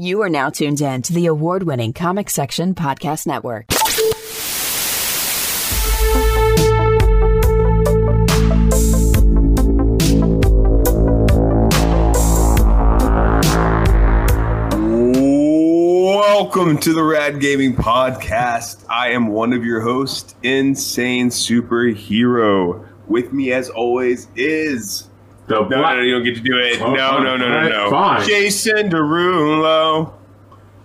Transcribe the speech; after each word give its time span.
You 0.00 0.22
are 0.22 0.28
now 0.28 0.48
tuned 0.48 0.80
in 0.80 1.02
to 1.02 1.12
the 1.12 1.26
award 1.26 1.64
winning 1.64 1.92
Comic 1.92 2.30
Section 2.30 2.72
Podcast 2.76 3.26
Network. 3.26 3.64
Welcome 16.06 16.78
to 16.78 16.92
the 16.92 17.02
Rad 17.02 17.40
Gaming 17.40 17.74
Podcast. 17.74 18.84
I 18.88 19.08
am 19.10 19.26
one 19.26 19.52
of 19.52 19.64
your 19.64 19.80
hosts, 19.80 20.36
Insane 20.44 21.30
Superhero. 21.30 22.86
With 23.08 23.32
me, 23.32 23.52
as 23.52 23.68
always, 23.68 24.28
is. 24.36 25.07
The 25.48 25.54
No, 25.54 25.62
no, 25.62 25.68
black- 25.80 25.96
no, 25.96 26.02
you 26.02 26.12
don't 26.14 26.24
get 26.24 26.36
to 26.36 26.40
do 26.42 26.58
it. 26.58 26.80
Oh, 26.80 26.92
no, 26.94 27.18
no, 27.22 27.36
no, 27.36 27.48
no, 27.48 27.68
no. 27.68 27.90
fine. 27.90 28.26
Jason 28.26 28.90
Derulo. 28.90 30.12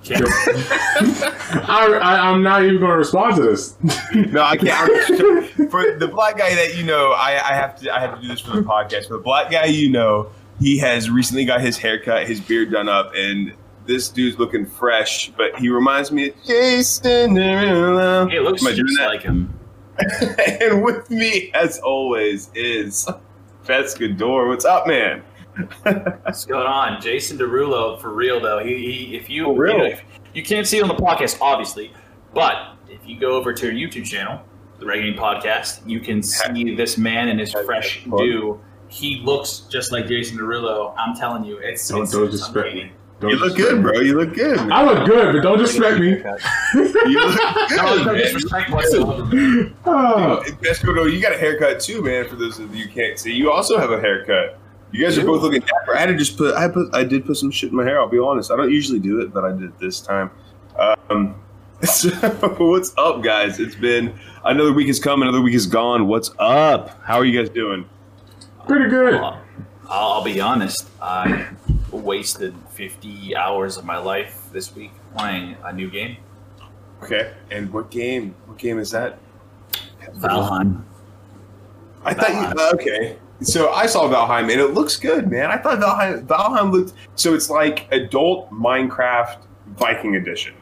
I, 0.10 2.00
I, 2.02 2.30
I'm 2.30 2.44
not 2.44 2.64
even 2.64 2.80
going 2.80 2.92
to 2.92 2.98
respond 2.98 3.38
to 3.38 3.42
this. 3.42 3.78
No, 4.14 4.42
I 4.42 4.58
can't. 4.58 5.50
for 5.72 5.98
the 5.98 6.10
black 6.10 6.38
guy 6.38 6.56
that 6.56 6.76
you 6.76 6.84
know, 6.84 7.12
I, 7.12 7.32
I 7.32 7.56
have 7.56 7.80
to. 7.80 7.94
I 7.94 8.00
have 8.02 8.16
to 8.16 8.22
do 8.22 8.28
this 8.28 8.42
for 8.42 8.52
the 8.52 8.64
podcast. 8.64 9.08
For 9.08 9.14
the 9.14 9.24
black 9.24 9.50
guy 9.50 9.66
you 9.66 9.90
know, 9.90 10.30
he 10.60 10.78
has 10.80 11.10
recently 11.10 11.46
got 11.46 11.62
his 11.62 11.78
haircut, 11.78 12.28
his 12.28 12.42
beard 12.42 12.72
done 12.72 12.90
up, 12.90 13.14
and 13.16 13.54
this 13.86 14.10
dude's 14.10 14.38
looking 14.38 14.66
fresh. 14.66 15.30
But 15.38 15.58
he 15.58 15.70
reminds 15.70 16.12
me 16.12 16.30
of 16.30 16.36
Jason 16.46 17.36
Derulo. 17.36 18.30
It 18.34 18.42
looks 18.42 18.66
Am 18.66 18.76
just 18.76 19.00
like 19.00 19.22
him. 19.22 19.58
and 20.62 20.84
with 20.84 21.10
me, 21.10 21.50
as 21.54 21.80
always, 21.80 22.50
is 22.56 23.08
Pescador. 23.66 24.48
What's 24.48 24.66
up, 24.66 24.88
man? 24.88 25.24
What's 26.24 26.46
going 26.46 26.66
on? 26.66 27.02
Jason 27.02 27.38
Derulo, 27.38 28.00
for 28.02 28.12
real 28.14 28.40
though. 28.40 28.60
He, 28.64 28.76
he 29.10 29.16
if 29.16 29.30
you, 29.30 29.54
you, 29.54 29.78
know, 29.78 29.86
if- 29.86 30.02
you 30.34 30.44
can't 30.44 30.66
see 30.68 30.80
it 30.80 30.82
on 30.82 30.88
the 30.90 30.96
podcast, 30.96 31.40
obviously, 31.42 31.94
but 32.34 32.76
if 32.90 33.00
you 33.06 33.20
go 33.20 33.34
over 33.36 33.54
to 33.54 33.72
your 33.72 33.90
YouTube 33.90 34.06
channel, 34.06 34.42
the 34.80 34.86
Rad 34.86 34.98
Gaming 34.98 35.18
Podcast, 35.18 35.88
you 35.88 36.00
can 36.00 36.24
see 36.24 36.76
this 36.76 36.98
man 36.98 37.30
in 37.30 37.38
his 37.38 37.52
fresh 37.52 38.04
do. 38.04 38.60
He 38.90 39.22
looks 39.24 39.60
just 39.72 39.92
like 39.92 40.08
Jason 40.08 40.38
Derulo. 40.38 40.94
I'm 40.98 41.16
telling 41.16 41.44
you, 41.44 41.58
it's 41.58 41.88
Don't, 41.88 42.04
it's, 42.04 42.12
don't 42.12 42.30
disrespect 42.30 42.76
me. 42.76 42.92
Don't 43.24 43.32
You 43.32 43.38
look 43.38 43.56
good, 43.56 43.78
me. 43.78 43.82
bro. 43.82 44.00
You 44.02 44.18
look 44.20 44.34
good. 44.36 44.58
man. 44.58 44.72
I 44.72 44.84
look 44.84 45.08
good, 45.08 45.34
but 45.34 45.42
don't 45.42 45.58
disrespect 45.58 46.00
me. 46.00 46.10
You 46.10 46.16
look 46.16 47.38
good, 47.38 47.78
No, 47.78 47.96
no 47.98 48.06
man. 48.06 48.16
disrespect 48.18 48.70
whatsoever. 48.70 49.72
Oh, 49.86 50.44
Pesco, 50.62 51.12
you 51.12 51.22
got 51.22 51.32
a 51.34 51.38
haircut 51.38 51.80
too, 51.80 52.02
man. 52.02 52.28
For 52.28 52.36
those 52.36 52.60
of 52.60 52.76
you 52.76 52.88
can't 52.90 53.18
see, 53.18 53.32
you 53.34 53.52
also 53.52 53.78
have 53.80 53.92
a 53.92 54.00
haircut. 54.00 54.60
You 54.92 55.04
guys 55.04 55.18
are 55.18 55.26
both 55.26 55.42
looking 55.42 55.62
dapper. 55.62 55.96
I 55.96 56.00
had 56.02 56.06
to 56.08 56.16
just 56.16 56.38
put, 56.38 56.54
I 56.56 56.68
put, 56.68 56.94
I 56.94 57.04
did 57.04 57.26
put 57.26 57.38
some 57.38 57.50
shit 57.50 57.72
in 57.72 57.76
my 57.76 57.84
hair. 57.84 58.00
I'll 58.00 58.08
be 58.10 58.20
honest. 58.20 58.52
I 58.52 58.56
don't 58.58 58.72
usually 58.72 59.00
do 59.00 59.22
it, 59.22 59.34
but 59.34 59.44
I 59.44 59.52
did 59.52 59.64
it 59.64 59.80
this 59.80 60.02
time. 60.02 60.30
Um, 61.10 61.36
so 61.84 62.10
what's 62.60 62.94
up, 62.98 63.24
guys? 63.24 63.60
It's 63.60 63.76
been 63.76 64.14
another 64.46 64.72
week 64.74 64.88
has 64.88 65.00
come, 65.00 65.22
another 65.22 65.42
week 65.42 65.56
is 65.56 65.66
gone. 65.66 66.08
What's 66.08 66.30
up? 66.40 67.02
How 67.04 67.16
are 67.18 67.26
you 67.26 67.38
guys 67.40 67.50
doing? 67.50 67.90
pretty 68.68 68.90
good. 68.90 69.16
I'll, 69.16 69.42
I'll 69.90 70.24
be 70.24 70.40
honest. 70.40 70.88
I 71.02 71.48
wasted 71.94 72.56
50 72.72 73.36
hours 73.36 73.78
of 73.78 73.86
my 73.86 73.98
life 73.98 74.50
this 74.52 74.76
week 74.76 74.92
playing 75.16 75.56
a 75.64 75.72
new 75.72 75.90
game, 75.90 76.18
Okay. 77.04 77.34
And 77.52 77.72
what 77.74 77.92
game? 77.92 78.36
What 78.46 78.58
game 78.58 78.80
is 78.80 78.92
that? 78.92 79.20
Valheim. 80.16 80.84
I 82.06 82.14
thought 82.14 82.30
you. 82.30 82.62
uh, 82.62 82.72
okay. 82.74 83.18
So 83.42 83.72
I 83.72 83.88
saw 83.88 84.08
Valheim 84.08 84.52
and 84.52 84.62
it 84.62 84.68
looks 84.74 84.96
good, 84.96 85.30
man. 85.30 85.52
I 85.52 85.58
thought 85.58 85.80
Valheim, 85.80 86.26
Valheim 86.26 86.72
looked. 86.72 86.94
So 87.16 87.34
it's 87.34 87.50
like 87.50 87.92
adult 87.92 88.50
Minecraft 88.52 89.46
Viking 89.78 90.16
edition. 90.16 90.54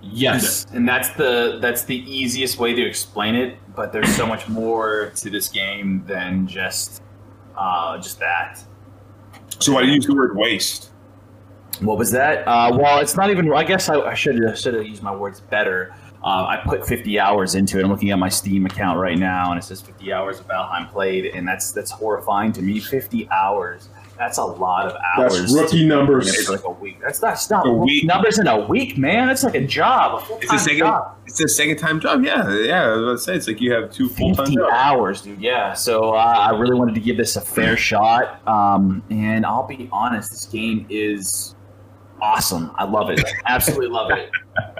Yes, 0.00 0.66
and 0.72 0.88
that's 0.88 1.10
the 1.10 1.58
that's 1.60 1.84
the 1.84 1.96
easiest 1.96 2.58
way 2.58 2.74
to 2.74 2.82
explain 2.82 3.36
it. 3.36 3.56
But 3.76 3.92
there's 3.92 4.12
so 4.16 4.26
much 4.26 4.48
more 4.48 5.12
to 5.14 5.30
this 5.30 5.48
game 5.48 6.02
than 6.08 6.48
just 6.48 7.00
uh, 7.56 7.98
just 7.98 8.18
that. 8.18 8.64
So 9.58 9.78
I 9.78 9.82
use 9.82 10.06
the 10.06 10.14
word 10.14 10.36
waste. 10.36 10.90
What 11.80 11.98
was 11.98 12.10
that? 12.12 12.46
Uh, 12.46 12.76
well, 12.78 12.98
it's 12.98 13.16
not 13.16 13.30
even. 13.30 13.52
I 13.52 13.64
guess 13.64 13.88
I, 13.88 14.00
I 14.00 14.14
should 14.14 14.56
should 14.56 14.74
have 14.74 14.86
used 14.86 15.02
my 15.02 15.14
words 15.14 15.40
better. 15.40 15.94
Uh, 16.24 16.46
I 16.46 16.62
put 16.64 16.86
50 16.86 17.18
hours 17.18 17.56
into 17.56 17.80
it. 17.80 17.84
I'm 17.84 17.90
looking 17.90 18.10
at 18.10 18.18
my 18.18 18.28
Steam 18.28 18.64
account 18.64 19.00
right 19.00 19.18
now, 19.18 19.50
and 19.50 19.58
it 19.58 19.64
says 19.64 19.80
50 19.80 20.12
hours 20.12 20.38
of 20.38 20.46
Valheim 20.46 20.88
played, 20.90 21.26
and 21.26 21.46
that's 21.46 21.72
that's 21.72 21.90
horrifying 21.90 22.52
to 22.52 22.62
me. 22.62 22.78
50 22.78 23.28
hours. 23.30 23.88
That's 24.18 24.38
a 24.38 24.44
lot 24.44 24.86
of 24.86 24.96
hours. 25.16 25.38
That's 25.40 25.52
rookie 25.54 25.86
numbers. 25.86 26.28
It's 26.28 26.48
like 26.48 26.64
a 26.64 26.70
week. 26.70 26.98
That's 27.02 27.20
not, 27.22 27.28
that's 27.30 27.50
not 27.50 27.66
A 27.66 27.70
rookie 27.70 27.84
week. 27.84 28.04
numbers 28.04 28.38
in 28.38 28.46
a 28.46 28.60
week, 28.66 28.96
man. 28.98 29.26
That's 29.28 29.42
like 29.42 29.54
a 29.54 29.66
job. 29.66 30.22
A 30.30 30.34
It's 30.36 30.52
a 30.52 30.58
second. 30.58 30.78
job. 30.78 31.16
It's 31.26 31.40
a 31.40 31.48
second 31.48 31.78
time 31.78 31.98
job. 31.98 32.22
Yeah, 32.24 32.48
yeah. 32.58 32.84
I 32.84 32.88
was 32.90 33.02
about 33.02 33.12
to 33.12 33.18
say 33.18 33.34
it's 33.36 33.48
like 33.48 33.60
you 33.60 33.72
have 33.72 33.90
two 33.90 34.08
full 34.08 34.34
time 34.34 34.46
50 34.46 34.60
hours, 34.70 35.22
dude. 35.22 35.40
Yeah. 35.40 35.72
So 35.72 36.10
uh, 36.14 36.18
I 36.18 36.50
really 36.58 36.74
wanted 36.74 36.94
to 36.94 37.00
give 37.00 37.16
this 37.16 37.36
a 37.36 37.40
fair 37.40 37.76
shot. 37.76 38.46
Um, 38.46 39.02
and 39.10 39.44
I'll 39.46 39.66
be 39.66 39.88
honest, 39.92 40.30
this 40.30 40.44
game 40.46 40.86
is 40.90 41.54
awesome. 42.20 42.70
I 42.76 42.84
love 42.84 43.10
it. 43.10 43.20
Absolutely 43.46 43.88
love 43.88 44.10
it. 44.12 44.30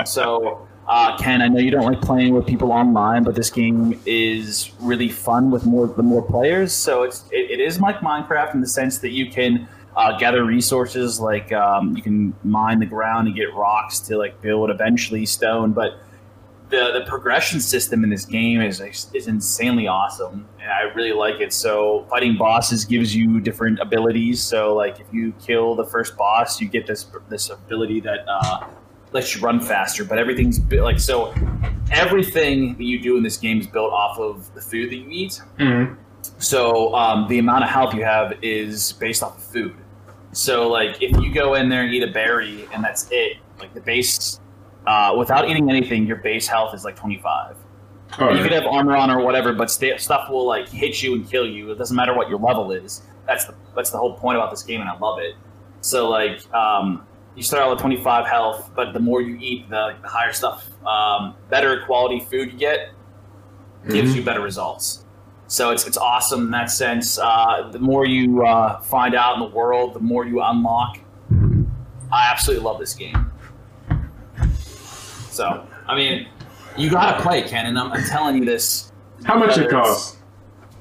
So, 0.06 0.66
uh, 0.88 1.16
Ken, 1.18 1.42
I 1.42 1.48
know 1.48 1.60
you 1.60 1.70
don't 1.70 1.84
like 1.84 2.00
playing 2.00 2.34
with 2.34 2.46
people 2.46 2.72
online, 2.72 3.22
but 3.22 3.34
this 3.34 3.50
game 3.50 4.00
is 4.04 4.72
really 4.80 5.08
fun 5.08 5.50
with 5.50 5.64
more 5.64 5.86
the 5.86 6.02
more 6.02 6.22
players. 6.22 6.72
So 6.72 7.02
it's 7.02 7.24
it, 7.30 7.52
it 7.52 7.60
is 7.60 7.80
like 7.80 7.98
Minecraft 7.98 8.54
in 8.54 8.60
the 8.60 8.66
sense 8.66 8.98
that 8.98 9.10
you 9.10 9.30
can 9.30 9.68
uh, 9.94 10.18
gather 10.18 10.44
resources, 10.44 11.20
like 11.20 11.52
um, 11.52 11.96
you 11.96 12.02
can 12.02 12.34
mine 12.42 12.80
the 12.80 12.86
ground 12.86 13.28
and 13.28 13.36
get 13.36 13.54
rocks 13.54 14.00
to 14.00 14.16
like 14.16 14.40
build 14.42 14.70
eventually 14.70 15.24
stone, 15.24 15.72
but 15.72 16.00
the 16.72 16.90
the 16.98 17.04
progression 17.06 17.60
system 17.60 18.02
in 18.02 18.10
this 18.10 18.24
game 18.24 18.60
is 18.60 18.80
is 19.14 19.28
insanely 19.28 19.86
awesome, 19.86 20.48
and 20.60 20.70
I 20.70 20.82
really 20.94 21.12
like 21.12 21.40
it. 21.40 21.52
So 21.52 22.06
fighting 22.10 22.36
bosses 22.36 22.84
gives 22.84 23.14
you 23.14 23.40
different 23.40 23.78
abilities. 23.78 24.42
So 24.42 24.74
like 24.74 24.98
if 24.98 25.06
you 25.12 25.32
kill 25.40 25.76
the 25.76 25.84
first 25.84 26.16
boss, 26.16 26.60
you 26.60 26.68
get 26.68 26.86
this 26.86 27.06
this 27.28 27.50
ability 27.50 28.00
that 28.00 28.24
uh, 28.26 28.66
lets 29.12 29.34
you 29.34 29.40
run 29.42 29.60
faster. 29.60 30.04
But 30.04 30.18
everything's 30.18 30.58
bu- 30.58 30.82
like 30.82 30.98
so. 31.00 31.34
Everything 31.90 32.74
that 32.76 32.84
you 32.84 33.00
do 33.00 33.16
in 33.16 33.22
this 33.22 33.36
game 33.36 33.60
is 33.60 33.66
built 33.66 33.92
off 33.92 34.18
of 34.18 34.52
the 34.54 34.60
food 34.60 34.90
that 34.90 34.96
you 34.96 35.08
eat. 35.10 35.40
Mhm. 35.58 35.96
So 36.38 36.94
um, 36.94 37.28
the 37.28 37.38
amount 37.38 37.64
of 37.64 37.70
health 37.70 37.94
you 37.94 38.04
have 38.04 38.32
is 38.42 38.92
based 38.94 39.22
off 39.22 39.36
of 39.36 39.42
food. 39.42 39.74
So 40.32 40.68
like 40.68 41.02
if 41.02 41.16
you 41.20 41.32
go 41.32 41.54
in 41.54 41.68
there 41.68 41.82
and 41.82 41.92
eat 41.92 42.02
a 42.02 42.10
berry 42.12 42.66
and 42.72 42.82
that's 42.82 43.08
it, 43.10 43.36
like 43.58 43.74
the 43.74 43.80
base, 43.80 44.40
uh, 44.86 45.14
without 45.18 45.48
eating 45.48 45.68
anything, 45.70 46.06
your 46.06 46.16
base 46.16 46.46
health 46.46 46.74
is 46.74 46.84
like 46.84 46.96
twenty 46.96 47.18
five. 47.18 47.56
All 48.18 48.34
You 48.36 48.42
could 48.42 48.52
have 48.52 48.66
armor 48.66 48.94
on 48.96 49.10
or 49.10 49.20
whatever, 49.24 49.52
but 49.52 49.70
sta 49.70 49.96
stuff 49.98 50.28
will 50.30 50.46
like 50.46 50.68
hit 50.68 51.02
you 51.02 51.14
and 51.14 51.28
kill 51.28 51.46
you. 51.46 51.70
It 51.72 51.78
doesn't 51.78 51.96
matter 51.96 52.14
what 52.14 52.28
your 52.28 52.38
level 52.38 52.70
is. 52.72 53.02
That's 53.26 53.44
the 53.46 53.54
that's 53.74 53.90
the 53.90 53.98
whole 53.98 54.14
point 54.14 54.36
about 54.36 54.50
this 54.50 54.62
game, 54.62 54.80
and 54.80 54.88
I 54.88 54.96
love 54.98 55.18
it. 55.18 55.34
So 55.80 56.08
like, 56.08 56.52
um, 56.54 57.06
you 57.34 57.42
start 57.42 57.62
out 57.62 57.70
with 57.70 57.80
25 57.80 58.26
health, 58.26 58.70
but 58.74 58.92
the 58.92 59.00
more 59.00 59.20
you 59.22 59.36
eat, 59.40 59.68
the, 59.70 59.96
the 60.02 60.08
higher 60.08 60.32
stuff, 60.32 60.68
um, 60.86 61.34
better 61.48 61.84
quality 61.86 62.20
food 62.20 62.52
you 62.52 62.58
get, 62.58 62.90
gives 63.88 64.14
you 64.14 64.22
better 64.22 64.40
results. 64.40 65.04
So 65.46 65.70
it's 65.70 65.86
it's 65.86 65.98
awesome 65.98 66.44
in 66.44 66.50
that 66.52 66.70
sense. 66.70 67.18
Uh, 67.18 67.68
the 67.70 67.78
more 67.78 68.06
you 68.06 68.42
uh, 68.42 68.80
find 68.80 69.14
out 69.14 69.34
in 69.34 69.40
the 69.40 69.54
world, 69.54 69.92
the 69.92 70.00
more 70.00 70.24
you 70.24 70.40
unlock. 70.42 70.98
I 72.10 72.30
absolutely 72.30 72.64
love 72.64 72.78
this 72.78 72.94
game. 72.94 73.30
So 75.30 75.66
I 75.86 75.94
mean, 75.94 76.26
you 76.76 76.90
gotta 76.90 77.20
play, 77.22 77.42
Ken, 77.42 77.66
and 77.66 77.78
I'm, 77.78 77.92
I'm 77.92 78.04
telling 78.04 78.38
you 78.38 78.46
this. 78.46 78.92
How 79.24 79.38
much 79.38 79.58
it 79.58 79.68
costs? 79.68 80.16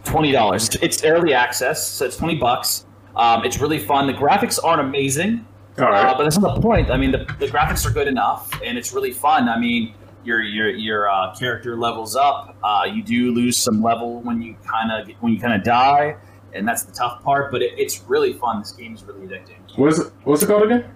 Twenty 0.06 0.31
dollars. 0.31 0.67
It's, 0.69 0.75
it's 0.84 1.03
early 1.03 1.34
access, 1.34 1.85
so 1.85 2.06
it's 2.06 2.16
twenty 2.16 2.35
bucks. 2.35 2.85
Um, 3.16 3.44
it's 3.44 3.59
really 3.59 3.79
fun. 3.79 4.07
The 4.07 4.13
graphics 4.13 4.57
aren't 4.63 4.79
amazing, 4.81 5.45
All 5.79 5.85
uh, 5.85 6.17
but 6.17 6.23
that's 6.23 6.37
not 6.37 6.55
the 6.55 6.61
point. 6.61 6.91
I 6.91 6.97
mean, 6.97 7.11
the, 7.11 7.19
the 7.39 7.47
graphics 7.47 7.85
are 7.85 7.91
good 7.91 8.07
enough, 8.07 8.51
and 8.63 8.78
it's 8.78 8.93
really 8.93 9.11
fun. 9.11 9.47
I 9.47 9.57
mean, 9.57 9.93
your 10.23 10.41
your 10.41 10.69
your 10.69 11.09
uh, 11.09 11.34
character 11.35 11.78
levels 11.78 12.16
up. 12.16 12.55
Uh, 12.63 12.85
you 12.91 13.01
do 13.03 13.31
lose 13.31 13.57
some 13.57 13.81
level 13.81 14.22
when 14.22 14.41
you 14.41 14.55
kind 14.66 14.91
of 14.91 15.07
when 15.22 15.34
you 15.34 15.40
kind 15.40 15.53
of 15.53 15.63
die, 15.63 16.17
and 16.53 16.67
that's 16.67 16.84
the 16.84 16.91
tough 16.91 17.23
part. 17.23 17.51
But 17.51 17.61
it, 17.61 17.73
it's 17.78 18.01
really 18.01 18.34
fun. 18.34 18.59
This 18.59 18.72
game 18.73 18.93
is 18.93 19.03
really 19.03 19.28
addicting. 19.28 19.78
What's 19.78 19.99
it, 19.99 20.11
what's 20.23 20.43
it 20.43 20.47
called 20.47 20.63
again? 20.63 20.91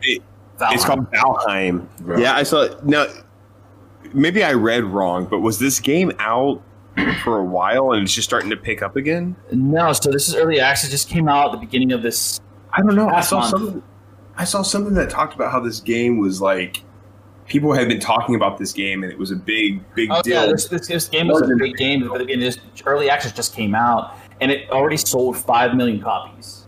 Valheim. 0.57 0.73
It's 0.73 0.85
called 0.85 1.11
Valheim. 1.11 1.88
Right. 2.01 2.19
Yeah, 2.19 2.35
I 2.35 2.44
saw 2.44 2.63
it. 2.63 2.85
Now, 2.85 3.07
maybe 4.13 4.44
I 4.44 4.53
read 4.53 4.83
wrong, 4.83 5.25
but 5.25 5.39
was 5.39 5.59
this 5.59 5.79
game 5.79 6.11
out 6.19 6.61
for 7.23 7.39
a 7.39 7.44
while 7.44 7.91
and 7.91 8.03
it's 8.03 8.13
just 8.13 8.27
starting 8.27 8.50
to 8.50 8.57
pick 8.57 8.81
up 8.81 8.95
again? 8.95 9.35
No, 9.51 9.91
so 9.94 10.11
this 10.11 10.29
is 10.29 10.35
early 10.35 10.59
access. 10.59 10.89
Just 10.89 11.09
came 11.09 11.27
out 11.27 11.47
at 11.47 11.51
the 11.51 11.65
beginning 11.65 11.91
of 11.91 12.01
this. 12.01 12.39
I 12.73 12.81
don't 12.81 12.95
know. 12.95 13.09
I 13.09 13.21
saw 13.21 13.39
month. 13.39 13.50
something. 13.50 13.83
I 14.37 14.43
saw 14.43 14.61
something 14.61 14.93
that 14.95 15.09
talked 15.09 15.33
about 15.33 15.51
how 15.51 15.59
this 15.59 15.79
game 15.79 16.17
was 16.19 16.41
like. 16.41 16.81
People 17.47 17.73
had 17.73 17.87
been 17.87 17.99
talking 17.99 18.33
about 18.33 18.57
this 18.57 18.73
game, 18.73 19.03
and 19.03 19.11
it 19.11 19.19
was 19.19 19.29
a 19.29 19.35
big, 19.35 19.79
big 19.93 20.09
Oh 20.11 20.19
deal. 20.23 20.33
yeah, 20.33 20.51
this, 20.51 20.67
this, 20.67 20.87
this 20.87 21.07
game 21.07 21.27
was 21.27 21.43
a 21.43 21.55
big 21.55 21.75
game, 21.77 22.07
but 22.07 22.19
again, 22.19 22.39
this 22.39 22.57
early 22.87 23.07
access 23.07 23.31
just 23.33 23.53
came 23.55 23.75
out, 23.75 24.15
and 24.41 24.51
it 24.51 24.67
already 24.71 24.97
sold 24.97 25.37
five 25.37 25.75
million 25.75 26.01
copies. 26.01 26.65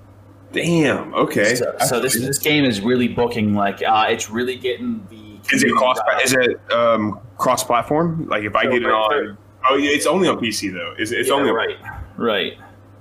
Damn. 0.51 1.15
Okay. 1.15 1.55
So, 1.55 1.75
so 1.87 1.99
this 1.99 2.13
this 2.13 2.37
game 2.37 2.63
is 2.63 2.79
really 2.81 3.07
booking 3.07 3.55
like 3.55 3.81
uh, 3.81 4.05
it's 4.09 4.29
really 4.29 4.55
getting 4.55 5.05
the. 5.09 5.39
Is 5.55 5.63
it 5.63 5.71
cross? 5.73 5.97
Is 6.23 6.33
it 6.33 6.71
um, 6.71 7.19
cross-platform? 7.37 8.27
Like 8.27 8.43
if 8.43 8.55
I 8.55 8.65
So 8.65 8.71
get 8.71 8.83
it 8.83 8.85
right 8.85 8.93
on, 8.93 9.37
oh, 9.71 9.75
yeah, 9.77 9.89
it's 9.91 10.05
only 10.05 10.27
on 10.27 10.37
PC 10.37 10.71
though. 10.73 10.93
It's, 10.99 11.11
it's 11.11 11.29
Yeah, 11.29 11.33
only 11.35 11.49
on 11.49 11.55
right, 11.55 11.77
right. 12.17 12.53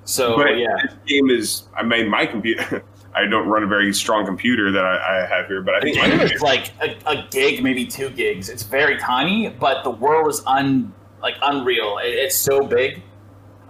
So 0.05 0.37
But 0.37 0.57
yeah, 0.57 0.77
this 0.83 0.95
game 1.07 1.29
is. 1.29 1.65
I 1.77 1.83
mean, 1.83 2.09
my 2.09 2.25
computer. 2.25 2.83
I 3.17 3.25
don't 3.27 3.49
run 3.49 3.63
a 3.63 3.67
very 3.67 3.95
strong 3.95 4.27
computer 4.27 4.71
that 4.71 4.85
I, 4.85 5.23
I 5.23 5.27
have 5.27 5.47
here, 5.47 5.63
but 5.63 5.75
I 5.75 5.81
think 5.81 5.97
my 5.97 6.23
is 6.23 6.43
like 6.43 6.71
a, 6.83 6.97
a 7.07 7.27
gig, 7.31 7.63
maybe 7.63 7.87
two 7.87 8.11
gigs. 8.11 8.51
It's 8.51 8.63
very 8.63 8.99
tiny, 8.99 9.49
but 9.49 9.85
the 9.85 9.91
world 9.91 10.29
is 10.29 10.43
un 10.47 10.93
like 11.23 11.35
unreal. 11.41 11.99
It, 11.99 12.09
it's 12.09 12.37
so 12.37 12.67
big, 12.67 13.03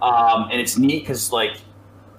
um, 0.01 0.49
and 0.51 0.59
it's 0.59 0.77
neat 0.77 1.03
because 1.03 1.31
like 1.31 1.57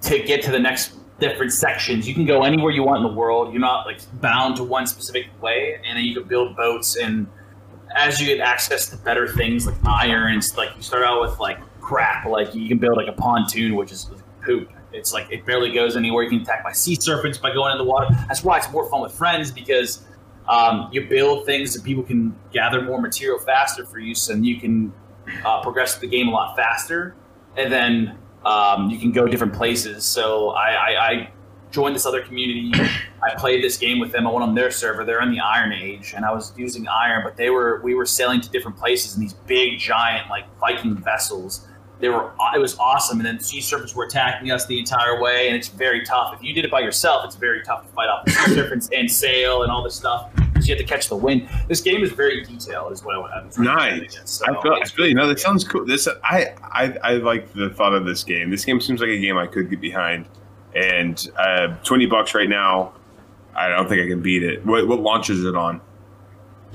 to 0.01 0.23
get 0.23 0.41
to 0.43 0.51
the 0.51 0.59
next 0.59 0.95
different 1.19 1.53
sections, 1.53 2.07
you 2.07 2.15
can 2.15 2.25
go 2.25 2.43
anywhere 2.43 2.71
you 2.71 2.81
want 2.81 3.05
in 3.05 3.11
the 3.11 3.17
world. 3.17 3.53
You're 3.53 3.61
not 3.61 3.85
like 3.85 3.99
bound 4.21 4.55
to 4.57 4.63
one 4.63 4.87
specific 4.87 5.27
way, 5.39 5.79
and 5.85 5.97
then 5.97 6.05
you 6.05 6.15
can 6.15 6.27
build 6.27 6.55
boats. 6.55 6.95
And 6.95 7.27
as 7.95 8.19
you 8.19 8.25
get 8.25 8.39
access 8.39 8.89
to 8.89 8.97
better 8.97 9.27
things 9.27 9.67
like 9.67 9.75
iron, 9.85 10.33
and 10.33 10.43
like 10.57 10.75
you 10.75 10.81
start 10.81 11.03
out 11.03 11.21
with 11.21 11.39
like 11.39 11.59
crap, 11.79 12.25
like 12.25 12.55
you 12.55 12.67
can 12.67 12.79
build 12.79 12.97
like 12.97 13.07
a 13.07 13.13
pontoon, 13.13 13.75
which 13.75 13.91
is 13.91 14.09
poop. 14.43 14.71
It's 14.91 15.13
like 15.13 15.31
it 15.31 15.45
barely 15.45 15.71
goes 15.71 15.95
anywhere. 15.95 16.23
You 16.23 16.29
can 16.29 16.41
attack 16.41 16.63
by 16.63 16.71
sea 16.71 16.95
serpents 16.95 17.37
by 17.37 17.53
going 17.53 17.71
in 17.71 17.77
the 17.77 17.83
water. 17.83 18.07
That's 18.27 18.43
why 18.43 18.57
it's 18.57 18.71
more 18.71 18.89
fun 18.89 19.01
with 19.01 19.13
friends 19.13 19.51
because 19.51 20.03
um, 20.47 20.89
you 20.91 21.07
build 21.07 21.45
things 21.45 21.75
and 21.75 21.85
people 21.85 22.03
can 22.03 22.35
gather 22.51 22.81
more 22.81 22.99
material 22.99 23.39
faster 23.39 23.85
for 23.85 23.99
you, 23.99 24.15
so 24.15 24.33
you 24.33 24.59
can 24.59 24.91
uh, 25.45 25.61
progress 25.61 25.97
the 25.99 26.07
game 26.07 26.27
a 26.27 26.31
lot 26.31 26.55
faster, 26.55 27.15
and 27.55 27.71
then 27.71 28.17
um, 28.45 28.89
you 28.89 28.97
can 28.97 29.11
go 29.11 29.27
different 29.27 29.53
places. 29.53 30.05
So 30.05 30.49
I, 30.49 30.71
I, 30.71 31.09
I 31.09 31.31
joined 31.71 31.95
this 31.95 32.05
other 32.05 32.21
community. 32.21 32.71
I 33.21 33.35
played 33.37 33.63
this 33.63 33.77
game 33.77 33.99
with 33.99 34.11
them. 34.11 34.25
I 34.25 34.31
went 34.31 34.43
on 34.43 34.55
their 34.55 34.71
server. 34.71 35.05
They're 35.05 35.21
in 35.21 35.31
the 35.31 35.39
Iron 35.39 35.71
Age, 35.71 36.13
and 36.15 36.25
I 36.25 36.33
was 36.33 36.53
using 36.57 36.87
iron, 36.87 37.21
but 37.23 37.37
they 37.37 37.49
were 37.49 37.81
we 37.83 37.93
were 37.93 38.05
sailing 38.05 38.41
to 38.41 38.49
different 38.49 38.77
places 38.77 39.15
in 39.15 39.21
these 39.21 39.33
big, 39.33 39.77
giant, 39.77 40.29
like 40.29 40.45
Viking 40.59 40.95
vessels. 40.95 41.67
They 41.99 42.09
were 42.09 42.31
it 42.55 42.59
was 42.59 42.77
awesome, 42.77 43.19
and 43.19 43.25
then 43.25 43.39
sea 43.39 43.59
serpents 43.59 43.93
were 43.93 44.05
attacking 44.05 44.51
us 44.51 44.65
the 44.65 44.79
entire 44.79 45.21
way, 45.21 45.47
and 45.47 45.55
it's 45.55 45.67
very 45.67 46.05
tough. 46.05 46.33
If 46.33 46.41
you 46.41 46.53
did 46.53 46.63
it 46.63 46.71
by 46.71 46.79
yourself, 46.79 47.25
it's 47.25 47.35
very 47.35 47.61
tough 47.63 47.85
to 47.85 47.91
fight 47.93 48.07
off 48.07 48.25
the 48.25 48.31
sea 48.31 48.53
serpents 48.55 48.89
and 48.95 49.11
sail 49.11 49.63
and 49.63 49.71
all 49.71 49.83
this 49.83 49.95
stuff 49.95 50.29
because 50.35 50.67
you 50.67 50.75
have 50.75 50.79
to 50.79 50.87
catch 50.87 51.09
the 51.09 51.15
wind. 51.15 51.49
This 51.67 51.81
game 51.81 52.01
is 52.01 52.11
very 52.11 52.43
detailed, 52.43 52.93
is 52.93 53.03
what 53.03 53.17
I 53.17 53.35
have. 53.35 53.57
Nice. 53.57 54.19
So 54.25 54.45
I 54.45 54.61
feel, 54.61 54.73
I 54.73 54.77
it's 54.79 54.91
feel 54.91 55.07
you 55.07 55.13
know 55.13 55.27
that 55.27 55.39
sounds 55.39 55.65
cool. 55.65 55.85
This 55.85 56.07
I, 56.23 56.55
I 56.63 56.97
I 57.03 57.13
like 57.15 57.51
the 57.53 57.69
thought 57.69 57.93
of 57.93 58.05
this 58.05 58.23
game. 58.23 58.49
This 58.49 58.63
game 58.63 58.79
seems 58.79 59.01
like 59.01 59.09
a 59.09 59.19
game 59.19 59.37
I 59.37 59.47
could 59.47 59.69
get 59.69 59.81
behind, 59.81 60.25
and 60.73 61.29
uh, 61.37 61.75
twenty 61.83 62.05
bucks 62.05 62.33
right 62.33 62.49
now. 62.49 62.93
I 63.55 63.67
don't 63.67 63.89
think 63.89 64.01
I 64.01 64.07
can 64.07 64.21
beat 64.21 64.43
it. 64.43 64.65
What, 64.65 64.87
what 64.87 65.01
launches 65.01 65.43
it 65.43 65.55
on? 65.55 65.81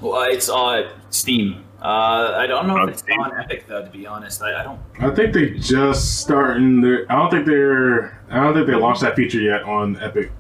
Well, 0.01 0.21
uh, 0.21 0.27
it's 0.27 0.51
on 0.51 0.87
Steam. 1.09 1.64
Uh, 1.85 2.35
I 2.39 2.47
don't 2.47 2.67
know 2.67 2.83
if 2.85 2.89
it's 2.91 3.01
Steam? 3.03 3.21
on 3.21 3.39
Epic 3.39 3.67
though. 3.69 3.85
To 3.85 3.91
be 3.91 4.07
honest, 4.07 4.43
I, 4.43 4.61
I 4.61 4.65
don't. 4.65 4.81
I 5.01 5.15
think 5.15 5.35
they 5.35 5.51
just 5.51 6.21
starting 6.21 6.81
their. 6.81 7.05
I 7.13 7.17
don't 7.17 7.31
think 7.31 7.45
they're. 7.47 8.19
I 8.31 8.43
don't 8.43 8.55
think 8.55 8.67
they 8.67 8.75
launched 8.75 9.03
that 9.03 9.15
feature 9.17 9.41
yet 9.41 9.63
on 9.65 10.01
Epic. 10.03 10.33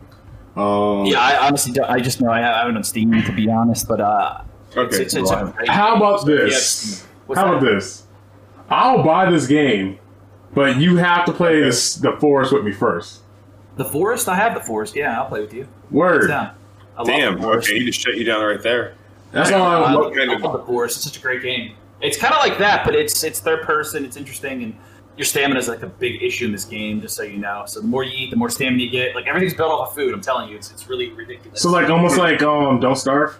Um, 0.56 1.04
Yeah, 1.04 1.20
I 1.20 1.46
honestly, 1.46 1.72
don't, 1.72 1.90
I 1.90 2.00
just 2.00 2.20
know 2.22 2.30
I 2.30 2.40
have 2.40 2.68
it 2.70 2.76
on 2.76 2.82
Steam 2.84 3.12
to 3.22 3.32
be 3.32 3.50
honest. 3.50 3.86
But 3.88 4.00
uh, 4.00 4.40
Okay. 4.76 5.02
it's, 5.02 5.14
it's 5.14 5.30
a 5.30 5.52
great 5.54 5.68
How 5.68 5.96
about 5.96 6.24
this? 6.24 7.02
Yeah, 7.02 7.08
what's 7.26 7.38
How 7.40 7.46
that? 7.48 7.58
about 7.58 7.64
this? 7.74 8.06
I'll 8.70 9.02
buy 9.04 9.30
this 9.30 9.46
game, 9.46 9.98
but 10.54 10.78
you 10.78 10.96
have 10.96 11.26
to 11.26 11.32
play 11.32 11.60
this 11.60 11.96
the 11.96 12.12
forest 12.20 12.52
with 12.54 12.64
me 12.64 12.72
first. 12.72 13.20
The 13.76 13.84
Forest. 13.84 14.28
I 14.28 14.36
have 14.36 14.54
the 14.54 14.60
Forest. 14.60 14.96
Yeah, 14.96 15.20
I'll 15.20 15.28
play 15.28 15.40
with 15.40 15.52
you. 15.52 15.68
Word. 15.90 16.28
down. 16.28 16.54
I 16.96 16.98
love 17.00 17.06
Damn. 17.08 17.44
Okay, 17.44 17.74
you 17.76 17.84
just 17.86 18.00
shut 18.00 18.16
you 18.16 18.24
down 18.24 18.42
right 18.44 18.62
there. 18.62 18.94
That's 19.34 19.50
all 19.52 19.62
I, 19.62 19.80
I. 19.80 19.92
Love, 19.92 20.14
kind 20.14 20.30
of- 20.30 20.42
the 20.42 20.58
Forest. 20.66 20.96
It's 20.96 21.04
such 21.04 21.18
a 21.18 21.20
great 21.20 21.42
game. 21.42 21.74
It's 22.00 22.16
kind 22.18 22.34
of 22.34 22.40
like 22.40 22.58
that, 22.58 22.84
but 22.84 22.94
it's 22.94 23.22
it's 23.24 23.40
third 23.40 23.62
person. 23.62 24.04
It's 24.04 24.16
interesting, 24.16 24.62
and 24.62 24.76
your 25.16 25.24
stamina 25.24 25.58
is 25.58 25.68
like 25.68 25.82
a 25.82 25.86
big 25.86 26.22
issue 26.22 26.46
in 26.46 26.52
this 26.52 26.64
game. 26.64 27.00
Just 27.00 27.16
so 27.16 27.22
you 27.22 27.38
know. 27.38 27.64
So 27.66 27.80
the 27.80 27.86
more 27.86 28.02
you 28.04 28.12
eat, 28.14 28.30
the 28.30 28.36
more 28.36 28.50
stamina 28.50 28.82
you 28.82 28.90
get. 28.90 29.14
Like 29.14 29.26
everything's 29.26 29.54
built 29.54 29.70
off 29.72 29.88
of 29.90 29.94
food. 29.94 30.12
I'm 30.12 30.20
telling 30.20 30.50
you, 30.50 30.56
it's 30.56 30.70
it's 30.70 30.88
really 30.88 31.10
ridiculous. 31.12 31.60
So 31.62 31.70
like 31.70 31.88
almost 31.90 32.16
like 32.18 32.42
um, 32.42 32.80
don't 32.80 32.96
starve. 32.96 33.38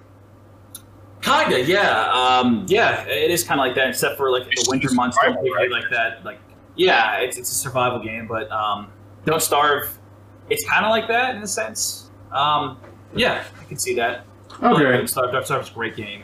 Kinda, 1.21 1.63
yeah, 1.65 2.11
um, 2.13 2.67
yeah. 2.69 3.03
It 3.05 3.31
is 3.31 3.45
kind 3.45 3.59
of 3.59 3.67
like 3.67 3.75
that, 3.77 3.89
except 3.89 4.19
for 4.19 4.31
like 4.31 4.45
the 4.45 4.67
winter 4.69 4.93
months 4.93 5.17
don't 5.23 5.43
give 5.43 5.55
like 5.71 5.89
that. 5.91 6.23
Like, 6.25 6.39
yeah, 6.77 7.17
it's 7.21 7.39
it's 7.39 7.51
a 7.51 7.55
survival 7.55 7.99
game, 7.99 8.27
but 8.27 8.51
um, 8.51 8.93
don't 9.25 9.41
starve. 9.43 9.99
It's 10.51 10.69
kind 10.69 10.85
of 10.85 10.91
like 10.91 11.09
that 11.09 11.35
in 11.37 11.43
a 11.43 11.47
sense. 11.47 12.11
Um, 12.31 12.79
yeah, 13.15 13.45
I 13.59 13.65
can 13.65 13.79
see 13.79 13.95
that. 13.95 14.27
Okay. 14.65 14.83
Don't 14.83 15.09
starve. 15.09 15.33
Don't 15.33 15.61
is 15.61 15.71
a 15.71 15.73
great 15.73 15.97
game. 15.97 16.23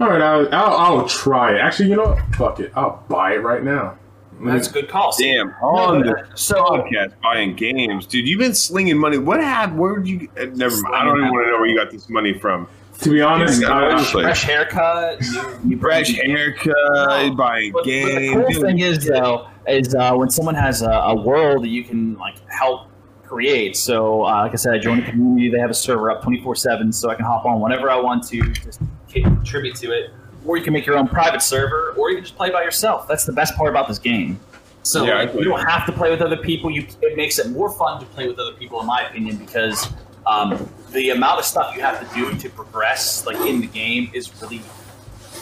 All 0.00 0.08
right. 0.08 0.20
I'll, 0.22 0.48
I'll 0.54 0.76
I'll 0.98 1.08
try 1.08 1.54
it. 1.54 1.60
Actually, 1.60 1.90
you 1.90 1.96
know 1.96 2.04
what? 2.14 2.34
Fuck 2.36 2.60
it. 2.60 2.72
I'll 2.74 3.04
buy 3.08 3.34
it 3.34 3.38
right 3.42 3.62
now. 3.62 3.98
That's 4.42 4.68
a 4.68 4.72
good 4.72 4.88
call. 4.88 5.14
Damn. 5.16 5.48
No, 5.62 5.68
On 5.68 6.02
but, 6.02 6.28
the 6.30 6.36
so 6.36 6.56
podcast 6.56 7.12
buying 7.22 7.54
games, 7.54 8.04
dude. 8.06 8.26
You've 8.28 8.40
been 8.40 8.54
slinging 8.54 8.98
money. 8.98 9.16
What 9.18 9.40
happened? 9.40 9.78
Where 9.78 9.96
did 10.00 10.08
you? 10.08 10.28
Uh, 10.36 10.46
never 10.54 10.76
mind. 10.80 10.94
I 10.96 11.04
don't 11.04 11.18
even 11.18 11.30
want 11.30 11.46
to 11.46 11.52
know 11.52 11.58
where 11.58 11.66
you 11.66 11.76
got 11.76 11.90
this 11.92 12.08
money 12.08 12.36
from. 12.38 12.66
To 13.00 13.10
be 13.10 13.20
honest, 13.20 13.60
Yeah, 13.62 13.68
I, 13.70 13.92
honestly. 13.92 14.22
fresh 14.22 14.42
haircut, 14.44 15.20
new, 15.20 15.58
new 15.64 15.78
Fresh 15.78 16.14
brand 16.14 16.28
new- 16.28 16.36
haircut, 16.36 17.36
buying 17.36 17.72
But, 17.72 17.84
but 17.84 17.84
the 17.84 18.30
cool 18.32 18.48
dude. 18.48 18.62
thing 18.62 18.78
is, 18.80 19.04
though, 19.04 19.48
is 19.68 19.94
uh, 19.94 20.14
when 20.14 20.30
someone 20.30 20.54
has 20.54 20.82
a, 20.82 20.90
a 20.90 21.14
world 21.14 21.64
that 21.64 21.68
you 21.68 21.82
can 21.84 22.14
like 22.18 22.36
help 22.48 22.88
create. 23.34 23.76
So, 23.76 24.22
uh, 24.22 24.42
like 24.42 24.52
I 24.52 24.56
said, 24.56 24.74
I 24.74 24.78
joined 24.78 25.02
a 25.02 25.10
community. 25.10 25.50
They 25.50 25.58
have 25.58 25.70
a 25.70 25.74
server 25.74 26.10
up 26.10 26.22
twenty 26.22 26.40
four 26.40 26.54
seven, 26.54 26.92
so 26.92 27.10
I 27.10 27.16
can 27.16 27.24
hop 27.24 27.44
on 27.44 27.60
whenever 27.60 27.90
I 27.90 27.96
want 27.96 28.26
to, 28.28 28.40
just 28.52 28.80
contribute 29.08 29.74
to 29.76 29.90
it. 29.90 30.12
Or 30.46 30.56
you 30.56 30.62
can 30.62 30.72
make 30.72 30.86
your 30.86 30.96
own 30.96 31.08
private 31.08 31.42
server, 31.42 31.94
or 31.96 32.10
you 32.10 32.16
can 32.16 32.24
just 32.24 32.36
play 32.36 32.50
by 32.50 32.62
yourself. 32.62 33.08
That's 33.08 33.24
the 33.24 33.32
best 33.32 33.56
part 33.56 33.70
about 33.70 33.88
this 33.88 33.98
game. 33.98 34.38
So 34.82 35.04
Yeah, 35.04 35.14
like, 35.14 35.34
you 35.34 35.44
don't 35.44 35.66
have 35.66 35.86
to 35.86 35.92
play 35.92 36.10
with 36.10 36.20
other 36.20 36.36
people. 36.36 36.70
You 36.70 36.86
it 37.02 37.16
makes 37.16 37.38
it 37.38 37.50
more 37.50 37.70
fun 37.70 38.00
to 38.00 38.06
play 38.06 38.28
with 38.28 38.38
other 38.38 38.52
people, 38.52 38.80
in 38.80 38.86
my 38.86 39.06
opinion, 39.08 39.36
because 39.36 39.88
um, 40.26 40.68
the 40.92 41.10
amount 41.10 41.38
of 41.40 41.44
stuff 41.44 41.74
you 41.74 41.82
have 41.82 41.98
to 42.06 42.14
do 42.14 42.34
to 42.38 42.48
progress, 42.50 43.26
like 43.26 43.38
in 43.48 43.60
the 43.60 43.66
game, 43.66 44.10
is 44.14 44.30
really 44.40 44.60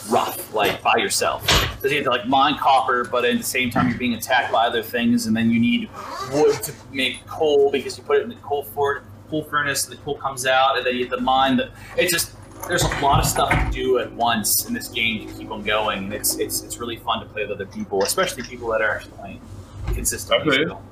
rough, 0.08 0.52
like 0.54 0.82
by 0.82 0.96
yourself. 0.96 1.42
Because 1.76 1.90
you 1.92 1.98
have 1.98 2.04
to 2.04 2.10
like 2.10 2.26
mine 2.28 2.56
copper, 2.58 3.04
but 3.04 3.24
at 3.24 3.36
the 3.36 3.42
same 3.44 3.70
time 3.70 3.88
you're 3.88 3.98
being 3.98 4.14
attacked 4.14 4.52
by 4.52 4.66
other 4.66 4.82
things, 4.82 5.26
and 5.26 5.36
then 5.36 5.50
you 5.50 5.60
need 5.60 5.88
wood 6.32 6.62
to 6.62 6.72
make 6.92 7.24
coal 7.26 7.70
because 7.70 7.96
you 7.98 8.04
put 8.04 8.18
it 8.18 8.22
in 8.22 8.28
the 8.28 8.34
coal 8.36 8.62
for 8.64 9.02
coal 9.28 9.44
furnace, 9.44 9.84
and 9.88 9.96
the 9.96 10.00
coal 10.02 10.16
comes 10.18 10.46
out, 10.46 10.76
and 10.76 10.86
then 10.86 10.94
you 10.96 11.06
have 11.06 11.16
to 11.16 11.20
mine 11.22 11.56
the. 11.56 11.70
It's 11.96 12.12
just 12.12 12.34
there's 12.68 12.84
a 12.84 13.00
lot 13.00 13.18
of 13.18 13.26
stuff 13.26 13.50
to 13.50 13.70
do 13.72 13.98
at 13.98 14.12
once 14.12 14.66
in 14.66 14.74
this 14.74 14.88
game 14.88 15.26
to 15.26 15.34
keep 15.34 15.50
on 15.50 15.62
going, 15.62 16.04
and 16.04 16.12
it's 16.12 16.36
it's 16.38 16.62
it's 16.62 16.78
really 16.78 16.96
fun 16.96 17.20
to 17.20 17.26
play 17.26 17.42
with 17.42 17.50
other 17.52 17.66
people, 17.66 18.02
especially 18.02 18.42
people 18.42 18.68
that 18.70 18.80
are 18.82 18.96
actually 18.96 19.12
playing 19.12 19.40
consistently. 19.88 20.58
Okay. 20.60 20.68
So. 20.68 20.82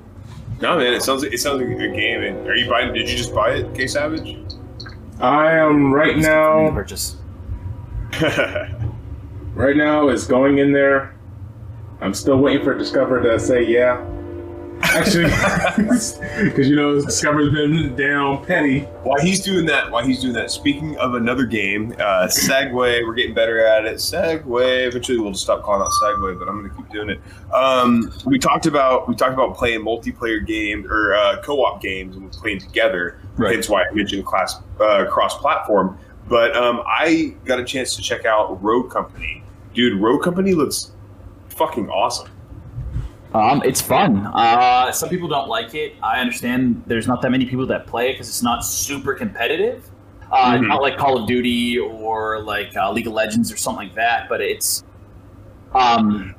No, 0.61 0.77
man. 0.77 0.93
It 0.93 1.03
sounds. 1.03 1.23
Like, 1.23 1.33
it 1.33 1.39
sounds 1.39 1.63
like 1.63 1.71
a 1.71 1.75
good 1.75 1.95
game. 1.95 2.23
And 2.23 2.47
are 2.47 2.57
you 2.57 2.69
buying? 2.69 2.93
Did 2.93 3.09
you 3.09 3.17
just 3.17 3.35
buy 3.35 3.53
it, 3.55 3.75
K 3.75 3.87
Savage? 3.87 4.37
I 5.21 5.53
am 5.53 5.93
right 5.93 6.17
It's 6.17 6.27
good 6.27 6.33
for 6.33 6.57
me 6.57 6.65
to 6.65 6.71
now. 6.71 6.75
purchase. 6.75 7.17
Right 9.55 9.77
now 9.77 10.09
is 10.09 10.27
going 10.27 10.59
in 10.59 10.73
there. 10.73 11.15
I'm 12.01 12.15
still 12.15 12.39
waiting 12.39 12.65
for 12.65 12.77
Discover 12.77 13.23
to 13.23 13.39
say 13.39 13.65
yeah. 13.67 14.05
Actually, 14.83 15.25
because 16.45 16.69
you 16.69 16.75
know 16.75 17.01
Discover's 17.05 17.53
been 17.53 17.95
down 17.97 18.45
petty. 18.47 18.81
while 19.03 19.21
he's 19.21 19.41
doing 19.41 19.67
that, 19.67 19.91
while 19.91 20.05
he's 20.05 20.23
doing 20.23 20.33
that, 20.33 20.51
speaking 20.51 20.97
of 20.97 21.15
another 21.15 21.45
game, 21.45 21.93
uh, 21.99 22.27
segue, 22.27 22.73
we're 22.73 23.15
getting 23.15 23.35
better 23.35 23.65
at 23.65 23.85
it. 23.85 23.97
segue. 23.97 24.87
Eventually, 24.87 25.19
we'll 25.19 25.33
just 25.33 25.45
stop 25.45 25.63
calling 25.63 25.83
it 25.83 25.93
segue, 26.03 26.39
but 26.39 26.49
I'm 26.49 26.61
going 26.61 26.71
to 26.71 26.77
keep 26.77 26.91
doing 26.91 27.11
it. 27.11 27.21
Um, 27.53 28.11
we 28.25 28.39
talked 28.39 28.65
about 28.65 29.07
we 29.07 29.15
talked 29.15 29.35
about 29.35 29.55
playing 29.55 29.81
multiplayer 29.85 30.45
games 30.45 30.87
or 30.89 31.15
uh, 31.15 31.43
co-op 31.43 31.83
games 31.83 32.17
and 32.17 32.33
playing 32.33 32.61
together. 32.61 33.19
Right. 33.37 33.55
Hence 33.55 33.69
why 33.69 33.85
I 33.85 33.93
mentioned 33.93 34.25
class 34.25 34.57
uh, 34.81 35.05
cross-platform. 35.11 35.99
But 36.31 36.57
um, 36.57 36.83
I 36.87 37.35
got 37.45 37.59
a 37.59 37.65
chance 37.65 37.95
to 37.97 38.03
check 38.03 38.25
out 38.25 38.63
Rogue 38.63 38.91
Company. 38.91 39.43
Dude, 39.75 40.01
Rogue 40.01 40.23
Company 40.23 40.55
looks 40.55 40.93
fucking 41.49 41.91
awesome. 41.91 42.31
Um, 43.35 43.63
it's 43.65 43.81
fun. 43.81 44.27
Uh, 44.33 44.91
some 44.93 45.09
people 45.09 45.29
don't 45.29 45.49
like 45.49 45.75
it. 45.75 45.95
I 46.03 46.21
understand. 46.21 46.83
There's 46.87 47.07
not 47.09 47.21
that 47.23 47.31
many 47.31 47.47
people 47.47 47.67
that 47.67 47.87
play 47.87 48.11
it 48.11 48.13
because 48.15 48.29
it's 48.29 48.43
not 48.43 48.65
super 48.65 49.13
competitive. 49.15 49.89
Uh, 50.33 50.53
Mhm. 50.55 50.69
Not 50.69 50.83
like 50.83 50.97
Call 50.97 51.21
of 51.21 51.27
Duty 51.27 51.79
or 51.79 52.41
like 52.41 52.77
uh, 52.77 52.91
League 52.93 53.09
of 53.09 53.13
Legends 53.13 53.53
or 53.53 53.57
something 53.57 53.87
like 53.89 53.97
that. 53.97 54.29
But 54.29 54.41
it's 54.41 54.85
um, 55.75 56.35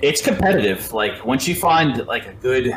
it's 0.00 0.20
competitive. 0.22 0.92
Like 0.94 1.24
once 1.26 1.46
you 1.46 1.54
find 1.54 2.06
like 2.06 2.26
a 2.26 2.32
good 2.34 2.70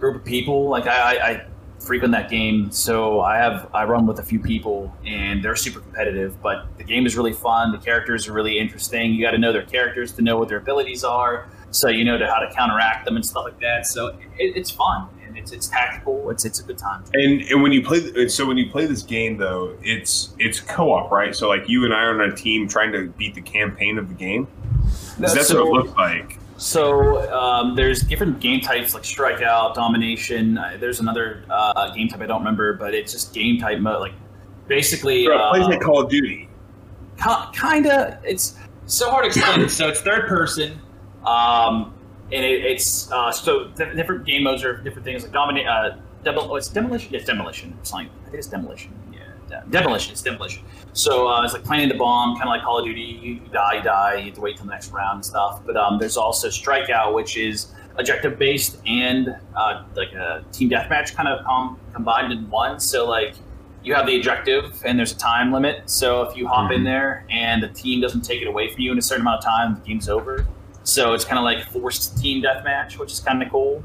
group 0.00 0.16
of 0.16 0.24
people, 0.24 0.68
like 0.68 0.86
I, 0.88 1.14
I 1.16 1.46
frequent 1.80 2.12
that 2.12 2.30
game, 2.30 2.70
so 2.70 3.20
I 3.20 3.36
have 3.38 3.68
I 3.74 3.84
run 3.84 4.06
with 4.06 4.18
a 4.18 4.22
few 4.22 4.38
people, 4.38 4.94
and 5.04 5.42
they're 5.42 5.56
super 5.56 5.80
competitive. 5.80 6.40
But 6.42 6.66
the 6.78 6.84
game 6.84 7.06
is 7.06 7.16
really 7.16 7.32
fun. 7.32 7.72
The 7.72 7.78
characters 7.78 8.28
are 8.28 8.32
really 8.32 8.58
interesting. 8.58 9.12
You 9.14 9.24
got 9.24 9.32
to 9.32 9.38
know 9.38 9.52
their 9.52 9.64
characters 9.66 10.12
to 10.12 10.22
know 10.22 10.36
what 10.38 10.48
their 10.48 10.58
abilities 10.58 11.04
are, 11.04 11.48
so 11.70 11.88
you 11.88 12.04
know 12.04 12.18
to 12.18 12.26
how 12.26 12.38
to 12.40 12.52
counteract 12.54 13.04
them 13.06 13.16
and 13.16 13.24
stuff 13.24 13.44
like 13.44 13.58
that. 13.60 13.86
So 13.86 14.08
it, 14.38 14.56
it's 14.56 14.70
fun, 14.70 15.08
and 15.26 15.36
it's 15.38 15.52
it's 15.52 15.68
tactical. 15.68 16.30
It's 16.30 16.44
it's 16.44 16.60
a 16.60 16.64
good 16.64 16.78
time. 16.78 17.04
And 17.14 17.40
and 17.42 17.62
when 17.62 17.72
you 17.72 17.82
play, 17.82 18.28
so 18.28 18.46
when 18.46 18.58
you 18.58 18.70
play 18.70 18.86
this 18.86 19.02
game 19.02 19.36
though, 19.38 19.74
it's 19.82 20.34
it's 20.38 20.60
co-op, 20.60 21.10
right? 21.10 21.34
So 21.34 21.48
like 21.48 21.68
you 21.68 21.84
and 21.84 21.94
I 21.94 22.02
are 22.04 22.20
on 22.22 22.30
a 22.30 22.34
team 22.36 22.68
trying 22.68 22.92
to 22.92 23.08
beat 23.08 23.34
the 23.34 23.42
campaign 23.42 23.96
of 23.98 24.08
the 24.08 24.14
game. 24.14 24.46
'Cause 25.18 25.34
That's 25.34 25.48
So- 25.48 25.64
what 25.66 25.80
it 25.82 25.86
looks 25.86 25.96
like. 25.98 26.38
So 26.60 27.32
um, 27.32 27.74
there's 27.74 28.02
different 28.02 28.38
game 28.38 28.60
types 28.60 28.92
like 28.92 29.02
strikeout, 29.02 29.74
domination. 29.74 30.58
Uh, 30.58 30.76
there's 30.78 31.00
another 31.00 31.42
uh, 31.48 31.90
game 31.94 32.06
type 32.06 32.20
I 32.20 32.26
don't 32.26 32.40
remember, 32.40 32.74
but 32.74 32.92
it's 32.92 33.12
just 33.12 33.32
game 33.32 33.58
type 33.58 33.78
mode. 33.78 34.00
Like 34.00 34.12
basically, 34.68 35.24
Bro, 35.24 35.38
uh, 35.38 35.50
plays 35.52 35.66
like 35.66 35.80
Call 35.80 36.02
of 36.02 36.10
Duty. 36.10 36.50
kind 37.54 37.86
of. 37.86 38.22
It's 38.24 38.58
so 38.84 39.10
hard 39.10 39.32
to 39.32 39.40
explain. 39.40 39.68
so 39.70 39.88
it's 39.88 40.02
third 40.02 40.28
person, 40.28 40.78
um, 41.24 41.94
and 42.30 42.44
it, 42.44 42.62
it's 42.62 43.10
uh, 43.10 43.32
so 43.32 43.68
di- 43.68 43.94
different 43.94 44.26
game 44.26 44.42
modes 44.42 44.62
are 44.62 44.76
different 44.76 45.06
things 45.06 45.22
like 45.22 45.32
dominate. 45.32 45.66
Uh, 45.66 45.96
demol- 46.26 46.50
oh, 46.50 46.56
it's 46.56 46.68
demolition. 46.68 47.10
Yes, 47.10 47.24
demolition. 47.24 47.74
It's 47.80 47.94
like 47.94 48.08
I 48.08 48.24
think 48.24 48.34
it's 48.34 48.48
demolition. 48.48 48.92
Demolition. 49.70 50.12
It's 50.12 50.22
demolition. 50.22 50.64
So 50.92 51.28
uh, 51.28 51.44
it's 51.44 51.52
like 51.52 51.64
planting 51.64 51.88
the 51.88 51.94
bomb, 51.94 52.36
kind 52.36 52.48
of 52.48 52.50
like 52.50 52.62
Call 52.62 52.78
of 52.78 52.84
Duty. 52.84 53.00
You, 53.00 53.34
you 53.34 53.40
die, 53.52 53.74
you 53.74 53.82
die. 53.82 54.14
You 54.16 54.24
have 54.26 54.34
to 54.34 54.40
wait 54.40 54.56
till 54.56 54.66
the 54.66 54.72
next 54.72 54.90
round 54.90 55.16
and 55.16 55.24
stuff. 55.24 55.62
But 55.64 55.76
um, 55.76 55.98
there's 55.98 56.16
also 56.16 56.48
strikeout, 56.48 57.14
which 57.14 57.36
is 57.36 57.72
objective 57.98 58.38
based 58.38 58.78
and 58.86 59.36
uh, 59.56 59.84
like 59.94 60.12
a 60.12 60.44
team 60.52 60.70
deathmatch 60.70 61.14
kind 61.14 61.28
of 61.28 61.44
com- 61.44 61.78
combined 61.92 62.32
in 62.32 62.48
one. 62.50 62.80
So 62.80 63.08
like 63.08 63.34
you 63.82 63.94
have 63.94 64.06
the 64.06 64.16
objective 64.16 64.82
and 64.84 64.98
there's 64.98 65.12
a 65.12 65.18
time 65.18 65.52
limit. 65.52 65.88
So 65.88 66.22
if 66.22 66.36
you 66.36 66.46
hop 66.46 66.70
in 66.72 66.84
there 66.84 67.24
and 67.30 67.62
the 67.62 67.68
team 67.68 68.00
doesn't 68.00 68.22
take 68.22 68.42
it 68.42 68.48
away 68.48 68.68
from 68.68 68.80
you 68.80 68.92
in 68.92 68.98
a 68.98 69.02
certain 69.02 69.22
amount 69.22 69.38
of 69.38 69.44
time, 69.44 69.74
the 69.74 69.80
game's 69.80 70.08
over. 70.08 70.46
So 70.82 71.12
it's 71.12 71.24
kind 71.24 71.38
of 71.38 71.44
like 71.44 71.64
forced 71.70 72.18
team 72.18 72.42
deathmatch, 72.42 72.98
which 72.98 73.12
is 73.12 73.20
kind 73.20 73.42
of 73.42 73.50
cool. 73.50 73.82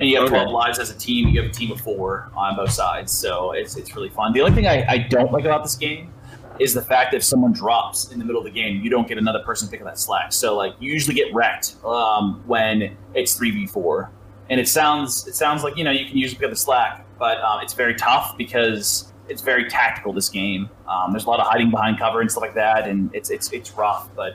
And 0.00 0.08
you 0.08 0.16
have 0.16 0.26
Okay. 0.26 0.34
12 0.42 0.50
lives 0.50 0.78
as 0.78 0.90
a 0.90 0.98
team. 0.98 1.28
You 1.28 1.42
have 1.42 1.50
a 1.50 1.54
team 1.54 1.70
of 1.70 1.80
four 1.80 2.30
on 2.34 2.56
both 2.56 2.70
sides. 2.70 3.12
So 3.12 3.52
it's, 3.52 3.76
it's 3.76 3.94
really 3.94 4.08
fun. 4.08 4.32
The 4.32 4.40
only 4.40 4.54
thing 4.54 4.66
I, 4.66 4.84
I 4.88 4.98
don't 4.98 5.32
like 5.32 5.44
about 5.44 5.62
this 5.62 5.76
game 5.76 6.12
is 6.58 6.74
the 6.74 6.82
fact 6.82 7.12
that 7.12 7.18
if 7.18 7.24
someone 7.24 7.52
drops 7.52 8.10
in 8.12 8.18
the 8.18 8.24
middle 8.24 8.40
of 8.40 8.44
the 8.44 8.50
game, 8.50 8.82
you 8.82 8.90
don't 8.90 9.08
get 9.08 9.18
another 9.18 9.40
person 9.40 9.68
picking 9.68 9.86
that 9.86 9.98
slack. 9.98 10.32
So 10.32 10.56
like 10.56 10.74
you 10.80 10.92
usually 10.92 11.14
get 11.14 11.32
wrecked 11.34 11.76
um, 11.84 12.42
when 12.46 12.96
it's 13.14 13.38
3v4. 13.38 14.08
And 14.50 14.60
it 14.60 14.68
sounds 14.68 15.26
it 15.26 15.34
sounds 15.34 15.62
like 15.62 15.76
you 15.78 15.84
know 15.84 15.90
you 15.92 16.04
can 16.04 16.18
usually 16.18 16.36
pick 16.36 16.44
up 16.44 16.50
the 16.50 16.56
slack, 16.56 17.06
but 17.18 17.40
um, 17.40 17.60
it's 17.62 17.72
very 17.72 17.94
tough 17.94 18.36
because 18.36 19.10
it's 19.28 19.40
very 19.40 19.70
tactical. 19.70 20.12
This 20.12 20.28
game, 20.28 20.68
um, 20.86 21.12
there's 21.12 21.24
a 21.24 21.30
lot 21.30 21.40
of 21.40 21.46
hiding 21.46 21.70
behind 21.70 21.98
cover 21.98 22.20
and 22.20 22.30
stuff 22.30 22.42
like 22.42 22.54
that, 22.54 22.86
and 22.86 23.08
it's 23.14 23.30
it's 23.30 23.50
it's 23.52 23.70
rough, 23.72 24.10
but 24.14 24.34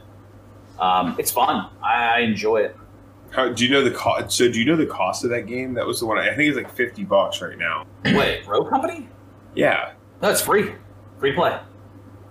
um, 0.80 1.16
it's 1.20 1.30
fun. 1.30 1.70
I, 1.84 1.94
I 2.16 2.20
enjoy 2.20 2.62
it. 2.62 2.76
How, 3.32 3.50
do 3.50 3.66
you 3.66 3.72
know 3.72 3.84
the 3.84 3.92
cost? 3.92 4.32
So 4.32 4.50
do 4.52 4.60
you 4.60 4.66
know 4.66 4.76
the 4.76 4.86
cost 4.86 5.24
of 5.24 5.30
that 5.32 5.48
game? 5.48 5.74
That 5.74 5.86
was 5.86 6.00
the 6.00 6.06
one. 6.06 6.18
I 6.18 6.34
think 6.36 6.50
it's 6.50 6.58
like 6.58 6.74
fifty 6.74 7.04
bucks 7.04 7.42
right 7.42 7.58
now. 7.58 7.86
Wait, 8.06 8.48
Rogue 8.48 8.70
Company? 8.70 9.08
Yeah. 9.56 9.94
No, 10.22 10.30
it's 10.30 10.42
free. 10.42 10.74
Free 11.20 11.34
play. 11.34 11.60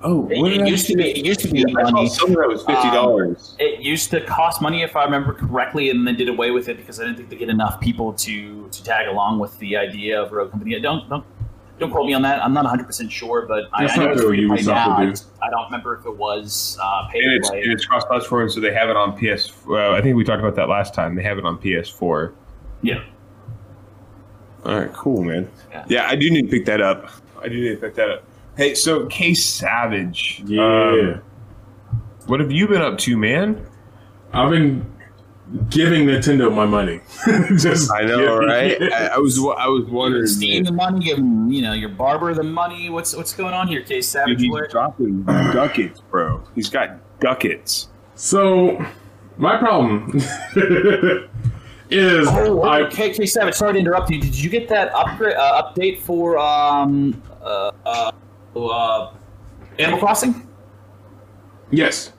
Oh, 0.02 0.28
It, 0.30 0.38
it 0.60 0.68
used 0.68 0.86
to 0.88 0.96
be. 0.96 1.10
It 1.10 1.24
used 1.24 1.40
to 1.40 1.48
be 1.48 1.64
I 1.66 1.82
money. 1.82 2.08
somewhere 2.08 2.44
that 2.44 2.48
was 2.48 2.64
fifty 2.64 2.88
um, 2.88 2.94
dollars. 2.94 3.56
It 3.58 3.80
used 3.80 4.10
to 4.10 4.20
cost 4.20 4.60
money, 4.60 4.82
if 4.82 4.94
I 4.94 5.04
remember 5.04 5.32
correctly, 5.32 5.90
and 5.90 6.06
then 6.06 6.16
did 6.16 6.28
away 6.28 6.50
with 6.50 6.68
it 6.68 6.76
because 6.76 7.00
I 7.00 7.04
didn't 7.04 7.16
think 7.16 7.30
they 7.30 7.36
get 7.36 7.48
enough 7.48 7.80
people 7.80 8.12
to 8.12 8.68
to 8.68 8.84
tag 8.84 9.08
along 9.08 9.38
with 9.38 9.58
the 9.58 9.76
idea 9.76 10.20
of 10.20 10.32
Rogue 10.32 10.50
Company. 10.50 10.78
Don't 10.80 11.08
don't 11.08 11.24
don't 11.78 11.90
quote 11.90 12.06
me 12.06 12.14
on 12.14 12.22
that. 12.22 12.42
I'm 12.42 12.52
not 12.54 12.64
100 12.64 12.84
percent 12.86 13.12
sure, 13.12 13.46
but 13.46 13.64
I, 13.72 13.84
I 13.86 13.96
know 13.96 14.04
not 14.04 14.12
it's 14.14 14.22
free 14.22 14.40
to 14.42 14.48
play 14.48 14.62
now. 14.62 14.88
would 14.88 14.96
I, 14.96 15.04
do. 15.04 15.10
just- 15.10 15.26
I 15.42 15.50
don't 15.50 15.64
remember 15.66 15.96
if 15.96 16.06
it 16.06 16.16
was 16.16 16.78
uh, 16.82 17.06
pay 17.08 17.18
and 17.20 17.32
it's 17.34 17.50
and 17.50 17.72
it's 17.72 17.84
cross 17.86 18.04
platform, 18.04 18.48
so 18.48 18.60
they 18.60 18.72
have 18.72 18.88
it 18.88 18.96
on 18.96 19.16
PS. 19.16 19.52
Well, 19.66 19.94
I 19.94 20.00
think 20.00 20.16
we 20.16 20.24
talked 20.24 20.40
about 20.40 20.54
that 20.56 20.68
last 20.68 20.94
time. 20.94 21.14
They 21.14 21.22
have 21.22 21.38
it 21.38 21.44
on 21.44 21.58
PS4. 21.58 22.32
Yeah. 22.82 23.02
All 24.64 24.78
right, 24.78 24.92
cool, 24.92 25.22
man. 25.22 25.48
Yeah. 25.70 25.84
Yeah, 25.88 26.08
I 26.08 26.16
do 26.16 26.30
need 26.30 26.42
to 26.42 26.48
pick 26.50 26.64
that 26.66 26.80
up. 26.80 27.10
I 27.40 27.48
do 27.48 27.60
need 27.60 27.74
to 27.76 27.76
pick 27.80 27.94
that 27.94 28.10
up. 28.10 28.24
Hey, 28.56 28.74
so 28.74 29.06
K 29.06 29.34
Savage. 29.34 30.42
Yeah. 30.46 30.62
um, 30.62 31.22
what 32.26 32.40
have 32.40 32.50
you 32.50 32.66
been 32.66 32.82
up 32.82 32.98
to, 32.98 33.16
man? 33.16 33.64
I've 34.32 34.50
been 34.50 34.84
giving 35.70 36.06
Nintendo 36.06 36.52
my 36.54 36.66
money. 36.66 37.00
Just 37.58 37.90
I 37.92 38.02
know, 38.02 38.38
right? 38.38 38.80
I, 38.82 39.06
I 39.06 39.18
was 39.18 39.38
I 39.38 39.68
was 39.68 39.84
wondering. 39.86 40.26
Steam 40.26 40.64
the 40.64 40.72
money, 40.72 41.04
giving 41.04 41.50
you 41.50 41.62
know 41.62 41.72
your 41.72 41.88
barber 41.90 42.34
the 42.34 42.42
money. 42.42 42.90
What's 42.90 43.14
what's 43.14 43.32
going 43.32 43.54
on 43.54 43.68
here, 43.68 43.80
Case 43.82 44.06
Dude, 44.06 44.22
Savage? 44.22 44.40
he's 44.40 44.50
Where- 44.50 44.66
dropping 44.68 45.22
ducats, 45.24 46.00
bro. 46.10 46.42
He's 46.54 46.68
got 46.68 46.98
ducats. 47.20 47.88
So, 48.14 48.84
my 49.36 49.58
problem 49.58 50.10
is 51.90 52.28
Oh, 52.28 52.62
I 52.62 52.80
okay, 52.82 53.10
K 53.12 53.26
Savage. 53.26 53.54
Sorry 53.54 53.74
to 53.74 53.78
interrupt 53.78 54.10
you. 54.10 54.20
Did 54.20 54.34
you 54.34 54.50
get 54.50 54.68
that 54.68 54.92
upgrade 54.94 55.36
uh, 55.36 55.62
update 55.62 56.00
for 56.00 56.38
um 56.38 57.22
uh, 57.42 57.70
uh, 57.84 58.12
uh 58.56 59.12
Animal 59.78 59.98
Crossing? 60.00 60.48
yes. 61.70 62.12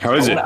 How 0.00 0.12
is 0.14 0.28
it? 0.28 0.38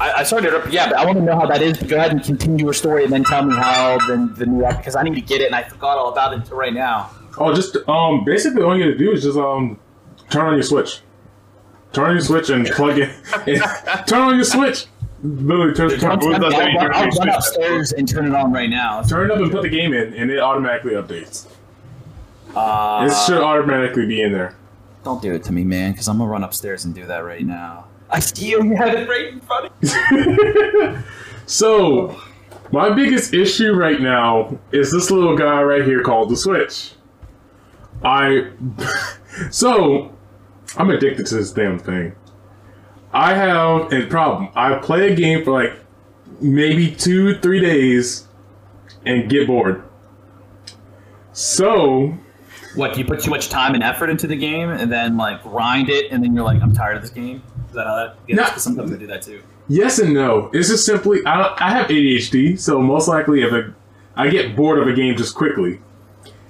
I, 0.00 0.12
I 0.18 0.22
sorry 0.22 0.42
to 0.42 0.48
interrupt. 0.48 0.72
Yeah, 0.72 0.88
but 0.88 0.98
I 0.98 1.04
want 1.04 1.18
to 1.18 1.22
know 1.24 1.38
how 1.38 1.46
that 1.46 1.60
is. 1.62 1.76
Go 1.82 1.96
ahead 1.96 2.10
and 2.10 2.22
continue 2.24 2.64
your 2.64 2.72
story, 2.72 3.04
and 3.04 3.12
then 3.12 3.22
tell 3.24 3.44
me 3.44 3.54
how 3.54 3.98
the, 4.06 4.32
the 4.36 4.46
new 4.46 4.64
app 4.64 4.78
because 4.78 4.96
I 4.96 5.02
need 5.02 5.14
to 5.14 5.20
get 5.20 5.40
it, 5.42 5.46
and 5.46 5.54
I 5.54 5.62
forgot 5.62 5.98
all 5.98 6.10
about 6.10 6.32
it 6.32 6.36
until 6.40 6.56
right 6.56 6.72
now. 6.72 7.10
Oh, 7.38 7.54
just 7.54 7.76
um, 7.88 8.24
basically 8.24 8.62
all 8.62 8.76
you 8.76 8.84
have 8.88 8.92
to 8.94 8.98
do 8.98 9.12
is 9.12 9.22
just 9.22 9.38
um, 9.38 9.78
turn 10.30 10.46
on 10.46 10.54
your 10.54 10.62
Switch. 10.62 11.00
Turn 11.92 12.04
on 12.06 12.12
your 12.16 12.24
Switch 12.24 12.48
and 12.50 12.66
plug 12.68 12.98
it. 12.98 13.10
turn 14.06 14.20
on 14.22 14.34
your 14.36 14.44
Switch. 14.44 14.86
Literally, 15.22 15.74
turn, 15.74 15.90
turn, 16.00 16.10
I'll, 16.12 16.18
Well, 16.18 16.40
that's 16.40 16.54
how 16.54 16.60
I'll, 16.62 16.80
turn 16.80 16.92
I'll 16.94 17.08
run 17.10 17.28
upstairs 17.28 17.92
and 17.92 18.08
turn 18.08 18.26
it 18.26 18.34
on 18.34 18.52
right 18.52 18.70
now. 18.70 19.02
turn 19.02 19.30
it 19.30 19.34
up 19.34 19.38
and 19.40 19.50
put 19.52 19.62
the 19.62 19.68
game 19.68 19.92
in, 19.92 20.14
and 20.14 20.30
it 20.30 20.38
automatically 20.38 20.92
updates. 20.92 21.46
Uh, 22.56 23.06
It 23.06 23.14
should 23.26 23.42
automatically 23.42 24.06
be 24.06 24.22
in 24.22 24.32
there. 24.32 24.56
don't 25.04 25.20
do 25.20 25.34
it 25.34 25.44
to 25.44 25.52
me, 25.52 25.62
man, 25.62 25.92
because 25.92 26.08
I'm 26.08 26.16
gonna 26.18 26.30
run 26.30 26.42
upstairs 26.42 26.84
and 26.86 26.94
do 26.94 27.04
that 27.06 27.18
right 27.18 27.44
now. 27.44 27.84
I 28.10 28.18
still 28.20 28.64
you 28.64 28.76
have 28.76 28.94
it 28.94 29.08
right 29.08 29.28
in 29.28 29.40
front 29.40 29.66
of 29.66 29.82
you. 29.82 31.02
So, 31.46 32.20
my 32.70 32.90
biggest 32.90 33.34
issue 33.34 33.72
right 33.72 34.00
now 34.00 34.56
is 34.70 34.92
this 34.92 35.10
little 35.10 35.36
guy 35.36 35.60
right 35.62 35.84
here 35.84 36.02
called 36.02 36.30
the 36.30 36.36
Switch. 36.36 36.92
I. 38.04 38.52
so, 39.50 40.14
I'm 40.76 40.90
addicted 40.90 41.26
to 41.26 41.34
this 41.34 41.52
damn 41.52 41.78
thing. 41.78 42.14
I 43.12 43.34
have 43.34 43.92
a 43.92 44.06
problem. 44.06 44.50
I 44.54 44.76
play 44.76 45.12
a 45.12 45.16
game 45.16 45.44
for 45.44 45.50
like 45.50 45.72
maybe 46.40 46.94
two, 46.94 47.38
three 47.40 47.58
days 47.58 48.28
and 49.04 49.28
get 49.28 49.48
bored. 49.48 49.82
So, 51.32 52.14
What? 52.76 52.94
Do 52.94 53.00
you 53.00 53.06
put 53.06 53.20
too 53.20 53.30
much 53.30 53.48
time 53.48 53.74
and 53.74 53.82
effort 53.82 54.10
into 54.10 54.28
the 54.28 54.36
game, 54.36 54.70
and 54.70 54.90
then 54.92 55.16
like 55.16 55.42
grind 55.42 55.88
it, 55.88 56.12
and 56.12 56.22
then 56.22 56.34
you're 56.34 56.44
like, 56.44 56.62
I'm 56.62 56.72
tired 56.72 56.96
of 56.96 57.02
this 57.02 57.10
game. 57.10 57.42
That 57.74 57.86
how 57.86 57.96
that? 57.96 58.48
'cause 58.52 58.62
sometimes 58.62 58.92
I 58.92 58.96
do 58.96 59.06
that 59.06 59.22
too. 59.22 59.40
Yes 59.68 59.98
and 59.98 60.12
no. 60.12 60.50
It's 60.52 60.68
just 60.68 60.84
simply 60.86 61.24
I, 61.26 61.54
I 61.58 61.70
have 61.70 61.86
ADHD, 61.88 62.58
so 62.58 62.80
most 62.82 63.06
likely 63.08 63.42
if 63.42 63.52
a, 63.52 63.72
I 64.16 64.28
get 64.28 64.56
bored 64.56 64.78
of 64.78 64.88
a 64.88 64.92
game 64.92 65.16
just 65.16 65.34
quickly. 65.34 65.80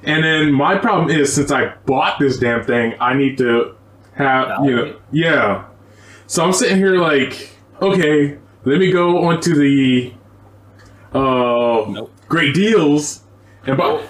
And 0.02 0.24
then 0.24 0.52
my 0.52 0.76
problem 0.78 1.10
is 1.10 1.32
since 1.32 1.50
I 1.52 1.74
bought 1.84 2.18
this 2.18 2.38
damn 2.38 2.64
thing, 2.64 2.94
I 3.00 3.12
need 3.14 3.36
to 3.38 3.74
have 4.14 4.64
you 4.64 4.76
know 4.76 4.96
yeah. 5.12 5.64
So 6.26 6.44
I'm 6.44 6.52
sitting 6.52 6.78
here 6.78 6.96
like, 6.96 7.50
okay, 7.82 8.38
let 8.64 8.78
me 8.78 8.90
go 8.92 9.24
onto 9.26 9.54
the 9.54 10.12
uh 11.12 11.84
Nope. 11.88 12.12
great 12.28 12.54
deals 12.54 13.22
and 13.66 13.76
buy. 13.76 14.06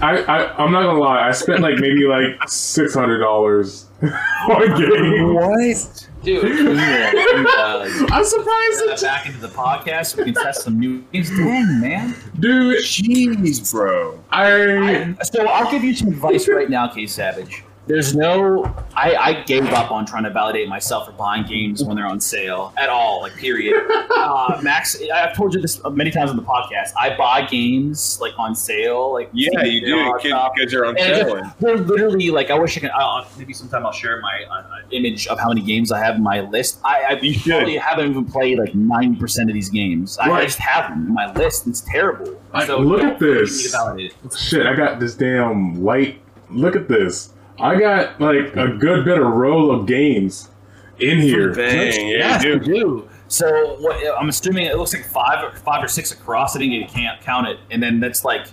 I, 0.00 0.18
I 0.22 0.62
I'm 0.62 0.72
not 0.72 0.82
gonna 0.82 0.98
lie, 0.98 1.26
I 1.28 1.30
spent 1.32 1.60
like 1.60 1.76
maybe 1.78 2.04
like 2.06 2.48
six 2.48 2.92
hundred 2.94 3.20
dollars 3.20 3.86
on 4.02 4.82
a. 4.82 5.32
What? 5.34 6.08
Dude, 6.22 6.76
yeah, 6.76 7.12
uh, 7.14 7.88
I'm 8.10 8.24
surprised 8.24 8.80
that 8.80 8.86
that 8.88 9.00
back 9.02 9.26
into 9.26 9.38
the 9.38 9.48
podcast 9.48 10.14
so 10.14 10.18
we 10.18 10.32
can 10.32 10.42
test 10.42 10.62
some 10.62 10.78
new 10.78 11.02
games. 11.12 11.30
Dang, 11.30 11.80
man. 11.80 12.14
dude. 12.38 12.84
Jeez, 12.84 13.70
bro. 13.72 14.22
I 14.30 15.14
So 15.22 15.46
I'll 15.46 15.70
give 15.70 15.82
you 15.82 15.94
some 15.94 16.08
advice 16.08 16.46
right 16.46 16.68
now, 16.68 16.88
K 16.88 17.06
Savage. 17.06 17.64
There's 17.90 18.14
no, 18.14 18.64
I, 18.94 19.14
I 19.16 19.42
gave 19.42 19.64
up 19.66 19.90
on 19.90 20.06
trying 20.06 20.22
to 20.24 20.30
validate 20.30 20.68
myself 20.68 21.06
for 21.06 21.12
buying 21.12 21.44
games 21.44 21.82
when 21.82 21.96
they're 21.96 22.06
on 22.06 22.20
sale 22.20 22.72
at 22.76 22.88
all, 22.88 23.22
like 23.22 23.34
period. 23.36 23.74
uh, 24.16 24.60
Max, 24.62 24.96
I've 25.12 25.34
told 25.34 25.54
you 25.54 25.60
this 25.60 25.80
many 25.90 26.10
times 26.10 26.30
on 26.30 26.36
the 26.36 26.42
podcast. 26.42 26.90
I 27.00 27.16
buy 27.16 27.46
games 27.46 28.18
like 28.20 28.32
on 28.38 28.54
sale, 28.54 29.12
like 29.12 29.28
Yeah, 29.32 29.64
you 29.64 29.80
do 29.84 30.12
because 30.22 30.72
you're 30.72 30.86
on 30.86 30.96
And 30.96 31.16
sale. 31.28 31.52
they're 31.60 31.76
literally 31.78 32.30
like 32.30 32.50
I 32.50 32.58
wish 32.58 32.76
I 32.76 32.80
could. 32.80 32.90
Uh, 32.90 33.24
maybe 33.36 33.52
sometime 33.52 33.84
I'll 33.84 33.92
share 33.92 34.20
my 34.20 34.44
uh, 34.50 34.54
uh, 34.60 34.76
image 34.92 35.26
of 35.26 35.38
how 35.40 35.48
many 35.48 35.62
games 35.62 35.90
I 35.90 35.98
have 35.98 36.14
in 36.16 36.22
my 36.22 36.40
list. 36.40 36.78
I, 36.84 37.02
I 37.08 37.12
You 37.20 37.32
should. 37.32 37.68
haven't 37.70 38.10
even 38.10 38.24
played 38.24 38.58
like 38.58 38.74
ninety 38.74 39.18
percent 39.18 39.50
of 39.50 39.54
these 39.54 39.68
games. 39.68 40.16
I, 40.18 40.30
I 40.30 40.44
just 40.44 40.58
have 40.58 40.90
them 40.90 41.06
in 41.08 41.14
my 41.14 41.32
list. 41.32 41.66
It's 41.66 41.80
terrible. 41.80 42.40
I- 42.52 42.66
so 42.66 42.78
look 42.78 43.02
at 43.02 43.18
this. 43.18 43.56
need 43.58 43.64
to 43.64 43.70
validate 43.70 44.14
it. 44.24 44.36
Shit, 44.38 44.66
I 44.66 44.74
got 44.74 45.00
this 45.00 45.14
damn 45.14 45.80
white. 45.82 46.20
Look 46.50 46.76
at 46.76 46.88
this. 46.88 47.32
I 47.60 47.78
got 47.78 48.20
like 48.20 48.54
a 48.56 48.68
good 48.68 49.04
bit 49.04 49.18
of 49.18 49.26
roll 49.26 49.70
of 49.70 49.86
games 49.86 50.50
in 50.98 51.20
here. 51.20 51.52
Dang, 51.52 52.08
yeah, 52.08 52.16
Yes, 52.18 52.44
you 52.44 52.50
you 52.54 52.58
do. 52.60 52.72
do. 52.74 53.08
So 53.28 53.76
what? 53.80 53.96
I'm 54.18 54.28
assuming 54.28 54.66
it 54.66 54.76
looks 54.76 54.92
like 54.92 55.04
five, 55.04 55.44
or 55.44 55.56
five 55.58 55.84
or 55.84 55.88
six 55.88 56.10
across. 56.12 56.56
I 56.56 56.58
think 56.58 56.72
you 56.72 56.84
can't 56.86 57.20
count 57.20 57.46
it, 57.48 57.58
and 57.70 57.82
then 57.82 58.00
that's 58.00 58.24
like 58.24 58.46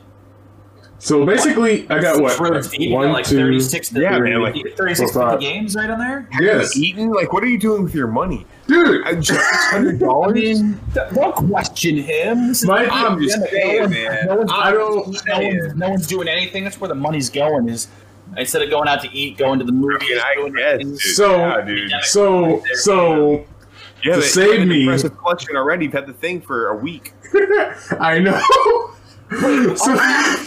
So 1.00 1.26
basically, 1.26 1.88
I 1.90 2.00
got 2.00 2.20
what? 2.22 2.40
rows 2.40 2.70
deep, 2.70 2.92
One, 2.92 3.12
like 3.12 3.26
two- 3.26 3.38
36 3.38 3.90
to 3.90 4.00
Yeah, 4.02 4.18
30, 4.18 4.32
man, 4.32 4.42
like- 4.42 4.56
36 4.76 5.12
four, 5.12 5.30
50 5.32 5.46
games 5.46 5.76
right 5.76 5.90
on 5.92 6.00
there. 6.00 6.28
Yes, 6.40 6.76
Eaton, 6.76 7.12
like, 7.12 7.32
what 7.34 7.44
are 7.44 7.48
you 7.48 7.60
doing 7.60 7.84
with 7.84 7.94
your 7.94 8.08
money? 8.08 8.46
dude. 8.68 9.06
Uh, 9.08 9.14
Just 9.14 9.40
hundred 9.72 9.96
I 10.02 10.06
dollars. 10.06 10.34
mean, 10.34 10.80
don't 11.14 11.34
question 11.52 11.98
him. 11.98 12.52
My- 12.66 12.88
I'm 12.88 13.22
just 13.22 13.38
pandemic. 13.38 13.52
saying, 13.52 13.76
no 13.78 13.82
one- 13.84 13.92
man. 13.92 14.26
No 14.28 14.36
one's, 14.38 14.52
I 14.54 14.72
don't- 14.72 15.26
no, 15.28 15.40
one's, 15.40 15.76
no 15.76 15.90
one's 15.90 16.08
doing 16.08 16.28
anything. 16.28 16.64
That's 16.64 16.80
where 16.82 16.88
the 16.90 16.96
money's 16.96 17.30
going. 17.30 17.70
Is 17.70 17.88
instead 18.38 18.62
of 18.62 18.70
going 18.70 18.88
out 18.88 19.02
to 19.02 19.10
eat, 19.14 19.38
going 19.38 19.60
to 19.60 19.66
the 19.66 19.72
movies, 19.72 20.10
I 20.12 20.14
mean, 20.14 20.20
I 20.20 20.36
doing 20.36 20.54
guess, 20.54 20.78
things- 20.78 21.04
dude. 21.04 21.16
So- 21.16 21.38
yeah, 21.38 21.62
dude. 21.66 21.92
So, 22.04 22.64
so 22.76 23.46
Yeah, 24.04 24.14
to 24.16 24.20
they- 24.22 24.26
save 24.28 24.50
they 24.52 24.60
had 24.60 24.68
me- 24.68 24.82
impressive 24.84 25.18
collection 25.18 25.56
already. 25.56 25.86
You've 25.86 25.94
had 25.94 26.08
the 26.08 26.14
thing 26.14 26.42
for 26.42 26.68
a 26.70 26.76
week. 26.76 27.14
I 28.00 28.20
know. 28.20 28.40
so, 29.30 29.38
oh, 29.42 29.76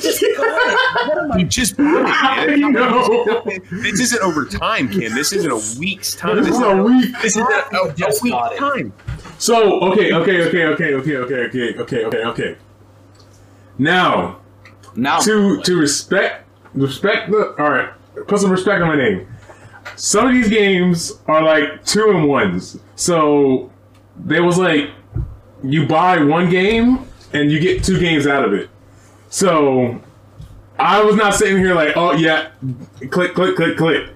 Just 0.01 0.23
go 0.23 0.43
ahead. 0.43 1.09
What 1.09 1.19
am 1.19 1.33
I 1.33 1.37
You 1.39 1.45
just 1.45 1.77
bought 1.77 1.87
I 2.07 2.45
it, 2.49 2.59
man. 2.61 2.73
know. 2.73 3.43
This 3.71 4.01
isn't 4.01 4.23
over 4.23 4.47
time, 4.47 4.89
Ken. 4.89 5.15
This 5.15 5.33
isn't 5.35 5.51
a 5.51 5.79
week's 5.79 6.15
time. 6.15 6.37
This 6.37 6.47
This 6.47 6.55
is 6.57 6.61
is 6.63 6.67
a 6.67 6.83
week. 6.83 7.15
This 7.21 7.37
is 7.37 7.43
a, 7.43 7.77
a, 7.77 7.89
a 7.89 7.93
Just 7.95 8.23
week's 8.23 8.33
got 8.35 8.53
it. 8.55 8.59
time. 8.59 8.93
So 9.39 9.81
okay, 9.93 10.13
okay, 10.15 10.43
okay, 10.49 10.65
okay, 10.65 10.95
okay, 10.95 11.17
okay, 11.17 11.35
okay, 11.45 11.79
okay, 11.79 12.05
okay, 12.07 12.25
okay. 12.25 12.57
Now 13.79 14.41
now? 14.97 15.19
to 15.21 15.61
to 15.63 15.77
respect 15.77 16.47
respect 16.75 17.31
the 17.31 17.55
all 17.59 17.71
right, 17.71 17.91
put 18.27 18.41
some 18.41 18.51
respect 18.51 18.83
on 18.83 18.89
my 18.89 18.97
name. 18.97 19.27
Some 19.97 20.29
of 20.29 20.35
these 20.35 20.49
games 20.49 21.19
are 21.27 21.43
like 21.43 21.85
two 21.85 22.11
and 22.11 22.29
ones. 22.29 22.79
So 22.97 23.73
there 24.17 24.45
was 24.45 24.59
like 24.59 24.91
you 25.63 25.87
buy 25.87 26.23
one 26.23 26.51
game 26.51 27.07
and 27.33 27.51
you 27.51 27.61
get 27.61 27.85
two 27.85 27.99
games 27.99 28.27
out 28.27 28.45
of 28.45 28.53
it. 28.53 28.69
So 29.29 30.01
I 30.79 31.03
was 31.03 31.17
not 31.17 31.35
sitting 31.35 31.59
here 31.59 31.75
like, 31.75 31.97
oh 31.97 32.13
yeah, 32.13 32.51
click, 33.11 33.35
click, 33.35 33.57
click, 33.57 33.77
click. 33.77 34.11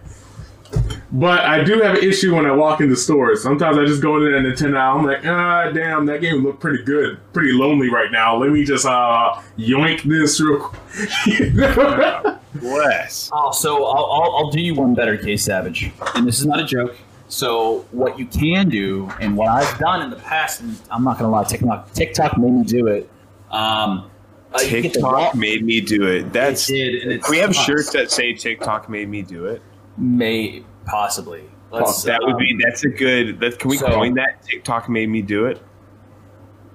But 1.14 1.42
I 1.44 1.62
do 1.62 1.80
have 1.80 1.96
an 1.96 2.02
issue 2.02 2.34
when 2.34 2.44
I 2.44 2.50
walk 2.50 2.80
into 2.80 2.96
stores. 2.96 3.40
Sometimes 3.40 3.78
I 3.78 3.84
just 3.84 4.02
go 4.02 4.16
into 4.16 4.32
that 4.32 4.42
Nintendo. 4.42 4.80
I'm 4.96 5.04
like, 5.06 5.24
ah, 5.24 5.70
damn, 5.70 6.06
that 6.06 6.20
game 6.20 6.42
looked 6.42 6.58
pretty 6.58 6.82
good, 6.82 7.20
pretty 7.32 7.52
lonely 7.52 7.88
right 7.88 8.10
now. 8.10 8.36
Let 8.36 8.50
me 8.50 8.64
just 8.64 8.84
uh 8.84 9.40
yoink 9.56 10.02
this 10.02 10.40
real 10.40 10.58
quick. 10.58 12.34
Bless. 12.60 13.30
Oh, 13.32 13.52
so 13.52 13.84
I'll, 13.84 14.06
I'll, 14.06 14.36
I'll 14.38 14.50
do 14.50 14.60
you 14.60 14.74
one 14.74 14.96
better, 14.96 15.16
K 15.16 15.36
Savage. 15.36 15.92
And 16.16 16.26
this 16.26 16.40
is 16.40 16.46
not 16.46 16.58
a 16.58 16.64
joke. 16.64 16.96
So 17.28 17.86
what 17.92 18.18
you 18.18 18.26
can 18.26 18.68
do, 18.68 19.08
and 19.20 19.36
what 19.36 19.46
I've 19.46 19.78
done 19.78 20.02
in 20.02 20.10
the 20.10 20.16
past, 20.16 20.62
and 20.62 20.76
I'm 20.90 21.04
not 21.04 21.20
gonna 21.20 21.30
lie, 21.30 21.44
TikTok 21.44 21.92
TikTok 21.92 22.38
made 22.38 22.52
me 22.54 22.64
do 22.64 22.88
it. 22.88 23.08
Um, 23.52 24.10
uh, 24.52 24.58
you 24.62 24.82
get 24.82 24.94
the 24.94 25.00
TikTok 25.00 25.36
made 25.36 25.64
me 25.64 25.80
do 25.80 26.08
it. 26.08 26.32
That's. 26.32 26.68
It 26.68 26.74
did, 26.74 27.02
and 27.04 27.12
it's 27.12 27.24
Can 27.24 27.30
we 27.30 27.38
have 27.38 27.54
sucks. 27.54 27.66
shirts 27.66 27.92
that 27.92 28.10
say 28.10 28.32
TikTok 28.32 28.88
made 28.88 29.08
me 29.08 29.22
do 29.22 29.46
it? 29.46 29.62
May 29.96 30.64
possibly. 30.86 31.44
Let's, 31.70 32.02
that 32.04 32.20
would 32.22 32.34
um, 32.34 32.38
be. 32.38 32.58
That's 32.64 32.84
a 32.84 32.88
good. 32.88 33.40
That, 33.40 33.58
can 33.58 33.70
we 33.70 33.76
so- 33.78 33.88
coin 33.88 34.14
that? 34.14 34.42
TikTok 34.42 34.88
made 34.88 35.08
me 35.08 35.22
do 35.22 35.46
it. 35.46 35.62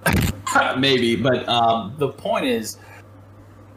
maybe, 0.78 1.16
but 1.16 1.48
um, 1.48 1.96
the 1.98 2.10
point 2.10 2.46
is, 2.46 2.78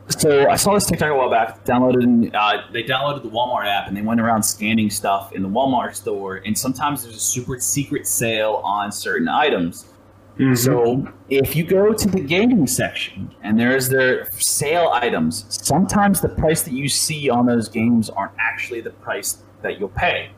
so 0.09 0.49
I 0.49 0.57
saw 0.57 0.75
this 0.75 0.87
TikTok 0.87 1.11
a 1.11 1.15
while 1.15 1.31
back. 1.31 1.65
Downloaded, 1.65 2.35
uh, 2.35 2.63
they 2.73 2.83
downloaded 2.83 3.23
the 3.23 3.31
Walmart 3.31 3.67
app 3.67 3.89
and 3.89 3.97
they 3.97 4.03
went 4.03 4.21
around 4.21 4.43
scanning 4.43 4.91
stuff 4.91 5.33
in 5.33 5.43
the 5.43 5.49
Walmart 5.49 5.95
store. 5.95 6.37
And 6.45 6.57
sometimes 6.57 7.03
there's 7.03 7.17
a 7.17 7.21
super 7.21 7.59
secret 7.61 8.07
sale 8.07 8.61
on 8.65 8.93
certain 8.93 9.29
items. 9.29 9.87
Mhm. 10.39 10.57
So 10.57 11.13
if 11.29 11.55
you 11.55 11.65
go 11.65 11.93
to 11.93 12.09
the 12.09 12.21
gaming 12.21 12.67
section 12.67 13.35
and 13.43 13.59
there's 13.59 13.89
their 13.89 14.29
sale 14.33 14.91
items, 14.93 15.45
sometimes 15.49 16.21
the 16.21 16.31
price 16.31 16.63
that 16.63 16.73
you 16.73 16.89
see 16.89 17.29
on 17.29 17.47
those 17.47 17.69
games 17.69 18.09
aren't 18.11 18.33
actually 18.39 18.81
the 18.81 18.91
price 18.91 19.43
that 19.63 19.79
you'll 19.79 19.89
pay. 19.89 20.31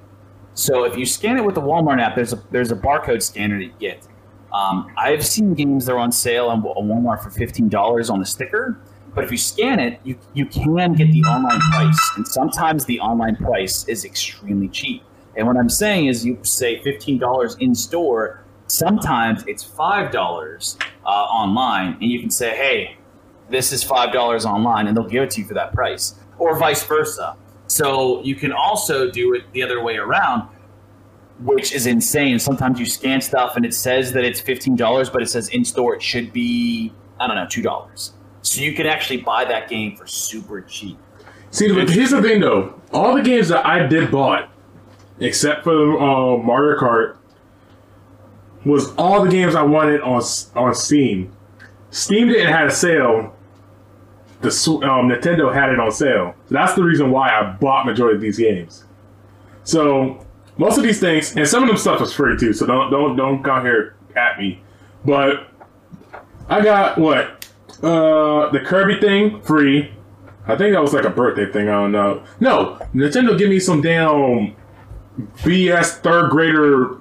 So 0.54 0.84
if 0.84 0.96
you 0.96 1.04
scan 1.04 1.36
it 1.36 1.44
with 1.44 1.56
the 1.56 1.60
Walmart 1.60 2.00
app, 2.00 2.14
there's 2.14 2.32
a 2.32 2.42
there's 2.50 2.70
a 2.70 2.76
barcode 2.76 3.22
scanner 3.22 3.58
that 3.58 3.64
you 3.64 3.74
get. 3.80 4.06
Um, 4.52 4.92
I've 4.96 5.26
seen 5.26 5.54
games 5.54 5.86
that 5.86 5.94
are 5.94 5.98
on 5.98 6.12
sale 6.12 6.46
on 6.46 6.62
Walmart 6.62 7.22
for 7.22 7.30
fifteen 7.30 7.68
dollars 7.68 8.08
on 8.08 8.20
the 8.20 8.26
sticker, 8.26 8.78
but 9.14 9.24
if 9.24 9.32
you 9.32 9.36
scan 9.36 9.80
it, 9.80 10.00
you 10.04 10.16
you 10.32 10.46
can 10.46 10.92
get 10.92 11.10
the 11.10 11.22
online 11.24 11.60
price, 11.72 12.10
and 12.16 12.26
sometimes 12.26 12.84
the 12.84 13.00
online 13.00 13.36
price 13.36 13.88
is 13.88 14.04
extremely 14.04 14.68
cheap. 14.68 15.02
And 15.36 15.46
what 15.48 15.56
I'm 15.56 15.68
saying 15.68 16.06
is, 16.06 16.24
you 16.24 16.38
say 16.42 16.80
fifteen 16.82 17.18
dollars 17.18 17.56
in 17.58 17.74
store. 17.74 18.44
Sometimes 18.68 19.44
it's 19.46 19.64
five 19.64 20.12
dollars 20.12 20.78
uh, 21.04 21.08
online, 21.08 21.94
and 21.94 22.04
you 22.04 22.20
can 22.20 22.30
say, 22.30 22.56
"Hey, 22.56 22.96
this 23.50 23.72
is 23.72 23.82
five 23.82 24.12
dollars 24.12 24.46
online," 24.46 24.86
and 24.86 24.96
they'll 24.96 25.08
give 25.08 25.24
it 25.24 25.30
to 25.32 25.40
you 25.40 25.46
for 25.48 25.54
that 25.54 25.72
price, 25.74 26.14
or 26.38 26.56
vice 26.56 26.84
versa. 26.84 27.36
So 27.66 28.22
you 28.22 28.34
can 28.34 28.52
also 28.52 29.10
do 29.10 29.34
it 29.34 29.44
the 29.52 29.62
other 29.62 29.82
way 29.82 29.96
around, 29.96 30.48
which 31.40 31.72
is 31.72 31.86
insane. 31.86 32.38
Sometimes 32.38 32.78
you 32.78 32.86
scan 32.86 33.20
stuff 33.20 33.56
and 33.56 33.64
it 33.64 33.74
says 33.74 34.12
that 34.12 34.24
it's 34.24 34.40
fifteen 34.40 34.76
dollars, 34.76 35.10
but 35.10 35.22
it 35.22 35.28
says 35.28 35.48
in 35.48 35.64
store 35.64 35.94
it 35.96 36.02
should 36.02 36.32
be 36.32 36.92
I 37.18 37.26
don't 37.26 37.36
know 37.36 37.46
two 37.48 37.62
dollars. 37.62 38.12
So 38.42 38.60
you 38.60 38.74
can 38.74 38.86
actually 38.86 39.22
buy 39.22 39.44
that 39.46 39.68
game 39.68 39.96
for 39.96 40.06
super 40.06 40.60
cheap. 40.60 40.98
See, 41.50 41.72
here's 41.72 42.10
the 42.10 42.20
thing 42.20 42.40
though. 42.40 42.80
All 42.92 43.14
the 43.14 43.22
games 43.22 43.48
that 43.48 43.64
I 43.64 43.86
did 43.86 44.10
bought, 44.10 44.50
except 45.20 45.64
for 45.64 45.98
uh, 45.98 46.36
Mario 46.36 46.78
Kart, 46.78 47.16
was 48.64 48.94
all 48.96 49.24
the 49.24 49.30
games 49.30 49.54
I 49.54 49.62
wanted 49.62 50.00
on 50.02 50.22
on 50.54 50.74
Steam. 50.74 51.34
Steam 51.90 52.28
didn't 52.28 52.52
have 52.52 52.68
a 52.68 52.72
sale. 52.72 53.33
The 54.44 54.88
um, 54.88 55.08
Nintendo 55.08 55.52
had 55.52 55.70
it 55.70 55.80
on 55.80 55.90
sale. 55.90 56.34
So 56.48 56.54
that's 56.54 56.74
the 56.74 56.84
reason 56.84 57.10
why 57.10 57.30
I 57.30 57.52
bought 57.52 57.86
majority 57.86 58.16
of 58.16 58.20
these 58.20 58.38
games. 58.38 58.84
So 59.64 60.24
most 60.58 60.76
of 60.76 60.84
these 60.84 61.00
things, 61.00 61.34
and 61.36 61.48
some 61.48 61.62
of 61.62 61.68
them 61.68 61.78
stuff 61.78 62.00
was 62.00 62.12
free 62.12 62.36
too. 62.36 62.52
So 62.52 62.66
don't 62.66 62.90
don't 62.90 63.16
don't 63.16 63.42
come 63.42 63.64
here 63.64 63.96
at 64.14 64.38
me. 64.38 64.62
But 65.04 65.48
I 66.48 66.62
got 66.62 66.98
what 66.98 67.46
uh, 67.82 68.50
the 68.50 68.60
Kirby 68.64 69.00
thing 69.00 69.40
free. 69.42 69.90
I 70.46 70.56
think 70.56 70.74
that 70.74 70.82
was 70.82 70.92
like 70.92 71.04
a 71.04 71.10
birthday 71.10 71.50
thing. 71.50 71.68
I 71.68 71.72
don't 71.72 71.92
know. 71.92 72.22
No, 72.38 72.78
Nintendo 72.94 73.36
give 73.38 73.48
me 73.48 73.58
some 73.58 73.80
damn 73.80 74.54
BS 75.38 76.00
third 76.02 76.30
grader 76.30 76.98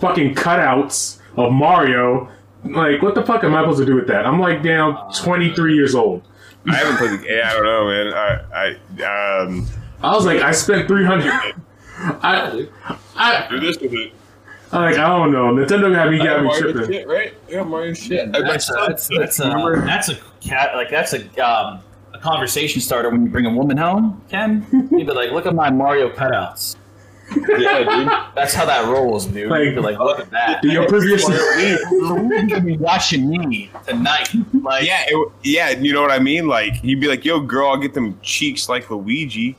fucking 0.00 0.34
cutouts 0.34 1.20
of 1.36 1.52
Mario. 1.52 2.28
Like, 2.64 3.00
what 3.00 3.14
the 3.14 3.24
fuck 3.24 3.44
am 3.44 3.54
I 3.54 3.62
supposed 3.62 3.78
to 3.78 3.86
do 3.86 3.94
with 3.94 4.08
that? 4.08 4.26
I'm 4.26 4.40
like 4.40 4.62
damn 4.62 4.96
23 5.14 5.74
years 5.74 5.94
old. 5.94 6.22
I 6.68 6.74
haven't 6.74 6.96
played 6.96 7.20
the 7.20 7.24
game. 7.24 7.40
I 7.44 7.52
don't 7.52 7.64
know, 7.64 7.86
man. 7.86 8.12
I, 8.12 8.74
I 9.02 9.42
um. 9.42 9.66
I 10.02 10.14
was 10.14 10.24
like, 10.24 10.40
I 10.40 10.52
spent 10.52 10.88
300. 10.88 11.54
I, 12.22 12.66
I, 13.16 13.46
Do 13.50 13.60
this 13.60 13.78
with 13.78 13.92
it. 13.92 14.12
I 14.72 14.78
like, 14.84 14.98
I 14.98 15.08
don't 15.08 15.32
know. 15.32 15.52
Nintendo 15.52 15.92
got 15.92 16.10
me, 16.10 16.18
got 16.18 16.40
me 16.40 16.46
Mario 16.46 16.72
tripping. 16.72 16.92
shit, 16.92 17.08
right? 17.08 17.34
Yeah, 17.48 17.64
Mario 17.64 17.92
shit. 17.92 18.30
That's 18.32 18.70
a, 18.70 18.72
that's 18.72 19.08
that's 19.08 19.40
a, 19.40 19.82
that's 19.84 20.08
a 20.08 20.18
cat 20.40 20.74
like 20.74 20.90
that's 20.90 21.12
a 21.12 21.26
um, 21.44 21.80
a 22.14 22.18
conversation 22.18 22.80
starter 22.80 23.10
when 23.10 23.24
you 23.24 23.30
bring 23.30 23.46
a 23.46 23.52
woman 23.52 23.76
home, 23.76 24.22
Ken. 24.30 24.64
You'd 24.92 25.06
be 25.06 25.12
like, 25.12 25.32
look 25.32 25.46
at 25.46 25.54
my 25.54 25.70
Mario 25.70 26.08
cutouts. 26.10 26.76
Yeah, 27.58 27.78
dude. 27.84 28.08
That's 28.34 28.54
how 28.54 28.64
that 28.66 28.86
rolls, 28.88 29.26
dude. 29.26 29.50
Like- 29.50 29.64
You'd 29.64 29.74
be 29.76 29.80
like, 29.80 29.98
look 29.98 30.18
at 30.20 30.30
that. 30.30 30.62
Do 30.62 30.68
your 30.68 30.86
previous 30.88 31.26
You're 31.28 32.60
be 32.60 32.76
watching 32.76 33.28
me 33.28 33.70
tonight. 33.86 34.28
Like, 34.62 34.86
Yeah, 34.86 35.04
it, 35.06 35.32
yeah. 35.42 35.70
You 35.70 35.92
know 35.92 36.02
what 36.02 36.10
I 36.10 36.18
mean? 36.18 36.46
Like 36.48 36.74
you'd 36.82 37.00
be 37.00 37.08
like, 37.08 37.24
"Yo, 37.24 37.40
girl, 37.40 37.68
I'll 37.70 37.76
get 37.76 37.94
them 37.94 38.18
cheeks 38.22 38.68
like 38.68 38.90
Luigi." 38.90 39.56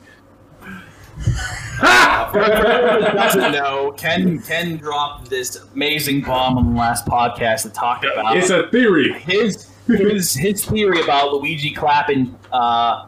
For 2.30 2.38
everyone 2.40 3.14
doesn't 3.14 3.52
know, 3.52 3.92
Ken 3.96 4.40
Ken 4.40 4.76
dropped 4.76 5.28
this 5.30 5.56
amazing 5.74 6.22
bomb 6.22 6.58
on 6.58 6.72
the 6.74 6.78
last 6.78 7.06
podcast 7.06 7.62
to 7.62 7.70
talk 7.70 8.02
about 8.04 8.36
It's 8.36 8.50
a 8.50 8.68
theory. 8.70 9.12
his 9.20 9.68
his 9.86 10.34
his 10.34 10.64
theory 10.64 11.00
about 11.02 11.32
Luigi 11.32 11.72
clapping. 11.72 12.36
Uh, 12.52 13.06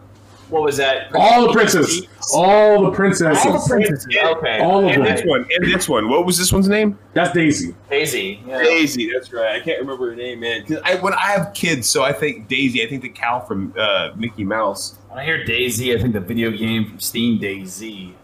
what 0.48 0.62
was 0.62 0.76
that? 0.76 1.14
All 1.14 1.46
the 1.46 1.52
princes. 1.52 2.06
All 2.34 2.82
the 2.84 2.90
princesses. 2.90 3.44
All 3.46 3.52
the 3.52 3.66
princesses. 3.68 4.06
Okay. 4.06 4.60
All 4.60 4.84
of 4.84 4.90
And 4.90 5.04
them. 5.04 5.16
this 5.16 5.24
one, 5.24 5.46
and 5.54 5.64
this 5.66 5.88
one. 5.88 6.08
What 6.08 6.26
was 6.26 6.38
this 6.38 6.52
one's 6.52 6.68
name? 6.68 6.98
That's 7.12 7.32
Daisy. 7.34 7.74
Daisy. 7.90 8.40
Yeah. 8.46 8.62
Daisy. 8.62 9.10
That's 9.12 9.32
right. 9.32 9.56
I 9.56 9.60
can't 9.60 9.80
remember 9.80 10.10
her 10.10 10.16
name, 10.16 10.40
man. 10.40 10.62
Because 10.66 10.82
I, 10.84 10.96
when 10.96 11.12
I 11.14 11.26
have 11.32 11.52
kids, 11.54 11.88
so 11.88 12.02
I 12.02 12.12
think 12.12 12.48
Daisy. 12.48 12.82
I 12.84 12.88
think 12.88 13.02
the 13.02 13.08
cow 13.08 13.40
from 13.40 13.74
uh, 13.78 14.12
Mickey 14.16 14.44
Mouse. 14.44 14.96
When 15.08 15.18
I 15.18 15.24
hear 15.24 15.44
Daisy, 15.44 15.94
I 15.94 15.98
think 16.00 16.12
the 16.14 16.20
video 16.20 16.50
game 16.50 16.88
from 16.88 17.00
Steam, 17.00 17.38
DayZ. 17.40 18.14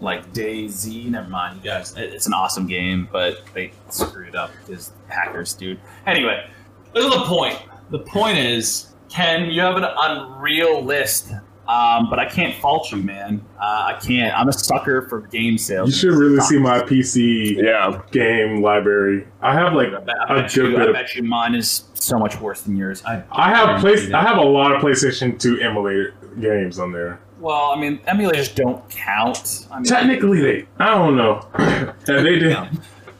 Like 0.00 0.32
Daisy. 0.32 1.10
Never 1.10 1.28
mind, 1.28 1.58
you 1.58 1.62
guys. 1.70 1.94
It's 1.96 2.26
an 2.26 2.32
awesome 2.32 2.66
game, 2.66 3.08
but 3.12 3.42
they 3.52 3.72
screwed 3.90 4.28
it 4.28 4.34
up 4.34 4.50
because 4.66 4.92
hackers, 5.08 5.52
dude. 5.52 5.78
Anyway, 6.06 6.48
this 6.94 7.04
is 7.04 7.12
the 7.12 7.24
point. 7.24 7.58
The 7.90 7.98
point 7.98 8.38
is, 8.38 8.94
Ken, 9.10 9.50
you 9.50 9.60
have 9.60 9.76
an 9.76 9.84
unreal 9.84 10.82
list 10.82 11.32
Um, 11.70 12.10
but 12.10 12.18
I 12.18 12.24
can't 12.26 12.54
fault 12.60 12.90
you, 12.90 12.98
man. 12.98 13.44
Uh, 13.60 13.92
I 13.94 13.98
can't. 14.04 14.36
I'm 14.36 14.48
a 14.48 14.52
sucker 14.52 15.02
for 15.08 15.20
game 15.20 15.56
sales. 15.56 15.90
You 15.90 15.94
should 15.94 16.18
really 16.18 16.40
see 16.40 16.58
my 16.58 16.80
PC 16.80 17.56
Yeah. 17.62 18.02
game 18.10 18.60
library. 18.60 19.28
I 19.40 19.52
have 19.54 19.74
like 19.74 19.88
I 19.94 20.00
bet, 20.00 20.16
I 20.28 20.38
a 20.38 20.42
bet 20.42 20.52
good 20.54 20.72
you, 20.72 20.76
bit 20.78 20.88
I 20.88 20.92
bet 20.92 21.14
you 21.14 21.22
mine 21.22 21.54
is 21.54 21.84
so 21.94 22.18
much 22.18 22.40
worse 22.40 22.62
than 22.62 22.76
yours. 22.76 23.04
I, 23.04 23.22
I 23.30 23.50
have 23.50 23.66
guarantee 23.80 23.80
place. 24.02 24.12
I 24.12 24.22
have 24.22 24.38
a 24.38 24.42
lot 24.44 24.74
of 24.74 24.82
PlayStation 24.82 25.38
2 25.38 25.60
emulator 25.60 26.14
games 26.40 26.78
on 26.80 26.90
there. 26.92 27.20
Well, 27.38 27.70
I 27.74 27.80
mean, 27.80 27.98
emulators 28.00 28.52
don't 28.54 28.88
count. 28.90 29.66
I 29.70 29.76
mean, 29.76 29.84
Technically, 29.84 30.40
they. 30.40 30.66
I 30.78 30.86
don't 30.94 31.16
know. 31.16 31.46
yeah, 31.58 31.92
they 32.06 32.38
did. 32.38 32.50
Yeah. 32.50 32.70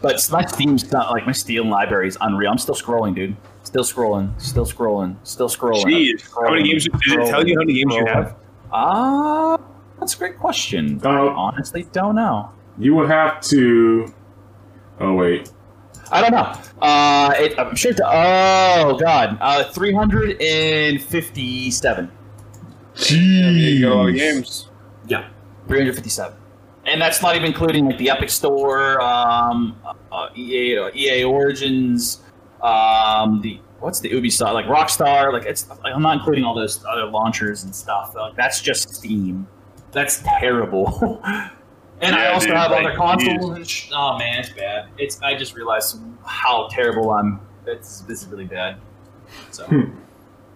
But 0.03 0.27
my 0.33 0.45
Steam's 0.47 0.91
not 0.91 1.11
like 1.13 1.25
my 1.27 1.33
Steam 1.33 1.69
library 1.71 2.09
is 2.09 2.19
unreal. 2.21 2.51
I'm 2.51 2.59
still 2.59 2.75
scrolling, 2.75 3.15
dude. 3.15 3.37
Still 3.71 3.85
scrolling. 3.85 4.33
Still 4.43 4.67
scrolling. 4.67 5.15
Still 5.23 5.49
scrolling. 5.49 5.85
Jeez. 5.85 6.29
How 6.35 6.51
many 6.51 6.65
games? 6.69 6.87
Did 6.87 6.95
it 7.21 7.27
tell 7.29 7.47
you 7.47 7.55
how 7.55 7.61
many 7.61 7.75
games 7.75 7.95
you 7.95 8.05
have? 8.05 8.35
Ah, 8.73 9.57
that's 10.01 10.17
a 10.17 10.19
great 10.19 10.37
question. 10.39 11.01
I 11.05 11.09
Uh, 11.09 11.29
honestly 11.37 11.87
don't 11.93 12.17
know. 12.17 12.51
You 12.81 12.97
would 12.97 13.09
have 13.09 13.41
to. 13.43 14.13
Oh 14.99 15.15
wait. 15.15 15.53
I 16.11 16.21
don't 16.21 16.33
know. 16.33 16.53
Uh, 16.83 17.33
it, 17.39 17.57
I'm 17.57 17.77
sure. 17.77 17.93
It's, 17.93 18.01
oh 18.05 18.99
God, 18.99 19.39
uh, 19.41 19.63
357. 19.71 22.11
You 23.09 23.81
got 23.87 23.93
a 23.93 23.95
lot 23.95 24.09
of 24.09 24.15
Jeez. 24.17 24.19
games. 24.19 24.69
Yeah, 25.07 25.29
357. 25.69 26.37
And 26.87 27.01
that's 27.01 27.23
not 27.23 27.37
even 27.37 27.47
including 27.47 27.87
like 27.87 27.99
the 27.99 28.11
Epic 28.11 28.31
Store, 28.31 29.01
um, 29.01 29.77
uh, 30.11 30.27
EA, 30.35 30.77
uh, 30.79 30.91
EA 30.93 31.23
Origins, 31.23 32.23
um, 32.63 33.41
the 33.41 33.61
what's 33.81 34.01
the 34.01 34.11
Ubisoft, 34.11 34.55
like 34.55 34.67
Rockstar, 34.67 35.33
like 35.33 35.47
it's. 35.47 35.69
Like, 35.69 35.95
I'm 35.95 36.03
not 36.03 36.19
including 36.19 36.45
all 36.45 36.55
those 36.55 36.85
other 36.85 37.07
launchers 37.07 37.65
and 37.65 37.75
stuff. 37.75 38.15
Like 38.15 38.37
that's 38.37 38.61
just 38.61 38.95
Steam. 38.95 39.47
That's 39.93 40.23
terrible. 40.25 41.21
and 42.01 42.15
I 42.15 42.33
also 42.33 42.49
dude, 42.49 42.57
have 42.57 42.71
like, 42.71 42.87
other 42.87 42.97
consoles. 42.97 43.51
And 43.57 43.69
sh- 43.69 43.91
oh 43.93 44.19
man, 44.19 44.41
it's 44.41 44.51
bad. 44.51 44.89
It's. 44.99 45.21
I 45.23 45.35
just 45.35 45.55
realized 45.55 45.99
how 46.25 46.69
terrible 46.71 47.11
I'm. 47.11 47.41
It's 47.67 48.01
this 48.03 48.23
is 48.23 48.29
really 48.29 48.47
bad. 48.47 48.77
So 49.51 49.67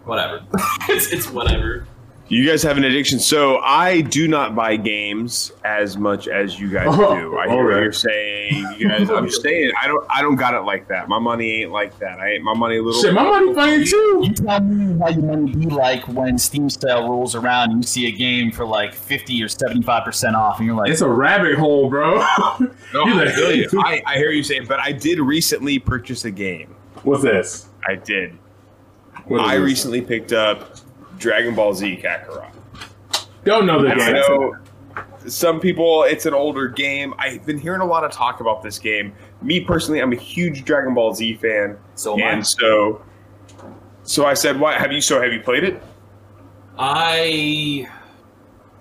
whatever. 0.05 0.45
it's 0.88 1.12
it's 1.12 1.31
whatever. 1.31 1.87
You 2.28 2.48
guys 2.48 2.62
have 2.62 2.78
an 2.78 2.84
addiction. 2.84 3.18
So 3.20 3.58
I 3.58 4.00
do 4.00 4.26
not 4.28 4.54
buy 4.54 4.76
games 4.76 5.52
as 5.62 5.98
much 5.98 6.26
as 6.26 6.58
you 6.58 6.70
guys 6.70 6.87
Oh, 6.88 7.14
do. 7.14 7.37
I 7.38 7.48
hear 7.48 7.64
what 7.64 7.82
you're 7.82 7.92
saying. 7.92 8.66
You 8.78 8.88
guys, 8.88 9.10
I'm 9.10 9.28
saying. 9.42 9.72
I 9.80 9.87
don't. 9.87 10.06
I 10.08 10.22
don't 10.22 10.37
got 10.37 10.54
it 10.54 10.60
like 10.62 10.88
that. 10.88 11.06
My 11.06 11.18
money 11.18 11.62
ain't 11.62 11.70
like 11.70 11.98
that. 11.98 12.20
I 12.20 12.30
ain't 12.32 12.42
my 12.42 12.54
money 12.54 12.78
a 12.78 12.82
little. 12.82 13.00
Shit, 13.02 13.12
my 13.12 13.24
money 13.24 13.52
funny 13.52 13.84
too. 13.84 14.20
You 14.24 14.32
tell 14.32 14.60
me 14.60 14.98
how 14.98 15.10
your 15.10 15.22
money 15.22 15.54
be 15.54 15.66
like 15.66 16.08
when 16.08 16.38
Steam 16.38 16.70
sale 16.70 17.08
rolls 17.10 17.34
around 17.34 17.72
and 17.72 17.82
you 17.82 17.87
see 17.87 18.06
a 18.06 18.10
game 18.12 18.50
for 18.50 18.64
like 18.64 18.94
50 18.94 19.42
or 19.42 19.46
75% 19.48 20.32
off 20.34 20.58
and 20.58 20.66
you're 20.66 20.76
like, 20.76 20.90
It's 20.90 21.02
a 21.02 21.08
rabbit 21.08 21.58
hole, 21.58 21.90
bro. 21.90 22.16
No, 22.94 23.02
I, 23.04 23.12
like- 23.12 23.34
feel 23.34 23.54
you. 23.54 23.68
I, 23.80 24.02
I 24.06 24.16
hear 24.16 24.30
you 24.30 24.42
saying, 24.42 24.64
but 24.66 24.80
I 24.80 24.92
did 24.92 25.18
recently 25.20 25.78
purchase 25.78 26.24
a 26.24 26.30
game. 26.30 26.74
What's 27.02 27.22
this? 27.22 27.68
I 27.87 27.96
did. 27.96 28.38
I 29.30 29.54
recently 29.56 30.00
picked 30.00 30.32
up 30.32 30.76
Dragon 31.18 31.55
Ball 31.55 31.74
Z 31.74 32.00
Kakarot. 32.03 32.50
don't 33.44 33.66
know 33.66 33.83
the 33.83 33.88
I 33.90 33.94
game. 33.96 34.12
know 34.14 34.57
some 35.27 35.59
people, 35.59 36.03
it's 36.05 36.27
an 36.27 36.35
older 36.35 36.68
game. 36.68 37.14
I've 37.18 37.44
been 37.46 37.59
hearing 37.59 37.81
a 37.81 37.85
lot 37.87 38.05
of 38.05 38.12
talk 38.12 38.40
about 38.40 38.62
this 38.62 38.79
game. 38.79 39.14
Me 39.42 39.61
personally, 39.61 40.00
I'm 40.03 40.12
a 40.12 40.16
huge 40.16 40.64
Dragon 40.64 40.92
Ball 40.94 41.14
Z 41.14 41.35
fan, 41.37 41.79
so 41.94 42.14
am 42.18 42.22
I. 42.27 42.31
and 42.33 42.46
so, 42.46 43.03
so 44.03 44.27
I 44.27 44.35
said, 44.35 44.61
"Why 44.61 44.74
have 44.79 44.92
you? 44.92 45.00
So 45.00 45.20
have 45.22 45.33
you 45.33 45.40
played 45.40 45.64
it?" 45.64 45.83
I 46.79 47.88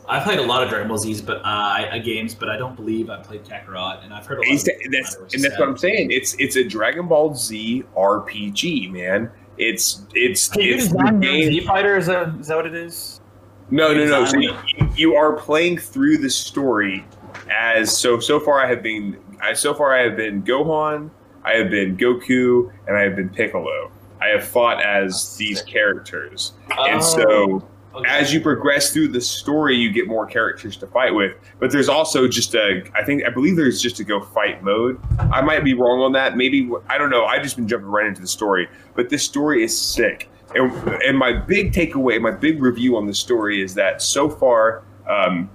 I 0.07 0.19
played 0.19 0.39
a 0.39 0.43
lot 0.43 0.63
of 0.63 0.69
Dragon 0.69 0.87
Ball 0.89 0.97
Z's, 0.97 1.21
but 1.21 1.37
uh, 1.37 1.41
I, 1.45 1.99
games, 1.99 2.35
but 2.35 2.49
I 2.49 2.57
don't 2.57 2.75
believe 2.75 3.09
I 3.09 3.21
played 3.21 3.45
Kakarot, 3.45 4.03
and 4.03 4.13
I've 4.13 4.25
heard 4.25 4.39
a 4.39 4.41
lot. 4.41 4.47
He's- 4.47 4.67
Of 4.67 4.91
that's 4.91 5.15
about 5.15 5.19
it, 5.19 5.23
which 5.23 5.33
and 5.35 5.43
that's 5.43 5.53
sad. 5.55 5.59
what 5.61 5.69
I'm 5.69 5.77
saying. 5.77 6.11
It's 6.11 6.35
it's 6.39 6.55
a 6.57 6.63
Dragon 6.63 7.07
Ball 7.07 7.33
Z 7.35 7.83
RPG, 7.95 8.91
man. 8.91 9.29
It's 9.57 10.05
it's 10.13 10.47
Can 10.47 10.61
you 10.61 10.75
it's 10.75 10.89
the 10.89 11.17
game. 11.21 11.51
Z 11.51 11.65
Fighter? 11.65 11.97
Is 11.97 12.07
that, 12.07 12.29
is 12.39 12.47
that 12.47 12.55
what 12.55 12.65
it 12.65 12.75
is? 12.75 13.21
No, 13.69 13.93
no, 13.93 14.05
no. 14.05 14.25
So 14.25 14.37
you, 14.37 14.55
you 14.95 15.15
are 15.15 15.33
playing 15.33 15.77
through 15.77 16.17
the 16.17 16.29
story 16.29 17.05
as 17.49 17.95
so. 17.95 18.19
So 18.19 18.39
far, 18.39 18.59
I 18.59 18.67
have 18.67 18.83
been. 18.83 19.17
I 19.41 19.53
so 19.53 19.73
far 19.73 19.97
I 19.97 20.03
have 20.03 20.15
been 20.15 20.43
Gohan. 20.43 21.09
I 21.43 21.53
have 21.53 21.69
been 21.69 21.97
Goku, 21.97 22.71
and 22.87 22.97
I 22.97 23.01
have 23.01 23.15
been 23.15 23.29
Piccolo. 23.29 23.91
I 24.21 24.27
have 24.27 24.45
fought 24.45 24.83
as 24.83 25.35
these 25.37 25.61
characters, 25.63 26.53
and 26.77 27.03
so 27.03 27.23
oh. 27.27 27.67
Okay. 27.95 28.09
as 28.09 28.33
you 28.33 28.41
progress 28.41 28.91
through 28.91 29.09
the 29.09 29.21
story, 29.21 29.75
you 29.75 29.91
get 29.91 30.07
more 30.07 30.25
characters 30.25 30.75
to 30.77 30.87
fight 30.87 31.13
with. 31.13 31.35
But 31.59 31.71
there's 31.71 31.89
also 31.89 32.27
just 32.27 32.55
a. 32.55 32.81
I 32.95 33.03
think 33.03 33.23
I 33.23 33.29
believe 33.29 33.55
there's 33.55 33.79
just 33.81 33.99
a 33.99 34.03
go 34.03 34.19
fight 34.19 34.63
mode. 34.63 34.99
I 35.19 35.41
might 35.41 35.63
be 35.63 35.75
wrong 35.75 35.99
on 36.01 36.11
that. 36.13 36.35
Maybe 36.35 36.69
I 36.89 36.97
don't 36.97 37.11
know. 37.11 37.25
I've 37.25 37.43
just 37.43 37.55
been 37.55 37.67
jumping 37.67 37.89
right 37.89 38.07
into 38.07 38.19
the 38.21 38.27
story, 38.27 38.67
but 38.95 39.09
this 39.09 39.23
story 39.23 39.63
is 39.63 39.79
sick. 39.79 40.29
And, 40.55 40.71
and 41.03 41.17
my 41.17 41.33
big 41.33 41.71
takeaway, 41.71 42.19
my 42.21 42.31
big 42.31 42.61
review 42.61 42.95
on 42.97 43.05
the 43.07 43.13
story 43.13 43.61
is 43.61 43.73
that 43.75 44.01
so 44.01 44.29
far, 44.29 44.83
um, 45.07 45.49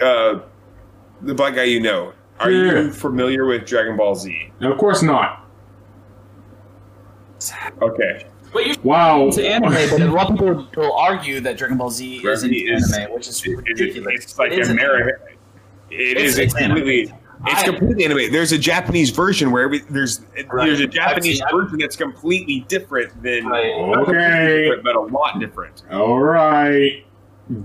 uh, 0.00 0.40
the 1.22 1.34
black 1.34 1.54
guy 1.54 1.64
you 1.64 1.80
know, 1.80 2.12
are 2.40 2.50
Yeah. 2.50 2.80
you 2.82 2.92
familiar 2.92 3.46
with 3.46 3.66
Dragon 3.66 3.96
Ball 3.96 4.14
Z? 4.14 4.50
of 4.62 4.76
course 4.78 5.02
not. 5.02 5.46
Okay, 7.82 8.26
But 8.54 8.66
you're 8.66 8.76
Wow. 8.82 9.26
It's 9.26 9.36
anime, 9.38 9.72
but 9.90 10.00
a 10.00 10.06
lot 10.10 10.30
of 10.30 10.38
people 10.38 10.66
will 10.76 10.92
argue 10.94 11.40
that 11.40 11.58
Dragon 11.58 11.76
Ball 11.76 11.90
Z 11.90 12.22
isn't 12.26 12.50
It 12.52 12.56
is- 12.56 12.92
anime, 12.96 13.12
which 13.14 13.28
is 13.28 13.42
It- 13.44 13.50
it- 13.50 13.56
ridiculous. 13.68 14.14
it's 14.24 14.38
like 14.38 14.52
It 14.52 14.60
is 14.60 14.68
an 14.70 14.78
American. 14.78 15.14
It 15.90 16.00
It's- 16.16 16.24
is 16.28 16.38
it's 16.38 16.54
completely. 16.54 16.80
animated. 16.80 17.14
It's 17.46 17.62
I- 17.62 17.64
completely 17.66 18.04
animated. 18.06 18.32
There's 18.32 18.52
a 18.52 18.58
Japanese 18.58 19.10
version 19.10 19.50
where 19.50 19.64
every, 19.64 19.80
there's 19.90 20.20
Right. 20.50 20.66
there's 20.66 20.80
a 20.80 20.84
I've 20.84 20.90
Japanese 20.90 21.38
seen- 21.38 21.46
version 21.52 21.78
that's 21.78 21.96
completely 21.96 22.64
different 22.68 23.22
than 23.22 23.46
Right. 23.46 23.72
Okay. 23.74 24.62
different, 24.62 24.84
but 24.84 24.96
a 24.96 25.00
lot 25.00 25.38
different. 25.40 25.82
All 25.92 26.20
right. 26.20 27.04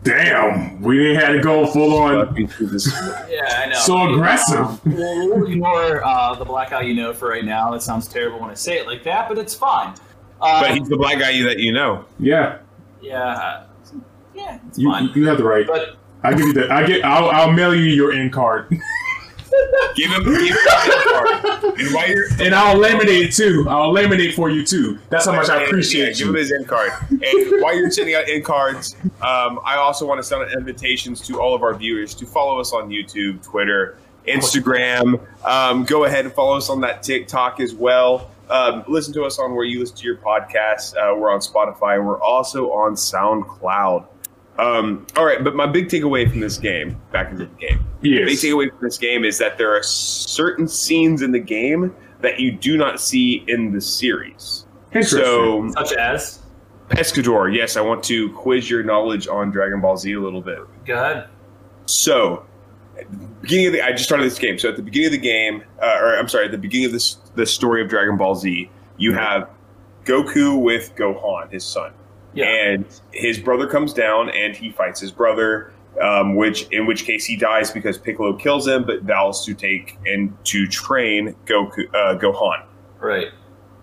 Damn. 0.04 0.82
We 0.82 0.98
didn't 0.98 1.22
have 1.22 1.34
to 1.36 1.40
go 1.40 1.66
full 1.68 1.96
on. 1.98 2.36
Yeah, 3.30 3.64
I 3.64 3.68
know. 3.70 3.76
So 3.80 4.14
aggressive. 4.14 4.86
Well, 4.86 5.30
we'll 5.30 5.46
ignore 5.48 6.06
uh, 6.06 6.36
the 6.36 6.44
black 6.46 6.72
guy 6.72 6.82
you 6.82 6.96
know 6.96 7.14
for 7.14 7.30
right 7.30 7.46
now. 7.46 7.72
That 7.72 7.82
sounds 7.82 8.08
terrible 8.08 8.40
when 8.42 8.50
I 8.50 8.56
say 8.56 8.78
it 8.80 8.88
like 8.88 9.04
that, 9.04 9.30
but 9.30 9.38
it's 9.38 9.56
fine. 9.56 9.94
Uh, 10.42 10.62
But 10.62 10.78
he's 10.78 10.88
the 10.88 10.98
black 10.98 11.20
guy 11.20 11.32
you 11.32 11.44
that 11.46 11.60
you 11.60 11.72
know. 11.72 12.06
Yeah. 12.20 12.60
yeah, 13.02 13.64
yeah, 14.34 14.60
You, 14.76 14.90
fine. 14.92 15.10
you 15.16 15.28
have 15.28 15.38
the 15.38 15.44
right. 15.44 15.66
But 15.68 15.98
I 16.24 16.32
give 16.34 16.48
you 16.48 16.54
the. 16.54 16.72
I 16.74 16.86
get. 16.86 17.04
I'll, 17.06 17.30
I'll 17.30 17.52
mail 17.52 17.74
you 17.76 17.84
your 17.84 18.12
end 18.12 18.32
card, 18.34 18.68
Give 19.96 20.12
him, 20.12 20.24
give 20.24 20.42
him 20.42 20.58
card. 21.10 21.80
And 21.80 21.94
while 21.94 22.08
you're 22.10 22.26
and 22.40 22.54
I'll 22.54 22.78
laminate 22.78 23.26
it 23.26 23.34
too. 23.34 23.66
I'll 23.68 23.92
laminate 23.94 24.34
for 24.34 24.50
you 24.50 24.64
too. 24.66 25.00
That's 25.10 25.26
how 25.26 25.34
much 25.34 25.50
I 25.50 25.62
Yeah, 25.62 25.68
appreciate 25.68 26.18
Give 26.18 26.28
him 26.28 26.36
you. 26.36 26.40
his 26.42 26.52
end 26.52 26.68
card. 26.68 26.92
And 27.10 27.22
while 27.62 27.76
you're 27.76 27.90
sending 27.92 28.16
out 28.16 28.30
end 28.30 28.46
cards, 28.46 28.96
um, 29.22 29.60
I 29.66 29.76
also 29.78 30.06
want 30.06 30.20
to 30.20 30.24
send 30.24 30.44
out 30.44 30.52
invitations 30.54 31.20
to 31.28 31.40
all 31.42 31.56
of 31.56 31.64
our 31.64 31.74
viewers 31.74 32.14
to 32.16 32.26
follow 32.26 32.60
us 32.60 32.72
on 32.74 32.90
YouTube, 32.90 33.44
Twitter, 33.44 33.98
Instagram. 34.28 35.20
Um, 35.46 35.84
go 35.86 36.06
ahead 36.06 36.26
and 36.26 36.34
follow 36.34 36.56
us 36.58 36.70
on 36.70 36.82
that 36.82 37.02
TikTok 37.04 37.60
as 37.60 37.74
well. 37.74 38.30
Um, 38.50 38.84
listen 38.88 39.14
to 39.14 39.24
us 39.24 39.38
on 39.40 39.54
where 39.56 39.66
you 39.66 39.80
listen 39.80 39.98
to 39.98 40.04
your 40.04 40.18
podcasts. 40.18 40.96
Uh, 40.96 41.16
we're 41.16 41.32
on 41.32 41.40
Spotify. 41.40 42.04
We're 42.04 42.22
also 42.22 42.72
on 42.72 42.96
SoundCloud. 42.96 44.08
Um, 44.58 45.08
all 45.16 45.26
right, 45.26 45.42
but 45.42 45.56
my 45.56 45.66
big 45.66 45.88
takeaway 45.88 46.30
from 46.30 46.42
this 46.42 46.58
game, 46.58 47.00
back 47.12 47.32
into 47.32 47.46
the 47.46 47.56
game, 47.56 47.86
the 48.02 48.26
big 48.26 48.38
takeaway 48.38 48.70
from 48.70 48.80
this 48.82 48.98
game 48.98 49.24
is 49.24 49.38
that 49.38 49.58
there 49.58 49.74
are 49.74 49.84
certain 49.84 50.68
scenes 50.68 51.22
in 51.22 51.32
the 51.32 51.40
game 51.40 51.96
that 52.22 52.40
you 52.40 52.52
do 52.52 52.76
not 52.78 53.00
see 53.00 53.46
in 53.48 53.72
the 53.72 53.80
series. 53.80 54.66
Interesting. 54.92 55.22
So, 55.22 55.72
such 55.78 55.94
as 55.94 56.40
Pescador, 56.90 57.56
yes, 57.56 57.78
I 57.78 57.82
want 57.82 58.04
to 58.06 58.34
quiz 58.34 58.70
your 58.70 58.84
knowledge 58.84 59.28
on 59.28 59.52
Dragon 59.52 59.80
Ball 59.80 59.96
Z 59.96 60.12
a 60.12 60.20
little 60.20 60.42
bit. 60.42 60.60
go 60.86 60.96
ahead. 60.96 61.30
So, 61.86 62.34
at 62.34 62.48
the 62.48 62.49
beginning 63.42 63.68
of 63.68 63.74
the, 63.74 63.82
I 63.82 63.92
just 63.92 64.06
started 64.06 64.26
this 64.26 64.40
game. 64.40 64.58
So 64.58 64.70
at 64.70 64.76
the 64.76 64.82
beginning 64.84 65.08
of 65.08 65.12
the 65.14 65.18
game, 65.18 65.64
uh, 65.82 65.98
or 66.02 66.18
I'm 66.18 66.28
sorry, 66.28 66.46
at 66.46 66.52
the 66.52 66.58
beginning 66.58 66.88
of 66.88 66.92
this 66.92 67.18
the 67.36 67.46
story 67.46 67.82
of 67.82 67.90
Dragon 67.90 68.18
Ball 68.18 68.36
Z, 68.36 68.70
you 68.98 69.14
have 69.14 69.50
Goku 70.06 70.62
with 70.62 70.96
Gohan, 70.96 71.52
his 71.52 71.64
son, 71.64 71.92
Yeah. 72.34 72.46
and 72.46 72.86
his 73.12 73.40
brother 73.40 73.68
comes 73.68 73.94
down 73.94 74.30
and 74.32 74.56
he 74.56 74.72
fights 74.72 75.00
his 75.00 75.12
brother. 75.12 75.72
Um, 76.00 76.36
which 76.36 76.70
in 76.70 76.86
which 76.86 77.04
case 77.04 77.26
he 77.26 77.36
dies 77.36 77.72
because 77.72 77.98
Piccolo 77.98 78.32
kills 78.34 78.66
him, 78.66 78.86
but 78.86 79.02
vows 79.02 79.44
to 79.46 79.54
take 79.54 79.98
and 80.06 80.32
to 80.46 80.66
train 80.68 81.36
Goku 81.46 81.94
uh, 81.94 82.18
Gohan. 82.18 82.64
Right. 83.00 83.30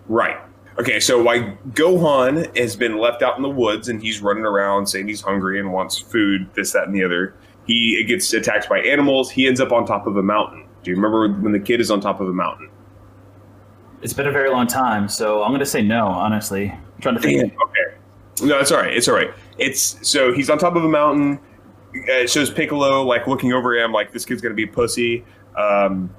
Right. 0.07 0.37
Okay, 0.79 0.99
so 0.99 1.21
why 1.21 1.57
Gohan 1.73 2.55
has 2.57 2.75
been 2.75 2.97
left 2.97 3.21
out 3.21 3.35
in 3.35 3.43
the 3.43 3.49
woods 3.49 3.89
and 3.89 4.01
he's 4.01 4.21
running 4.21 4.45
around 4.45 4.87
saying 4.87 5.07
he's 5.07 5.21
hungry 5.21 5.59
and 5.59 5.73
wants 5.73 5.99
food, 5.99 6.49
this, 6.55 6.71
that, 6.71 6.85
and 6.85 6.95
the 6.95 7.03
other. 7.03 7.35
He 7.67 8.03
gets 8.05 8.31
attacked 8.33 8.69
by 8.69 8.79
animals. 8.79 9.29
He 9.29 9.47
ends 9.47 9.59
up 9.59 9.71
on 9.71 9.85
top 9.85 10.07
of 10.07 10.17
a 10.17 10.23
mountain. 10.23 10.65
Do 10.83 10.91
you 10.91 10.95
remember 10.95 11.27
when 11.41 11.51
the 11.51 11.59
kid 11.59 11.81
is 11.81 11.91
on 11.91 11.99
top 12.01 12.19
of 12.21 12.27
a 12.27 12.33
mountain? 12.33 12.69
it's 13.99 14.13
been 14.13 14.27
a 14.27 14.31
very 14.31 14.51
long 14.51 14.67
time, 14.67 15.09
so 15.09 15.41
I'm 15.41 15.49
going 15.49 15.59
to 15.59 15.65
say 15.65 15.81
no. 15.81 16.05
Honestly, 16.05 16.69
I'm 16.69 17.01
trying 17.01 17.15
to 17.15 17.21
think. 17.21 17.51
Okay. 17.51 18.45
No, 18.45 18.59
it's 18.59 18.71
all 18.71 18.77
right. 18.77 18.93
It's 18.95 19.07
all 19.07 19.15
right. 19.15 19.31
It's 19.57 20.07
so 20.07 20.31
he's 20.31 20.51
on 20.51 20.59
top 20.59 20.75
of 20.75 20.85
a 20.85 20.87
mountain 20.87 21.39
it 21.93 22.29
shows 22.29 22.49
Piccolo 22.49 23.03
like 23.03 23.27
looking 23.27 23.53
over 23.53 23.75
him, 23.75 23.91
like 23.91 24.11
this 24.11 24.25
kid's 24.25 24.41
gonna 24.41 24.55
be 24.55 24.63
a 24.63 24.67
pussy. 24.67 25.25
Um, 25.55 26.13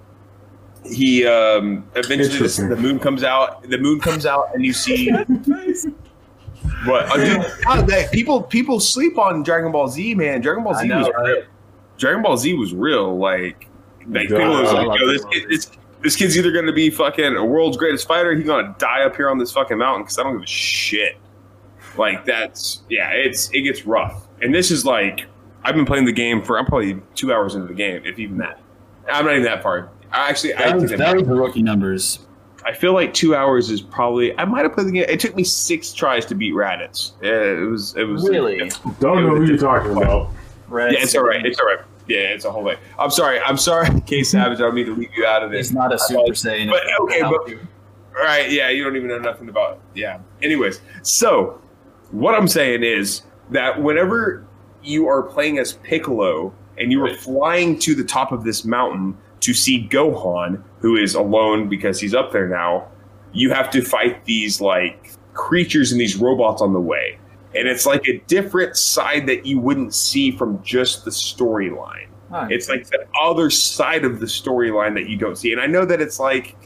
he 0.85 1.27
um, 1.27 1.89
eventually 1.95 2.69
the 2.69 2.77
moon 2.77 2.99
comes 2.99 3.23
out. 3.25 3.63
The 3.69 3.79
moon 3.79 4.01
comes 4.01 4.27
out, 4.27 4.55
and 4.55 4.65
you 4.65 4.73
see 4.73 5.11
what? 6.85 7.15
Dude, 7.17 7.45
God, 7.65 7.87
that- 7.89 8.13
people 8.13 8.43
people 8.43 8.81
sleep 8.81 9.19
on 9.19 9.43
Dragon 9.43 9.73
Ball 9.73 9.89
Z, 9.89 10.15
man. 10.15 10.41
Dragon 10.41 10.65
Ball 10.65 10.77
I 10.77 10.83
Z 10.83 10.89
know, 10.89 10.99
was 10.99 11.11
right? 11.17 11.45
Dragon 11.99 12.23
Ball 12.23 12.37
Z 12.37 12.55
was 12.55 12.73
real. 12.75 13.17
Like, 13.19 13.67
like 14.07 14.29
Yeah, 14.29 14.37
Piccolo's 14.39 14.69
I 14.69 14.83
like, 14.83 15.01
yo, 15.01 15.07
this, 15.13 15.25
kid, 15.27 15.49
this 15.49 15.71
this 16.03 16.17
kid's 16.17 16.39
either 16.39 16.53
gonna 16.53 16.73
be 16.73 16.91
fucking 16.91 17.37
a 17.37 17.45
world's 17.45 17.77
greatest 17.77 18.07
fighter. 18.07 18.35
He's 18.35 18.47
gonna 18.47 18.75
die 18.79 19.03
up 19.03 19.17
here 19.17 19.29
on 19.29 19.39
this 19.39 19.53
fucking 19.53 19.77
mountain 19.79 20.03
because 20.05 20.19
I 20.19 20.23
don't 20.23 20.35
give 20.35 20.43
a 20.43 20.47
shit. 20.47 21.17
Like 21.97 22.25
that's 22.25 22.83
yeah, 22.89 23.11
it's 23.11 23.51
it 23.53 23.63
gets 23.63 23.85
rough. 23.85 24.29
And 24.41 24.55
this 24.55 24.71
is 24.71 24.85
like 24.85 25.27
I've 25.65 25.75
been 25.75 25.87
playing 25.87 26.05
the 26.05 26.13
game 26.13 26.43
for 26.43 26.59
I'm 26.59 26.67
probably 26.67 27.01
two 27.17 27.33
hours 27.33 27.57
into 27.57 27.67
the 27.67 27.75
game, 27.75 28.03
if 28.05 28.19
even 28.19 28.39
that. 28.39 28.61
I'm 29.11 29.25
not 29.25 29.33
even 29.33 29.45
that 29.45 29.63
far. 29.63 29.91
I 30.13 30.29
actually 30.31 30.55
I, 30.55 30.67
That 30.71 30.77
was, 30.77 30.91
think 30.91 30.99
that 30.99 31.17
was 31.17 31.27
the 31.27 31.35
rookie 31.35 31.63
numbers. 31.63 32.21
I 32.65 32.73
feel 32.75 32.93
like 32.93 33.15
two 33.15 33.35
hours 33.35 33.71
is 33.71 33.81
probably 33.81 34.37
I 34.39 34.45
might 34.45 34.65
have 34.65 34.73
played 34.73 34.89
the 34.89 34.93
game. 34.93 35.07
It 35.09 35.21
took 35.21 35.37
me 35.37 35.45
six 35.45 35.93
tries 35.93 36.27
to 36.27 36.35
beat 36.35 36.55
Raditz. 36.55 37.13
It 37.23 37.69
was 37.69 37.97
it 37.97 38.05
was 38.05 38.29
Really? 38.29 38.59
Don't 39.01 39.25
know 39.25 39.37
who 39.37 39.47
you're 39.47 39.57
talking 39.57 39.93
about. 39.93 40.31
Red 40.69 40.93
Yeah, 40.93 41.03
it's 41.03 41.15
all 41.15 41.25
right. 41.25 41.37
City. 41.37 41.49
It's 41.49 41.61
all 41.61 41.67
right. 41.67 41.79
Yeah, 42.09 42.19
it's 42.19 42.45
a 42.45 42.51
whole 42.51 42.65
thing. 42.65 42.79
I'm 42.99 43.11
sorry. 43.11 43.39
I'm 43.41 43.59
sorry, 43.59 44.01
K 44.07 44.23
Savage. 44.23 44.59
I 44.59 44.63
don't 44.63 44.75
mean 44.75 44.87
to 44.87 44.95
leave 44.95 45.11
you 45.17 45.27
out 45.27 45.43
of 45.43 45.51
this. 45.51 45.69
He's 45.69 45.75
not 45.75 45.93
a 45.93 45.99
Super 45.99 46.33
Saiyan. 46.33 46.71
But, 46.71 46.83
okay, 47.03 47.23
but- 47.23 47.49
you. 47.49 47.61
Right, 48.13 48.51
yeah, 48.51 48.69
you 48.69 48.83
don't 48.83 48.97
even 48.97 49.07
know 49.07 49.19
nothing 49.19 49.49
about 49.49 49.79
yeah. 49.95 50.19
Anyways, 50.43 50.81
so 51.03 51.61
what 52.11 52.35
I'm 52.35 52.49
saying 52.49 52.83
is 52.83 53.23
that 53.51 53.81
whenever 53.81 54.45
you 54.83 55.07
are 55.07 55.23
playing 55.23 55.59
as 55.59 55.75
Piccolo 55.75 56.53
and 56.79 56.91
you 56.91 57.05
are 57.05 57.15
flying 57.15 57.79
to 57.81 57.95
the 57.95 58.03
top 58.03 58.33
of 58.33 58.43
this 58.43 58.65
mountain 58.65 59.17
to 59.41 59.55
see 59.55 59.89
Gohan, 59.89 60.63
who 60.81 60.97
is 60.97 61.15
alone 61.15 61.69
because 61.69 62.01
he's 62.01 62.15
up 62.15 62.33
there 62.33 62.49
now, 62.49 62.89
you 63.33 63.51
have 63.51 63.71
to 63.71 63.83
fight 63.83 64.25
these 64.25 64.61
like 64.61 65.13
creatures 65.35 65.93
and 65.93 66.01
these 66.01 66.17
robots 66.17 66.63
on 66.63 66.73
the 66.73 66.81
way. 66.81 67.19
And 67.55 67.67
it's 67.69 67.87
like 67.87 68.07
a 68.09 68.19
different 68.27 68.77
side 68.77 69.27
that 69.27 69.47
you 69.47 69.59
wouldn't 69.59 69.95
see 69.95 70.31
from 70.31 70.63
just 70.63 71.05
the 71.05 71.11
storyline. 71.11 72.09
Oh, 72.31 72.47
It's 72.51 72.69
like 72.69 72.87
the 72.89 73.07
other 73.21 73.49
side 73.49 74.05
of 74.05 74.21
the 74.21 74.27
storyline 74.27 74.95
that 74.95 75.09
you 75.09 75.17
don't 75.17 75.37
see. 75.37 75.53
And 75.53 75.61
I 75.61 75.67
know 75.67 75.85
that 75.87 76.01
it's 76.01 76.21
like 76.21 76.57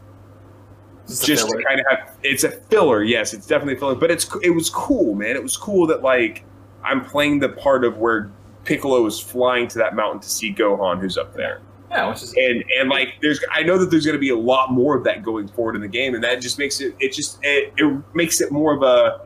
Just 1.07 1.25
just 1.25 1.47
to 1.47 1.63
kind 1.67 1.79
of 1.79 1.85
have 1.89 2.17
it's 2.23 2.43
a 2.45 2.51
filler 2.51 3.03
yes 3.03 3.33
it's 3.33 3.45
definitely 3.45 3.75
a 3.75 3.77
filler 3.77 3.95
but 3.95 4.09
it's 4.09 4.25
it 4.41 4.51
was 4.51 4.69
cool 4.69 5.15
man 5.15 5.35
it 5.35 5.43
was 5.43 5.57
cool 5.57 5.85
that 5.87 6.01
like 6.01 6.45
i'm 6.83 7.03
playing 7.03 7.39
the 7.39 7.49
part 7.49 7.83
of 7.83 7.97
where 7.97 8.31
piccolo 8.63 9.05
is 9.05 9.19
flying 9.19 9.67
to 9.67 9.77
that 9.77 9.95
mountain 9.97 10.21
to 10.21 10.29
see 10.29 10.53
gohan 10.53 11.01
who's 11.01 11.17
up 11.17 11.33
there 11.33 11.61
yeah, 11.93 12.09
which 12.09 12.23
is 12.23 12.33
and 12.35 12.63
and 12.79 12.89
like 12.89 13.09
there's 13.21 13.39
i 13.51 13.61
know 13.61 13.77
that 13.77 13.91
there's 13.91 14.05
going 14.05 14.15
to 14.15 14.19
be 14.19 14.29
a 14.29 14.37
lot 14.37 14.71
more 14.71 14.97
of 14.97 15.03
that 15.03 15.23
going 15.23 15.47
forward 15.47 15.75
in 15.75 15.81
the 15.81 15.87
game 15.87 16.15
and 16.15 16.23
that 16.23 16.41
just 16.41 16.57
makes 16.57 16.81
it 16.81 16.95
it 16.99 17.13
just 17.13 17.39
it, 17.43 17.73
it 17.77 18.03
makes 18.13 18.41
it 18.41 18.51
more 18.51 18.75
of 18.75 18.83
a 18.83 19.21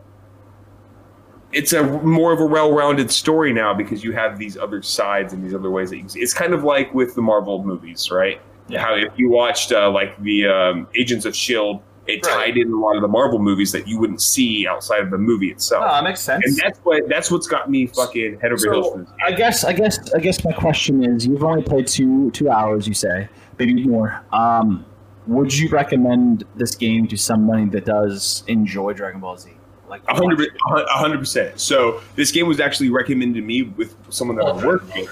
it's 1.53 1.73
a 1.73 1.83
more 1.83 2.33
of 2.33 2.39
a 2.39 2.45
well-rounded 2.45 3.09
story 3.11 3.53
now 3.53 3.73
because 3.73 4.03
you 4.03 4.11
have 4.11 4.37
these 4.37 4.57
other 4.57 4.81
sides 4.81 5.33
and 5.33 5.43
these 5.43 5.53
other 5.53 5.71
ways 5.71 5.89
that 5.89 5.97
you 5.97 6.09
see. 6.09 6.19
It's 6.19 6.33
kind 6.33 6.53
of 6.53 6.63
like 6.63 6.93
with 6.93 7.15
the 7.15 7.21
Marvel 7.21 7.63
movies, 7.63 8.11
right? 8.11 8.41
Yeah. 8.67 8.81
How 8.81 8.95
if 8.95 9.13
you 9.17 9.29
watched 9.29 9.71
uh, 9.71 9.89
like 9.89 10.21
the 10.21 10.47
um, 10.47 10.87
Agents 10.95 11.25
of 11.25 11.35
Shield, 11.35 11.81
it 12.07 12.25
Right. 12.25 12.45
tied 12.53 12.57
in 12.57 12.71
a 12.71 12.75
lot 12.79 12.95
of 12.95 13.01
the 13.01 13.07
Marvel 13.07 13.39
movies 13.39 13.71
that 13.73 13.87
you 13.87 13.99
wouldn't 13.99 14.21
see 14.21 14.67
outside 14.67 15.01
of 15.01 15.11
the 15.11 15.17
movie 15.17 15.51
itself. 15.51 15.83
oh, 15.85 15.91
that 15.93 16.03
makes 16.03 16.21
sense. 16.21 16.43
and 16.45 16.55
that's 16.57 16.79
what 16.79 17.07
that's 17.09 17.29
what's 17.31 17.47
got 17.47 17.69
me 17.69 17.87
fucking 17.87 18.39
head 18.39 18.51
over 18.51 18.57
So, 18.57 18.71
heels 18.73 18.91
for 18.93 18.99
this. 18.99 19.09
I 19.25 19.31
guess 19.31 19.63
I 19.63 19.73
guess 19.73 20.13
I 20.13 20.19
guess 20.19 20.43
my 20.45 20.51
question 20.53 21.03
is 21.03 21.25
you've 21.27 21.43
only 21.43 21.63
played 21.63 21.87
two 21.87 22.31
two 22.31 22.49
hours 22.49 22.87
you 22.87 22.93
say 22.93 23.27
maybe 23.59 23.85
more 23.87 24.21
um 24.31 24.85
would 25.27 25.53
you 25.53 25.67
recommend 25.69 26.45
this 26.55 26.73
game 26.75 27.07
to 27.09 27.17
somebody 27.17 27.65
that 27.69 27.85
does 27.85 28.43
enjoy 28.47 28.93
Dragon 28.93 29.19
Ball 29.19 29.37
Z 29.37 29.51
like 29.89 30.01
A 30.09 30.15
hundred, 30.15 30.49
a 30.69 30.97
hundred 30.97 31.19
percent. 31.19 31.59
So 31.61 32.01
this 32.15 32.31
game 32.31 32.45
was 32.47 32.59
actually 32.59 32.89
recommended 32.89 33.39
to 33.39 33.45
me 33.45 33.63
with 33.63 33.95
someone 34.09 34.35
that 34.37 34.45
I 34.45 34.65
work 34.65 34.83
with. 34.93 35.07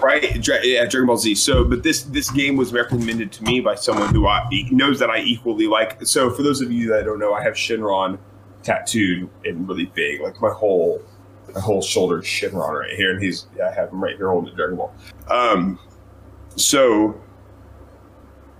Right? 0.00 0.46
Yeah, 0.46 0.84
Dragon 0.84 1.06
Ball 1.06 1.16
Z. 1.16 1.36
So, 1.36 1.64
but 1.64 1.82
this 1.82 2.02
this 2.02 2.30
game 2.30 2.56
was 2.56 2.72
recommended 2.72 3.32
to 3.32 3.44
me 3.44 3.60
by 3.60 3.74
someone 3.74 4.12
who 4.14 4.26
I, 4.26 4.46
knows 4.70 4.98
that 4.98 5.08
I 5.08 5.20
equally 5.20 5.66
like. 5.66 6.04
So, 6.06 6.30
for 6.30 6.42
those 6.42 6.60
of 6.60 6.72
you 6.72 6.88
that 6.90 7.04
don't 7.04 7.18
know, 7.18 7.32
I 7.32 7.42
have 7.42 7.54
Shenron 7.54 8.18
tattooed 8.64 9.28
and 9.44 9.68
really 9.68 9.86
big, 9.86 10.20
like 10.20 10.40
my 10.40 10.50
whole 10.50 11.00
my 11.54 11.60
whole 11.60 11.82
shoulder 11.82 12.18
Shenron 12.22 12.80
right 12.80 12.94
here, 12.94 13.12
and 13.12 13.22
he's 13.22 13.46
I 13.64 13.72
have 13.72 13.90
him 13.90 14.02
right 14.02 14.16
here 14.16 14.28
holding 14.28 14.50
the 14.50 14.56
Dragon 14.56 14.76
Ball. 14.76 14.92
Um, 15.28 15.78
so 16.56 17.20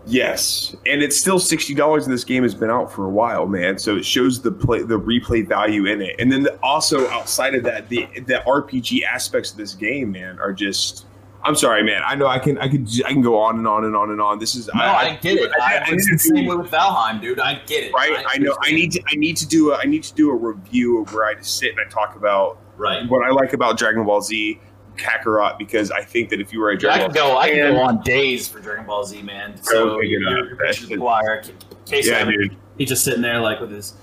yes, 0.07 0.77
and 0.87 1.03
it's 1.03 1.19
still 1.19 1.41
sixty 1.41 1.75
dollars, 1.75 2.05
and 2.05 2.15
this 2.15 2.25
game 2.25 2.43
has 2.43 2.55
been 2.55 2.71
out 2.71 2.93
for 2.93 3.07
a 3.07 3.11
while, 3.11 3.47
man. 3.47 3.79
So 3.79 3.97
it 3.97 4.05
shows 4.05 4.41
the 4.41 4.53
play 4.53 4.83
the 4.83 4.99
replay 4.99 5.47
value 5.47 5.87
in 5.87 6.01
it, 6.01 6.17
and 6.19 6.31
then 6.31 6.45
the, 6.45 6.57
also 6.63 7.09
outside 7.11 7.55
of 7.55 7.65
that, 7.65 7.89
the 7.89 8.07
the 8.27 8.43
RPG 8.47 9.03
aspects 9.03 9.51
of 9.51 9.57
this 9.57 9.75
game, 9.75 10.13
man, 10.13 10.39
are 10.39 10.53
just. 10.53 11.07
I'm 11.45 11.55
sorry, 11.55 11.83
man. 11.83 12.01
I 12.07 12.15
know 12.15 12.27
I 12.27 12.39
can 12.39 12.57
I 12.59 12.69
can 12.69 12.87
I 13.05 13.13
can 13.13 13.21
go 13.21 13.39
on 13.39 13.59
and 13.59 13.69
on 13.69 13.85
and 13.85 13.95
on 13.95 14.11
and 14.11 14.21
on. 14.21 14.39
This 14.39 14.55
is 14.55 14.69
no, 14.75 14.81
I, 14.81 15.17
get 15.17 15.37
it. 15.39 15.51
I, 15.61 15.75
I, 15.75 15.77
I 15.77 15.83
it's 15.89 16.07
need 16.07 16.15
the 16.15 16.19
same 16.19 16.47
way 16.47 16.57
with 16.57 16.71
Valheim, 16.71 17.21
dude. 17.21 17.39
I 17.39 17.57
get 17.67 17.85
it. 17.85 17.93
right. 17.93 18.25
I 18.27 18.39
know. 18.39 18.57
I 18.63 18.71
need 18.71 18.93
to. 18.93 19.03
I 19.13 19.17
need 19.17 19.37
to 19.37 19.47
do 19.47 19.73
a. 19.73 19.77
I 19.77 19.85
need 19.85 20.03
to 20.05 20.15
do 20.15 20.31
a 20.31 20.35
review 20.35 21.03
of 21.03 21.13
where 21.13 21.27
I 21.27 21.35
just 21.35 21.59
sit 21.59 21.73
and 21.73 21.81
I 21.81 21.85
talk 21.91 22.17
about 22.17 22.59
Right. 22.77 23.09
what 23.09 23.25
I 23.25 23.31
like 23.31 23.53
about 23.53 23.79
Dragon 23.79 24.05
Ball 24.05 24.21
Z, 24.21 24.59
Kakarot, 24.97 25.59
because 25.59 25.91
I 25.91 26.03
think 26.03 26.31
that 26.31 26.41
if 26.41 26.53
you 26.53 26.61
were 26.61 26.71
a 26.71 26.79
Dragon 26.79 27.13
can 27.13 27.15
Ball 27.23 27.35
go. 27.35 27.39
I 27.39 27.51
can 27.51 27.73
go 27.75 27.81
on 27.83 28.03
days 28.03 28.49
for 28.49 28.61
Dragon 28.61 28.87
Ball 28.87 29.05
Z, 29.05 29.23
man. 29.23 29.63
So 29.63 30.01
pick 30.01 30.11
it 30.11 30.27
up. 30.27 30.33
you're 30.47 30.57
That's 30.57 30.87
the 30.87 30.97
choir. 30.97 31.43
Case 31.87 32.09
yeah, 32.09 32.21
yeah, 32.21 32.31
dude. 32.31 32.57
He's 32.79 32.89
just 32.89 33.05
sitting 33.05 33.23
there 33.23 33.39
like 33.41 33.61
with 33.61 33.71
his. 33.71 33.95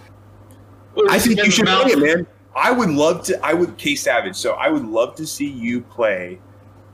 I 1.10 1.20
think 1.20 1.44
you 1.44 1.52
should 1.52 1.66
play 1.66 1.92
it, 1.92 2.00
man. 2.00 2.28
I 2.56 2.72
would 2.72 2.90
love 2.90 3.24
to. 3.26 3.46
I 3.46 3.54
would 3.54 3.78
K 3.78 3.96
Savage. 3.96 4.36
So 4.36 4.54
I 4.54 4.70
would 4.70 4.86
love 4.86 5.16
to 5.16 5.26
see 5.26 5.48
you 5.48 5.82
play 5.82 6.40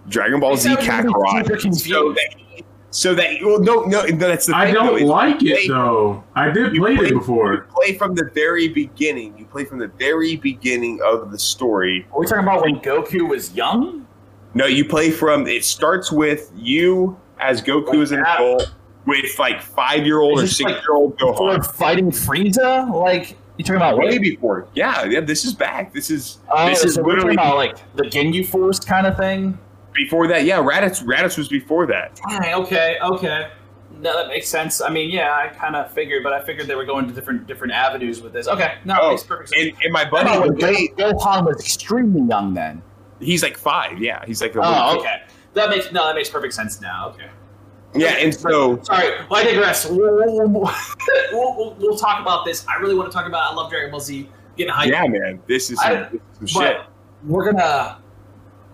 Dragon 0.10 0.40
Ball 0.40 0.56
Z 0.58 0.76
K. 0.78 0.86
Savage 0.86 1.06
would 1.06 1.64
be 1.64 1.72
super 1.72 1.72
Kakarot. 1.72 1.76
So 1.80 2.14
that, 2.14 2.64
so 2.92 3.16
that 3.16 3.30
well, 3.44 3.60
no, 3.60 3.82
no, 3.84 4.06
that's 4.08 4.46
the 4.46 4.56
I 4.56 4.66
thing. 4.66 4.74
though, 4.76 4.84
don't 4.86 4.98
is 5.02 5.10
like 5.10 5.42
you 5.42 5.54
it 5.54 5.58
play- 5.58 5.68
though. 5.68 6.24
I 6.36 6.50
did 6.50 6.74
play 6.76 6.96
play- 6.96 7.08
it 7.08 7.14
before. 7.14 7.54
You 7.54 7.62
play 7.70 7.98
from 7.98 8.16
the 8.16 8.30
very 8.34 8.70
beginning. 8.70 9.38
You 9.38 9.46
play 9.46 9.66
from 9.66 9.80
the 9.80 9.88
very 10.00 10.38
beginning 10.38 11.00
of 11.06 11.32
the 11.32 11.38
story. 11.40 12.08
Are 12.14 12.20
we 12.20 12.26
talking 12.26 12.44
about 12.44 12.62
when 12.62 12.80
Goku 12.80 13.28
was 13.28 13.54
young? 13.54 14.08
No, 14.54 14.66
you 14.66 14.86
play 14.86 15.12
from. 15.12 15.46
It 15.48 15.64
starts 15.66 16.12
with 16.12 16.52
you 16.56 17.20
as 17.40 17.62
Goku 17.62 18.02
as 18.02 18.12
an 18.12 18.22
that. 18.22 18.40
adult 18.40 18.74
with 19.06 19.38
like 19.38 19.62
five 19.62 20.06
year 20.06 20.20
old 20.22 20.40
or 20.40 20.48
six 20.48 20.62
like 20.72 20.82
year 20.82 20.94
old 20.96 21.18
Gohan. 21.20 21.66
fighting 21.76 22.12
Frieza? 22.12 22.90
Like 22.92 23.38
you 23.58 23.64
talking 23.66 23.76
about? 23.78 23.98
Way 23.98 24.18
before, 24.18 24.68
yeah, 24.74 25.04
yeah. 25.06 25.20
This 25.20 25.44
is 25.46 25.54
back. 25.54 25.94
This 25.94 26.10
is 26.10 26.40
Oh, 26.50 26.68
this 26.70 26.84
is 26.86 26.96
so 26.96 27.04
we're 27.04 27.14
literally 27.16 27.34
about 27.34 27.58
like 27.58 27.96
the 27.96 28.04
Ginyu 28.04 28.46
Force 28.48 28.80
kind 28.80 29.06
of 29.06 29.18
thing. 29.18 29.58
Before 29.98 30.28
that. 30.28 30.46
Yeah, 30.46 30.58
Raditz. 30.60 31.04
Raditz 31.04 31.38
was 31.38 31.50
before 31.50 31.86
that. 31.88 32.20
Dang, 32.30 32.54
okay, 32.62 32.98
okay. 33.04 33.52
No, 34.00 34.16
that 34.16 34.28
makes 34.28 34.48
sense. 34.48 34.80
I 34.80 34.90
mean, 34.90 35.10
yeah, 35.10 35.34
I 35.34 35.48
kind 35.48 35.76
of 35.76 35.92
figured, 35.92 36.22
but 36.24 36.32
I 36.32 36.44
figured 36.44 36.68
they 36.68 36.76
were 36.76 36.86
going 36.86 37.08
to 37.08 37.14
different 37.14 37.48
different 37.48 37.74
avenues 37.74 38.22
with 38.22 38.32
this. 38.32 38.48
Okay, 38.48 38.76
no, 38.86 38.96
Oh, 39.02 39.08
it 39.08 39.10
makes 39.12 39.24
perfect 39.24 39.50
sense. 39.50 39.62
And, 39.74 39.84
and 39.84 39.92
my 39.94 40.06
Oh, 40.08 40.12
buddy, 40.12 40.40
when 40.40 40.58
the 40.58 40.66
way- 40.66 40.88
Go- 40.96 41.14
Gohan 41.14 41.46
was 41.46 41.60
extremely 41.60 42.22
young 42.22 42.54
then 42.54 42.82
he's 43.20 43.42
like 43.42 43.58
five. 43.58 44.00
Yeah, 44.00 44.24
he's 44.26 44.42
like 44.42 44.56
a 44.56 44.60
oh, 44.60 44.70
little 44.70 45.02
kid. 45.04 45.10
okay. 45.10 45.22
That 45.56 45.70
makes 45.72 45.92
no, 45.92 46.06
that 46.06 46.16
makes 46.16 46.30
perfect 46.30 46.54
sense 46.54 46.80
now. 46.80 47.10
Okay. 47.10 47.30
Yeah, 47.96 48.10
and 48.20 48.36
so 48.36 48.80
Sorry, 48.84 49.10
well, 49.30 49.40
I 49.40 49.44
digress. 49.46 49.90
We'll, 49.90 49.98
we'll, 49.98 50.50
we'll, 50.50 50.50
we'll, 50.52 50.72
we'll, 51.58 51.76
we'll 51.80 51.98
talk 51.98 52.22
about 52.22 52.46
this. 52.46 52.68
I 52.68 52.76
really 52.76 52.94
want 52.94 53.10
to 53.12 53.16
talk 53.18 53.26
about. 53.26 53.52
I 53.52 53.56
love 53.56 53.72
Dragon 53.72 53.90
Ball 53.90 54.00
Z. 54.00 54.30
Getting 54.58 54.74
hyped. 54.74 54.88
yeah, 54.90 55.08
man, 55.08 55.40
this 55.48 55.72
is 55.72 55.80
some, 55.80 55.94
this 55.94 56.14
is 56.14 56.20
some 56.38 56.48
shit. 56.48 56.78
We're 57.24 57.52
gonna 57.52 58.00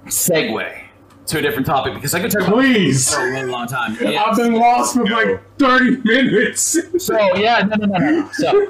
segue 0.07 0.82
to 1.27 1.39
a 1.39 1.41
different 1.41 1.65
topic 1.65 1.93
because 1.93 2.13
I 2.13 2.21
could 2.21 2.31
talk 2.31 2.43
Please. 2.45 3.05
this 3.05 3.15
for 3.15 3.27
a 3.27 3.31
really 3.31 3.49
long 3.49 3.67
time. 3.67 3.93
I've 4.05 4.35
been 4.35 4.53
lost 4.53 4.95
for 4.95 5.05
like 5.05 5.41
30 5.57 5.97
minutes. 6.03 6.77
so 7.05 7.35
yeah 7.37 7.59
no 7.59 7.75
no 7.75 7.85
no 7.85 7.97
no 7.97 8.21
no. 8.21 8.29
so 8.33 8.67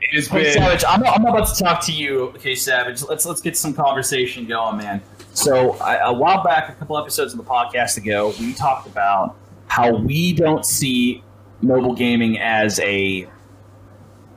It 0.00 0.14
has 0.14 0.28
been 0.28 0.52
Savage, 0.52 0.84
I'm, 0.88 1.04
I'm 1.04 1.24
about 1.24 1.54
to 1.54 1.62
talk 1.62 1.84
to 1.86 1.92
you. 1.92 2.28
Okay, 2.30 2.54
Savage, 2.54 3.02
let's 3.02 3.26
let's 3.26 3.40
get 3.40 3.56
some 3.56 3.74
conversation 3.74 4.46
going, 4.46 4.78
man. 4.78 5.02
So 5.34 5.72
I, 5.78 5.96
a 5.96 6.12
while 6.12 6.42
back, 6.42 6.68
a 6.68 6.72
couple 6.72 6.96
episodes 6.98 7.32
of 7.32 7.38
the 7.38 7.44
podcast 7.44 7.96
ago, 7.96 8.32
we 8.40 8.54
talked 8.54 8.86
about 8.86 9.36
how 9.66 9.94
we 9.94 10.32
don't 10.32 10.64
see 10.64 11.22
mobile 11.62 11.94
gaming 11.94 12.38
as 12.38 12.78
a 12.80 13.28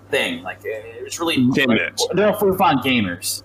thing. 0.10 0.44
Like 0.44 0.60
it's 0.64 1.20
really 1.20 1.38
like. 1.38 1.70
They're 2.14 2.34
for 2.34 2.58
fun 2.58 2.80
gamers. 2.80 3.44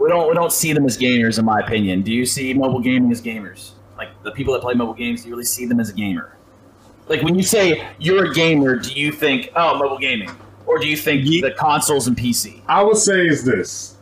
We 0.00 0.08
don't 0.08 0.28
we 0.28 0.34
don't 0.34 0.52
see 0.52 0.72
them 0.72 0.86
as 0.86 0.96
gamers, 0.96 1.38
in 1.38 1.44
my 1.44 1.60
opinion. 1.60 2.00
Do 2.00 2.10
you 2.12 2.24
see 2.24 2.54
mobile 2.54 2.80
gaming 2.80 3.12
as 3.12 3.20
gamers? 3.20 3.72
Like 3.98 4.08
the 4.22 4.30
people 4.30 4.54
that 4.54 4.62
play 4.62 4.72
mobile 4.72 4.94
games, 4.94 5.22
do 5.22 5.28
you 5.28 5.34
really 5.34 5.44
see 5.44 5.66
them 5.66 5.78
as 5.78 5.90
a 5.90 5.92
gamer? 5.92 6.38
Like 7.06 7.22
when 7.22 7.34
you 7.34 7.42
say 7.42 7.86
you're 7.98 8.30
a 8.30 8.34
gamer, 8.34 8.76
do 8.76 8.92
you 8.92 9.12
think 9.12 9.50
oh 9.54 9.76
mobile 9.76 9.98
gaming, 9.98 10.30
or 10.66 10.78
do 10.78 10.88
you 10.88 10.96
think 10.96 11.26
the 11.26 11.50
consoles 11.50 12.06
and 12.06 12.16
PC? 12.16 12.62
I 12.66 12.82
would 12.82 12.96
say 12.96 13.26
is 13.26 13.44
this. 13.44 13.98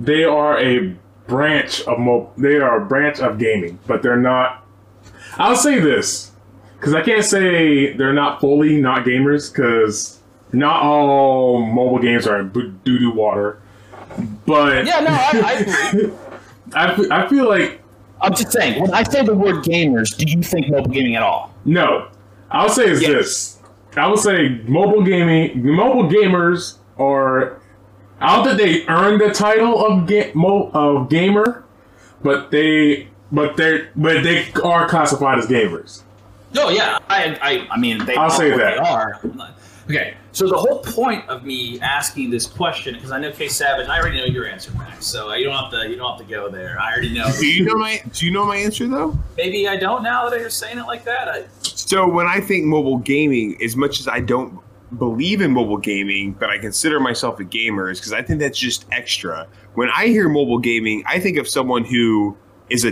They 0.00 0.22
are 0.22 0.56
a 0.60 0.94
branch 1.26 1.82
of 1.82 1.98
mo- 1.98 2.32
they 2.36 2.56
are 2.56 2.82
a 2.82 2.86
branch 2.86 3.18
of 3.18 3.38
gaming, 3.38 3.80
but 3.88 4.02
they're 4.02 4.16
not. 4.16 4.64
I'll 5.36 5.56
say 5.56 5.80
this 5.80 6.30
because 6.78 6.94
I 6.94 7.02
can't 7.02 7.24
say 7.24 7.92
they're 7.94 8.12
not 8.12 8.40
fully 8.40 8.80
not 8.80 9.04
gamers 9.04 9.52
because 9.52 10.20
not 10.52 10.80
all 10.82 11.66
mobile 11.66 11.98
games 11.98 12.24
are 12.28 12.44
doo 12.44 12.70
doo 12.84 13.10
water. 13.10 13.60
But 14.46 14.86
Yeah, 14.86 15.00
no, 15.00 15.10
I, 15.10 16.10
I. 16.74 16.86
I, 17.10 17.22
I 17.24 17.28
feel 17.28 17.48
like 17.48 17.80
I'm 18.20 18.34
just 18.34 18.52
saying, 18.52 18.82
when 18.82 18.92
I 18.92 19.02
say 19.04 19.22
the 19.24 19.34
word 19.34 19.64
gamers, 19.64 20.16
do 20.16 20.24
you 20.30 20.42
think 20.42 20.68
mobile 20.68 20.90
gaming 20.90 21.14
at 21.16 21.22
all? 21.22 21.54
no. 21.64 22.08
I'll 22.50 22.68
say 22.70 22.88
is 22.88 23.02
Yes. 23.02 23.10
this. 23.12 23.58
I 23.96 24.06
would 24.08 24.18
say 24.20 24.48
mobile 24.66 25.02
gaming, 25.02 25.62
mobile 25.76 26.04
gamers 26.08 26.76
are. 26.98 27.60
I 28.20 28.36
don't 28.36 28.56
think 28.56 28.58
they 28.58 28.86
earn 28.92 29.18
the 29.18 29.30
title 29.34 29.84
of 29.84 30.06
ga- 30.06 30.32
mo- 30.34 30.70
of 30.72 31.08
gamer, 31.10 31.62
but 32.22 32.50
they 32.50 33.08
but 33.30 33.56
they 33.58 33.86
but 33.96 34.22
they 34.24 34.50
are 34.64 34.88
classified 34.88 35.38
as 35.38 35.46
gamers. 35.46 36.02
No, 36.54 36.70
yeah, 36.70 36.98
I, 37.10 37.38
I, 37.42 37.66
I 37.72 37.78
mean, 37.78 38.04
they 38.06 38.14
I'll 38.16 38.30
say 38.30 38.48
that. 38.50 38.58
they 38.58 38.76
are. 38.78 39.20
Okay, 39.88 40.18
so 40.32 40.46
the 40.46 40.56
whole 40.56 40.80
point 40.80 41.26
of 41.30 41.44
me 41.44 41.80
asking 41.80 42.28
this 42.28 42.46
question, 42.46 42.94
because 42.94 43.10
I 43.10 43.18
know 43.18 43.32
K 43.32 43.48
Savage, 43.48 43.88
I 43.88 43.98
already 43.98 44.18
know 44.18 44.26
your 44.26 44.46
answer, 44.46 44.70
Max. 44.72 45.06
So 45.06 45.32
you 45.32 45.46
don't 45.46 45.56
have 45.56 45.70
to, 45.70 45.88
you 45.88 45.96
don't 45.96 46.10
have 46.10 46.26
to 46.26 46.30
go 46.30 46.50
there. 46.50 46.78
I 46.78 46.92
already 46.92 47.14
know. 47.14 47.26
Do 47.38 47.46
you 47.46 47.64
know 47.64 47.74
my 47.74 48.02
Do 48.12 48.26
you 48.26 48.32
know 48.32 48.44
my 48.44 48.56
answer 48.56 48.86
though? 48.86 49.18
Maybe 49.38 49.66
I 49.66 49.76
don't 49.76 50.02
now 50.02 50.28
that 50.28 50.38
you're 50.40 50.50
saying 50.50 50.76
it 50.78 50.86
like 50.86 51.04
that. 51.04 51.28
I, 51.28 51.44
So 51.62 52.06
when 52.06 52.26
I 52.26 52.38
think 52.38 52.66
mobile 52.66 52.98
gaming, 52.98 53.56
as 53.62 53.76
much 53.76 53.98
as 53.98 54.08
I 54.08 54.20
don't 54.20 54.60
believe 54.98 55.40
in 55.40 55.52
mobile 55.52 55.78
gaming, 55.78 56.32
but 56.32 56.50
I 56.50 56.58
consider 56.58 57.00
myself 57.00 57.40
a 57.40 57.44
gamer, 57.44 57.90
is 57.90 57.98
because 57.98 58.12
I 58.12 58.20
think 58.20 58.40
that's 58.40 58.58
just 58.58 58.84
extra. 58.92 59.46
When 59.72 59.88
I 59.96 60.08
hear 60.08 60.28
mobile 60.28 60.58
gaming, 60.58 61.02
I 61.06 61.18
think 61.18 61.38
of 61.38 61.48
someone 61.48 61.84
who 61.84 62.36
is 62.68 62.84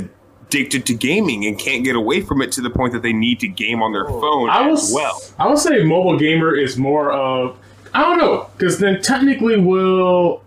addicted 0.48 0.86
to 0.86 0.94
gaming 0.94 1.44
and 1.44 1.58
can't 1.58 1.84
get 1.84 1.96
away 1.96 2.20
from 2.20 2.40
it 2.40 2.52
to 2.52 2.60
the 2.60 2.70
point 2.70 2.92
that 2.92 3.02
they 3.02 3.12
need 3.12 3.40
to 3.40 3.48
game 3.48 3.82
on 3.82 3.92
their 3.92 4.06
phone 4.06 4.48
I 4.48 4.70
as 4.70 4.88
will 4.88 4.94
well. 4.94 5.22
I 5.38 5.48
will 5.48 5.56
say 5.56 5.82
mobile 5.82 6.18
gamer 6.18 6.54
is 6.54 6.76
more 6.76 7.10
of 7.10 7.58
I 7.92 8.02
don't 8.02 8.18
know 8.18 8.48
because 8.56 8.78
then 8.78 9.02
technically 9.02 9.58
will 9.58 10.42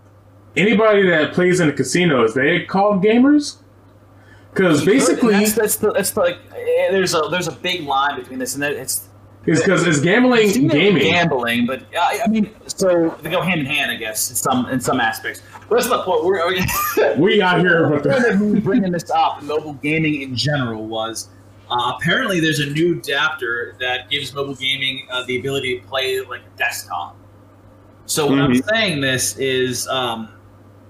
anybody 0.56 1.06
that 1.08 1.32
plays 1.32 1.60
in 1.60 1.68
the 1.68 1.72
casinos 1.72 2.34
they 2.34 2.64
call 2.64 2.98
gamers 2.98 3.58
because 4.52 4.84
basically 4.84 5.34
that's, 5.34 5.52
that's 5.54 5.76
the, 5.76 5.92
that's 5.92 6.10
the, 6.10 6.20
like, 6.20 6.38
eh, 6.54 6.90
there's 6.90 7.14
a, 7.14 7.22
there's 7.30 7.46
a 7.46 7.52
big 7.52 7.82
line 7.82 8.18
between 8.18 8.38
this 8.38 8.54
and 8.54 8.62
that. 8.62 8.72
It's 8.72 9.08
it's 9.08 9.09
because 9.44 9.86
it's 9.86 10.00
gambling 10.00 10.48
It's 10.48 10.56
gaming. 10.58 11.02
gambling, 11.02 11.66
but 11.66 11.82
I, 11.98 12.20
I 12.24 12.28
mean, 12.28 12.54
so 12.66 13.16
they 13.22 13.30
go 13.30 13.40
hand 13.40 13.60
in 13.60 13.66
hand, 13.66 13.90
I 13.90 13.96
guess, 13.96 14.30
in 14.30 14.36
some 14.36 14.66
in 14.66 14.80
some 14.80 15.00
aspects. 15.00 15.42
But 15.68 15.76
that's 15.76 15.88
not 15.88 16.06
what. 16.06 16.24
We're, 16.24 16.40
We 17.18 17.40
out 17.40 17.60
here 17.60 17.88
with 17.88 18.02
the 18.02 18.10
point 18.10 18.22
the 18.22 18.30
of 18.32 18.40
me 18.40 18.60
bringing 18.60 18.92
this 18.92 19.10
up, 19.10 19.42
mobile 19.42 19.74
gaming 19.74 20.22
in 20.22 20.34
general, 20.36 20.86
was 20.86 21.28
uh, 21.70 21.92
apparently 21.96 22.40
there's 22.40 22.60
a 22.60 22.66
new 22.66 22.98
adapter 22.98 23.76
that 23.80 24.10
gives 24.10 24.34
mobile 24.34 24.54
gaming 24.54 25.06
uh, 25.10 25.24
the 25.24 25.38
ability 25.38 25.80
to 25.80 25.86
play 25.86 26.20
like 26.20 26.40
a 26.42 26.58
desktop. 26.58 27.16
So 28.06 28.28
when 28.28 28.40
I'm 28.40 28.56
saying 28.62 29.00
this 29.00 29.38
is 29.38 29.86
um, 29.88 30.32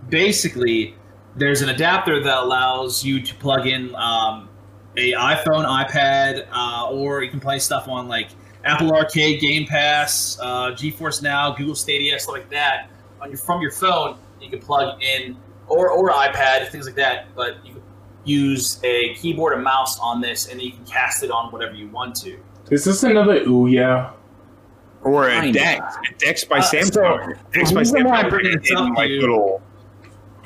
basically 0.09 0.95
there's 1.37 1.63
an 1.63 1.69
adapter 1.69 2.23
that 2.23 2.39
allows 2.39 3.05
you 3.05 3.23
to 3.23 3.35
plug 3.37 3.67
in 3.67 3.95
um, 3.95 4.49
a 4.97 5.13
iPhone, 5.13 5.65
iPad, 5.67 6.47
uh, 6.51 6.89
or 6.91 7.23
you 7.23 7.31
can 7.31 7.41
play 7.41 7.59
stuff 7.59 7.87
on 7.89 8.09
like 8.09 8.29
Apple 8.65 8.93
Arcade, 8.93 9.41
Game 9.41 9.67
Pass, 9.67 10.39
uh, 10.41 10.73
GeForce 10.73 11.23
Now, 11.23 11.53
Google 11.55 11.75
Stadia, 11.75 12.19
stuff 12.19 12.35
like 12.35 12.51
that. 12.51 12.91
On 13.21 13.29
your 13.31 13.39
from 13.39 13.61
your 13.63 13.71
phone, 13.73 14.17
you 14.41 14.51
can 14.51 14.59
plug 14.61 15.03
in 15.03 15.37
or 15.69 15.91
or 15.91 16.11
iPad, 16.11 16.69
things 16.69 16.87
like 16.87 16.95
that. 16.97 17.35
But 17.35 17.65
you 17.65 17.75
can 17.75 17.83
use 18.25 18.81
a 18.85 19.15
keyboard 19.15 19.55
and 19.55 19.63
mouse 19.65 19.99
on 19.99 20.21
this, 20.21 20.49
and 20.49 20.61
you 20.61 20.73
can 20.73 20.85
cast 20.85 21.23
it 21.23 21.31
on 21.31 21.51
whatever 21.53 21.75
you 21.75 21.89
want 21.89 22.15
to. 22.17 22.39
is 22.71 22.85
this 22.85 23.03
another 23.03 23.43
ooh 23.49 23.67
yeah? 23.67 24.11
Or 25.03 25.29
a 25.29 25.41
Kinda. 25.41 25.53
Dex, 25.59 25.97
a 25.97 26.15
Dex 26.19 26.45
by 26.45 26.59
Uh, 26.59 26.63
Samsung. 26.63 26.93
so, 26.93 27.33
Dex 27.53 27.73
by 27.73 27.81
reason 27.81 28.05
why 28.05 28.17
I'm 28.17 28.27
Samsung 28.27 28.31
bringing 28.31 28.53
in, 28.53 28.59
this 28.61 28.73
up 28.73 28.87
in 28.89 28.93
my 28.93 29.07
to. 29.07 29.61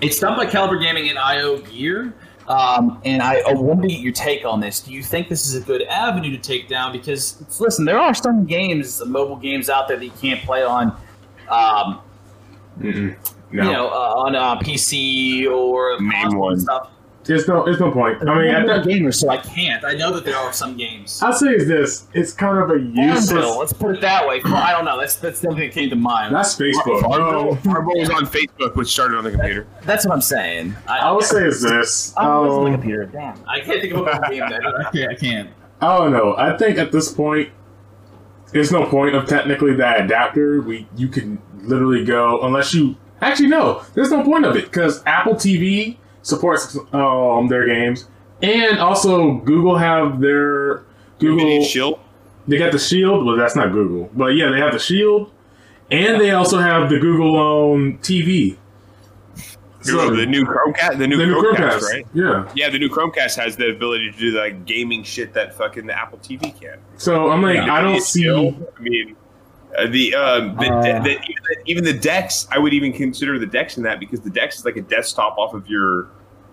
It's 0.00 0.18
done 0.20 0.36
by 0.36 0.46
Kaliber 0.46 0.80
Gaming 0.80 1.08
and 1.08 1.18
IO 1.18 1.58
Gear. 1.58 2.14
Um, 2.48 3.00
and 3.04 3.22
I, 3.22 3.36
I 3.46 3.54
get 3.88 4.00
your 4.00 4.12
take 4.12 4.44
on 4.44 4.60
this. 4.60 4.80
Do 4.80 4.92
you 4.92 5.02
think 5.02 5.28
this 5.28 5.46
is 5.46 5.54
a 5.54 5.60
good 5.60 5.82
avenue 5.82 6.30
to 6.30 6.38
take 6.38 6.68
down? 6.68 6.92
Because 6.92 7.42
listen, 7.58 7.84
there 7.84 7.98
are 7.98 8.14
some 8.14 8.44
games, 8.44 9.02
mobile 9.06 9.36
games 9.36 9.70
out 9.70 9.88
there 9.88 9.96
that 9.96 10.04
you 10.04 10.12
can't 10.20 10.42
play 10.42 10.62
on, 10.62 10.88
um, 11.48 12.00
Mm-mm. 12.78 13.16
you 13.50 13.62
know, 13.62 13.88
uh, 13.88 14.14
on 14.16 14.36
uh, 14.36 14.58
PC 14.58 15.50
or 15.50 15.98
one. 16.38 16.60
stuff. 16.60 16.90
There's 17.24 17.48
no 17.48 17.64
there's 17.64 17.80
no 17.80 17.90
point. 17.90 18.20
I 18.28 18.38
mean, 18.42 18.54
I'm 18.54 18.66
not 18.66 18.86
a 18.86 18.88
gamer, 18.88 19.10
so 19.12 19.28
I 19.30 19.38
can't. 19.38 19.84
I 19.84 19.94
know 19.94 20.12
that 20.12 20.24
there 20.24 20.36
are 20.36 20.52
some 20.52 20.76
games. 20.76 21.20
I'll 21.22 21.32
say 21.32 21.48
is 21.48 21.66
this: 21.66 22.06
it's 22.12 22.32
kind 22.32 22.58
of 22.58 22.70
a 22.70 22.78
useless. 22.80 23.30
Farmville, 23.30 23.58
let's 23.58 23.72
put 23.72 23.94
it 23.96 24.00
that 24.02 24.26
way. 24.28 24.40
I 24.44 24.72
don't 24.72 24.84
know. 24.84 24.98
That's 25.00 25.16
that's 25.16 25.40
the 25.40 25.48
only 25.48 25.60
thing 25.60 25.68
that 25.70 25.74
came 25.74 25.90
to 25.90 25.96
mind. 25.96 26.34
That's 26.34 26.54
Facebook. 26.54 27.00
Farmville, 27.00 27.44
No, 27.46 27.54
Farmville 27.56 27.98
was 27.98 28.10
on 28.10 28.26
Facebook, 28.26 28.76
which 28.76 28.88
started 28.88 29.16
on 29.18 29.24
the 29.24 29.30
computer. 29.30 29.66
That's 29.82 30.04
what 30.06 30.12
I'm 30.14 30.20
saying. 30.20 30.74
I, 30.86 30.98
I 30.98 31.10
would 31.12 31.24
say 31.24 31.46
is 31.46 31.62
this. 31.62 32.12
Oh, 32.16 32.44
it's 32.44 32.54
on 32.54 32.64
the 32.64 32.70
Um, 32.70 32.72
computer. 32.74 33.06
Damn. 33.06 33.38
I 33.48 33.60
can't 33.60 33.80
think 33.80 33.94
of 33.94 34.06
a 34.06 34.30
game. 34.30 34.40
That, 34.40 34.62
I 34.86 34.90
can't. 34.92 35.10
I 35.10 35.14
can't. 35.14 35.50
I 35.80 35.98
don't 35.98 36.12
know. 36.12 36.34
I 36.36 36.56
think 36.56 36.78
at 36.78 36.92
this 36.92 37.12
point, 37.12 37.50
there's 38.52 38.70
no 38.70 38.86
point 38.86 39.14
of 39.14 39.26
technically 39.28 39.74
that 39.74 40.04
adapter. 40.04 40.60
We 40.60 40.86
you 40.96 41.08
can 41.08 41.40
literally 41.62 42.04
go 42.04 42.42
unless 42.42 42.72
you 42.74 42.96
actually 43.20 43.48
no. 43.48 43.82
There's 43.94 44.10
no 44.10 44.22
point 44.22 44.44
of 44.44 44.56
it 44.56 44.64
because 44.66 45.02
Apple 45.06 45.34
TV 45.34 45.96
supports 46.24 46.76
um 46.92 47.46
their 47.46 47.66
games, 47.66 48.08
and 48.42 48.78
also 48.80 49.34
Google 49.38 49.78
have 49.78 50.20
their 50.20 50.82
Google. 51.20 51.62
Shield. 51.62 52.00
They 52.48 52.58
got 52.58 52.72
the 52.72 52.78
Shield. 52.78 53.24
Well, 53.24 53.36
that's 53.36 53.54
not 53.54 53.70
Google, 53.70 54.10
but 54.12 54.34
yeah, 54.34 54.50
they 54.50 54.58
have 54.58 54.72
the 54.72 54.80
Shield, 54.80 55.30
and 55.92 56.20
they 56.20 56.32
also 56.32 56.58
have 56.58 56.90
the 56.90 56.98
Google 56.98 57.36
um 57.38 57.98
TV. 57.98 58.56
Google, 59.84 60.16
the 60.16 60.26
new 60.26 60.46
Chromecast, 60.46 60.96
the 60.96 61.06
new, 61.06 61.18
the 61.18 61.26
new 61.26 61.34
Chromecast, 61.34 61.56
Chromecast, 61.56 61.82
right? 61.82 62.06
Yeah. 62.14 62.50
Yeah, 62.54 62.70
the 62.70 62.78
new 62.78 62.88
Chromecast 62.88 63.36
has 63.36 63.56
the 63.56 63.68
ability 63.68 64.12
to 64.12 64.18
do 64.18 64.30
the 64.32 64.38
like, 64.38 64.64
gaming 64.64 65.02
shit 65.02 65.34
that 65.34 65.54
fucking 65.54 65.86
the 65.86 65.92
Apple 65.92 66.18
TV 66.18 66.58
can. 66.58 66.78
So 66.96 67.30
I'm 67.30 67.42
like, 67.42 67.58
I 67.58 67.82
don't 67.82 68.00
see. 68.00 68.26
I 68.26 68.54
mean, 68.80 69.14
uh, 69.78 69.86
the, 69.86 70.14
um, 70.14 70.56
the, 70.56 70.70
Uh. 70.72 70.82
the, 70.82 71.00
the 71.02 71.66
even, 71.66 71.84
the 71.84 71.94
even 71.94 72.00
Dex, 72.00 72.46
I 72.50 72.58
would 72.58 72.72
even 72.74 72.92
consider 72.92 73.38
the 73.38 73.46
Dex 73.46 73.76
in 73.76 73.82
that 73.84 74.00
because 74.00 74.20
the 74.20 74.30
Dex 74.30 74.58
is 74.58 74.64
like 74.64 74.76
a 74.76 74.82
desktop 74.82 75.36
off 75.38 75.54
of 75.54 75.68
your 75.68 76.08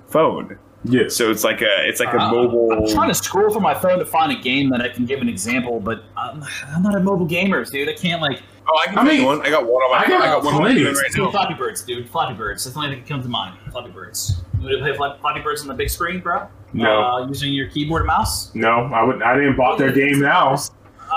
phone. 0.07 0.57
Yes. 0.83 1.15
So 1.15 1.29
it's 1.29 1.43
like 1.43 1.61
a 1.61 1.87
it's 1.87 1.99
like 1.99 2.11
a 2.13 2.19
Uh, 2.19 2.31
mobile. 2.31 2.73
I'm 2.73 2.87
trying 2.87 3.09
to 3.09 3.13
scroll 3.13 3.51
through 3.51 3.61
my 3.61 3.75
phone 3.75 3.99
to 3.99 4.05
find 4.05 4.31
a 4.31 4.41
game 4.41 4.69
that 4.71 4.81
I 4.81 4.89
can 4.89 5.05
give 5.05 5.21
an 5.21 5.29
example, 5.29 5.79
but 5.79 6.03
I'm, 6.17 6.43
I'm 6.73 6.81
not 6.81 6.95
a 6.95 6.99
mobile 6.99 7.27
gamer, 7.27 7.63
dude. 7.65 7.87
I 7.87 7.93
can't 7.93 8.19
like. 8.19 8.41
oh, 8.67 8.79
I 8.81 8.85
can 8.87 8.97
I 8.97 9.03
tell 9.03 9.13
mean, 9.13 9.25
one. 9.25 9.41
I 9.45 9.51
got 9.51 9.63
one 9.63 9.73
on 9.83 9.91
my. 9.91 9.97
I 9.97 10.01
I 10.01 10.07
got 10.07 10.41
got, 10.41 10.43
one 10.43 10.55
on 10.55 10.61
my 10.63 10.67
right 10.69 10.75
Dude, 10.75 11.17
now. 11.17 11.29
Flappy 11.29 11.53
Birds, 11.53 11.83
dude. 11.83 12.09
Flappy 12.09 12.33
Birds. 12.33 12.63
That's 12.63 12.73
the 12.73 12.79
only 12.81 12.95
thing 12.95 13.03
that 13.03 13.09
comes 13.09 13.25
to 13.25 13.29
mind. 13.29 13.59
Flappy 13.71 13.91
Birds. 13.91 14.41
You 14.59 14.69
want 14.79 14.85
to 14.87 14.93
play 14.95 15.15
Flappy 15.21 15.41
Birds 15.41 15.61
on 15.61 15.67
the 15.67 15.75
big 15.75 15.89
screen, 15.91 16.19
bro? 16.19 16.47
No. 16.73 17.03
Uh, 17.03 17.27
using 17.27 17.53
your 17.53 17.69
keyboard 17.69 18.01
and 18.01 18.07
mouse? 18.07 18.53
No, 18.55 18.69
I 18.91 19.03
would. 19.03 19.21
I 19.21 19.35
didn't 19.35 19.57
bought 19.57 19.77
their 19.77 19.91
game 19.91 20.19
now. 20.19 20.57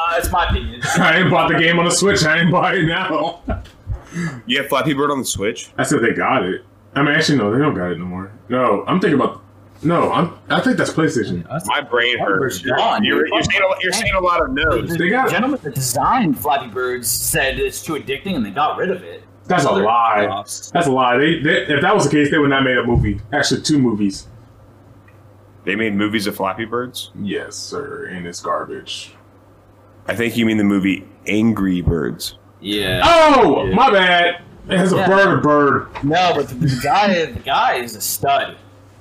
Uh, 0.05 0.15
it's 0.19 0.31
my 0.31 0.47
opinion. 0.49 0.81
I 0.99 1.13
didn't 1.15 1.31
bought 1.31 1.51
the 1.51 1.59
game 1.59 1.79
on 1.79 1.85
the 1.85 1.91
Switch. 1.91 2.25
I 2.25 2.37
didn't 2.39 2.53
buy 2.53 2.75
it 2.75 2.85
now. 2.85 3.43
You 4.47 4.59
have 4.59 4.69
Flappy 4.69 4.93
Bird 4.95 5.11
on 5.11 5.19
the 5.19 5.25
Switch. 5.25 5.71
I 5.79 5.83
said 5.83 6.01
they 6.01 6.13
got 6.13 6.45
it. 6.45 6.65
I 6.95 7.03
mean, 7.03 7.15
actually, 7.15 7.39
no, 7.39 7.51
they 7.53 7.59
don't 7.59 7.75
got 7.75 7.91
it 7.91 7.99
no 7.99 8.05
more. 8.05 8.31
No, 8.49 8.85
I'm 8.87 9.01
thinking 9.01 9.19
about. 9.21 9.43
No, 9.83 10.13
I'm. 10.13 10.39
I 10.49 10.61
think 10.61 10.77
that's 10.77 10.91
PlayStation. 10.93 11.45
My 11.67 11.81
brain 11.81 12.19
hurts. 12.19 12.63
You're, 12.63 12.77
gone, 12.77 13.03
you're, 13.05 13.27
you're 13.27 13.43
saying 13.43 13.63
a, 13.63 13.83
you're 13.83 13.93
saying 13.93 14.15
a 14.15 14.21
lot 14.21 14.41
of 14.43 14.51
no's. 14.53 14.91
The 14.91 14.97
They 14.99 15.09
got 15.11 15.29
it. 15.29 15.31
gentleman 15.33 15.59
that 15.63 15.75
designed 15.75 16.39
Flappy 16.39 16.69
Birds 16.69 17.11
said 17.11 17.59
it's 17.59 17.83
too 17.83 17.95
addicting, 17.95 18.37
and 18.37 18.47
they 18.47 18.51
got 18.51 18.79
rid 18.79 18.91
of 18.91 19.03
it. 19.03 19.25
That's 19.47 19.65
a 19.65 19.73
lie. 19.73 20.27
knockoffs. 20.31 20.71
That's 20.73 20.87
a 20.87 20.93
lie. 20.93 21.19
They, 21.19 21.41
they, 21.41 21.67
if 21.67 21.83
that 21.83 21.95
was 21.95 22.05
the 22.05 22.11
case, 22.11 22.31
they 22.31 22.39
would 22.39 22.51
not 22.51 22.63
made 22.63 22.79
a 22.79 22.85
movie. 22.87 23.21
Actually, 23.33 23.63
two 23.63 23.79
movies. 23.79 24.27
They 25.65 25.75
made 25.75 25.95
movies 25.95 26.27
of 26.27 26.37
Flappy 26.37 26.65
Birds. 26.67 27.11
Yes, 27.21 27.57
sir, 27.57 28.07
and 28.07 28.27
it's 28.27 28.41
garbage. 28.41 29.15
I 30.07 30.15
think 30.15 30.37
you 30.37 30.47
mean 30.47 30.57
the 30.59 30.65
movie 30.65 31.07
Angry 31.27 31.81
Birds. 31.81 32.37
Yeah. 32.61 33.01
Oh, 33.05 33.67
my 33.73 33.91
bad. 33.91 34.43
It 34.69 34.79
has 34.79 34.93
a 34.93 34.97
Yeah. 34.97 35.07
bird, 35.09 35.39
a 35.39 35.43
bird. 35.43 35.89
No, 36.03 36.33
but 36.35 36.49
the, 36.49 36.55
the 36.55 36.81
guy, 36.83 37.25
the 37.27 37.41
guy 37.41 37.75
is 37.77 37.95
a 37.97 38.01
stud. 38.01 38.57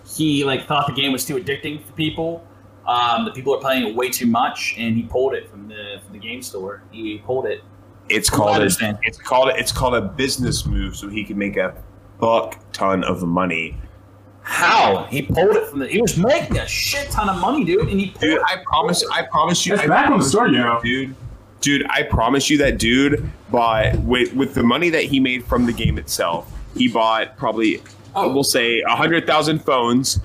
He 0.05 0.43
like 0.43 0.65
thought 0.67 0.87
the 0.87 0.93
game 0.93 1.11
was 1.13 1.25
too 1.25 1.35
addicting 1.35 1.81
for 1.83 1.91
people. 1.93 2.45
Um, 2.87 3.23
the 3.23 3.31
people 3.31 3.55
are 3.55 3.59
playing 3.59 3.87
it 3.87 3.95
way 3.95 4.09
too 4.09 4.25
much, 4.27 4.75
and 4.77 4.95
he 4.95 5.03
pulled 5.03 5.33
it 5.33 5.49
from 5.49 5.69
the 5.69 6.01
from 6.03 6.11
the 6.13 6.19
game 6.19 6.41
store. 6.41 6.83
He 6.91 7.19
pulled 7.19 7.45
it. 7.45 7.61
It's 8.09 8.29
called 8.29 8.61
a, 8.61 8.65
it's 8.65 9.17
called 9.17 9.49
it's 9.55 9.71
called 9.71 9.95
a 9.95 10.01
business 10.01 10.65
move, 10.65 10.97
so 10.97 11.07
he 11.07 11.23
can 11.23 11.37
make 11.37 11.55
a 11.55 11.73
fuck 12.19 12.59
ton 12.73 13.05
of 13.05 13.23
money. 13.23 13.77
How 14.43 15.05
he 15.09 15.21
pulled 15.21 15.55
it 15.55 15.67
from 15.67 15.79
the? 15.79 15.87
He 15.87 16.01
was 16.01 16.17
making 16.17 16.57
a 16.57 16.67
shit 16.67 17.09
ton 17.09 17.29
of 17.29 17.39
money, 17.39 17.63
dude, 17.63 17.87
and 17.89 17.99
he 17.99 18.07
pulled 18.09 18.21
Dude, 18.21 18.33
it. 18.33 18.41
I 18.45 18.57
promise, 18.65 19.03
I 19.11 19.23
promise 19.23 19.65
you, 19.65 19.73
It's 19.73 19.83
I 19.83 19.87
back 19.87 20.05
on 20.07 20.11
the 20.11 20.15
promise 20.17 20.29
store, 20.29 20.47
you 20.47 20.57
you, 20.57 20.63
know. 20.63 20.79
dude. 20.83 21.15
Dude, 21.61 21.85
I 21.89 22.03
promise 22.03 22.49
you 22.49 22.57
that 22.57 22.77
dude 22.77 23.29
bought 23.49 23.95
with 23.99 24.33
with 24.33 24.53
the 24.53 24.63
money 24.63 24.89
that 24.89 25.03
he 25.05 25.19
made 25.21 25.45
from 25.45 25.65
the 25.65 25.71
game 25.71 25.97
itself. 25.97 26.51
He 26.75 26.89
bought 26.89 27.37
probably 27.37 27.81
oh. 28.15 28.33
we'll 28.33 28.43
say 28.43 28.81
hundred 28.81 29.25
thousand 29.25 29.59
phones. 29.59 30.19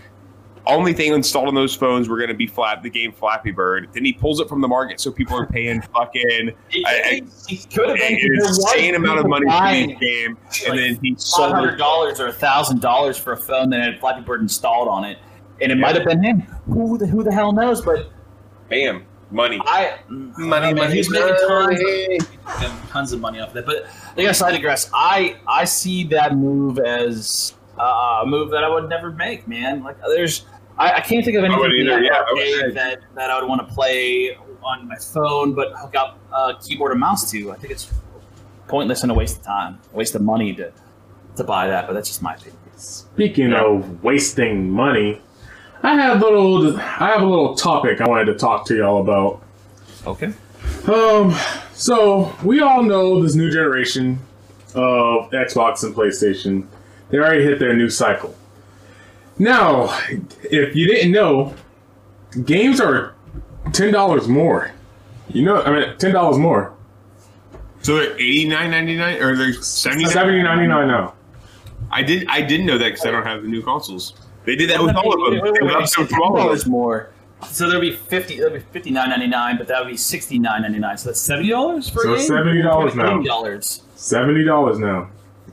Only 0.69 0.93
thing 0.93 1.13
installed 1.15 1.49
on 1.49 1.55
those 1.55 1.75
phones 1.75 2.09
were 2.09 2.19
going 2.19 2.29
to 2.29 2.35
be 2.35 2.47
flat 2.47 2.83
the 2.83 2.91
game 2.91 3.11
Flappy 3.11 3.51
Bird. 3.53 3.89
Then 3.95 4.05
he 4.05 4.13
pulls 4.13 4.39
it 4.39 4.49
from 4.49 4.61
the 4.61 4.69
market, 4.69 5.01
so 5.01 5.11
people 5.11 5.35
are 5.37 5.47
paying 5.47 5.81
fucking 5.81 6.53
He, 6.69 6.85
I- 6.87 7.23
I- 7.51 7.55
could 7.75 7.89
have 7.89 7.97
been 7.99 8.19
there 8.21 8.47
was 8.47 8.59
insane 8.59 8.95
amount 8.95 9.19
of 9.21 9.25
people 9.25 9.41
money 9.41 9.47
for 9.47 9.87
the 9.87 9.93
each 9.95 10.01
game, 10.01 10.39
like 10.43 10.69
and 10.69 10.79
then 10.79 10.99
he 11.03 11.15
sold 11.19 11.53
hundred 11.53 11.75
it. 11.75 11.79
dollars 11.79 12.21
or 12.21 12.27
a 12.27 12.33
thousand 12.33 12.81
dollars 12.83 13.17
for 13.17 13.33
a 13.33 13.37
phone 13.37 13.71
that 13.71 13.81
had 13.81 13.99
Flappy 13.99 14.21
Bird 14.21 14.43
installed 14.43 14.89
on 14.89 15.05
it, 15.05 15.19
and 15.63 15.73
it 15.73 15.77
might 15.77 15.97
have 15.97 16.05
been 16.05 16.23
him. 16.23 16.41
Who 16.67 16.99
the 16.99 17.07
who 17.07 17.23
the 17.25 17.33
hell 17.33 17.53
knows? 17.53 17.81
But 17.81 18.11
Bam, 18.69 19.07
money. 19.31 19.59
I, 19.65 19.99
Money, 20.11 20.75
man, 20.75 20.93
he's 20.93 21.09
money, 21.11 21.33
making 21.33 21.49
tons, 21.49 21.81
money. 21.81 22.79
tons 22.91 23.13
of 23.15 23.21
money 23.21 23.41
off 23.41 23.49
of 23.49 23.55
that. 23.55 23.65
But 23.67 23.87
I 24.19 24.21
guess 24.21 24.43
I 24.43 24.51
digress. 24.53 24.91
I 24.93 25.37
I 25.47 25.65
see 25.65 26.05
that 26.09 26.37
move 26.37 26.79
as 26.79 27.55
uh, 27.79 28.21
a 28.23 28.27
move 28.27 28.51
that 28.51 28.65
I 28.65 28.69
would 28.69 28.89
never 28.91 29.11
make, 29.13 29.49
man. 29.49 29.83
Like 29.83 29.97
there's, 30.09 30.45
I, 30.79 30.95
I 30.95 31.01
can't 31.01 31.25
think 31.25 31.37
of 31.37 31.45
anything 31.45 31.59
wouldn't 31.59 31.81
either, 31.81 31.91
that 31.91 32.05
yeah, 32.05 32.23
I 32.27 32.33
would 32.65 32.75
that 32.75 33.01
that 33.15 33.31
I 33.31 33.41
would 33.41 33.49
want 33.49 33.67
to 33.67 33.75
play 33.75 34.37
on 34.63 34.89
my 34.89 34.97
phone, 34.97 35.55
but 35.55 35.73
hook 35.77 35.97
up 35.97 36.19
a 36.33 36.55
keyboard 36.63 36.93
and 36.93 37.01
mouse 37.01 37.31
to. 37.33 37.51
I 37.51 37.57
think 37.57 37.73
it's 37.73 37.93
pointless 38.69 39.03
and 39.03 39.11
a 39.11 39.15
waste 39.15 39.39
of 39.39 39.43
time, 39.45 39.79
a 39.93 39.97
waste 39.97 40.15
of 40.15 40.23
money 40.23 40.55
to 40.55 40.73
to 41.37 41.45
buy 41.45 41.67
that. 41.69 41.87
But 41.87 41.95
that's 41.95 42.09
just 42.09 42.23
my 42.23 42.35
opinion. 42.35 42.57
Speaking 42.77 43.53
of 43.53 44.05
wasting 44.05 44.71
money, 44.71 45.21
I 45.83 45.95
have 45.97 46.21
little 46.21 46.77
I 46.79 47.09
have 47.09 47.23
a 47.23 47.27
little 47.27 47.57
topic 47.57 48.01
I 48.01 48.09
wanted 48.09 48.27
to 48.27 48.35
talk 48.35 48.67
to 48.67 48.77
y'all 48.77 49.01
about. 49.01 49.43
Okay. 50.07 50.33
Um, 50.87 51.37
so 51.73 52.33
we 52.45 52.61
all 52.61 52.85
know 52.85 53.21
this 53.21 53.35
new 53.35 53.51
generation 53.51 54.21
of 54.75 55.31
Xbox 55.33 55.83
and 55.83 55.95
PlayStation. 55.95 56.67
They 57.11 57.19
already 57.19 57.43
hit 57.43 57.59
their 57.59 57.75
new 57.75 57.91
cycle. 57.91 58.37
Now, 59.39 59.85
if 60.51 60.75
you 60.75 60.87
didn't 60.87 61.13
know, 61.13 61.55
games 62.45 62.81
are 62.81 63.15
ten 63.73 63.93
dollars 63.93 64.29
more. 64.29 64.73
You 65.29 65.45
know, 65.45 65.63
I 65.63 65.71
mean, 65.71 65.97
ten 65.99 66.13
dollars 66.13 66.39
more. 66.39 66.73
So 67.83 67.97
they're 67.97 68.15
eighty 68.15 68.49
nine 68.49 68.71
ninety 68.71 68.97
nine 68.97 69.23
or 69.23 69.37
they're 69.37 69.53
seventy 69.55 70.07
Seventy 70.07 70.43
ninety 70.43 70.67
nine 70.67 70.89
now. 70.89 71.15
I 71.91 72.03
did 72.03 72.27
I 72.29 72.43
didn't 72.43 72.67
know 72.67 72.79
that 72.79 72.89
because 72.91 73.07
I 73.07 73.11
don't 73.11 73.25
have 73.25 73.43
the 73.43 73.49
new 73.49 73.63
consoles. 73.63 74.15
They 74.45 74.57
did 74.57 74.71
that 74.71 74.83
with 74.83 74.97
all 74.97 75.13
of 75.13 75.33
them. 75.33 75.41
Wait, 75.41 75.43
wait, 75.43 75.55
They 75.61 75.67
wait, 75.67 75.75
went 75.75 75.77
wait, 75.79 75.99
up 75.99 76.09
to 76.09 76.15
$10 76.15 76.19
all 76.21 76.51
of 76.53 76.61
them. 76.61 76.71
more. 76.71 77.11
So 77.47 77.67
there'll 77.69 77.81
be 77.81 77.93
fifty. 77.95 78.37
There'll 78.37 78.53
be 78.53 78.59
fifty 78.61 78.91
nine 78.91 79.11
ninety 79.11 79.29
nine, 79.29 79.59
but 79.59 79.69
that 79.69 79.81
would 79.81 79.91
be 79.91 79.97
sixty 79.97 80.39
nine 80.41 80.63
ninety 80.63 80.81
nine. 80.81 80.99
So 80.99 81.11
that's 81.11 81.21
seventy 81.21 81.51
dollars 81.51 81.89
for 81.89 82.03
So 82.03 82.15
a 82.15 82.17
game. 82.17 82.29
$70 82.31 82.95
now. 82.97 83.23
Dollars. 83.23 83.83
Seventy 83.95 84.45
dollars 84.45 84.79
now. 84.81 85.09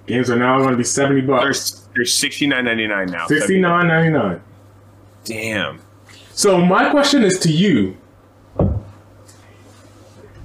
Games 0.07 0.29
are 0.29 0.35
now 0.35 0.57
going 0.59 0.71
to 0.71 0.77
be 0.77 0.83
seventy 0.83 1.21
They're 1.21 1.35
bucks. 1.35 1.87
they're 1.95 2.05
sixty 2.05 2.45
nine 2.47 2.65
ninety 2.65 2.87
nine 2.87 3.07
now. 3.07 3.27
Sixty 3.27 3.59
nine 3.59 3.87
ninety 3.87 4.11
nine. 4.11 4.41
Damn. 5.23 5.79
So 6.31 6.63
my 6.63 6.89
question 6.91 7.23
is 7.23 7.39
to 7.39 7.51
you: 7.51 7.97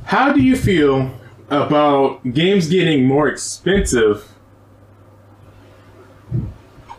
How 0.04 0.32
do 0.32 0.42
you 0.42 0.56
feel 0.56 1.11
about 1.50 2.22
games 2.32 2.68
getting 2.68 3.04
more 3.04 3.28
expensive, 3.28 4.26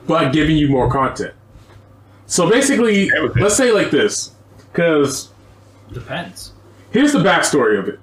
but 0.05 0.31
giving 0.31 0.57
you 0.57 0.67
more 0.67 0.89
content? 0.91 1.33
So 2.27 2.49
basically, 2.49 3.11
Okay 3.11 3.41
let's 3.41 3.55
say 3.57 3.71
like 3.71 3.91
this, 3.91 4.31
because 4.71 5.29
Depends. 5.91 6.53
here's 6.91 7.11
the 7.13 7.19
backstory 7.19 7.77
of 7.79 7.87
it. 7.89 7.99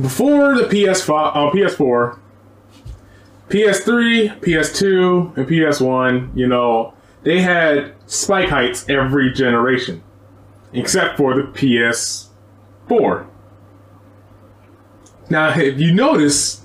Before 0.00 0.54
the 0.54 0.64
PS5, 0.64 1.08
uh, 1.34 1.50
PS4, 1.50 2.18
PS3, 3.48 4.40
PS2, 4.40 5.36
and 5.36 5.48
PS1, 5.48 6.36
you 6.36 6.46
know, 6.46 6.92
they 7.22 7.40
had 7.40 7.94
spike 8.06 8.50
heights 8.50 8.88
every 8.88 9.32
generation, 9.32 10.02
except 10.72 11.16
for 11.16 11.34
the 11.34 11.42
PS4. 11.42 13.26
Now, 15.30 15.58
if 15.58 15.78
you 15.78 15.92
notice, 15.94 16.62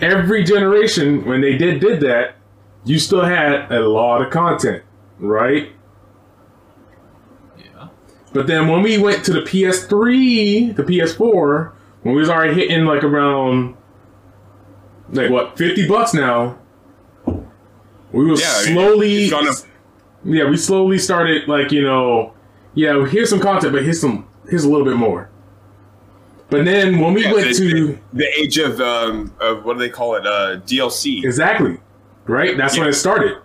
every 0.00 0.44
generation 0.44 1.24
when 1.24 1.40
they 1.40 1.56
did 1.56 1.80
did 1.80 2.00
that, 2.00 2.36
you 2.84 2.98
still 2.98 3.24
had 3.24 3.70
a 3.72 3.80
lot 3.80 4.22
of 4.22 4.30
content, 4.30 4.82
right? 5.18 5.72
Yeah. 7.58 7.88
But 8.32 8.46
then 8.46 8.68
when 8.68 8.82
we 8.82 8.98
went 8.98 9.24
to 9.24 9.32
the 9.32 9.40
PS3, 9.40 10.76
the 10.76 10.82
PS4, 10.82 11.72
when 12.02 12.14
we 12.14 12.20
was 12.20 12.28
already 12.28 12.54
hitting 12.54 12.84
like 12.84 13.02
around 13.02 13.76
like 15.10 15.30
what, 15.30 15.56
fifty 15.58 15.86
bucks 15.86 16.14
now, 16.14 16.58
we 18.12 18.24
were 18.24 18.36
Yeah, 18.36 18.44
slowly 18.62 19.32
up. 19.32 19.56
Yeah, 20.24 20.48
we 20.48 20.56
slowly 20.56 20.98
started 20.98 21.48
like, 21.48 21.70
you 21.72 21.82
know, 21.82 22.32
yeah, 22.74 23.06
here's 23.06 23.28
some 23.30 23.40
content, 23.40 23.72
but 23.72 23.82
here's 23.82 24.00
some 24.00 24.26
here's 24.48 24.64
a 24.64 24.68
little 24.70 24.84
bit 24.86 24.96
more. 24.96 25.30
But 26.50 26.64
then 26.64 26.98
when 27.00 27.14
we 27.14 27.24
Yeah, 27.24 27.32
went 27.32 27.48
the, 27.48 27.54
to 27.54 27.98
the 28.12 28.26
age 28.38 28.58
of 28.58 28.80
um 28.80 29.34
of 29.40 29.64
what 29.64 29.74
do 29.74 29.80
they 29.80 29.88
call 29.90 30.14
it? 30.14 30.26
Uh 30.26 30.60
DLC. 30.60 31.24
Exactly. 31.24 31.78
Right? 32.26 32.56
That's 32.56 32.78
when 32.78 32.88
it 32.88 32.94
started. 32.94 33.38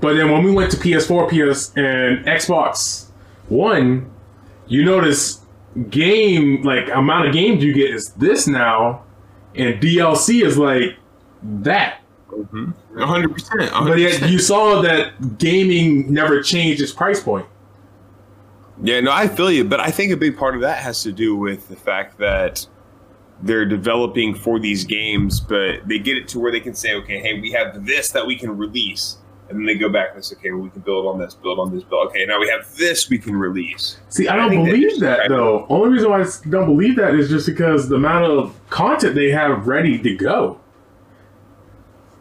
But 0.00 0.14
then 0.14 0.30
when 0.30 0.44
we 0.44 0.52
went 0.52 0.70
to 0.70 0.76
PS4, 0.76 1.28
PS, 1.28 1.72
and 1.76 2.24
Xbox 2.24 3.08
One, 3.48 4.10
you 4.68 4.84
notice 4.84 5.40
game, 5.90 6.62
like, 6.62 6.88
amount 6.88 7.26
of 7.26 7.34
games 7.34 7.62
you 7.64 7.72
get 7.72 7.90
is 7.92 8.10
this 8.12 8.46
now, 8.46 9.02
and 9.58 9.80
DLC 9.82 10.44
is 10.44 10.56
like 10.56 10.96
that. 11.42 12.00
Mm-hmm. 12.30 13.00
hundred 13.00 13.32
percent. 13.32 13.70
But 13.72 13.98
yet 13.98 14.28
you 14.28 14.38
saw 14.38 14.80
that 14.82 15.38
gaming 15.38 16.12
never 16.12 16.42
changed 16.42 16.82
its 16.82 16.92
price 16.92 17.22
point. 17.22 17.46
Yeah, 18.82 19.00
no, 19.00 19.10
I 19.10 19.26
feel 19.26 19.50
you, 19.50 19.64
but 19.64 19.80
I 19.80 19.90
think 19.90 20.12
a 20.12 20.16
big 20.16 20.36
part 20.36 20.54
of 20.54 20.60
that 20.60 20.78
has 20.78 21.02
to 21.02 21.12
do 21.12 21.34
with 21.34 21.68
the 21.68 21.74
fact 21.74 22.18
that 22.18 22.64
they're 23.42 23.66
developing 23.66 24.34
for 24.34 24.60
these 24.60 24.84
games, 24.84 25.40
but 25.40 25.86
they 25.86 25.98
get 25.98 26.16
it 26.16 26.28
to 26.28 26.38
where 26.38 26.52
they 26.52 26.60
can 26.60 26.74
say, 26.74 26.94
okay, 26.94 27.18
hey, 27.20 27.40
we 27.40 27.50
have 27.52 27.86
this 27.86 28.10
that 28.10 28.26
we 28.26 28.36
can 28.36 28.56
release. 28.56 29.18
And 29.48 29.58
then 29.58 29.64
they 29.66 29.74
go 29.74 29.88
back 29.88 30.10
and 30.14 30.22
say, 30.24 30.36
okay, 30.36 30.50
well, 30.50 30.60
we 30.60 30.70
can 30.70 30.82
build 30.82 31.06
on 31.06 31.18
this, 31.18 31.34
build 31.34 31.58
on 31.58 31.74
this, 31.74 31.82
build. 31.82 32.08
Okay, 32.08 32.26
now 32.26 32.38
we 32.38 32.48
have 32.48 32.74
this 32.76 33.08
we 33.08 33.18
can 33.18 33.34
release. 33.34 33.98
See, 34.10 34.28
I 34.28 34.36
don't 34.36 34.50
believe 34.50 35.00
that 35.00 35.28
though. 35.28 35.66
Only 35.70 35.90
reason 35.90 36.10
why 36.10 36.20
I 36.22 36.26
don't 36.50 36.66
believe 36.66 36.96
that 36.96 37.14
is 37.14 37.30
just 37.30 37.46
because 37.46 37.88
the 37.88 37.96
amount 37.96 38.26
of 38.26 38.54
content 38.68 39.14
they 39.14 39.30
have 39.30 39.66
ready 39.66 39.98
to 39.98 40.14
go. 40.16 40.60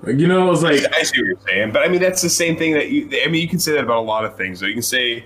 Like, 0.04 0.18
you 0.18 0.28
know, 0.28 0.52
it's 0.52 0.62
like 0.62 0.82
I 0.96 1.04
see 1.04 1.20
what 1.20 1.28
you're 1.28 1.40
saying, 1.48 1.72
but 1.72 1.84
I 1.84 1.90
mean 1.90 2.00
that's 2.00 2.22
the 2.22 2.30
same 2.30 2.56
thing 2.56 2.74
that 2.74 2.92
you. 2.92 3.10
I 3.24 3.28
mean, 3.28 3.42
you 3.42 3.48
can 3.50 3.60
say 3.60 3.74
that 3.74 3.84
about 3.84 3.98
a 3.98 4.08
lot 4.08 4.24
of 4.24 4.38
things. 4.38 4.60
So 4.60 4.66
you 4.66 4.74
can 4.74 4.82
say 4.82 5.26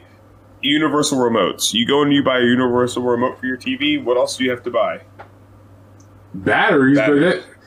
universal 0.61 1.19
remotes. 1.19 1.73
You 1.73 1.85
go 1.85 2.01
and 2.01 2.11
you 2.11 2.23
buy 2.23 2.39
a 2.39 2.43
universal 2.43 3.03
remote 3.03 3.39
for 3.39 3.45
your 3.45 3.57
TV. 3.57 4.03
What 4.03 4.17
else 4.17 4.37
do 4.37 4.43
you 4.43 4.49
have 4.49 4.63
to 4.63 4.71
buy? 4.71 5.01
batteries, 6.33 6.97
Batteries. 6.97 7.35
but 7.35 7.41
that, 7.41 7.61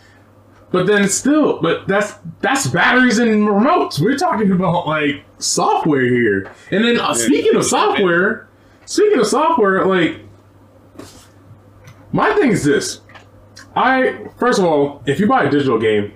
but 0.75 0.89
then 0.89 1.09
still, 1.09 1.63
but 1.63 1.87
that's 1.87 2.15
that's 2.41 2.67
batteries 2.67 3.21
and 3.21 3.47
remotes. 3.47 4.01
We're 4.01 4.19
talking 4.19 4.51
about 4.51 4.89
like 4.89 5.25
software 5.39 6.03
here. 6.03 6.53
And 6.73 6.85
then 6.85 6.99
uh, 6.99 7.15
speaking 7.15 7.55
of 7.55 7.65
software, 7.65 8.49
speaking 8.85 9.21
of 9.21 9.27
software, 9.29 9.87
like 9.87 10.19
my 12.11 12.35
thing 12.35 12.51
is 12.51 12.65
this. 12.65 13.03
I 13.77 14.27
first 14.37 14.59
of 14.59 14.65
all, 14.65 15.01
if 15.07 15.21
you 15.21 15.29
buy 15.29 15.45
a 15.45 15.49
digital 15.49 15.79
game, 15.79 16.13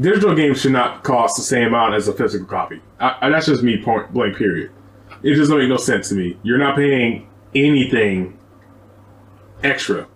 digital 0.00 0.34
games 0.34 0.62
should 0.62 0.72
not 0.72 1.04
cost 1.04 1.36
the 1.36 1.42
same 1.42 1.68
amount 1.68 1.92
as 1.92 2.08
a 2.08 2.14
physical 2.14 2.46
copy. 2.46 2.80
I, 2.98 3.18
I, 3.20 3.28
that's 3.28 3.44
just 3.44 3.62
me, 3.62 3.82
point 3.82 4.14
blank. 4.14 4.38
Period. 4.38 4.70
It 5.22 5.34
just 5.34 5.50
don't 5.50 5.58
make 5.58 5.68
no 5.68 5.76
sense 5.76 6.08
to 6.08 6.14
me. 6.14 6.38
You're 6.42 6.56
not 6.56 6.74
paying 6.74 7.28
anything 7.54 8.38
extra 9.62 10.08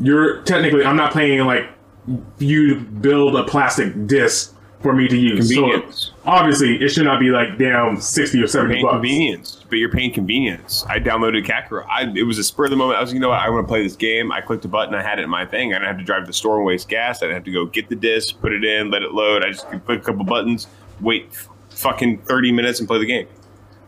you're 0.00 0.42
technically 0.42 0.84
I'm 0.84 0.96
not 0.96 1.12
paying 1.12 1.40
like 1.44 1.68
you 2.38 2.76
build 2.76 3.36
a 3.36 3.44
plastic 3.44 4.06
disc 4.06 4.54
for 4.80 4.92
me 4.92 5.08
to 5.08 5.16
use. 5.16 5.48
Convenience. 5.48 6.12
So 6.14 6.30
obviously 6.30 6.76
it 6.76 6.90
should 6.90 7.04
not 7.06 7.18
be 7.18 7.30
like 7.30 7.58
down 7.58 8.00
sixty 8.00 8.40
or 8.42 8.46
seventy 8.46 8.82
bucks. 8.82 8.92
convenience, 8.92 9.64
but 9.68 9.76
you're 9.78 9.90
paying 9.90 10.12
convenience. 10.12 10.84
I 10.88 11.00
downloaded 11.00 11.44
Kakarot. 11.44 11.86
I, 11.88 12.12
it 12.14 12.22
was 12.22 12.38
a 12.38 12.44
spur 12.44 12.64
of 12.66 12.70
the 12.70 12.76
moment. 12.76 12.98
I 12.98 13.00
was, 13.00 13.10
like, 13.10 13.14
you 13.14 13.20
know 13.20 13.30
what, 13.30 13.40
I 13.40 13.50
want 13.50 13.66
to 13.66 13.68
play 13.68 13.82
this 13.82 13.96
game. 13.96 14.30
I 14.30 14.40
clicked 14.40 14.64
a 14.64 14.68
button. 14.68 14.94
I 14.94 15.02
had 15.02 15.18
it 15.18 15.22
in 15.22 15.30
my 15.30 15.44
thing. 15.44 15.72
I 15.72 15.78
didn't 15.78 15.88
have 15.88 15.98
to 15.98 16.04
drive 16.04 16.22
to 16.22 16.26
the 16.26 16.32
store 16.32 16.56
and 16.58 16.66
waste 16.66 16.88
gas. 16.88 17.22
I 17.22 17.26
didn't 17.26 17.36
have 17.36 17.44
to 17.44 17.52
go 17.52 17.66
get 17.66 17.88
the 17.88 17.96
disc, 17.96 18.40
put 18.40 18.52
it 18.52 18.64
in, 18.64 18.90
let 18.90 19.02
it 19.02 19.12
load. 19.12 19.44
I 19.44 19.48
just 19.50 19.68
could 19.68 19.84
click 19.86 20.00
a 20.00 20.04
couple 20.04 20.24
buttons, 20.24 20.68
wait 21.00 21.28
f- 21.32 21.48
fucking 21.70 22.18
30 22.22 22.52
minutes 22.52 22.78
and 22.78 22.88
play 22.88 22.98
the 22.98 23.06
game. 23.06 23.26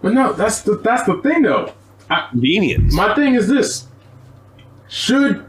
But 0.03 0.15
no, 0.15 0.33
that's 0.33 0.63
the 0.63 0.77
that's 0.79 1.05
the 1.05 1.21
thing 1.23 1.43
though. 1.43 1.73
I, 2.11 2.29
Convenience. 2.31 2.95
my 2.95 3.15
thing 3.15 3.35
is 3.35 3.49
this: 3.49 3.87
should 4.89 5.48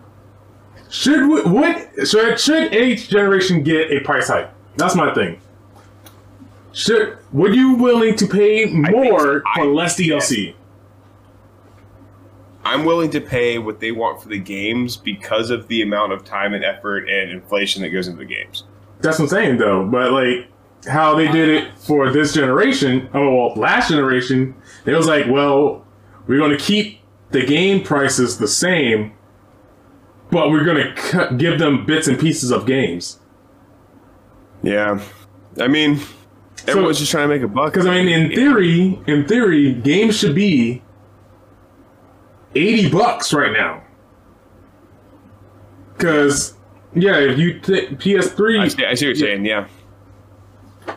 should 0.89 1.27
we, 1.27 1.41
would 1.43 2.07
should 2.07 2.39
should 2.39 2.73
each 2.73 3.09
generation 3.09 3.63
get 3.63 3.91
a 3.91 3.99
price 4.01 4.27
hike? 4.27 4.51
That's 4.75 4.95
my 4.95 5.13
thing. 5.13 5.39
Should 6.71 7.17
would 7.31 7.55
you 7.55 7.75
willing 7.75 8.15
to 8.15 8.27
pay 8.27 8.65
more 8.65 9.43
for 9.55 9.65
less 9.65 9.97
DLC? 9.97 10.55
I'm 12.63 12.85
willing 12.85 13.09
to 13.11 13.21
pay 13.21 13.57
what 13.57 13.79
they 13.79 13.91
want 13.91 14.21
for 14.21 14.29
the 14.29 14.37
games 14.37 14.97
because 14.97 15.49
of 15.49 15.67
the 15.67 15.81
amount 15.81 16.11
of 16.13 16.23
time 16.23 16.53
and 16.53 16.63
effort 16.63 17.09
and 17.09 17.31
inflation 17.31 17.81
that 17.81 17.89
goes 17.89 18.07
into 18.07 18.19
the 18.19 18.25
games. 18.25 18.63
that's 18.99 19.17
what 19.17 19.25
I'm 19.25 19.29
saying 19.29 19.57
though. 19.57 19.85
But 19.85 20.11
like 20.11 20.47
how 20.87 21.15
they 21.15 21.27
did 21.31 21.49
it 21.49 21.77
for 21.77 22.11
this 22.11 22.33
generation, 22.33 23.09
oh 23.13 23.35
well, 23.35 23.53
last 23.55 23.89
generation, 23.89 24.55
it 24.85 24.93
was 24.93 25.07
like, 25.07 25.25
well, 25.27 25.85
we're 26.27 26.37
going 26.37 26.55
to 26.55 26.63
keep 26.63 26.99
the 27.31 27.45
game 27.45 27.83
prices 27.83 28.37
the 28.37 28.47
same, 28.47 29.13
but 30.31 30.49
we're 30.49 30.63
going 30.63 30.95
to 30.95 31.35
give 31.37 31.59
them 31.59 31.85
bits 31.85 32.07
and 32.07 32.19
pieces 32.19 32.51
of 32.51 32.65
games. 32.65 33.19
Yeah, 34.61 35.01
I 35.59 35.67
mean, 35.67 35.99
everyone's 36.67 36.99
just 36.99 37.11
trying 37.11 37.29
to 37.29 37.33
make 37.33 37.43
a 37.43 37.47
buck. 37.47 37.73
Because 37.73 37.85
I 37.85 37.95
mean, 37.95 38.07
in 38.07 38.35
theory, 38.35 38.99
in 39.07 39.27
theory, 39.27 39.73
games 39.73 40.17
should 40.17 40.35
be 40.35 40.81
eighty 42.55 42.89
bucks 42.89 43.33
right 43.33 43.53
now. 43.53 43.83
Because 45.95 46.55
yeah, 46.93 47.17
if 47.17 47.37
you 47.37 47.59
take 47.59 47.91
PS3, 47.91 48.59
I 48.59 48.67
see, 48.67 48.85
I 48.85 48.93
see 48.95 49.07
what 49.07 49.17
you're 49.17 49.27
saying. 49.27 49.45
Yeah, 49.45 49.67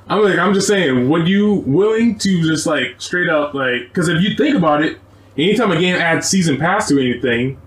I'm 0.08 0.22
like, 0.22 0.38
I'm 0.38 0.54
just 0.54 0.66
saying, 0.66 1.08
would 1.08 1.28
you 1.28 1.54
willing 1.66 2.18
to 2.18 2.42
just 2.42 2.66
like 2.66 3.00
straight 3.00 3.28
up 3.28 3.54
like? 3.54 3.88
Because 3.88 4.08
if 4.08 4.20
you 4.22 4.36
think 4.36 4.56
about 4.56 4.82
it, 4.82 4.98
anytime 5.36 5.70
a 5.70 5.78
game 5.78 5.94
adds 5.94 6.28
season 6.28 6.58
pass 6.58 6.88
to 6.88 6.98
anything, 6.98 7.60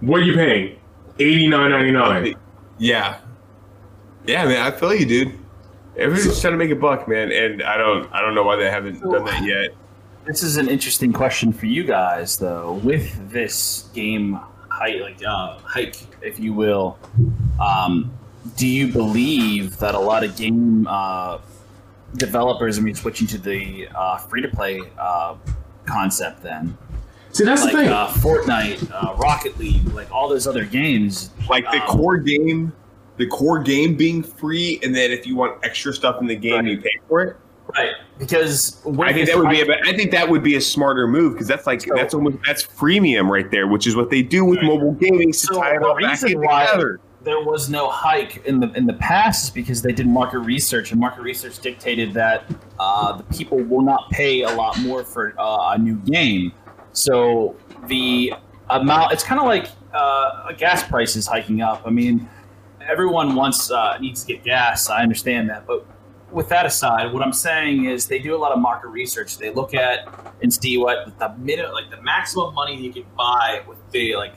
what 0.00 0.20
are 0.20 0.24
you 0.24 0.34
paying? 0.34 0.78
Eighty 1.18 1.48
nine 1.48 1.70
ninety 1.70 1.90
nine. 1.92 2.34
yeah, 2.78 3.20
yeah, 4.26 4.44
man. 4.44 4.60
I 4.66 4.70
feel 4.70 4.94
you, 4.94 5.06
dude. 5.06 5.38
Everyone's 5.96 6.24
just 6.26 6.42
trying 6.42 6.52
to 6.52 6.58
make 6.58 6.70
a 6.70 6.76
buck, 6.76 7.08
man, 7.08 7.32
and 7.32 7.62
I 7.62 7.78
don't, 7.78 8.12
I 8.12 8.20
don't 8.20 8.34
know 8.34 8.42
why 8.42 8.56
they 8.56 8.70
haven't 8.70 9.00
done 9.00 9.24
that 9.24 9.42
yet. 9.44 9.70
This 10.26 10.42
is 10.42 10.58
an 10.58 10.68
interesting 10.68 11.12
question 11.12 11.52
for 11.52 11.66
you 11.66 11.84
guys, 11.84 12.36
though. 12.36 12.74
With 12.84 13.30
this 13.30 13.88
game 13.94 14.38
hike, 14.68 15.00
like 15.00 15.24
uh, 15.24 15.56
hike, 15.60 15.96
if 16.20 16.38
you 16.38 16.52
will, 16.52 16.98
um, 17.58 18.12
do 18.56 18.66
you 18.66 18.92
believe 18.92 19.78
that 19.78 19.94
a 19.94 19.98
lot 19.98 20.22
of 20.22 20.36
game 20.36 20.86
uh, 20.86 21.38
developers 22.16 22.76
are 22.76 22.82
going 22.82 22.92
to 22.92 23.00
switching 23.00 23.26
to 23.28 23.38
the 23.38 23.88
uh, 23.94 24.18
free 24.18 24.42
to 24.42 24.48
play 24.48 24.82
uh, 24.98 25.36
concept 25.86 26.42
then? 26.42 26.76
See, 27.36 27.44
that's 27.44 27.62
like 27.64 27.72
the 27.72 27.78
thing. 27.80 27.88
Uh, 27.90 28.06
Fortnite, 28.08 28.90
uh, 28.92 29.14
Rocket 29.16 29.58
League, 29.58 29.86
like 29.92 30.10
all 30.10 30.28
those 30.28 30.46
other 30.46 30.64
games. 30.64 31.30
Like 31.50 31.64
the 31.70 31.80
um, 31.82 31.86
core 31.88 32.16
game, 32.18 32.72
the 33.16 33.26
core 33.26 33.58
game 33.58 33.96
being 33.96 34.22
free, 34.22 34.80
and 34.82 34.94
then 34.94 35.10
if 35.10 35.26
you 35.26 35.36
want 35.36 35.58
extra 35.64 35.92
stuff 35.92 36.20
in 36.20 36.26
the 36.26 36.36
game, 36.36 36.54
Right. 36.64 36.64
you 36.66 36.80
pay 36.80 36.98
for 37.08 37.22
it. 37.22 37.36
right? 37.76 37.90
Because 38.18 38.80
with 38.84 39.00
I 39.00 39.12
think 39.12 39.26
that 39.28 39.36
would 39.38 39.50
be 39.50 39.60
a, 39.60 39.66
hike- 39.66 39.86
I 39.86 39.96
think 39.96 40.10
that 40.12 40.28
would 40.28 40.42
be 40.42 40.54
a 40.56 40.60
smarter 40.60 41.06
move 41.08 41.32
because 41.34 41.48
that's 41.48 41.66
like 41.66 41.80
So- 41.82 41.94
that's 41.94 42.14
almost 42.14 42.38
that's 42.46 42.62
freemium 42.64 43.28
right 43.28 43.50
there, 43.50 43.66
which 43.66 43.86
is 43.86 43.96
what 43.96 44.08
they 44.08 44.22
do 44.22 44.44
with 44.44 44.62
mobile 44.62 44.92
gaming 44.92 45.32
to 45.32 45.38
So 45.38 45.60
tie 45.60 45.74
it 45.76 45.80
the 45.80 45.86
all 45.88 46.00
back 46.00 46.10
reason 46.12 46.30
in 46.32 46.40
why- 46.42 46.64
together. 46.66 47.00
there 47.24 47.42
was 47.42 47.68
no 47.68 47.90
hike 47.90 48.46
in 48.46 48.60
the 48.60 48.70
in 48.74 48.86
the 48.86 48.92
past 48.94 49.44
is 49.46 49.50
because 49.50 49.82
they 49.82 49.92
did 49.92 50.06
market 50.06 50.38
research, 50.38 50.92
and 50.92 51.00
market 51.00 51.22
research 51.22 51.58
dictated 51.58 52.14
that 52.14 52.44
uh, 52.78 53.16
the 53.16 53.24
people 53.36 53.58
will 53.58 53.82
not 53.82 54.08
pay 54.10 54.42
a 54.42 54.50
lot 54.50 54.78
more 54.80 55.02
for 55.04 55.34
uh, 55.38 55.72
a 55.74 55.78
new 55.78 55.96
game. 55.96 56.52
So 56.96 57.56
the 57.86 58.32
amount 58.70 59.12
it's 59.12 59.22
kind 59.22 59.38
of 59.38 59.46
like 59.46 59.68
uh, 59.92 60.52
gas 60.52 60.82
prices 60.82 61.26
hiking 61.26 61.60
up. 61.60 61.82
I 61.84 61.90
mean, 61.90 62.28
everyone 62.88 63.34
wants 63.34 63.70
uh, 63.70 63.98
needs 63.98 64.24
to 64.24 64.32
get 64.32 64.44
gas. 64.44 64.88
I 64.88 65.02
understand 65.02 65.50
that, 65.50 65.66
but 65.66 65.86
with 66.32 66.48
that 66.48 66.64
aside, 66.64 67.12
what 67.12 67.22
I'm 67.22 67.34
saying 67.34 67.84
is 67.84 68.06
they 68.06 68.18
do 68.18 68.34
a 68.34 68.38
lot 68.38 68.52
of 68.52 68.58
market 68.58 68.88
research. 68.88 69.36
They 69.36 69.52
look 69.52 69.74
at 69.74 70.08
and 70.40 70.52
see 70.52 70.78
what 70.78 71.18
the 71.18 71.34
minute, 71.38 71.72
like 71.74 71.90
the 71.90 72.00
maximum 72.02 72.54
money 72.54 72.76
you 72.76 72.92
can 72.92 73.04
buy 73.16 73.62
with 73.68 73.78
the 73.90 74.16
like 74.16 74.34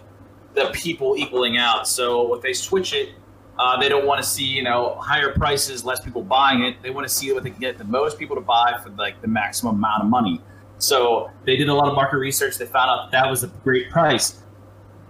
the 0.54 0.70
people 0.74 1.16
equaling 1.18 1.58
out. 1.58 1.88
So 1.88 2.36
if 2.36 2.42
they 2.42 2.52
switch 2.54 2.92
it, 2.94 3.10
uh, 3.58 3.80
they 3.80 3.88
don't 3.88 4.06
want 4.06 4.22
to 4.22 4.28
see 4.28 4.44
you 4.44 4.64
know 4.64 4.96
higher 4.96 5.32
prices, 5.32 5.86
less 5.86 6.02
people 6.02 6.24
buying 6.24 6.64
it. 6.64 6.82
They 6.84 6.90
want 6.90 7.08
to 7.08 7.14
see 7.14 7.32
what 7.32 7.44
they 7.44 7.52
can 7.52 7.62
get 7.62 7.78
the 7.78 7.86
most 7.86 8.20
people 8.20 8.36
to 8.36 8.42
buy 8.42 8.78
for 8.84 8.90
like 8.90 9.22
the 9.22 9.30
maximum 9.30 9.76
amount 9.76 10.04
of 10.04 10.10
money. 10.10 10.42
So 10.80 11.30
they 11.46 11.58
did 11.58 11.70
a 11.70 11.74
lot 11.74 11.90
of 11.90 11.96
market 11.96 12.18
research. 12.18 12.58
They 12.58 12.66
found 12.66 12.90
out 12.90 13.12
that 13.12 13.30
was 13.30 13.44
a 13.44 13.48
great 13.48 13.90
price. 13.92 14.42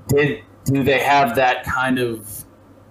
Did 0.08 0.44
do 0.66 0.84
they 0.84 1.00
have 1.00 1.36
that 1.36 1.64
kind 1.64 2.00
of 2.00 2.44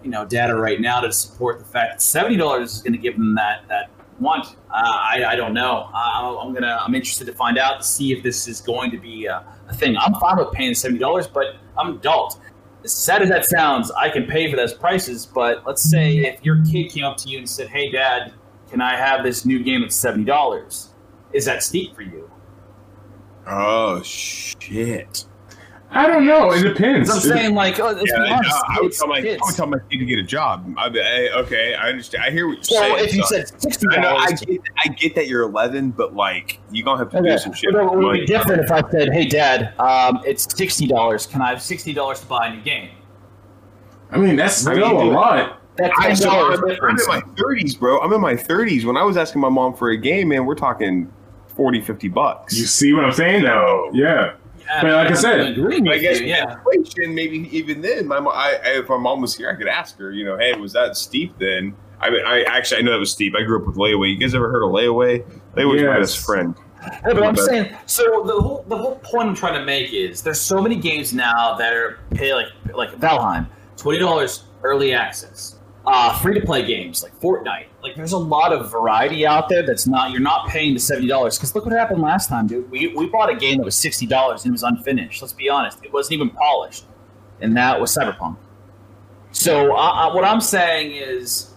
you 0.02 0.10
know 0.10 0.24
data 0.24 0.54
right 0.54 0.80
now 0.80 1.00
to 1.00 1.12
support 1.12 1.58
the 1.58 1.64
fact 1.64 1.94
that 1.94 2.02
seventy 2.02 2.36
dollars 2.36 2.76
is 2.76 2.82
going 2.82 2.92
to 2.92 2.98
give 2.98 3.14
them 3.14 3.34
that 3.34 3.66
that 3.68 3.90
want? 4.20 4.46
Uh, 4.70 4.74
I, 4.74 5.24
I 5.28 5.36
don't 5.36 5.54
know. 5.54 5.90
Uh, 5.92 6.38
I'm 6.38 6.54
gonna 6.54 6.78
I'm 6.80 6.94
interested 6.94 7.26
to 7.26 7.32
find 7.32 7.58
out 7.58 7.80
to 7.80 7.86
see 7.86 8.12
if 8.12 8.22
this 8.22 8.46
is 8.46 8.60
going 8.60 8.92
to 8.92 8.98
be 8.98 9.26
a, 9.26 9.44
a 9.68 9.74
thing. 9.74 9.96
I'm 9.96 10.14
fine 10.14 10.38
with 10.38 10.52
paying 10.52 10.74
seventy 10.74 11.00
dollars, 11.00 11.26
but 11.26 11.56
I'm 11.76 11.96
adult. 11.96 12.40
As 12.84 12.92
sad 12.92 13.22
as 13.22 13.28
that 13.28 13.44
sounds, 13.44 13.90
I 13.90 14.08
can 14.08 14.24
pay 14.26 14.48
for 14.48 14.56
those 14.56 14.72
prices. 14.72 15.26
But 15.26 15.66
let's 15.66 15.82
say 15.82 16.18
if 16.18 16.44
your 16.44 16.64
kid 16.64 16.90
came 16.90 17.04
up 17.04 17.16
to 17.18 17.28
you 17.28 17.38
and 17.38 17.48
said, 17.48 17.68
"Hey, 17.68 17.90
Dad, 17.90 18.32
can 18.70 18.80
I 18.80 18.96
have 18.96 19.24
this 19.24 19.44
new 19.44 19.64
game 19.64 19.82
at 19.82 19.92
seventy 19.92 20.24
dollars?" 20.24 20.90
Is 21.32 21.44
that 21.44 21.62
steep 21.62 21.94
for 21.94 22.02
you? 22.02 22.27
Oh 23.50 24.02
shit! 24.02 25.24
I 25.90 26.06
don't 26.06 26.26
know. 26.26 26.52
It 26.52 26.62
depends. 26.62 27.08
I'm 27.08 27.18
saying, 27.20 27.54
like, 27.54 27.80
oh, 27.80 27.90
Yeah, 27.90 28.02
be 28.04 28.30
honest, 28.30 28.56
I 28.68 28.76
would 28.80 28.86
it's 28.88 28.98
tell 28.98 29.08
my 29.08 29.18
I 29.18 29.38
would 29.42 29.54
tell 29.56 29.66
my 29.66 29.78
kid 29.90 29.98
to 30.00 30.04
get 30.04 30.18
a 30.18 30.22
job. 30.22 30.74
I'd 30.76 30.92
be, 30.92 30.98
hey, 31.00 31.30
okay, 31.30 31.74
I 31.74 31.88
understand. 31.88 32.24
I 32.24 32.30
hear 32.30 32.46
what 32.46 32.56
you're 32.56 32.64
So 32.64 32.80
saying. 32.80 33.04
if 33.04 33.14
you 33.14 33.22
son. 33.22 33.46
said 33.46 33.60
sixty 33.62 33.86
I, 33.92 33.96
I 33.96 34.02
dollars, 34.02 34.40
get, 34.42 34.60
I 34.84 34.88
get 34.88 35.14
that 35.14 35.28
you're 35.28 35.42
11, 35.44 35.92
but 35.92 36.14
like 36.14 36.60
you're 36.70 36.84
gonna 36.84 36.98
have 36.98 37.10
to 37.12 37.18
Okay. 37.20 37.30
do 37.30 37.38
some 37.38 37.54
shit. 37.54 37.72
But 37.72 37.84
it 37.84 37.96
would 37.96 38.12
be 38.12 38.26
different 38.26 38.62
if 38.64 38.70
I 38.70 38.82
said, 38.90 39.12
"Hey, 39.14 39.24
Dad, 39.26 39.72
um, 39.80 40.20
it's 40.26 40.46
sixty 40.54 40.86
dollars. 40.86 41.26
Can 41.26 41.40
I 41.40 41.48
have 41.48 41.62
sixty 41.62 41.94
dollars 41.94 42.20
to 42.20 42.26
buy 42.26 42.48
a 42.48 42.54
new 42.54 42.60
game?" 42.60 42.90
I 44.10 44.18
mean, 44.18 44.36
that's 44.36 44.66
I 44.66 44.74
still 44.74 44.88
mean, 44.94 45.08
a 45.08 45.10
lot. 45.16 45.60
That's 45.76 45.94
I, 45.98 46.08
ten 46.08 46.16
so 46.16 46.30
dollars 46.30 46.58
I'm, 46.58 46.64
I'm 46.64 46.70
difference. 46.70 47.02
in 47.02 47.08
my 47.08 47.20
30s, 47.20 47.78
bro. 47.78 48.00
I'm 48.00 48.12
in 48.12 48.20
my 48.20 48.34
30s. 48.34 48.84
When 48.84 48.96
I 48.96 49.04
was 49.04 49.16
asking 49.16 49.40
my 49.40 49.48
mom 49.48 49.74
for 49.74 49.90
a 49.90 49.96
game, 49.96 50.28
man, 50.28 50.44
we're 50.44 50.54
talking 50.56 51.10
40, 51.58 51.80
50 51.82 52.08
bucks. 52.08 52.56
You 52.56 52.66
see 52.66 52.92
what 52.92 53.04
I'm 53.04 53.12
saying 53.12 53.42
though? 53.42 53.90
Yeah. 53.92 54.34
Yeah, 54.60 54.82
But 54.82 54.90
like 54.92 55.06
I 55.06 55.10
I'm 55.10 55.16
said, 55.16 55.40
I 55.58 55.98
guess 55.98 56.20
you, 56.20 56.26
yeah. 56.26 56.56
inflation, 56.58 57.14
maybe 57.14 57.48
even 57.56 57.80
then, 57.80 58.06
my 58.06 58.20
mo- 58.20 58.30
I, 58.30 58.50
I, 58.62 58.78
if 58.78 58.88
my 58.88 58.96
mom 58.98 59.20
was 59.22 59.34
here, 59.36 59.50
I 59.50 59.54
could 59.56 59.66
ask 59.66 59.98
her. 59.98 60.12
You 60.12 60.24
know, 60.26 60.36
hey, 60.38 60.52
was 60.54 60.72
that 60.74 60.94
steep 60.96 61.36
then? 61.38 61.74
I 62.00 62.10
mean, 62.10 62.24
I 62.24 62.42
actually 62.42 62.78
I 62.78 62.82
know 62.82 62.92
that 62.92 62.98
was 62.98 63.10
steep. 63.10 63.34
I 63.36 63.42
grew 63.42 63.60
up 63.60 63.66
with 63.66 63.76
layaway. 63.76 64.12
You 64.12 64.18
guys 64.18 64.34
ever 64.36 64.50
heard 64.50 64.62
of 64.62 64.70
layaway? 64.70 65.24
Layaway 65.56 65.72
was 65.72 65.82
my 65.82 65.98
best 65.98 66.18
friend. 66.24 66.54
Yeah, 66.82 66.98
but 67.02 67.22
I'm 67.24 67.34
But- 67.34 67.44
saying 67.46 67.74
So 67.86 68.22
the 68.24 68.40
whole 68.40 68.64
the 68.68 68.76
whole 68.76 68.96
point 68.96 69.28
I'm 69.30 69.34
trying 69.34 69.58
to 69.58 69.64
make 69.64 69.92
is 69.92 70.22
there's 70.22 70.40
so 70.40 70.60
many 70.62 70.76
games 70.76 71.12
now 71.12 71.54
that 71.56 71.72
are 71.74 71.98
pay 72.12 72.34
like 72.34 72.46
like 72.74 72.90
Valheim, 73.00 73.48
twenty 73.76 73.98
dollars 73.98 74.44
early 74.62 74.92
access, 74.94 75.56
uh, 75.90 76.18
free 76.18 76.38
to 76.38 76.44
play 76.44 76.64
games 76.66 77.02
like 77.02 77.18
Fortnite. 77.18 77.66
Like, 77.82 77.96
there's 77.96 78.12
a 78.12 78.18
lot 78.18 78.52
of 78.52 78.70
variety 78.70 79.26
out 79.26 79.48
there 79.48 79.64
that's 79.64 79.86
not 79.86 80.10
you're 80.10 80.20
not 80.20 80.48
paying 80.48 80.74
the 80.74 80.80
seventy 80.80 81.08
dollars. 81.08 81.38
Because 81.38 81.54
look 81.54 81.64
what 81.64 81.72
happened 81.72 82.02
last 82.02 82.28
time, 82.28 82.46
dude. 82.46 82.70
We 82.70 82.88
we 82.88 83.06
bought 83.06 83.30
a 83.30 83.36
game 83.36 83.58
that 83.58 83.64
was 83.64 83.74
sixty 83.74 84.06
dollars 84.06 84.44
and 84.44 84.50
it 84.50 84.52
was 84.52 84.62
unfinished. 84.62 85.22
Let's 85.22 85.32
be 85.32 85.48
honest, 85.48 85.82
it 85.82 85.92
wasn't 85.92 86.14
even 86.14 86.30
polished, 86.30 86.84
and 87.40 87.56
that 87.56 87.80
was 87.80 87.96
Cyberpunk. 87.96 88.36
So 89.32 89.74
uh, 89.74 90.12
what 90.12 90.24
I'm 90.24 90.40
saying 90.40 90.92
is, 90.92 91.54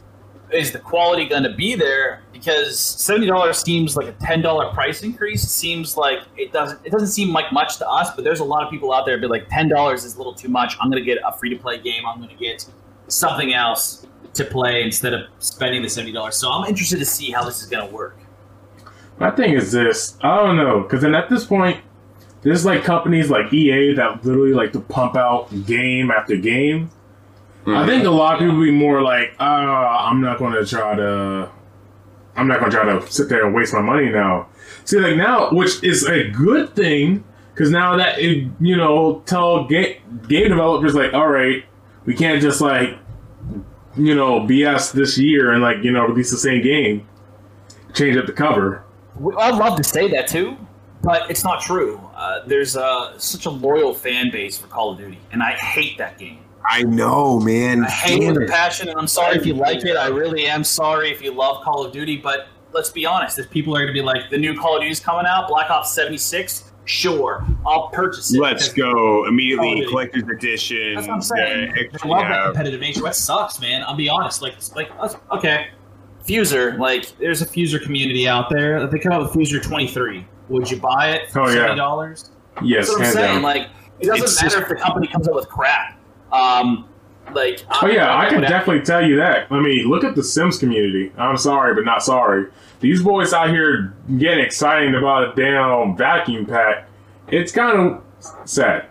is 0.52 0.72
the 0.72 0.80
quality 0.80 1.26
going 1.26 1.44
to 1.44 1.54
be 1.54 1.76
there? 1.76 2.24
Because 2.32 2.80
seventy 2.80 3.28
dollars 3.28 3.58
seems 3.58 3.98
like 3.98 4.08
a 4.08 4.14
ten 4.14 4.42
dollar 4.42 4.74
price 4.74 5.04
increase. 5.04 5.44
It 5.44 5.50
seems 5.50 5.98
like 5.98 6.20
it 6.38 6.54
doesn't. 6.54 6.80
It 6.86 6.92
doesn't 6.92 7.10
seem 7.10 7.34
like 7.34 7.52
much 7.52 7.78
to 7.80 7.90
us, 7.90 8.10
but 8.16 8.24
there's 8.24 8.40
a 8.40 8.46
lot 8.46 8.64
of 8.64 8.72
people 8.72 8.94
out 8.94 9.06
there 9.06 9.18
that 9.18 9.22
be 9.22 9.28
like 9.28 9.50
ten 9.50 9.68
dollars 9.68 10.06
is 10.06 10.16
a 10.16 10.18
little 10.18 10.34
too 10.34 10.50
much. 10.50 10.78
I'm 10.80 10.90
going 10.90 11.04
to 11.04 11.06
get 11.06 11.18
a 11.26 11.38
free 11.38 11.50
to 11.50 11.58
play 11.58 11.80
game. 11.80 12.06
I'm 12.06 12.18
going 12.18 12.30
to 12.30 12.36
get 12.36 12.66
something 13.08 13.54
else 13.54 14.08
to 14.34 14.46
play 14.46 14.84
instead 14.84 15.14
of 15.14 15.22
spending 15.40 15.82
the 15.82 15.90
seventy 15.90 16.14
dollars. 16.14 16.36
So 16.38 16.52
I'm 16.52 16.68
interested 16.68 17.00
to 17.00 17.06
see 17.06 17.32
how 17.32 17.44
this 17.44 17.62
is 17.62 17.68
going 17.68 17.88
to 17.88 17.94
work. 17.94 18.18
My 19.20 19.32
thing 19.32 19.54
is 19.54 19.72
this. 19.72 20.18
I 20.22 20.38
don't 20.38 20.58
know, 20.58 20.82
because 20.82 21.02
then 21.02 21.14
at 21.14 21.30
this 21.30 21.46
point, 21.46 21.80
there's 22.42 22.66
like 22.66 22.84
companies 22.84 23.30
like 23.30 23.54
EA 23.54 23.94
that 23.94 24.26
literally 24.26 24.54
like 24.54 24.74
to 24.74 24.80
pump 24.80 25.16
out 25.16 25.50
game 25.66 26.10
after 26.10 26.36
game. 26.38 26.90
I 27.68 27.86
think 27.86 28.06
a 28.06 28.10
lot 28.10 28.34
of 28.34 28.40
people 28.40 28.60
be 28.60 28.72
more 28.72 29.04
like, 29.04 29.36
uh, 29.40 29.44
I'm 29.44 30.20
not 30.20 30.40
going 30.40 30.54
to 30.54 30.66
try 30.66 30.96
to, 30.96 31.52
I'm 32.36 32.48
not 32.48 32.60
going 32.60 32.72
to 32.72 32.78
try 32.78 33.00
to 33.00 33.12
sit 33.12 33.30
there 33.30 33.46
and 33.46 33.54
waste 33.54 33.72
my 33.72 33.82
money 33.82 34.10
now. 34.10 34.48
See, 34.84 34.98
like 34.98 35.16
now, 35.16 35.52
which 35.52 35.84
is 35.84 36.04
a 36.08 36.28
good 36.30 36.76
thing, 36.76 37.24
because 37.54 37.70
now 37.70 37.96
that 37.98 38.18
it, 38.18 38.48
you 38.60 38.76
know, 38.76 39.22
tell 39.28 39.66
game 39.68 39.98
game 40.28 40.50
developers 40.50 40.96
like, 40.96 41.14
all 41.14 41.28
right, 41.28 41.64
we 42.06 42.16
can't 42.16 42.42
just 42.42 42.62
like, 42.62 42.98
you 43.98 44.16
know, 44.16 44.42
BS 44.42 44.92
this 44.94 45.18
year 45.18 45.54
and 45.54 45.62
like 45.62 45.84
you 45.84 45.92
know 45.92 46.06
release 46.06 46.32
the 46.32 46.38
same 46.38 46.62
game, 46.62 47.08
change 47.94 48.18
up 48.18 48.26
the 48.26 48.34
cover. 48.34 48.84
I'd 49.38 49.56
love 49.56 49.78
to 49.78 49.84
say 49.84 50.08
that 50.10 50.28
too, 50.28 50.58
but 51.02 51.30
it's 51.30 51.44
not 51.44 51.62
true. 51.62 52.00
Uh, 52.16 52.46
there's 52.46 52.78
uh, 52.78 53.18
such 53.18 53.46
a 53.46 53.50
loyal 53.50 53.94
fan 53.94 54.32
base 54.32 54.58
for 54.58 54.68
Call 54.68 54.92
of 54.92 54.98
Duty, 54.98 55.20
and 55.32 55.44
I 55.44 55.52
hate 55.54 55.98
that 55.98 56.18
game. 56.18 56.39
I 56.70 56.84
know, 56.84 57.39
man. 57.39 57.84
I 57.84 57.89
hate 57.89 58.18
it 58.18 58.26
Damn 58.26 58.34
with 58.36 58.44
it. 58.44 58.50
passion, 58.50 58.88
and 58.88 58.98
I'm 58.98 59.08
sorry 59.08 59.36
if 59.36 59.46
you 59.46 59.54
like 59.56 59.84
it. 59.84 59.98
I 59.98 60.08
really 60.08 60.46
am 60.46 60.64
sorry 60.64 61.12
if 61.12 61.22
you 61.22 61.34
love 61.34 61.64
Call 61.64 61.84
of 61.86 61.92
Duty, 61.92 62.18
but 62.18 62.48
let's 62.72 62.89
be 62.89 63.06
honest. 63.06 63.39
If 63.39 63.50
people 63.50 63.76
are 63.76 63.80
going 63.80 63.88
to 63.88 63.94
be 63.94 64.02
like, 64.02 64.30
the 64.30 64.38
new 64.38 64.58
Call 64.58 64.76
of 64.78 64.84
Duty's 64.84 65.00
coming 65.00 65.26
out, 65.26 65.48
Black 65.48 65.70
Ops 65.70 65.94
76, 65.94 66.71
sure, 66.86 67.46
I'll 67.66 67.90
purchase 67.90 68.34
it. 68.34 68.40
Let's 68.40 68.72
go 68.74 69.26
immediately. 69.28 69.86
Collector's 69.88 70.24
edition. 70.24 70.96
That's 70.96 71.08
what 71.08 71.14
I'm 71.16 71.22
saying. 71.22 71.74
the 71.92 72.00
I 72.04 72.08
love 72.08 72.28
that 72.28 72.46
competitive 72.48 72.80
nature. 72.82 73.02
That 73.02 73.16
sucks, 73.16 73.60
man. 73.62 73.84
I'll 73.84 73.96
be 73.96 74.10
honest. 74.10 74.42
Like, 74.42 74.56
like 74.76 74.90
okay, 75.32 75.68
Fuser, 76.28 76.78
like 76.78 77.18
there's 77.18 77.42
a 77.42 77.46
Fuser 77.46 77.82
community 77.82 78.28
out 78.28 78.50
there. 78.50 78.86
They 78.88 79.00
come 79.00 79.12
out 79.12 79.22
with 79.22 79.32
Fuser 79.32 79.62
23, 79.62 80.26
would 80.50 80.70
you 80.70 80.78
buy 80.78 81.12
it 81.12 81.32
for 81.32 81.42
Oh, 81.42 81.48
yeah. 81.48 81.54
seventy 81.54 81.76
dollars? 81.78 82.30
Yes, 82.64 82.88
That's 82.88 83.00
what 83.00 83.08
I'm 83.08 83.14
saying. 83.14 83.34
down. 83.36 83.42
Like, 83.44 83.70
it 84.00 84.08
doesn't 84.08 84.24
It's 84.24 84.42
matter 84.44 84.56
just- 84.60 84.62
if 84.64 84.70
the 84.70 84.76
company 84.84 85.08
comes 85.08 85.28
up 85.28 85.36
with 85.36 85.48
crap. 85.48 85.98
Um, 86.32 86.86
like, 87.34 87.64
Oh 87.82 87.88
yeah, 87.88 88.18
I 88.18 88.28
can 88.30 88.42
definitely 88.42 88.82
tell 88.84 89.06
you 89.06 89.16
that. 89.18 89.48
I 89.52 89.60
mean, 89.60 89.88
look 89.88 90.04
at 90.04 90.16
the 90.16 90.24
Sims 90.24 90.58
community. 90.58 91.12
I'm 91.18 91.38
sorry, 91.38 91.74
but 91.74 91.86
not 91.86 92.04
sorry. 92.04 92.48
These 92.82 93.04
boys 93.04 93.32
out 93.32 93.50
here 93.50 93.94
getting 94.18 94.44
excited 94.44 94.96
about 94.96 95.32
a 95.32 95.42
damn 95.42 95.96
vacuum 95.96 96.46
pack. 96.46 96.88
It's 97.28 97.52
kind 97.52 97.78
of 97.78 98.50
sad. 98.50 98.88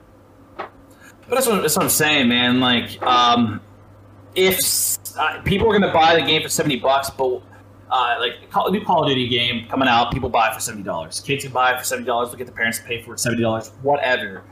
But 0.57 0.71
that's 1.29 1.47
what, 1.47 1.63
that's 1.63 1.77
what 1.77 1.85
I'm 1.85 1.91
saying, 1.91 2.29
man. 2.29 2.61
Like, 2.61 3.01
um, 3.03 3.61
if 4.35 4.59
uh, 5.19 5.43
people 5.43 5.67
are 5.69 5.79
going 5.79 5.83
to 5.83 5.93
buy 5.93 6.15
the 6.15 6.23
game 6.23 6.43
for 6.43 6.49
seventy 6.49 6.77
bucks, 6.77 7.11
but 7.11 7.43
uh, 7.91 8.17
like 8.21 8.35
a 8.55 8.71
new 8.71 8.85
Call 8.85 9.03
of 9.03 9.09
Duty 9.09 9.29
game 9.29 9.67
coming 9.69 9.89
out, 9.89 10.13
people 10.13 10.29
buy 10.29 10.49
it 10.51 10.55
for 10.55 10.61
seventy 10.61 10.85
dollars. 10.85 11.21
Kids 11.21 11.45
can 11.45 11.53
buy 11.53 11.73
it 11.73 11.79
for 11.79 11.85
seventy 11.85 12.07
dollars. 12.07 12.31
Look 12.31 12.41
at 12.41 12.47
the 12.47 12.53
parents 12.53 12.79
to 12.79 12.85
pay 12.85 13.03
for 13.03 13.15
it 13.15 13.21
seventy 13.21 13.43
dollars. 13.43 13.73
Whatever. 13.83 14.45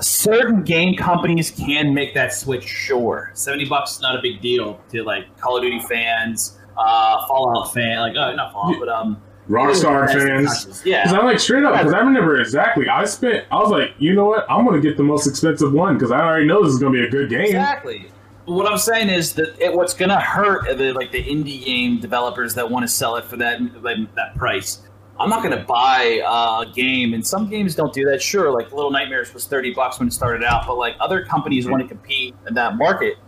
Certain 0.00 0.62
game 0.62 0.96
companies 0.96 1.50
can 1.50 1.94
make 1.94 2.12
that 2.14 2.32
switch. 2.32 2.64
Sure, 2.64 3.30
Seventy 3.34 3.66
bucks 3.66 3.96
is 3.96 4.00
not 4.00 4.18
a 4.18 4.22
big 4.22 4.40
deal 4.40 4.80
to 4.90 5.02
like 5.04 5.38
Call 5.38 5.56
of 5.56 5.62
Duty 5.62 5.80
fans, 5.80 6.58
uh, 6.76 7.26
Fallout 7.26 7.72
fan, 7.72 8.00
like 8.00 8.16
uh, 8.16 8.32
not 8.32 8.52
Fallout, 8.52 8.78
but 8.78 8.88
um, 8.88 9.22
Rockstar 9.48 10.06
fans. 10.12 10.82
yeah. 10.84 11.04
Because 11.04 11.18
I'm 11.18 11.24
like 11.26 11.40
straight 11.40 11.64
up, 11.64 11.72
because 11.72 11.92
I 11.92 11.98
remember 11.98 12.40
exactly. 12.40 12.88
I 12.88 13.04
spent, 13.04 13.46
I 13.50 13.56
was 13.56 13.70
like, 13.70 13.94
you 13.98 14.14
know 14.14 14.26
what? 14.26 14.46
I'm 14.50 14.64
gonna 14.64 14.80
get 14.80 14.96
the 14.96 15.02
most 15.02 15.26
expensive 15.26 15.72
one 15.72 15.94
because 15.94 16.10
I 16.10 16.20
already 16.20 16.46
know 16.46 16.62
this 16.62 16.74
is 16.74 16.80
gonna 16.80 16.92
be 16.92 17.04
a 17.04 17.10
good 17.10 17.28
game. 17.28 17.46
Exactly. 17.46 18.10
But 18.46 18.54
what 18.54 18.70
I'm 18.70 18.78
saying 18.78 19.08
is 19.08 19.34
that 19.34 19.58
it, 19.60 19.72
what's 19.72 19.94
going 19.94 20.08
to 20.08 20.18
hurt 20.18 20.76
the 20.76 20.92
like 20.92 21.12
the 21.12 21.22
indie 21.22 21.64
game 21.64 22.00
developers 22.00 22.54
that 22.54 22.68
want 22.68 22.82
to 22.84 22.88
sell 22.88 23.16
it 23.16 23.24
for 23.24 23.36
that 23.36 23.60
like, 23.82 24.12
that 24.16 24.34
price. 24.36 24.82
I'm 25.20 25.28
not 25.28 25.44
going 25.44 25.56
to 25.56 25.64
buy 25.64 26.22
uh, 26.26 26.64
a 26.68 26.72
game, 26.74 27.14
and 27.14 27.24
some 27.24 27.48
games 27.48 27.76
don't 27.76 27.92
do 27.92 28.04
that. 28.06 28.20
Sure, 28.20 28.50
like 28.50 28.72
Little 28.72 28.90
Nightmares 28.90 29.32
was 29.32 29.46
30 29.46 29.74
bucks 29.74 29.98
when 30.00 30.08
it 30.08 30.12
started 30.12 30.42
out, 30.42 30.66
but 30.66 30.76
like 30.76 30.96
other 30.98 31.24
companies 31.24 31.68
want 31.68 31.82
to 31.82 31.88
compete 31.88 32.34
in 32.48 32.54
that 32.54 32.76
market. 32.76 33.18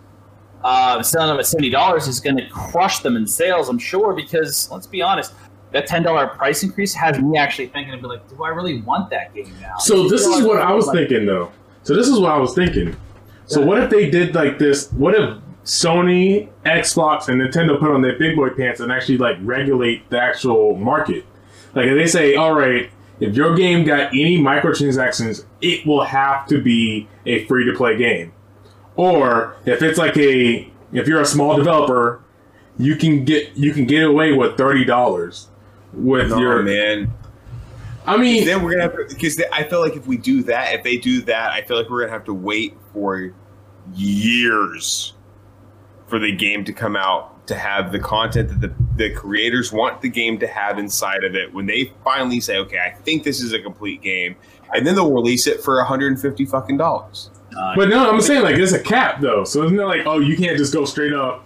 Uh, 0.65 1.03
selling 1.03 1.29
them 1.29 1.39
at 1.39 1.47
seventy 1.47 1.69
dollars 1.69 2.09
is 2.09 2.21
going 2.21 2.39
to 2.39 2.49
crush 2.49 3.01
them 3.01 3.17
in 3.17 3.27
sales, 3.27 3.69
I'm 3.69 3.79
sure. 3.79 4.15
Because 4.15 4.71
let's 4.71 4.87
be 4.87 5.03
honest, 5.03 5.35
that 5.73 5.87
ten 5.87 6.03
dollar 6.03 6.27
price 6.27 6.63
increase 6.63 6.95
has 6.95 7.21
me 7.21 7.37
actually 7.37 7.67
thinking, 7.67 7.93
and 7.93 8.01
be 8.01 8.09
like, 8.09 8.27
do 8.31 8.43
I 8.43 8.49
really 8.49 8.81
want 8.81 9.11
that 9.11 9.35
game 9.35 9.53
now? 9.61 9.77
So 9.79 10.09
this 10.09 10.25
is 10.25 10.43
what 10.43 10.61
I 10.61 10.73
was 10.73 10.87
Like, 10.87 10.97
thinking 10.97 11.27
though. 11.27 11.53
So 11.83 11.95
this 11.95 12.09
is 12.09 12.19
what 12.19 12.33
I 12.33 12.39
was 12.39 12.55
thinking. 12.55 12.97
So 13.47 13.61
what 13.61 13.79
if 13.79 13.91
they 13.91 14.09
did 14.09 14.35
like 14.35 14.59
this? 14.59 14.91
What 14.93 15.15
if 15.15 15.39
Sony, 15.65 16.49
Xbox, 16.65 17.29
and 17.29 17.41
Nintendo 17.41 17.79
put 17.79 17.91
on 17.91 18.01
their 18.01 18.19
big 18.19 18.35
boy 18.37 18.49
pants 18.49 18.81
and 18.81 18.91
actually 18.91 19.19
like 19.19 19.37
regulate 19.43 20.09
the 20.09 20.19
actual 20.19 20.77
market? 20.77 21.27
Like 21.75 21.87
if 21.89 21.95
they 21.95 22.07
say, 22.07 22.37
all 22.37 22.55
right, 22.55 22.91
if 23.21 23.35
your 23.35 23.55
game 23.55 23.85
got 23.85 24.09
any 24.15 24.39
microtransactions, 24.39 25.45
it 25.61 25.87
will 25.87 26.05
have 26.05 26.47
to 26.47 26.63
be 26.63 27.07
a 27.27 27.45
free 27.45 27.67
to 27.67 27.77
play 27.77 27.99
game. 27.99 28.33
Or 28.97 29.57
if 29.67 29.83
it's 29.83 29.99
like 29.99 30.17
a 30.17 30.71
if 30.93 31.09
you're 31.09 31.21
a 31.21 31.27
small 31.27 31.57
developer, 31.57 32.23
you 32.79 32.97
can 32.97 33.25
get 33.25 33.57
you 33.57 33.73
can 33.73 33.87
get 33.87 34.05
away 34.05 34.33
with 34.33 34.57
thirty 34.57 34.85
dollars 34.85 35.49
with 35.93 36.31
No, 36.31 36.39
your 36.39 36.63
man. 36.63 37.13
I 38.07 38.17
mean 38.17 38.45
Then 38.45 38.63
we're 38.63 38.73
gonna 38.73 38.83
have 38.83 38.93
to 38.93 39.07
because 39.09 39.41
I 39.53 39.65
feel 39.65 39.81
like 39.81 39.97
if 39.97 40.07
we 40.07 40.17
do 40.17 40.43
that, 40.45 40.75
if 40.75 40.83
they 40.83 40.97
do 40.97 41.23
that, 41.23 41.53
I 41.53 41.63
feel 41.63 41.77
like 41.77 41.89
we're 41.89 42.01
gonna 42.01 42.13
have 42.13 42.25
to 42.25 42.35
wait 42.35 42.77
for 42.93 43.33
years 43.95 45.15
for 46.07 46.19
the 46.19 46.33
game 46.33 46.65
to 46.65 46.73
come 46.73 46.97
out 46.97 47.47
to 47.47 47.55
have 47.55 47.93
the 47.93 47.99
content 47.99 48.49
that 48.49 48.61
the, 48.61 48.75
the 48.97 49.15
creators 49.15 49.73
want 49.73 50.01
the 50.01 50.09
game 50.09 50.39
to 50.39 50.47
have 50.47 50.79
inside 50.79 51.25
of 51.25 51.35
it. 51.35 51.53
When 51.53 51.67
they 51.67 51.93
finally 52.05 52.41
say, 52.41 52.59
"Okay, 52.59 52.79
I 52.79 52.91
think 52.91 53.25
this 53.25 53.41
is 53.41 53.53
a 53.53 53.59
complete 53.59 54.03
game," 54.03 54.37
and 54.75 54.87
then 54.87 54.95
they'll 54.95 55.13
release 55.13 55.47
it 55.47 55.61
for 55.61 55.77
150 55.77 56.45
fucking 56.47 56.77
dollars. 56.77 57.31
Uh, 57.59 57.75
But 57.77 57.89
no, 57.89 58.11
I'm 58.11 58.21
saying 58.21 58.43
like 58.43 58.57
there's 58.57 58.73
a 58.73 58.83
cap 58.83 59.21
though, 59.21 59.45
so 59.45 59.65
isn't 59.65 59.79
it 59.79 59.85
like 59.85 60.07
oh 60.07 60.19
you 60.19 60.37
can't 60.37 60.57
just 60.57 60.73
go 60.73 60.85
straight 60.85 61.13
up, 61.13 61.45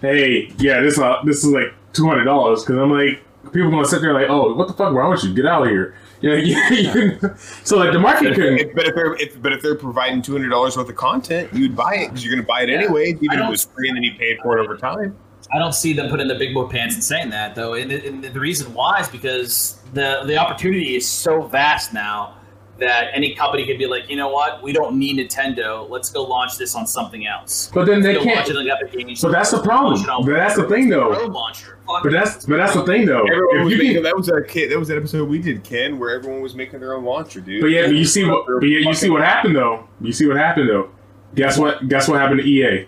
hey 0.00 0.52
yeah 0.58 0.80
this 0.80 0.98
uh, 0.98 1.22
this 1.24 1.44
is 1.44 1.50
like 1.52 1.74
two 1.92 2.06
hundred 2.06 2.24
dollars? 2.24 2.62
Because 2.62 2.76
I'm 2.78 2.90
like 2.90 3.22
people 3.52 3.70
gonna 3.70 3.84
sit 3.86 4.00
there 4.00 4.12
like 4.14 4.28
oh 4.28 4.54
what 4.54 4.68
the 4.68 4.74
fuck 4.74 4.92
wrong 4.92 5.10
with 5.10 5.24
you? 5.24 5.34
Get 5.34 5.46
out 5.46 5.62
of 5.62 5.68
here 5.68 5.94
you 6.20 6.28
know, 6.28 6.36
you, 6.36 6.54
you, 6.76 7.18
so 7.64 7.78
like 7.78 7.94
the 7.94 7.98
market 7.98 8.34
couldn't 8.34 8.58
If- 8.58 8.74
but 8.74 8.86
if 8.86 8.94
they're 8.94 9.14
if, 9.14 9.40
but 9.40 9.54
if 9.54 9.62
they're 9.62 9.74
providing 9.74 10.20
200 10.20 10.50
dollars 10.50 10.76
worth 10.76 10.90
of 10.90 10.94
content, 10.96 11.48
you'd 11.54 11.74
buy 11.74 11.94
it 11.94 12.08
because 12.08 12.22
you're 12.22 12.34
gonna 12.34 12.46
buy 12.46 12.60
it 12.60 12.68
anyway, 12.68 13.08
even 13.22 13.38
if 13.38 13.46
it 13.46 13.50
was 13.50 13.64
free 13.64 13.88
and 13.88 13.96
then 13.96 14.02
you 14.04 14.12
paid 14.18 14.38
for 14.42 14.58
it 14.58 14.62
over 14.62 14.76
time. 14.76 15.16
I 15.52 15.58
don't 15.58 15.72
see 15.72 15.94
them 15.94 16.10
putting 16.10 16.28
the 16.28 16.34
big 16.34 16.52
boy 16.52 16.66
pants 16.68 16.94
and 16.94 17.02
saying 17.02 17.30
that 17.30 17.54
though, 17.54 17.72
and, 17.72 17.90
and 17.90 18.22
the 18.22 18.38
reason 18.38 18.72
why 18.74 19.00
is 19.00 19.08
because 19.08 19.80
the 19.94 20.22
the 20.26 20.36
opportunity 20.36 20.94
is 20.94 21.08
so 21.08 21.42
vast 21.42 21.94
now 21.94 22.34
that 22.80 23.10
any 23.14 23.34
company 23.34 23.64
could 23.66 23.78
be 23.78 23.86
like, 23.86 24.08
you 24.10 24.16
know 24.16 24.28
what, 24.28 24.62
we 24.62 24.72
don't 24.72 24.98
need 24.98 25.16
Nintendo. 25.18 25.88
Let's 25.88 26.10
go 26.10 26.22
launch 26.24 26.56
this 26.58 26.74
on 26.74 26.86
something 26.86 27.26
else. 27.26 27.70
but 27.72 27.86
then 27.86 28.00
they 28.02 28.14
can't 28.14 28.36
launch 28.36 28.48
it 28.50 28.56
on 28.56 28.68
Epic 28.68 28.92
Games. 28.92 29.20
so 29.20 29.30
that's 29.30 29.50
the 29.50 29.62
problem 29.62 29.94
Launch 29.94 30.04
it 30.04 30.10
on 30.10 30.26
but 30.26 30.32
that's 30.34 30.56
the 30.56 30.68
thing 30.68 30.88
though 30.88 31.14
Pro 31.14 31.26
launcher. 31.26 31.78
But 31.86 32.10
that's 32.10 32.44
but 32.46 32.56
that's 32.56 32.74
the 32.74 32.84
thing 32.84 33.04
though 33.06 33.22
Everyone 33.24 33.56
if 33.58 33.64
was 33.64 33.72
you 33.72 33.78
making, 33.78 33.94
can 33.94 34.02
that 34.04 34.16
was 34.16 34.28
a 34.28 34.42
kid. 34.42 34.70
That 34.70 34.78
was 34.78 34.90
an 34.90 34.96
episode 34.98 35.28
we 35.28 35.38
did, 35.40 35.62
Ken, 35.64 35.98
where 35.98 36.10
everyone 36.10 36.40
was 36.40 36.54
making 36.54 36.80
their 36.80 36.94
own 36.94 37.04
launcher, 37.04 37.40
dude. 37.40 37.60
but 37.60 37.68
yeah 37.68 37.86
but 37.86 37.96
you 37.96 38.04
see 38.04 38.24
what 38.24 38.44
but 38.46 38.66
yeah, 38.66 38.78
you 38.88 38.94
see 38.94 39.10
what 39.10 39.22
happened 39.22 39.54
though 39.56 39.88
you 40.00 40.12
see 40.12 40.26
what 40.26 40.36
happened 40.36 40.68
though 40.68 40.90
guess 41.34 41.58
what 41.58 41.86
guess 41.88 42.08
what 42.08 42.18
happened 42.20 42.40
to 42.40 42.46
EA 42.48 42.86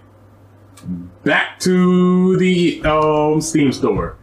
back 1.24 1.58
to 1.60 2.36
the 2.38 2.82
um 2.84 3.40
Steam 3.40 3.72
store 3.72 4.16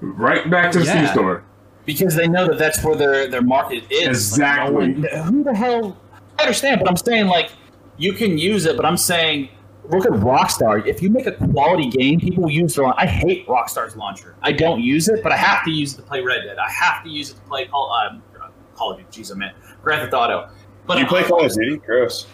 right 0.00 0.48
back 0.50 0.70
to 0.72 0.78
the 0.78 0.86
Steam 0.86 1.06
store 1.08 1.44
because 1.84 2.14
they 2.14 2.28
know 2.28 2.46
that 2.48 2.58
that's 2.58 2.82
where 2.82 2.96
their 2.96 3.28
their 3.28 3.42
market 3.42 3.84
is. 3.90 4.08
Exactly. 4.32 4.94
Like, 4.94 4.96
no 4.96 5.22
one- 5.22 5.32
who 5.32 5.44
the 5.44 5.54
hell? 5.54 5.96
I 6.38 6.42
understand, 6.42 6.80
but 6.80 6.88
I'm 6.88 6.96
saying 6.96 7.26
like 7.26 7.50
you 7.96 8.12
can 8.12 8.38
use 8.38 8.66
it, 8.66 8.76
but 8.76 8.84
I'm 8.84 8.96
saying 8.96 9.48
look 9.88 10.06
at 10.06 10.12
Rockstar. 10.12 10.86
If 10.86 11.02
you 11.02 11.10
make 11.10 11.26
a 11.26 11.32
quality 11.32 11.90
game, 11.90 12.20
people 12.20 12.50
use 12.50 12.74
their. 12.74 12.86
I 12.98 13.06
hate 13.06 13.46
Rockstar's 13.46 13.96
launcher. 13.96 14.36
I 14.42 14.52
don't 14.52 14.80
use 14.80 15.08
it, 15.08 15.22
but 15.22 15.32
I 15.32 15.36
have 15.36 15.64
to 15.64 15.70
use 15.70 15.94
it 15.94 15.96
to 15.98 16.02
play 16.02 16.20
Red 16.20 16.42
Dead. 16.44 16.58
I 16.58 16.70
have 16.70 17.04
to 17.04 17.10
use 17.10 17.30
it 17.30 17.34
to 17.34 17.40
play 17.42 17.66
Call 17.66 17.92
um, 17.92 18.22
Call 18.74 18.92
of 18.92 18.98
Duty. 18.98 19.22
Jeez, 19.22 19.32
I 19.32 19.36
meant 19.36 19.56
Grand 19.82 20.02
Theft 20.02 20.14
Auto. 20.14 20.48
But 20.86 20.98
you 20.98 21.06
play 21.06 21.22
uh, 21.24 21.28
Call 21.28 21.44
of 21.44 21.52
Duty? 21.52 21.76
Gross. 21.78 22.26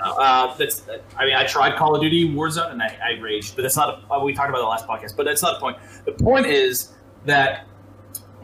Uh, 0.00 0.54
that's. 0.56 0.86
I 1.16 1.24
mean, 1.24 1.34
I 1.34 1.44
tried 1.44 1.76
Call 1.76 1.94
of 1.94 2.00
Duty 2.02 2.28
Warzone 2.30 2.72
and 2.72 2.82
I, 2.82 2.96
I 3.04 3.20
raged, 3.20 3.56
but 3.56 3.62
that's 3.62 3.76
not. 3.76 4.04
A, 4.10 4.24
we 4.24 4.32
talked 4.32 4.50
about 4.50 4.60
the 4.60 4.66
last 4.66 4.86
podcast, 4.86 5.16
but 5.16 5.24
that's 5.24 5.42
not 5.42 5.54
the 5.54 5.60
point. 5.60 5.78
The 6.04 6.12
point 6.12 6.46
is 6.46 6.92
that 7.24 7.66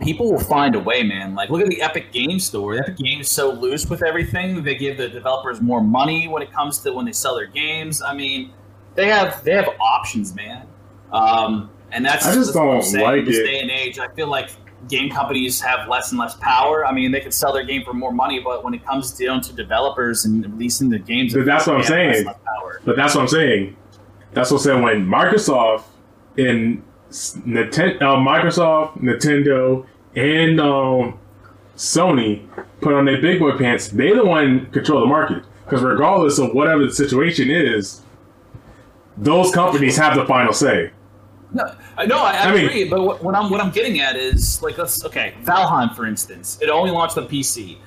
people 0.03 0.31
will 0.33 0.41
find 0.41 0.75
a 0.75 0.81
way, 0.81 1.03
man. 1.03 1.35
Like, 1.35 1.51
look 1.51 1.61
at 1.61 1.69
the 1.69 1.81
Epic 1.83 2.13
Game 2.13 2.39
Store. 2.39 2.75
The 2.75 2.81
Epic 2.83 2.97
Game 2.99 3.21
is 3.21 3.31
so 3.31 3.51
loose 3.53 3.87
with 3.89 4.03
everything. 4.03 4.63
They 4.63 4.75
give 4.75 4.97
the 4.97 5.09
developers 5.09 5.61
more 5.61 5.81
money 5.81 6.29
when 6.29 6.43
it 6.43 6.53
comes 6.53 6.79
to 6.81 6.93
when 6.93 7.05
they 7.07 7.13
sell 7.13 7.35
their 7.37 7.47
games. 7.47 8.03
I 8.03 8.15
mean, 8.15 8.53
they 8.95 9.07
have 9.09 9.43
they 9.45 9.53
have 9.53 9.69
options, 9.81 10.35
man. 10.35 10.67
Um, 11.13 11.71
and 11.93 12.05
that's 12.05 12.27
I 12.27 12.35
just 12.35 12.49
that's 12.55 12.57
what 12.59 12.65
don't 12.65 12.83
saying. 12.83 13.05
like 13.05 13.19
In 13.21 13.25
this 13.27 13.39
it. 13.39 13.45
day 13.47 13.61
and 13.61 13.71
age. 13.71 13.99
I 13.99 14.09
feel 14.09 14.27
like 14.27 14.51
game 14.89 15.11
companies 15.11 15.61
have 15.61 15.89
less 15.89 16.11
and 16.11 16.19
less 16.19 16.35
power. 16.37 16.85
I 16.87 16.93
mean, 16.93 17.11
they 17.13 17.21
can 17.21 17.33
sell 17.33 17.53
their 17.53 17.65
game 17.65 17.85
for 17.85 17.95
more 17.95 18.13
money, 18.13 18.41
but 18.41 18.65
when 18.65 18.75
it 18.75 18.85
comes 18.85 19.13
down 19.17 19.41
to 19.43 19.53
developers 19.53 20.25
and 20.25 20.45
releasing 20.45 20.91
the 20.91 20.99
games, 20.99 21.33
But 21.35 21.47
that's 21.47 21.67
what 21.67 21.77
I'm 21.77 21.83
saying. 21.85 22.27
But 22.85 22.97
that's 22.97 23.15
what 23.15 23.23
I'm 23.23 23.29
saying. 23.29 23.77
That's 24.33 24.51
what 24.51 24.59
I'm 24.59 24.63
saying. 24.65 24.83
When 24.83 25.07
Microsoft 25.07 25.85
and 26.37 26.83
Nintendo, 27.15 28.03
uh, 28.03 28.17
Microsoft, 28.17 28.99
Nintendo, 29.01 29.87
and 30.17 30.61
um, 30.61 31.19
Sony 31.77 32.47
put 32.81 32.93
on 32.95 33.05
their 33.05 33.21
big 33.21 33.39
boy 33.39 33.57
pants, 33.57 33.89
they 33.89 34.12
the 34.12 34.25
one 34.25 34.67
control 34.73 35.01
the 35.01 35.07
market. 35.07 35.45
Because 35.65 35.83
regardless 35.83 36.39
of 36.39 36.53
whatever 36.55 36.85
the 36.85 36.93
situation 36.93 37.51
is, 37.51 38.03
those 39.17 39.51
companies 39.53 39.97
have 39.97 40.17
the 40.17 40.27
final 40.27 40.53
say. 40.53 40.91
No, 41.53 41.73
I 41.97 42.05
know, 42.05 42.19
I, 42.19 42.33
I, 42.33 42.39
I 42.51 42.55
mean- 42.55 42.65
agree. 42.67 42.89
But 42.89 43.03
what, 43.03 43.23
what 43.23 43.35
I'm 43.37 43.49
what 43.49 43.61
I'm 43.61 43.71
getting 43.71 44.01
at 44.01 44.17
is 44.17 44.61
like, 44.61 44.77
let's 44.77 45.05
okay, 45.05 45.35
Valheim, 45.45 45.95
for 45.95 46.05
instance, 46.07 46.59
it 46.61 46.69
only 46.69 46.91
launched 46.91 47.17
on 47.17 47.29
PC. 47.29 47.79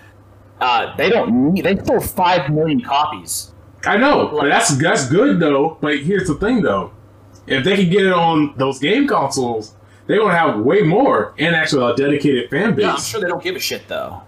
uh, 0.61 0.95
they 0.95 1.09
don't 1.09 1.53
need. 1.53 1.65
They 1.65 1.75
sold 1.83 2.09
five 2.09 2.49
million 2.49 2.81
copies. 2.81 3.51
I 3.85 3.97
know, 3.97 4.29
but 4.29 4.47
that's 4.47 4.69
that's 4.77 5.07
good 5.09 5.39
though. 5.39 5.77
But 5.81 5.99
here's 5.99 6.27
the 6.29 6.35
thing 6.35 6.61
though: 6.61 6.91
if 7.47 7.63
they 7.63 7.75
can 7.75 7.89
get 7.89 8.05
it 8.05 8.13
on 8.13 8.53
those 8.57 8.79
game 8.79 9.07
consoles, 9.07 9.75
they're 10.05 10.19
gonna 10.19 10.37
have 10.37 10.59
way 10.59 10.81
more 10.81 11.33
and 11.37 11.55
actually 11.55 11.91
a 11.91 11.95
dedicated 11.95 12.49
fan 12.49 12.75
base. 12.75 12.83
Yeah, 12.83 12.93
I'm 12.93 12.99
sure 12.99 13.21
they 13.21 13.27
don't 13.27 13.43
give 13.43 13.55
a 13.55 13.59
shit 13.59 13.87
though. 13.87 14.21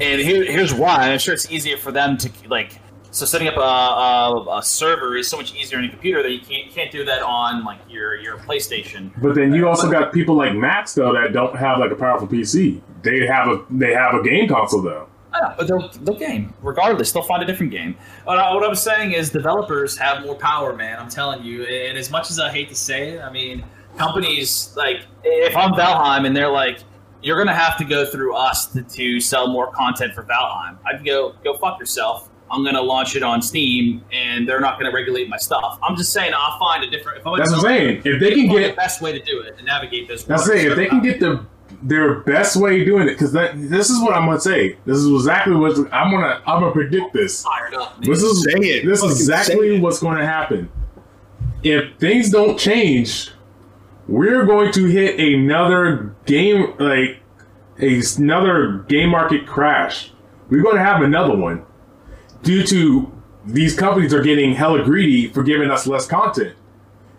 And 0.00 0.20
here, 0.20 0.50
here's 0.50 0.72
why. 0.72 1.12
I'm 1.12 1.18
sure 1.18 1.34
it's 1.34 1.50
easier 1.50 1.76
for 1.76 1.92
them 1.92 2.16
to 2.18 2.30
like. 2.48 2.80
So 3.12 3.26
setting 3.26 3.48
up 3.48 3.56
a, 3.56 3.60
a, 3.60 4.58
a 4.58 4.62
server 4.62 5.16
is 5.16 5.26
so 5.26 5.36
much 5.36 5.52
easier 5.54 5.78
on 5.78 5.84
your 5.84 5.90
computer 5.90 6.22
that 6.22 6.30
you 6.30 6.40
can't 6.40 6.66
you 6.66 6.72
can't 6.72 6.90
do 6.90 7.04
that 7.04 7.22
on 7.22 7.64
like 7.64 7.80
your 7.88 8.16
your 8.16 8.38
PlayStation. 8.38 9.10
But 9.20 9.34
then 9.34 9.52
you 9.52 9.66
uh, 9.66 9.70
also 9.70 9.90
got 9.90 10.12
people 10.12 10.36
like 10.36 10.54
Max 10.54 10.94
though 10.94 11.12
that 11.12 11.32
don't 11.32 11.54
have 11.56 11.78
like 11.78 11.90
a 11.90 11.96
powerful 11.96 12.28
PC. 12.28 12.80
They 13.02 13.26
have 13.26 13.48
a 13.48 13.64
they 13.68 13.92
have 13.92 14.14
a 14.14 14.22
game 14.22 14.48
console 14.48 14.80
though. 14.80 15.09
I 15.32 15.40
know, 15.40 15.54
but 15.56 15.68
they'll, 15.68 15.88
they'll 15.88 16.18
game 16.18 16.52
regardless. 16.62 17.12
They'll 17.12 17.22
find 17.22 17.42
a 17.42 17.46
different 17.46 17.72
game. 17.72 17.96
Uh, 18.00 18.24
what, 18.24 18.38
I, 18.38 18.54
what 18.54 18.64
I'm 18.64 18.74
saying 18.74 19.12
is, 19.12 19.30
developers 19.30 19.96
have 19.98 20.24
more 20.24 20.34
power, 20.34 20.74
man. 20.74 20.98
I'm 20.98 21.08
telling 21.08 21.42
you. 21.42 21.64
And 21.64 21.96
as 21.96 22.10
much 22.10 22.30
as 22.30 22.40
I 22.40 22.50
hate 22.50 22.68
to 22.70 22.74
say 22.74 23.10
it, 23.10 23.20
I 23.20 23.30
mean, 23.30 23.64
companies 23.96 24.72
like 24.76 25.02
if 25.24 25.56
I'm 25.56 25.72
Valheim 25.72 26.26
and 26.26 26.36
they're 26.36 26.50
like, 26.50 26.80
you're 27.22 27.38
gonna 27.38 27.54
have 27.54 27.76
to 27.78 27.84
go 27.84 28.06
through 28.06 28.34
us 28.34 28.66
to, 28.72 28.82
to 28.82 29.20
sell 29.20 29.48
more 29.48 29.70
content 29.72 30.14
for 30.14 30.24
Valheim. 30.24 30.78
I'd 30.86 31.04
go 31.04 31.34
go 31.44 31.56
fuck 31.56 31.78
yourself. 31.78 32.28
I'm 32.50 32.64
gonna 32.64 32.82
launch 32.82 33.14
it 33.14 33.22
on 33.22 33.42
Steam, 33.42 34.04
and 34.12 34.48
they're 34.48 34.60
not 34.60 34.78
gonna 34.78 34.92
regulate 34.92 35.28
my 35.28 35.36
stuff. 35.36 35.78
I'm 35.82 35.96
just 35.96 36.12
saying 36.12 36.32
I'll 36.34 36.58
find 36.58 36.82
a 36.82 36.90
different. 36.90 37.18
If 37.18 37.26
I'm 37.26 37.38
That's 37.38 37.50
what 37.50 37.58
I'm 37.58 37.64
saying. 37.64 38.02
If 38.04 38.20
they 38.20 38.34
can 38.34 38.48
get 38.48 38.70
the 38.70 38.76
best 38.76 39.00
way 39.00 39.12
to 39.12 39.24
do 39.24 39.40
it 39.40 39.54
and 39.56 39.66
navigate 39.66 40.08
this. 40.08 40.24
That's 40.24 40.48
it. 40.48 40.66
If 40.66 40.76
they 40.76 40.86
can 40.86 41.00
get 41.00 41.20
the 41.20 41.46
their 41.82 42.20
best 42.20 42.56
way 42.56 42.80
of 42.80 42.86
doing 42.86 43.08
it, 43.08 43.12
because 43.12 43.32
this 43.32 43.90
is 43.90 44.00
what 44.00 44.14
I'm 44.14 44.26
gonna 44.26 44.40
say. 44.40 44.76
This 44.84 44.98
is 44.98 45.12
exactly 45.12 45.54
what 45.54 45.76
I'm 45.92 46.10
gonna 46.10 46.42
I'm 46.46 46.60
gonna 46.60 46.72
predict 46.72 47.12
this. 47.12 47.42
fired 47.42 47.74
up, 47.74 47.98
man. 48.00 48.10
This 48.10 48.22
is 48.22 48.44
this 48.44 49.02
is 49.02 49.20
exactly 49.20 49.80
what's 49.80 50.00
going 50.00 50.18
to 50.18 50.26
happen. 50.26 50.70
If 51.62 51.96
things 51.98 52.30
don't 52.30 52.58
change, 52.58 53.30
we're 54.08 54.44
going 54.46 54.72
to 54.72 54.86
hit 54.86 55.20
another 55.20 56.14
game 56.26 56.74
like 56.78 57.20
a, 57.80 58.02
another 58.18 58.84
game 58.88 59.10
market 59.10 59.46
crash. 59.46 60.10
We're 60.48 60.62
going 60.62 60.76
to 60.76 60.84
have 60.84 61.02
another 61.02 61.36
one 61.36 61.64
due 62.42 62.66
to 62.66 63.12
these 63.46 63.76
companies 63.76 64.12
are 64.12 64.22
getting 64.22 64.54
hella 64.54 64.82
greedy 64.84 65.28
for 65.28 65.42
giving 65.42 65.70
us 65.70 65.86
less 65.86 66.06
content, 66.06 66.56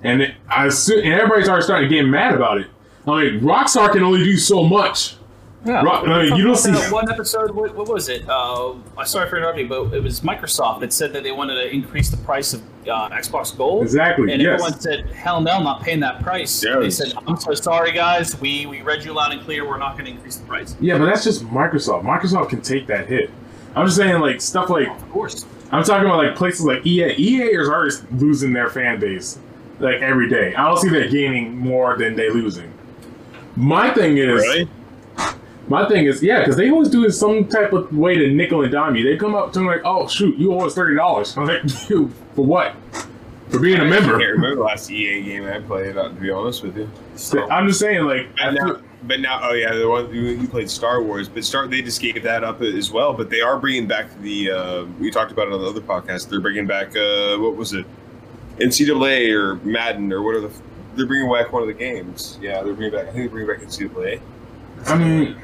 and 0.03 0.21
it, 0.21 0.35
I 0.47 0.67
assume, 0.67 0.99
and 0.99 1.13
everybody's 1.13 1.47
already 1.47 1.63
starting 1.63 1.89
to 1.89 1.95
get 1.95 2.03
mad 2.03 2.35
about 2.35 2.59
it. 2.59 2.67
I 3.07 3.23
mean, 3.23 3.41
Rockstar 3.41 3.91
can 3.91 4.03
only 4.03 4.23
do 4.23 4.37
so 4.37 4.63
much. 4.63 5.15
Yeah. 5.63 5.83
Rock- 5.83 6.07
I 6.07 6.23
mean, 6.23 6.35
you 6.37 6.43
don't 6.43 6.55
see. 6.55 6.71
One 6.91 7.09
episode. 7.11 7.51
What, 7.51 7.75
what 7.75 7.87
was 7.87 8.09
it? 8.09 8.27
Uh, 8.27 8.73
I'm 8.97 9.05
sorry 9.05 9.29
for 9.29 9.37
interrupting, 9.37 9.67
but 9.67 9.93
it 9.93 10.01
was 10.01 10.21
Microsoft 10.21 10.79
that 10.79 10.91
said 10.91 11.13
that 11.13 11.21
they 11.21 11.31
wanted 11.31 11.55
to 11.55 11.69
increase 11.71 12.09
the 12.09 12.17
price 12.17 12.53
of 12.53 12.63
uh, 12.87 13.09
Xbox 13.09 13.55
Gold. 13.55 13.83
Exactly, 13.83 14.31
And 14.33 14.41
yes. 14.41 14.53
everyone 14.53 14.79
said, 14.79 15.05
"Hell 15.11 15.39
no, 15.39 15.51
I'm 15.51 15.63
not 15.63 15.83
paying 15.83 15.99
that 15.99 16.23
price." 16.23 16.63
Yeah, 16.63 16.79
they 16.79 16.89
said, 16.89 17.13
"I'm 17.27 17.37
so 17.37 17.53
sorry, 17.53 17.91
guys. 17.91 18.39
We 18.41 18.65
we 18.65 18.81
read 18.81 19.03
you 19.03 19.13
loud 19.13 19.33
and 19.33 19.41
clear. 19.43 19.67
We're 19.67 19.77
not 19.77 19.93
going 19.93 20.05
to 20.05 20.11
increase 20.11 20.37
the 20.37 20.47
price." 20.47 20.75
Yeah, 20.79 20.97
but 20.97 21.05
that's 21.05 21.23
just 21.23 21.45
Microsoft. 21.45 22.03
Microsoft 22.05 22.49
can 22.49 22.61
take 22.61 22.87
that 22.87 23.07
hit. 23.07 23.29
I'm 23.75 23.85
just 23.85 23.97
saying, 23.97 24.19
like 24.19 24.41
stuff 24.41 24.69
like 24.69 24.87
Of 24.87 25.11
course. 25.11 25.45
I'm 25.71 25.83
talking 25.83 26.05
about 26.05 26.23
like 26.25 26.35
places 26.35 26.65
like 26.65 26.85
EA. 26.87 27.13
EA 27.17 27.43
is 27.43 27.69
already 27.69 27.95
losing 28.13 28.51
their 28.51 28.69
fan 28.69 28.99
base 28.99 29.37
like 29.79 30.01
every 30.01 30.27
day. 30.27 30.55
I 30.55 30.67
don't 30.67 30.77
see 30.77 30.89
that 30.89 31.11
gaining 31.11 31.55
more 31.55 31.95
than 31.97 32.15
they 32.15 32.29
losing. 32.31 32.70
My 33.55 33.93
thing 33.93 34.17
is, 34.17 34.41
Really? 34.41 34.69
my 35.67 35.87
thing 35.87 36.05
is, 36.05 36.21
yeah, 36.23 36.39
because 36.39 36.55
they 36.57 36.69
always 36.69 36.89
do 36.89 37.05
it 37.05 37.11
some 37.11 37.47
type 37.47 37.73
of 37.73 37.95
way 37.95 38.15
to 38.15 38.29
nickel 38.31 38.61
and 38.63 38.71
dime 38.71 38.95
you. 38.95 39.03
They 39.03 39.17
come 39.17 39.35
up 39.35 39.53
to 39.53 39.59
me 39.59 39.67
like, 39.67 39.81
"Oh 39.85 40.07
shoot, 40.07 40.37
you 40.37 40.53
owe 40.53 40.65
us 40.65 40.73
thirty 40.75 40.95
dollars." 40.95 41.35
I'm 41.37 41.45
like, 41.45 41.61
"You 41.89 42.11
for 42.35 42.45
what? 42.45 42.73
For 43.49 43.59
being 43.59 43.79
a 43.79 43.83
I 43.83 43.87
member?" 43.89 44.17
can't 44.17 44.31
remember 44.31 44.55
the 44.55 44.61
last 44.63 44.89
EA 44.89 45.21
game 45.23 45.45
I 45.45 45.59
played. 45.59 45.97
uh, 45.97 46.09
To 46.09 46.15
be 46.15 46.29
honest 46.31 46.63
with 46.63 46.77
you. 46.77 46.89
I'm 47.49 47.67
just 47.67 47.79
saying, 47.79 48.05
like, 48.05 48.27
But 48.37 48.51
now, 48.53 48.77
but 49.03 49.19
now, 49.19 49.39
oh 49.43 49.53
yeah, 49.53 49.73
the 49.75 49.87
one 49.89 50.13
you, 50.13 50.47
played 50.47 50.69
Star 50.69 51.01
Wars, 51.03 51.27
but 51.27 51.43
Star 51.43 51.67
they 51.67 51.81
just 51.81 52.01
gave 52.01 52.21
that 52.23 52.43
up 52.43 52.61
as 52.61 52.91
well. 52.91 53.13
But 53.13 53.29
they 53.29 53.41
are 53.41 53.57
bringing 53.59 53.87
back 53.87 54.07
the. 54.21 54.51
Uh, 54.51 54.85
we 54.99 55.11
talked 55.11 55.31
about 55.31 55.47
it 55.47 55.53
on 55.53 55.61
the 55.61 55.67
other 55.67 55.81
podcast. 55.81 56.29
They're 56.29 56.39
bringing 56.39 56.67
back 56.67 56.95
uh, 56.95 57.37
what 57.37 57.55
was 57.55 57.73
it, 57.73 57.85
NCAA 58.59 59.33
or 59.33 59.55
Madden 59.65 60.11
or 60.13 60.21
what 60.21 60.35
are 60.35 60.41
the. 60.41 60.51
They're 60.95 61.05
bringing 61.05 61.31
back 61.31 61.51
one 61.53 61.61
of 61.61 61.67
the 61.67 61.73
games. 61.73 62.37
Yeah, 62.41 62.61
they're 62.63 62.73
bringing 62.73 62.93
back. 62.97 63.07
I 63.07 63.11
think 63.11 63.31
they're 63.31 63.45
bringing 63.45 63.55
back 63.55 63.65
NCAA. 63.65 64.21
I 64.87 64.97
mean, 64.97 65.37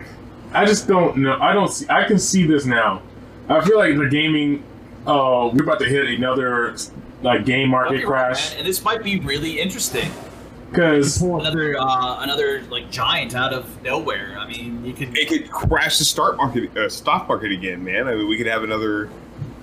I 0.53 0.65
just 0.65 0.87
don't 0.87 1.17
know. 1.17 1.37
I 1.39 1.53
don't 1.53 1.71
see. 1.71 1.85
I 1.89 2.03
can 2.03 2.19
see 2.19 2.45
this 2.45 2.65
now. 2.65 3.01
I 3.49 3.63
feel 3.65 3.77
like 3.77 3.95
the 3.97 4.09
gaming. 4.09 4.63
Uh, 5.05 5.49
we're 5.53 5.63
about 5.63 5.79
to 5.79 5.85
hit 5.85 6.05
another 6.07 6.75
like 7.21 7.45
game 7.45 7.69
market 7.69 7.91
get 7.91 7.97
me 7.99 8.03
wrong, 8.03 8.11
crash 8.11 8.49
man, 8.51 8.59
and 8.59 8.67
this 8.67 8.83
might 8.83 9.03
be 9.03 9.19
really 9.21 9.59
interesting. 9.59 10.11
because 10.69 11.21
another 11.21 11.77
uh, 11.79 12.19
another 12.23 12.61
like 12.63 12.91
giant 12.91 13.33
out 13.33 13.53
of 13.53 13.81
nowhere. 13.83 14.35
I 14.37 14.47
mean, 14.47 14.83
you 14.83 14.93
could. 14.93 15.17
It 15.17 15.29
could 15.29 15.49
crash 15.49 15.97
the 15.97 16.05
start 16.05 16.35
market, 16.37 16.75
uh, 16.75 16.89
stock 16.89 17.27
market 17.29 17.51
again, 17.53 17.83
man. 17.83 18.07
I 18.07 18.15
mean, 18.15 18.27
we 18.27 18.37
could 18.37 18.47
have 18.47 18.63
another. 18.63 19.09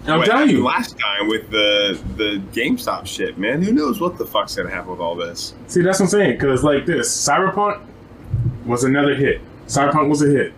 I'm 0.07 0.19
what 0.19 0.27
telling 0.27 0.51
you. 0.51 0.65
last 0.65 0.99
time 0.99 1.29
with 1.29 1.51
the 1.51 1.99
the 2.17 2.43
GameStop 2.53 3.07
shit, 3.07 3.39
man. 3.39 3.63
Who 3.63 3.73
knows 3.73 4.01
what 4.01 4.19
the 4.19 4.27
fuck's 4.27 4.55
gonna 4.57 4.71
happen 4.71 4.91
with 4.91 5.01
all 5.01 5.15
this? 5.17 5.55
See, 5.67 5.81
that's 5.83 5.99
what 6.01 6.07
I'm 6.07 6.11
saying. 6.11 6.33
Because 6.33 6.63
like 6.63 6.85
this, 6.87 7.09
Cyberpunk 7.27 7.81
was 8.67 8.85
another 8.85 9.15
hit. 9.15 9.41
Cyberpunk 9.67 10.09
was 10.11 10.23
a 10.23 10.29
hit. 10.29 10.53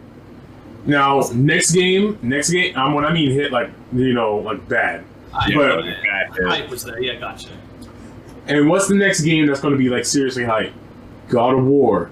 Now 0.84 1.20
next 1.34 1.72
game, 1.72 2.18
next 2.22 2.50
game. 2.50 2.76
Um, 2.76 2.94
when 2.94 3.04
I 3.04 3.12
mean 3.12 3.30
hit, 3.32 3.52
like 3.52 3.70
you 3.92 4.12
know, 4.14 4.36
like 4.38 4.68
bad. 4.68 5.04
I, 5.34 5.52
but- 5.54 5.84
yeah, 5.84 5.94
Bad, 6.02 6.32
yeah. 6.40 6.48
hype 6.48 6.70
was 6.70 6.84
there. 6.84 7.00
Yeah, 7.02 7.16
gotcha. 7.20 7.50
And 8.46 8.68
what's 8.70 8.86
the 8.88 8.94
next 8.94 9.20
game 9.22 9.46
that's 9.46 9.60
going 9.60 9.72
to 9.74 9.78
be 9.78 9.88
like 9.90 10.04
seriously 10.04 10.44
hype? 10.44 10.72
God 11.28 11.54
of 11.58 11.64
War. 11.66 12.10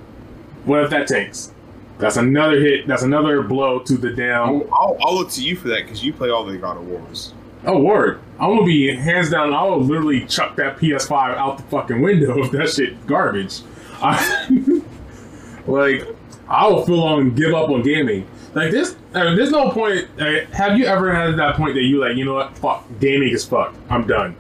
What 0.65 0.83
if 0.83 0.91
that 0.91 1.07
tanks? 1.07 1.54
That's 1.99 2.17
another 2.17 2.61
hit. 2.61 2.87
That's 2.87 3.03
another 3.03 3.43
blow 3.43 3.79
to 3.81 3.97
the 3.97 4.11
damn. 4.11 4.43
I'll, 4.43 4.69
I'll, 4.73 4.97
I'll 5.01 5.15
look 5.15 5.31
to 5.31 5.43
you 5.43 5.57
for 5.57 5.69
that 5.69 5.83
because 5.85 6.05
you 6.05 6.13
play 6.13 6.31
all 6.31 6.45
the 6.45 6.57
God 6.59 6.77
of 6.77 6.87
Wars. 6.87 7.35
Oh, 7.67 7.81
word. 7.81 8.21
I'm 8.39 8.51
gonna 8.51 8.67
be 8.67 8.95
hands 8.95 9.31
down. 9.31 9.55
I 9.55 9.63
will 9.63 9.81
literally 9.81 10.27
chuck 10.27 10.57
that 10.57 10.77
PS5 10.77 11.37
out 11.37 11.57
the 11.59 11.63
fucking 11.65 12.03
window 12.03 12.39
if 12.45 12.51
that 12.51 12.71
shit 12.71 13.07
garbage. 13.07 13.61
I, 14.03 14.83
like, 15.67 16.07
I 16.49 16.67
will 16.67 16.85
full 16.85 17.05
on 17.05 17.35
give 17.35 17.55
up 17.55 17.71
on 17.71 17.83
gaming. 17.83 18.27
Like 18.55 18.71
this, 18.71 18.97
I 19.15 19.25
mean, 19.25 19.37
there's 19.37 19.51
no 19.51 19.71
point. 19.71 20.09
uh, 20.21 20.47
have 20.53 20.79
you 20.79 20.85
ever 20.85 21.13
had 21.13 21.37
that 21.39 21.57
point 21.57 21.75
that 21.75 21.83
you 21.83 22.01
like, 22.01 22.17
you 22.17 22.25
know 22.25 22.35
what? 22.35 22.57
Fuck, 22.59 22.85
gaming 23.01 23.33
is 23.33 23.45
fucked. 23.45 23.77
I'm 23.91 24.07
done. 24.07 24.37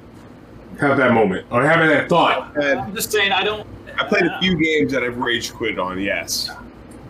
Have 0.80 0.98
that 0.98 1.12
moment 1.12 1.46
or 1.50 1.64
having 1.64 1.88
that 1.88 2.08
thought. 2.08 2.56
I'm 2.58 2.94
just 2.94 3.10
saying, 3.10 3.32
I 3.32 3.42
don't. 3.42 3.66
I 3.98 4.04
played 4.04 4.24
a 4.24 4.38
few 4.40 4.56
games 4.56 4.92
that 4.92 5.02
I've 5.02 5.18
rage 5.18 5.52
quit 5.52 5.78
on. 5.78 6.00
Yes, 6.00 6.50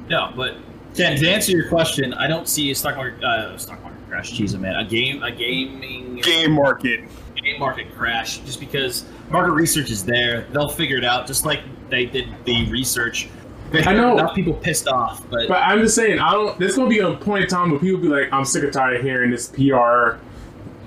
No, 0.09 0.33
but 0.37 0.57
Ken, 0.95 1.17
to 1.17 1.29
answer 1.29 1.53
your 1.53 1.69
question, 1.69 2.15
I 2.15 2.27
don't 2.27 2.49
see 2.49 2.71
a 2.71 2.75
stock 2.75 2.97
market, 2.97 3.25
uh, 3.25 3.57
stock 3.59 3.83
market 3.83 4.09
crash. 4.09 4.33
Jeez, 4.33 4.59
man, 4.59 4.77
a 4.77 4.85
game, 4.85 5.23
a 5.23 5.31
gaming 5.31 6.17
game 6.17 6.53
market. 6.53 7.05
game 7.35 7.59
market 7.59 7.93
crash, 7.95 8.39
just 8.39 8.61
because 8.61 9.05
market 9.31 9.53
research 9.53 9.91
is 9.91 10.05
there. 10.05 10.43
They'll 10.53 10.69
figure 10.69 10.97
it 10.97 11.05
out, 11.05 11.27
just 11.27 11.45
like 11.45 11.61
they 11.91 12.07
did 12.07 12.29
the 12.45 12.71
research. 12.71 13.29
I 13.73 13.93
know. 13.93 14.13
enough 14.19 14.37
people 14.37 14.55
pissed 14.55 14.87
off, 14.87 15.29
but, 15.29 15.49
But 15.49 15.61
I'm 15.63 15.81
just 15.81 15.97
saying, 15.97 16.21
I 16.21 16.31
don't. 16.33 16.57
There's 16.61 16.77
gonna 16.77 16.89
be 16.89 17.01
a 17.01 17.15
point 17.15 17.45
in 17.45 17.51
time 17.51 17.71
where 17.71 17.81
people 17.81 18.01
be 18.01 18.09
like, 18.09 18.33
I'm 18.33 18.45
sick 18.45 18.63
and 18.63 18.73
tired 18.73 18.97
of 18.97 19.03
hearing 19.03 19.31
this 19.31 19.49
PR 19.49 20.19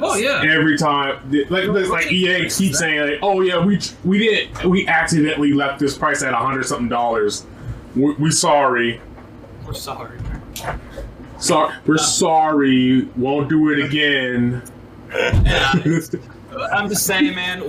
oh 0.02 0.16
yeah, 0.16 0.44
every 0.48 0.78
time. 0.78 1.20
Like, 1.50 1.68
like, 1.68 1.88
like 1.88 2.12
EA 2.12 2.50
keeps 2.50 2.80
saying, 2.80 3.00
like, 3.00 3.20
"Oh 3.22 3.42
yeah, 3.42 3.64
we 3.64 3.80
we 4.04 4.20
didn't, 4.20 4.66
we 4.66 4.88
accidentally 4.88 5.54
left 5.54 5.80
this 5.80 5.98
price 5.98 6.24
at 6.24 6.34
a 6.34 6.38
hundred 6.38 6.66
something 6.66 6.90
dollars. 6.90 7.46
We, 7.96 8.14
we 8.16 8.32
sorry, 8.32 9.02
we're 9.66 9.74
sorry. 9.74 10.20
sorry, 11.40 11.76
we're 11.86 11.98
sorry. 11.98 13.06
Won't 13.16 13.50
do 13.50 13.72
it 13.72 13.86
again." 13.86 14.62
I'm 16.72 16.90
just 16.90 17.06
saying, 17.06 17.36
man. 17.36 17.64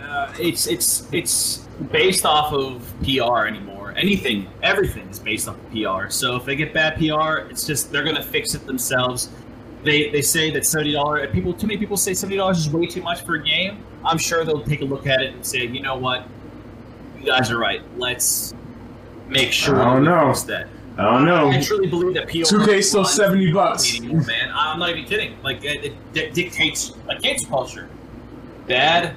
Uh, 0.00 0.32
it's 0.38 0.66
it's 0.66 1.08
it's 1.12 1.66
based 1.90 2.24
off 2.24 2.52
of 2.52 2.94
PR 3.02 3.46
anymore. 3.46 3.92
Anything, 3.96 4.46
everything 4.62 5.08
is 5.08 5.18
based 5.18 5.48
off 5.48 5.56
of 5.56 5.70
PR. 5.70 6.10
So 6.10 6.36
if 6.36 6.44
they 6.44 6.56
get 6.56 6.72
bad 6.72 6.96
PR, 6.96 7.48
it's 7.50 7.66
just 7.66 7.92
they're 7.92 8.04
gonna 8.04 8.22
fix 8.22 8.54
it 8.54 8.66
themselves. 8.66 9.30
They 9.82 10.10
they 10.10 10.22
say 10.22 10.50
that 10.52 10.64
seventy 10.64 10.92
dollars. 10.92 11.30
People, 11.32 11.52
too 11.52 11.66
many 11.66 11.78
people 11.78 11.96
say 11.96 12.14
seventy 12.14 12.36
dollars 12.36 12.58
is 12.58 12.70
way 12.70 12.86
too 12.86 13.02
much 13.02 13.22
for 13.22 13.34
a 13.34 13.42
game. 13.42 13.84
I'm 14.04 14.18
sure 14.18 14.44
they'll 14.44 14.62
take 14.62 14.82
a 14.82 14.84
look 14.84 15.06
at 15.06 15.20
it 15.20 15.34
and 15.34 15.44
say, 15.44 15.66
you 15.66 15.82
know 15.82 15.96
what, 15.96 16.28
you 17.18 17.26
guys 17.26 17.50
are 17.50 17.58
right. 17.58 17.82
Let's 17.96 18.54
make 19.28 19.52
sure 19.52 19.80
I 19.80 19.94
don't 19.94 20.04
know. 20.04 20.32
that. 20.34 20.68
I 20.98 21.02
don't 21.02 21.24
know. 21.26 21.50
I 21.50 21.60
truly 21.60 21.88
believe 21.88 22.14
that 22.14 22.26
PR. 22.28 22.38
2K 22.38 22.82
still 22.82 23.04
70 23.04 23.52
bucks. 23.52 23.96
anymore, 23.98 24.22
man. 24.22 24.50
I'm 24.54 24.78
not 24.78 24.90
even 24.90 25.04
kidding. 25.04 25.36
Like 25.42 25.62
it, 25.62 25.84
it 25.84 26.12
di- 26.14 26.30
dictates 26.30 26.94
like 27.06 27.20
cancel 27.20 27.48
culture. 27.50 27.88
Bad, 28.66 29.14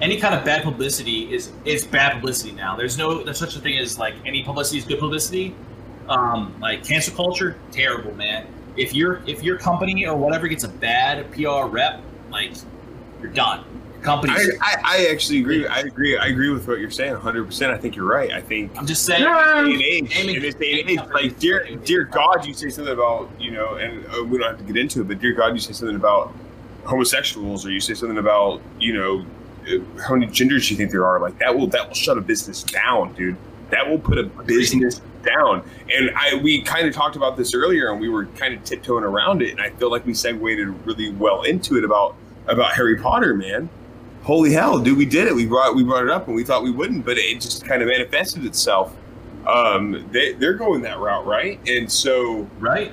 any 0.00 0.18
kind 0.20 0.34
of 0.34 0.44
bad 0.44 0.62
publicity 0.62 1.32
is 1.34 1.50
is 1.64 1.84
bad 1.84 2.14
publicity 2.14 2.52
now. 2.52 2.76
There's 2.76 2.96
no 2.96 3.24
there's 3.24 3.38
such 3.38 3.56
a 3.56 3.60
thing 3.60 3.78
as 3.78 3.98
like 3.98 4.14
any 4.24 4.44
publicity 4.44 4.78
is 4.78 4.84
good 4.84 5.00
publicity. 5.00 5.54
Um, 6.08 6.54
like 6.60 6.84
cancel 6.84 7.14
culture, 7.16 7.58
terrible, 7.72 8.14
man. 8.14 8.46
If 8.76 8.94
your 8.94 9.22
if 9.26 9.42
your 9.42 9.58
company 9.58 10.06
or 10.06 10.16
whatever 10.16 10.46
gets 10.46 10.62
a 10.64 10.68
bad 10.68 11.30
PR 11.32 11.66
rep, 11.66 12.00
like 12.30 12.52
you're 13.20 13.32
done. 13.32 13.64
Your 13.98 14.04
company's. 14.04 14.58
I, 14.60 14.74
I, 14.76 14.76
I 14.84 15.08
actually 15.10 15.40
agree. 15.40 15.66
I 15.66 15.80
agree. 15.80 16.16
I 16.16 16.26
agree 16.26 16.50
with 16.50 16.66
what 16.68 16.78
you're 16.78 16.90
saying 16.90 17.12
100. 17.12 17.44
percent 17.44 17.72
I 17.72 17.78
think 17.78 17.96
you're 17.96 18.08
right. 18.08 18.32
I 18.32 18.40
think 18.40 18.70
I'm 18.76 18.86
just 18.86 19.04
saying. 19.04 19.22
Yeah. 19.22 19.62
day 19.64 19.72
and 19.72 19.82
age, 19.82 20.10
Gaming- 20.14 20.36
in 20.36 20.42
this 20.42 20.54
day 20.54 20.80
and 20.80 20.90
age, 20.90 21.00
like 21.12 21.38
dear, 21.38 21.64
dear 21.84 22.04
God, 22.04 22.46
you 22.46 22.54
say 22.54 22.68
something 22.68 22.92
about 22.94 23.30
you 23.40 23.50
know, 23.50 23.74
and 23.74 24.04
uh, 24.06 24.24
we 24.24 24.38
don't 24.38 24.48
have 24.48 24.58
to 24.58 24.64
get 24.64 24.76
into 24.76 25.00
it, 25.00 25.08
but 25.08 25.20
dear 25.20 25.32
God, 25.32 25.54
you 25.54 25.60
say 25.60 25.72
something 25.72 25.96
about 25.96 26.32
homosexuals, 26.84 27.66
or 27.66 27.70
you 27.70 27.80
say 27.80 27.94
something 27.94 28.18
about 28.18 28.62
you 28.80 28.92
know, 28.94 29.26
uh, 29.68 30.00
how 30.02 30.14
many 30.14 30.26
genders 30.30 30.70
you 30.70 30.76
think 30.76 30.90
there 30.90 31.06
are. 31.06 31.20
Like 31.20 31.38
that 31.38 31.56
will 31.56 31.66
that 31.68 31.88
will 31.88 31.94
shut 31.94 32.16
a 32.18 32.20
business 32.22 32.62
down, 32.62 33.14
dude. 33.14 33.36
that 33.70 33.88
will 33.88 33.98
put 33.98 34.18
a 34.18 34.24
business 34.24 35.00
down. 35.24 35.68
And 35.94 36.10
I 36.16 36.36
we 36.42 36.62
kind 36.62 36.86
of 36.86 36.94
talked 36.94 37.16
about 37.16 37.36
this 37.36 37.52
earlier, 37.54 37.90
and 37.90 38.00
we 38.00 38.08
were 38.08 38.26
kind 38.26 38.54
of 38.54 38.62
tiptoeing 38.64 39.04
around 39.04 39.42
it, 39.42 39.50
and 39.50 39.60
I 39.60 39.70
feel 39.70 39.90
like 39.90 40.06
we 40.06 40.14
segued 40.14 40.40
really 40.40 41.10
well 41.12 41.42
into 41.42 41.76
it 41.76 41.84
about 41.84 42.14
about 42.46 42.72
Harry 42.72 42.96
Potter, 42.96 43.34
man. 43.34 43.68
Holy 44.28 44.52
hell, 44.52 44.78
dude, 44.78 44.98
we 44.98 45.06
did 45.06 45.26
it. 45.26 45.34
We 45.34 45.46
brought 45.46 45.74
we 45.74 45.82
brought 45.82 46.04
it 46.04 46.10
up, 46.10 46.26
and 46.26 46.36
we 46.36 46.44
thought 46.44 46.62
we 46.62 46.70
wouldn't, 46.70 47.06
but 47.06 47.16
it 47.16 47.40
just 47.40 47.64
kind 47.64 47.80
of 47.80 47.88
manifested 47.88 48.44
itself. 48.44 48.94
Um, 49.46 50.06
they 50.12 50.34
they're 50.34 50.52
going 50.52 50.82
that 50.82 50.98
route, 50.98 51.24
right? 51.24 51.58
And 51.66 51.90
so 51.90 52.46
right 52.58 52.92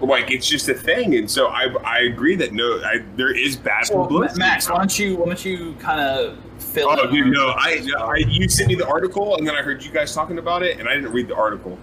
like 0.00 0.30
it's 0.30 0.46
just 0.46 0.68
a 0.68 0.74
thing 0.74 1.14
and 1.14 1.30
so 1.30 1.46
i 1.46 1.74
i 1.82 2.00
agree 2.00 2.36
that 2.36 2.52
no 2.52 2.82
I, 2.84 3.02
there 3.16 3.34
is 3.34 3.56
bad 3.56 3.86
so, 3.86 4.02
publicity 4.02 4.38
max 4.38 4.68
why 4.68 4.76
don't 4.76 4.98
you 4.98 5.16
why 5.16 5.24
don't 5.24 5.42
you 5.42 5.72
kind 5.78 6.02
of 6.02 6.36
fill 6.76 6.88
oh 6.90 7.10
dude 7.10 7.32
no 7.32 7.48
I, 7.56 7.86
I 7.98 8.16
you 8.28 8.48
sent 8.48 8.68
me 8.68 8.74
the 8.74 8.86
article 8.86 9.36
and 9.36 9.46
then 9.46 9.54
i 9.54 9.62
heard 9.62 9.82
you 9.84 9.90
guys 9.90 10.14
talking 10.14 10.38
about 10.38 10.62
it 10.62 10.78
and 10.78 10.88
i 10.88 10.94
didn't 10.94 11.12
read 11.12 11.28
the 11.28 11.34
article. 11.34 11.78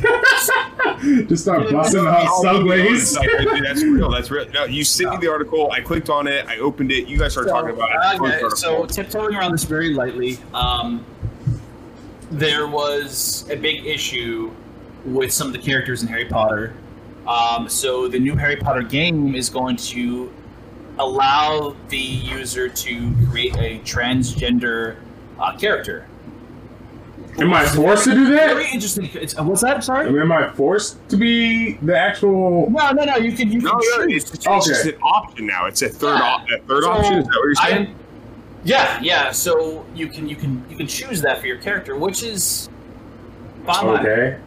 Just 1.28 1.42
start 1.42 1.70
busting 1.70 2.06
out 2.06 2.40
subways. 2.42 3.14
that's 3.14 3.82
real 3.82 4.10
that's 4.10 4.30
real. 4.30 4.48
No 4.50 4.64
you 4.64 4.84
sent 4.84 5.10
me 5.10 5.16
the 5.18 5.30
article 5.30 5.70
i 5.72 5.80
clicked 5.80 6.10
on 6.10 6.26
it 6.26 6.46
i 6.46 6.58
opened 6.58 6.92
it 6.92 7.08
you 7.08 7.18
guys 7.18 7.32
started 7.32 7.50
so, 7.50 7.54
talking 7.54 7.74
about 7.74 7.90
it. 7.90 8.20
okay, 8.20 8.56
so 8.56 8.86
tiptoeing 8.86 9.34
around 9.34 9.52
this 9.52 9.64
very 9.64 9.92
lightly 9.94 10.38
um 10.54 11.04
there 12.30 12.66
was 12.66 13.48
a 13.50 13.56
big 13.56 13.86
issue 13.86 14.52
with 15.04 15.32
some 15.32 15.46
of 15.46 15.52
the 15.52 15.58
characters 15.58 16.02
in 16.02 16.08
harry 16.08 16.26
potter. 16.26 16.74
Um, 17.28 17.68
so 17.68 18.08
the 18.08 18.18
new 18.18 18.36
Harry 18.36 18.56
Potter 18.56 18.82
game 18.82 19.34
is 19.34 19.50
going 19.50 19.76
to 19.76 20.32
allow 20.98 21.76
the 21.88 21.98
user 21.98 22.68
to 22.68 23.14
create 23.30 23.56
a 23.56 23.78
transgender 23.80 24.96
uh, 25.38 25.56
character. 25.56 26.06
Am 27.38 27.52
I 27.52 27.64
forced 27.64 28.04
to 28.04 28.14
do 28.14 28.24
that? 28.32 28.54
Very 28.54 28.66
interesting. 28.72 29.08
It's, 29.14 29.38
uh, 29.38 29.44
what's 29.44 29.62
that? 29.62 29.84
Sorry. 29.84 30.08
Am 30.08 30.32
I 30.32 30.50
forced 30.50 31.08
to 31.10 31.16
be 31.16 31.74
the 31.74 31.96
actual? 31.96 32.68
No, 32.68 32.90
no, 32.90 33.04
no. 33.04 33.16
You 33.16 33.32
can. 33.32 33.52
You 33.52 33.60
can 33.60 33.70
no, 33.70 33.80
choose. 33.80 33.96
No, 33.96 34.04
it's, 34.08 34.34
it's 34.34 34.46
okay. 34.46 34.58
just 34.58 34.86
an 34.86 34.96
option 35.02 35.46
now. 35.46 35.66
It's 35.66 35.82
a 35.82 35.88
third. 35.88 36.18
Yeah. 36.18 36.24
Op- 36.24 36.48
a 36.50 36.58
third 36.66 36.82
so 36.82 36.90
option. 36.90 37.18
Is 37.18 37.24
that 37.26 37.30
what 37.30 37.44
you're 37.44 37.54
saying? 37.54 37.86
I, 37.86 37.94
yeah, 38.64 39.00
yeah. 39.00 39.30
So 39.30 39.86
you 39.94 40.08
can 40.08 40.28
you 40.28 40.34
can 40.34 40.64
you 40.68 40.76
can 40.76 40.88
choose 40.88 41.20
that 41.22 41.40
for 41.40 41.46
your 41.46 41.58
character, 41.58 41.96
which 41.96 42.24
is 42.24 42.68
fine. 43.64 43.86
Okay. 44.00 44.40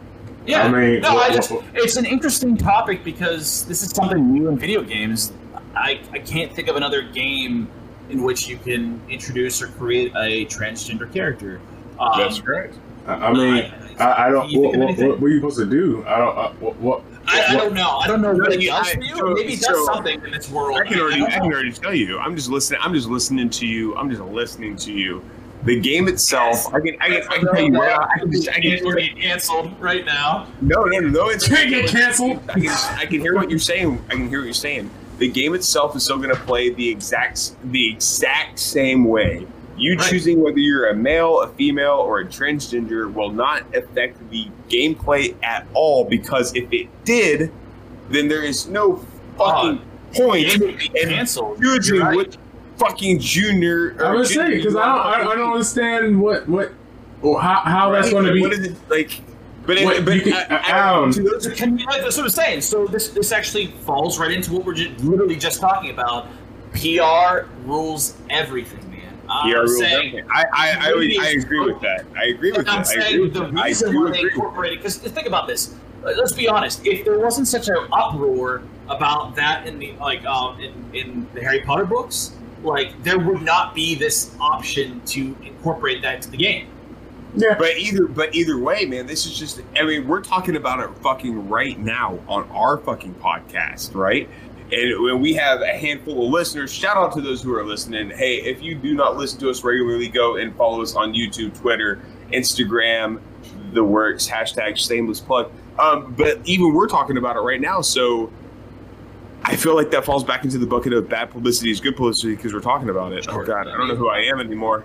Yeah, 0.44 0.64
I 0.64 0.68
mean, 0.70 1.00
no, 1.00 1.14
what, 1.14 1.30
I 1.30 1.34
just, 1.34 1.52
what, 1.52 1.64
it's 1.72 1.96
an 1.96 2.04
interesting 2.04 2.56
topic 2.56 3.04
because 3.04 3.64
this 3.66 3.82
is 3.82 3.90
something 3.90 4.32
new 4.32 4.48
in 4.48 4.58
video 4.58 4.82
games. 4.82 5.32
I, 5.74 6.00
I 6.12 6.18
can't 6.18 6.52
think 6.52 6.68
of 6.68 6.76
another 6.76 7.02
game 7.02 7.70
in 8.10 8.22
which 8.22 8.46
you 8.46 8.58
can 8.58 9.00
introduce 9.08 9.62
or 9.62 9.68
create 9.68 10.12
a 10.16 10.46
transgender 10.46 11.12
character. 11.12 11.60
Um, 11.98 12.12
That's 12.18 12.40
correct. 12.40 12.74
I, 13.06 13.14
I 13.14 13.32
mean, 13.32 13.72
I, 13.98 14.26
I, 14.26 14.30
don't. 14.30 14.52
What, 14.52 14.76
what, 14.76 15.20
what, 15.20 15.22
are 15.22 15.28
you 15.28 15.40
supposed 15.40 15.58
to 15.58 15.66
do? 15.66 16.04
I 16.06 16.18
don't. 16.18 16.38
Uh, 16.38 16.52
what, 16.52 17.02
I, 17.26 17.46
I, 17.46 17.56
don't 17.56 17.74
know. 17.74 17.98
I 17.98 18.06
don't 18.06 18.20
know 18.20 18.32
what 18.32 18.52
it 18.52 18.64
does 18.64 18.90
for 18.90 19.00
you. 19.00 19.16
So, 19.16 19.34
maybe 19.34 19.54
it 19.54 19.60
does 19.60 19.86
something 19.86 20.24
in 20.24 20.30
this 20.30 20.50
world. 20.50 20.78
I 20.78 20.86
can 20.86 21.00
already. 21.00 21.22
I, 21.22 21.30
can 21.30 21.52
already 21.52 21.72
tell 21.72 21.94
you. 21.94 22.18
I'm 22.18 22.36
just 22.36 22.48
listening. 22.48 22.80
I'm 22.82 22.94
just 22.94 23.08
listening 23.08 23.50
to 23.50 23.66
you. 23.66 23.96
I'm 23.96 24.08
just 24.08 24.22
listening 24.22 24.76
to 24.76 24.92
you 24.92 25.22
the 25.64 25.78
game 25.78 26.08
itself, 26.08 26.66
I 26.74 26.80
can, 26.80 26.96
I 27.00 27.08
can, 27.08 27.22
I 27.28 27.38
can 27.38 27.54
tell 27.54 27.62
you 27.62 27.80
right 27.80 27.98
I 27.98 28.18
can, 28.18 28.32
just, 28.32 28.48
I 28.48 28.60
can 28.60 28.84
we're 28.84 28.96
getting 28.96 29.20
canceled 29.20 29.78
right 29.80 30.04
now. 30.04 30.48
No, 30.60 30.84
no, 30.84 30.98
no, 30.98 31.08
no. 31.08 31.28
It's 31.28 31.46
can't 31.46 31.70
get 31.70 31.88
canceled. 31.88 32.40
I 32.48 32.60
can, 32.60 32.68
I 32.68 33.06
can 33.06 33.20
hear 33.20 33.34
what 33.34 33.48
you're 33.48 33.58
saying. 33.58 34.02
I 34.08 34.14
can 34.14 34.28
hear 34.28 34.40
what 34.40 34.46
you're 34.46 34.54
saying. 34.54 34.90
The 35.22 35.28
game 35.28 35.54
itself 35.54 35.94
is 35.94 36.02
still 36.02 36.16
going 36.16 36.34
to 36.34 36.42
play 36.42 36.70
the 36.70 36.88
exact, 36.88 37.54
the 37.70 37.92
exact 37.92 38.58
same 38.58 39.04
way. 39.04 39.46
You 39.76 39.94
right. 39.94 40.10
choosing 40.10 40.42
whether 40.42 40.58
you're 40.58 40.88
a 40.88 40.96
male, 40.96 41.42
a 41.42 41.48
female, 41.50 41.92
or 41.92 42.18
a 42.18 42.24
transgender 42.24 43.14
will 43.14 43.30
not 43.30 43.62
affect 43.72 44.18
the 44.30 44.48
gameplay 44.68 45.36
at 45.44 45.64
all. 45.74 46.04
Because 46.04 46.56
if 46.56 46.72
it 46.72 46.88
did, 47.04 47.52
then 48.10 48.26
there 48.26 48.42
is 48.42 48.66
no 48.66 48.96
fucking 49.38 49.78
uh, 49.78 50.12
point 50.12 50.60
in 50.60 51.24
choosing 51.24 52.00
right. 52.00 52.16
which 52.16 52.36
fucking 52.78 53.20
junior. 53.20 54.04
I 54.04 54.14
was 54.14 54.34
saying 54.34 54.56
because 54.56 54.74
I 54.74 54.84
don't, 54.84 55.06
I, 55.06 55.30
I, 55.30 55.34
don't 55.36 55.52
understand 55.52 56.20
what 56.20 56.48
what 56.48 56.72
or 57.22 57.40
how, 57.40 57.60
how 57.60 57.92
right? 57.92 58.00
that's 58.00 58.12
going 58.12 58.24
to 58.24 58.32
be. 58.32 58.40
What 58.40 58.54
is 58.54 58.66
it 58.66 58.76
like? 58.90 59.22
But, 59.66 59.78
it, 59.78 60.04
but 60.04 61.56
can, 61.56 61.80
I, 61.80 61.94
I, 61.94 62.00
that's 62.00 62.16
what 62.16 62.24
I'm 62.24 62.30
saying. 62.30 62.62
So 62.62 62.86
this 62.86 63.10
this 63.10 63.30
actually 63.30 63.68
falls 63.68 64.18
right 64.18 64.32
into 64.32 64.52
what 64.52 64.64
we're 64.64 64.74
just, 64.74 65.00
literally 65.04 65.36
just 65.36 65.60
talking 65.60 65.90
about. 65.90 66.26
PR 66.72 67.46
rules 67.64 68.16
everything, 68.30 68.90
man. 68.90 69.20
I'm 69.28 69.52
PR 69.52 69.58
rules 69.58 69.82
everything. 69.82 70.26
I 70.34 70.44
I, 70.44 70.46
I, 70.52 70.90
I, 71.22 71.28
agree 71.38 71.60
with 71.60 71.80
that. 71.82 72.06
I 72.16 72.24
agree 72.28 72.50
with 72.50 72.64
that. 72.64 72.72
I'm 72.72 72.78
that. 72.78 72.86
saying 72.86 73.32
the 73.32 73.46
reason 73.46 73.94
why 73.94 74.10
they 74.10 74.20
incorporated 74.22 74.78
because 74.78 74.98
think 74.98 75.26
about 75.26 75.46
this. 75.46 75.74
Let's 76.02 76.32
be 76.32 76.48
honest. 76.48 76.84
If 76.84 77.04
there 77.04 77.18
wasn't 77.18 77.46
such 77.46 77.68
an 77.68 77.76
uproar 77.92 78.62
about 78.88 79.36
that 79.36 79.66
in 79.66 79.78
the 79.78 79.92
like 79.92 80.24
um, 80.24 80.60
in, 80.60 80.72
in 80.92 81.28
the 81.34 81.40
Harry 81.40 81.60
Potter 81.60 81.84
books, 81.84 82.34
like 82.62 83.00
there 83.02 83.18
would 83.18 83.42
not 83.42 83.74
be 83.74 83.94
this 83.94 84.34
option 84.40 85.00
to 85.06 85.36
incorporate 85.42 86.02
that 86.02 86.16
into 86.16 86.30
the 86.30 86.36
game. 86.36 86.68
Yeah. 87.34 87.54
But 87.58 87.78
either 87.78 88.06
but 88.06 88.34
either 88.34 88.58
way, 88.58 88.84
man, 88.84 89.06
this 89.06 89.26
is 89.26 89.38
just 89.38 89.60
I 89.76 89.84
mean, 89.84 90.06
we're 90.06 90.20
talking 90.20 90.56
about 90.56 90.80
it 90.80 90.90
fucking 91.02 91.48
right 91.48 91.78
now 91.78 92.18
on 92.28 92.48
our 92.50 92.78
fucking 92.78 93.14
podcast, 93.14 93.94
right? 93.94 94.28
And 94.70 95.02
when 95.02 95.20
we 95.20 95.34
have 95.34 95.60
a 95.60 95.76
handful 95.76 96.26
of 96.26 96.32
listeners, 96.32 96.72
shout 96.72 96.96
out 96.96 97.12
to 97.12 97.20
those 97.20 97.42
who 97.42 97.54
are 97.54 97.64
listening. 97.64 98.10
Hey, 98.10 98.36
if 98.36 98.62
you 98.62 98.74
do 98.74 98.94
not 98.94 99.18
listen 99.18 99.38
to 99.40 99.50
us 99.50 99.62
regularly, 99.62 100.08
go 100.08 100.36
and 100.36 100.54
follow 100.56 100.80
us 100.80 100.94
on 100.94 101.12
YouTube, 101.12 101.58
Twitter, 101.58 102.00
Instagram, 102.32 103.20
the 103.74 103.84
works, 103.84 104.26
hashtag 104.26 104.78
shameless 104.78 105.20
plug. 105.20 105.52
Um, 105.78 106.14
but 106.16 106.40
even 106.46 106.72
we're 106.72 106.88
talking 106.88 107.18
about 107.18 107.36
it 107.36 107.40
right 107.40 107.60
now. 107.60 107.82
So 107.82 108.32
I 109.44 109.56
feel 109.56 109.74
like 109.74 109.90
that 109.90 110.04
falls 110.04 110.24
back 110.24 110.44
into 110.44 110.58
the 110.58 110.66
bucket 110.66 110.92
of 110.92 111.08
bad 111.08 111.30
publicity 111.30 111.70
is 111.70 111.80
good 111.80 111.96
publicity 111.96 112.34
because 112.34 112.54
we're 112.54 112.60
talking 112.60 112.88
about 112.88 113.12
it. 113.12 113.26
Oh 113.28 113.44
God, 113.44 113.68
I 113.68 113.76
don't 113.76 113.88
know 113.88 113.96
who 113.96 114.08
I 114.08 114.20
am 114.20 114.40
anymore. 114.40 114.84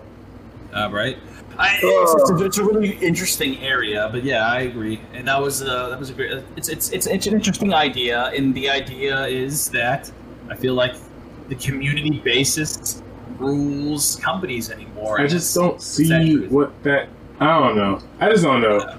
Uh, 0.73 0.89
right. 0.91 1.17
I, 1.59 1.79
it's, 1.81 2.13
it's, 2.13 2.29
a, 2.29 2.45
it's, 2.45 2.57
a, 2.59 2.63
really 2.63 2.91
interesting 2.97 3.57
area, 3.63 4.09
but 4.11 4.23
yeah, 4.23 4.47
I 4.47 4.61
agree. 4.61 4.99
And 5.13 5.27
that 5.27 5.41
was 5.41 5.63
uh, 5.63 5.89
that 5.89 5.99
was 5.99 6.11
a 6.11 6.13
great. 6.13 6.43
It's, 6.55 6.69
it's 6.69 6.91
it's 6.91 7.07
it's 7.07 7.25
an 7.25 7.33
interesting 7.33 7.73
idea, 7.73 8.25
and 8.27 8.53
the 8.53 8.69
idea 8.69 9.25
is 9.25 9.69
that 9.71 10.11
I 10.49 10.55
feel 10.55 10.75
like 10.75 10.95
the 11.49 11.55
community 11.55 12.19
basis 12.19 13.01
rules 13.39 14.17
companies 14.17 14.69
anymore. 14.69 15.19
I 15.19 15.27
just 15.27 15.55
don't 15.55 15.81
see 15.81 16.47
what 16.47 16.71
that. 16.83 17.09
I 17.39 17.59
don't 17.59 17.75
know. 17.75 18.01
I 18.19 18.29
just 18.29 18.43
don't 18.43 18.61
know. 18.61 18.77
Yeah. 18.77 18.97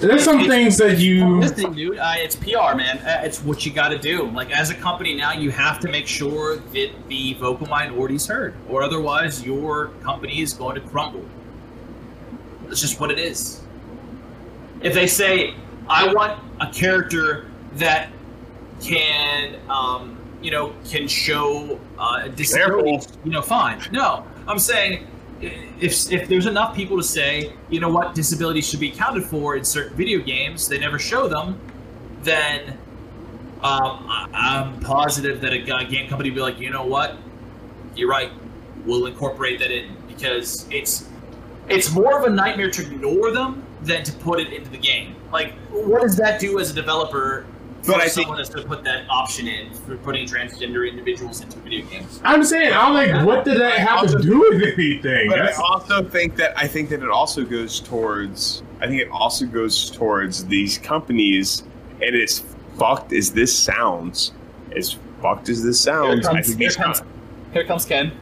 There's 0.00 0.22
some 0.22 0.38
it's, 0.38 0.48
things 0.48 0.76
that 0.78 0.98
you. 0.98 1.40
Listen, 1.40 1.74
dude, 1.74 1.98
uh, 1.98 2.14
it's 2.16 2.36
PR, 2.36 2.76
man. 2.76 2.98
Uh, 2.98 3.22
it's 3.24 3.42
what 3.42 3.66
you 3.66 3.72
got 3.72 3.88
to 3.88 3.98
do. 3.98 4.30
Like 4.30 4.50
as 4.50 4.70
a 4.70 4.74
company 4.74 5.14
now, 5.14 5.32
you 5.32 5.50
have 5.50 5.80
to 5.80 5.88
make 5.88 6.06
sure 6.06 6.56
that 6.56 6.90
the 7.08 7.34
vocal 7.34 7.66
minority 7.66 8.14
is 8.14 8.26
heard, 8.26 8.54
or 8.68 8.82
otherwise 8.82 9.44
your 9.44 9.88
company 10.02 10.40
is 10.40 10.52
going 10.52 10.76
to 10.76 10.80
crumble. 10.80 11.24
It's 12.70 12.80
just 12.80 13.00
what 13.00 13.10
it 13.10 13.18
is. 13.18 13.60
If 14.82 14.94
they 14.94 15.06
say, 15.06 15.54
"I 15.88 16.12
want 16.12 16.40
a 16.60 16.70
character 16.72 17.50
that 17.74 18.10
can," 18.80 19.56
um, 19.68 20.16
you 20.42 20.50
know, 20.50 20.72
can 20.88 21.08
show 21.08 21.80
uh, 21.98 22.28
disability, 22.28 23.06
you 23.24 23.32
know, 23.32 23.42
fine. 23.42 23.80
No, 23.90 24.24
I'm 24.46 24.58
saying 24.58 25.06
if, 25.40 26.10
if 26.10 26.28
there's 26.28 26.46
enough 26.46 26.74
people 26.74 26.96
to 26.96 27.02
say, 27.02 27.52
you 27.70 27.80
know 27.80 27.88
what, 27.88 28.14
disability 28.14 28.60
should 28.60 28.80
be 28.80 28.90
accounted 28.90 29.24
for 29.24 29.56
in 29.56 29.64
certain 29.64 29.96
video 29.96 30.20
games, 30.20 30.68
they 30.68 30.78
never 30.78 30.98
show 30.98 31.28
them, 31.28 31.58
then 32.22 32.76
um, 33.62 34.06
I, 34.08 34.62
am 34.62 34.80
positive 34.80 35.40
that 35.40 35.52
a 35.52 35.58
game 35.58 36.08
company 36.08 36.30
will 36.30 36.36
be 36.36 36.42
like, 36.42 36.58
you 36.58 36.70
know 36.70 36.84
what, 36.84 37.16
you're 37.94 38.08
right, 38.08 38.30
we'll 38.84 39.06
incorporate 39.06 39.58
that 39.60 39.70
in 39.70 39.94
because 40.06 40.66
it's 40.70 41.08
it's 41.70 41.90
more 41.92 42.18
of 42.18 42.24
a 42.24 42.34
nightmare 42.34 42.70
to 42.70 42.82
ignore 42.82 43.30
them 43.30 43.64
than 43.82 44.04
to 44.04 44.12
put 44.12 44.40
it 44.40 44.52
into 44.52 44.70
the 44.70 44.78
game. 44.78 45.14
Like, 45.32 45.52
what 45.70 46.02
does 46.02 46.16
that 46.16 46.40
do 46.40 46.58
as 46.58 46.70
a 46.70 46.74
developer 46.74 47.46
but 47.86 48.02
I 48.02 48.08
someone 48.08 48.36
think, 48.36 48.54
has 48.54 48.62
to 48.62 48.68
put 48.68 48.84
that 48.84 49.08
option 49.08 49.46
in 49.46 49.72
for 49.72 49.96
putting 49.98 50.26
transgender 50.26 50.88
individuals 50.88 51.40
into 51.40 51.58
video 51.58 51.86
games. 51.86 52.20
I'm 52.24 52.44
saying, 52.44 52.72
I'm 52.72 52.92
like, 52.92 53.26
what 53.26 53.44
did 53.44 53.60
that 53.60 53.78
have 53.78 54.08
to 54.10 54.18
do 54.18 54.40
with 54.40 54.62
anything? 54.62 55.28
But 55.30 55.38
That's, 55.38 55.58
I 55.58 55.62
also 55.62 56.04
think 56.04 56.36
that 56.36 56.58
I 56.58 56.66
think 56.66 56.90
that 56.90 57.02
it 57.02 57.08
also 57.08 57.44
goes 57.44 57.80
towards. 57.80 58.62
I 58.80 58.86
think 58.86 59.00
it 59.00 59.08
also 59.10 59.46
goes 59.46 59.90
towards 59.90 60.44
these 60.46 60.78
companies, 60.78 61.64
and 62.02 62.14
as 62.14 62.44
fucked 62.78 63.12
as 63.12 63.32
this 63.32 63.56
sounds, 63.56 64.32
as 64.76 64.96
fucked 65.22 65.48
as 65.48 65.62
this 65.62 65.80
sounds, 65.80 66.26
comes, 66.26 66.38
I 66.38 66.42
think 66.42 66.60
here 66.60 66.70
comes, 66.70 67.02
here 67.52 67.64
comes 67.64 67.84
Ken. 67.84 68.12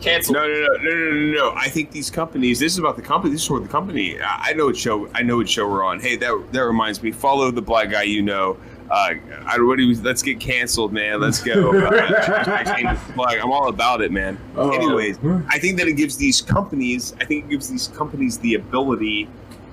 Cancel. 0.00 0.34
No, 0.34 0.46
no, 0.46 0.54
no, 0.54 0.66
no, 0.76 0.94
no, 0.94 1.10
no, 1.10 1.32
no. 1.32 1.52
I 1.56 1.68
think 1.68 1.90
these 1.90 2.10
companies. 2.10 2.58
This 2.58 2.72
is 2.72 2.78
about 2.78 2.96
the 2.96 3.02
company. 3.02 3.32
This 3.32 3.42
is 3.42 3.48
for 3.48 3.60
the 3.60 3.68
company. 3.68 4.18
I 4.20 4.52
know 4.52 4.66
what 4.66 4.76
show. 4.76 5.08
I 5.14 5.22
know 5.22 5.38
what 5.38 5.48
show 5.48 5.68
we're 5.68 5.84
on. 5.84 6.00
Hey, 6.00 6.16
that 6.16 6.52
that 6.52 6.64
reminds 6.64 7.02
me. 7.02 7.10
Follow 7.10 7.50
the 7.50 7.62
black 7.62 7.90
guy 7.90 8.04
you 8.04 8.22
know 8.22 8.56
uh, 8.90 9.14
I, 9.46 9.60
what 9.60 9.76
do 9.76 9.82
you, 9.82 10.00
let's 10.02 10.22
get 10.22 10.40
canceled, 10.40 10.92
man. 10.92 11.20
Let's 11.20 11.42
go. 11.42 11.68
Uh, 13.18 13.34
I'm 13.40 13.50
all 13.50 13.68
about 13.68 14.00
it, 14.00 14.12
man. 14.12 14.38
Oh. 14.56 14.70
Anyways, 14.70 15.18
I 15.48 15.58
think 15.58 15.76
that 15.78 15.88
it 15.88 15.94
gives 15.94 16.16
these 16.16 16.40
companies, 16.40 17.14
I 17.20 17.24
think 17.24 17.46
it 17.46 17.50
gives 17.50 17.68
these 17.68 17.88
companies 17.88 18.38
the 18.38 18.54
ability 18.54 19.28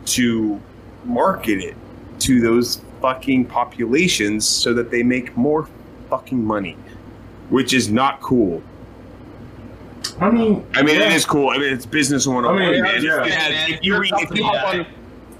to 0.05 0.59
market 1.03 1.59
it 1.59 1.75
to 2.19 2.41
those 2.41 2.81
fucking 3.01 3.45
populations 3.45 4.47
so 4.47 4.73
that 4.73 4.91
they 4.91 5.03
make 5.03 5.35
more 5.37 5.69
fucking 6.09 6.43
money, 6.43 6.75
which 7.49 7.73
is 7.73 7.89
not 7.89 8.19
cool. 8.21 8.61
I 10.19 10.29
mean, 10.29 10.65
I 10.73 10.81
mean, 10.81 10.99
yeah. 10.99 11.07
it 11.07 11.13
is 11.13 11.25
cool. 11.25 11.49
I 11.49 11.57
mean, 11.57 11.73
it's 11.73 11.85
business 11.85 12.27
one. 12.27 12.45
I 12.45 12.51
mean, 12.51 12.81
man. 12.81 13.03
yeah. 13.03 13.25
Yeah, 13.25 13.67
If 13.69 13.83
you 13.83 13.99
read, 13.99 14.13
if 14.15 14.35
you 14.35 14.43
hop 14.43 14.73
on, 14.73 14.85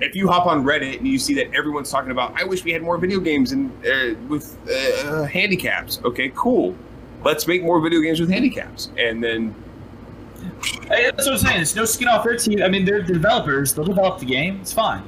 if 0.02 0.16
you 0.16 0.28
hop 0.28 0.46
on 0.46 0.64
Reddit 0.64 0.98
and 0.98 1.08
you 1.08 1.18
see 1.18 1.34
that 1.36 1.54
everyone's 1.54 1.90
talking 1.90 2.12
about, 2.12 2.40
I 2.40 2.44
wish 2.44 2.64
we 2.64 2.72
had 2.72 2.82
more 2.82 2.98
video 2.98 3.20
games 3.20 3.52
and 3.52 3.72
uh, 3.86 4.16
with 4.28 4.58
uh, 4.70 5.24
handicaps. 5.24 6.00
Okay, 6.04 6.32
cool. 6.36 6.76
Let's 7.24 7.48
make 7.48 7.64
more 7.64 7.80
video 7.80 8.02
games 8.02 8.20
with 8.20 8.30
handicaps, 8.30 8.92
and 8.98 9.24
then 9.24 9.56
Hey, 10.88 11.10
that's 11.12 11.26
what 11.26 11.34
I'm 11.34 11.38
saying. 11.38 11.62
It's 11.62 11.76
no 11.76 11.86
skin 11.86 12.08
off 12.08 12.24
their 12.24 12.38
teeth. 12.38 12.62
I 12.62 12.68
mean, 12.68 12.86
they're 12.86 13.02
the 13.02 13.14
developers. 13.14 13.74
They'll 13.74 13.86
develop 13.86 14.20
the 14.20 14.26
game. 14.26 14.60
It's 14.62 14.74
fine. 14.74 15.04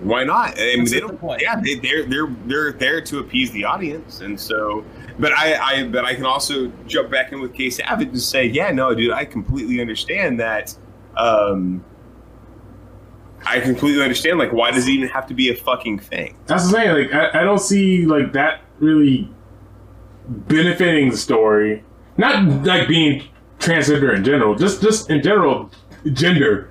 Why 0.00 0.24
not? 0.24 0.58
I 0.58 0.64
mean, 0.64 0.78
That's 0.80 0.90
they 0.92 1.00
don't. 1.00 1.18
point. 1.18 1.42
Yeah, 1.42 1.60
they, 1.60 1.76
they're 1.76 2.04
they're 2.04 2.34
they're 2.46 2.72
there 2.72 3.00
to 3.00 3.18
appease 3.18 3.50
the 3.52 3.64
audience, 3.64 4.20
and 4.20 4.38
so. 4.38 4.84
But 5.18 5.32
I, 5.32 5.54
I, 5.54 5.84
but 5.84 6.04
I 6.04 6.14
can 6.14 6.26
also 6.26 6.70
jump 6.86 7.10
back 7.10 7.32
in 7.32 7.40
with 7.40 7.54
K 7.54 7.70
Savage 7.70 8.08
and 8.08 8.20
say, 8.20 8.44
yeah, 8.44 8.70
no, 8.70 8.94
dude, 8.94 9.12
I 9.12 9.24
completely 9.24 9.80
understand 9.80 10.38
that. 10.40 10.76
Um, 11.16 11.82
I 13.46 13.60
completely 13.60 14.02
understand. 14.02 14.38
Like, 14.38 14.52
why 14.52 14.70
does 14.72 14.86
it 14.86 14.90
even 14.90 15.08
have 15.08 15.26
to 15.28 15.34
be 15.34 15.48
a 15.48 15.54
fucking 15.54 16.00
thing? 16.00 16.36
That's 16.46 16.70
the 16.70 16.76
thing. 16.76 16.90
Like, 16.90 17.14
I, 17.14 17.40
I 17.40 17.44
don't 17.44 17.60
see 17.60 18.04
like 18.04 18.34
that 18.34 18.60
really 18.78 19.30
benefiting 20.28 21.10
the 21.10 21.16
story. 21.16 21.82
Not 22.18 22.66
like 22.66 22.86
being 22.86 23.26
transgender 23.58 24.14
in 24.14 24.22
general. 24.22 24.54
Just, 24.54 24.82
just 24.82 25.08
in 25.08 25.22
general, 25.22 25.70
gender. 26.12 26.70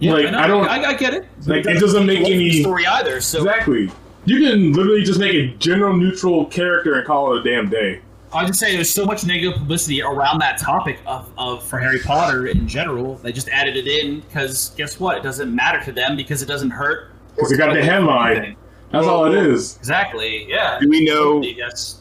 Like, 0.00 0.30
know. 0.30 0.38
I 0.38 0.46
don't 0.46 0.66
I, 0.68 0.82
I 0.90 0.94
get 0.94 1.14
it. 1.14 1.26
like. 1.46 1.66
It 1.66 1.78
doesn't 1.80 2.06
make 2.06 2.20
Love 2.20 2.28
the 2.28 2.34
any 2.34 2.62
story 2.62 2.86
either. 2.86 3.20
So 3.20 3.38
exactly. 3.38 3.90
You 4.26 4.38
can 4.40 4.72
literally 4.72 5.02
just 5.02 5.18
make 5.20 5.34
a 5.34 5.48
general 5.58 5.96
neutral 5.96 6.46
character 6.46 6.94
and 6.94 7.06
call 7.06 7.34
it 7.36 7.40
a 7.46 7.50
damn 7.50 7.68
day. 7.70 8.00
I'll 8.32 8.46
just 8.46 8.60
say 8.60 8.74
there's 8.76 8.90
so 8.90 9.04
much 9.04 9.24
negative 9.26 9.58
publicity 9.58 10.02
around 10.02 10.38
that 10.40 10.56
topic 10.58 11.00
of, 11.04 11.32
of 11.36 11.64
for 11.64 11.78
Harry 11.80 11.98
Potter 11.98 12.46
in 12.46 12.68
general. 12.68 13.16
They 13.16 13.32
just 13.32 13.48
added 13.48 13.76
it 13.76 13.88
in 13.88 14.20
because 14.20 14.70
guess 14.76 15.00
what? 15.00 15.16
It 15.16 15.22
doesn't 15.24 15.52
matter 15.54 15.82
to 15.84 15.90
them 15.92 16.16
because 16.16 16.40
it 16.42 16.46
doesn't 16.46 16.70
hurt. 16.70 17.10
or 17.36 17.42
'Cause 17.42 17.52
it 17.52 17.56
got 17.56 17.74
the 17.74 17.82
headline. 17.82 18.36
anything. 18.36 18.56
That's 18.92 19.06
all 19.06 19.24
it 19.24 19.34
is. 19.46 19.76
Exactly. 19.78 20.46
Yeah. 20.48 20.78
Do 20.80 20.88
we 20.88 21.04
know 21.04 21.42
Yes. 21.42 21.96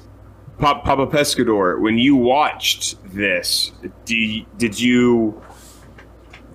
Pop, 0.60 0.84
Papa 0.84 1.08
Pescador, 1.08 1.80
when 1.80 1.98
you 1.98 2.16
watched 2.18 2.96
this, 3.14 3.72
do 4.06 4.16
you, 4.16 4.46
did 4.58 4.78
you 4.80 5.42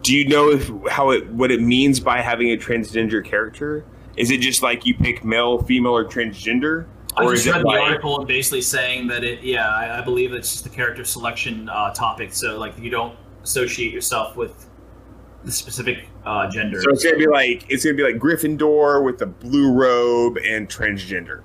do 0.04 0.14
you 0.14 0.28
know 0.28 0.50
if, 0.50 0.70
how 0.90 1.10
it 1.10 1.28
what 1.30 1.50
it 1.50 1.60
means 1.60 1.98
by 1.98 2.20
having 2.20 2.50
a 2.52 2.56
transgender 2.56 3.24
character? 3.24 3.84
Is 4.16 4.30
it 4.30 4.40
just 4.40 4.62
like 4.62 4.86
you 4.86 4.94
pick 4.94 5.24
male, 5.24 5.62
female, 5.62 5.96
or 5.96 6.04
transgender, 6.04 6.86
I 7.16 7.24
or 7.24 7.32
just 7.32 7.46
is 7.46 7.52
read 7.52 7.60
it 7.60 7.62
the 7.62 7.68
like 7.68 7.80
article 7.80 8.18
and 8.18 8.28
basically 8.28 8.60
saying 8.60 9.08
that 9.08 9.24
it. 9.24 9.42
Yeah, 9.42 9.68
I, 9.68 9.98
I 9.98 10.02
believe 10.02 10.32
it's 10.32 10.52
just 10.52 10.64
the 10.64 10.70
character 10.70 11.04
selection 11.04 11.68
uh, 11.70 11.92
topic. 11.94 12.34
So 12.34 12.58
like 12.58 12.78
you 12.78 12.90
don't 12.90 13.16
associate 13.42 13.92
yourself 13.92 14.36
with 14.36 14.68
the 15.42 15.50
specific 15.50 16.08
uh, 16.26 16.50
gender. 16.50 16.82
so? 16.82 16.90
It's 16.90 17.02
gonna 17.02 17.16
be 17.16 17.26
like 17.26 17.64
it's 17.70 17.84
gonna 17.84 17.96
be 17.96 18.04
like 18.04 18.16
Gryffindor 18.16 19.02
with 19.02 19.22
a 19.22 19.26
blue 19.26 19.72
robe 19.72 20.36
and 20.44 20.68
transgender. 20.68 21.42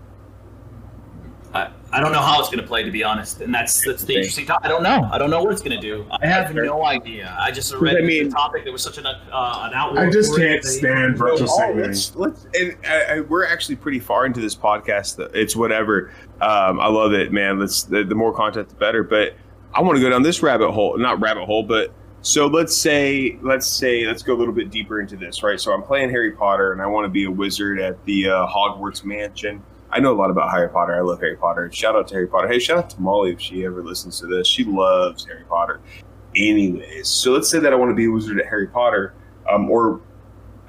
I, 1.91 1.97
I 1.97 1.99
don't 2.01 2.11
know 2.11 2.21
how 2.21 2.39
it's 2.39 2.49
going 2.49 2.61
to 2.61 2.67
play, 2.67 2.83
to 2.83 2.91
be 2.91 3.03
honest, 3.03 3.41
and 3.41 3.53
that's 3.53 3.85
that's 3.85 4.03
the 4.03 4.15
interesting 4.15 4.45
topic. 4.45 4.65
I 4.65 4.69
don't 4.69 4.83
know. 4.83 5.09
I 5.11 5.17
don't 5.17 5.29
know 5.29 5.43
what 5.43 5.51
it's 5.53 5.61
going 5.61 5.79
to 5.79 5.81
do. 5.81 6.05
I 6.11 6.25
have 6.27 6.53
no 6.53 6.85
idea. 6.85 7.35
I 7.39 7.51
just 7.51 7.73
read 7.75 7.97
I 7.97 8.01
mean- 8.01 8.25
the 8.25 8.31
topic. 8.31 8.63
There 8.63 8.73
was 8.73 8.83
such 8.83 8.97
an 8.97 9.05
uh, 9.05 9.15
an 9.31 9.73
outward. 9.73 9.99
I 9.99 10.09
just 10.09 10.35
can't 10.35 10.63
stand 10.63 11.17
virtual 11.17 11.49
Oh, 11.49 11.73
let's, 11.75 12.15
let's, 12.15 12.47
and 12.59 12.75
I, 12.87 13.03
I, 13.03 13.19
we're 13.21 13.45
actually 13.45 13.75
pretty 13.77 13.99
far 13.99 14.25
into 14.25 14.41
this 14.41 14.55
podcast. 14.55 15.15
though. 15.17 15.29
It's 15.33 15.55
whatever. 15.55 16.11
Um, 16.41 16.79
I 16.79 16.87
love 16.87 17.13
it, 17.13 17.31
man. 17.31 17.59
Let's 17.59 17.83
the, 17.83 18.03
the 18.03 18.15
more 18.15 18.33
content, 18.33 18.69
the 18.69 18.75
better. 18.75 19.03
But 19.03 19.35
I 19.73 19.81
want 19.81 19.97
to 19.97 20.01
go 20.01 20.09
down 20.09 20.23
this 20.23 20.41
rabbit 20.41 20.71
hole, 20.71 20.97
not 20.97 21.19
rabbit 21.19 21.45
hole, 21.45 21.63
but 21.63 21.93
so 22.21 22.47
let's 22.47 22.75
say, 22.75 23.37
let's 23.41 23.67
say, 23.67 24.05
let's 24.05 24.23
go 24.23 24.33
a 24.33 24.37
little 24.37 24.53
bit 24.53 24.69
deeper 24.69 24.99
into 24.99 25.15
this, 25.15 25.41
right? 25.41 25.59
So 25.59 25.71
I'm 25.73 25.83
playing 25.83 26.09
Harry 26.09 26.31
Potter, 26.31 26.73
and 26.73 26.81
I 26.81 26.87
want 26.87 27.05
to 27.05 27.09
be 27.09 27.23
a 27.25 27.31
wizard 27.31 27.79
at 27.79 28.03
the 28.05 28.29
uh, 28.29 28.47
Hogwarts 28.47 29.05
Mansion. 29.05 29.63
I 29.91 29.99
know 29.99 30.13
a 30.13 30.17
lot 30.17 30.29
about 30.29 30.51
Harry 30.51 30.69
Potter. 30.69 30.95
I 30.95 31.01
love 31.01 31.19
Harry 31.19 31.35
Potter. 31.35 31.69
Shout 31.71 31.95
out 31.95 32.07
to 32.09 32.13
Harry 32.13 32.27
Potter. 32.27 32.47
Hey, 32.47 32.59
shout 32.59 32.77
out 32.77 32.89
to 32.91 33.01
Molly 33.01 33.31
if 33.31 33.41
she 33.41 33.65
ever 33.65 33.83
listens 33.83 34.19
to 34.19 34.27
this. 34.27 34.47
She 34.47 34.63
loves 34.63 35.25
Harry 35.25 35.43
Potter. 35.45 35.81
Anyways, 36.35 37.07
so 37.07 37.31
let's 37.31 37.49
say 37.49 37.59
that 37.59 37.73
I 37.73 37.75
want 37.75 37.89
to 37.89 37.95
be 37.95 38.05
a 38.05 38.11
wizard 38.11 38.39
at 38.39 38.45
Harry 38.45 38.67
Potter, 38.67 39.13
um, 39.49 39.69
or 39.69 39.99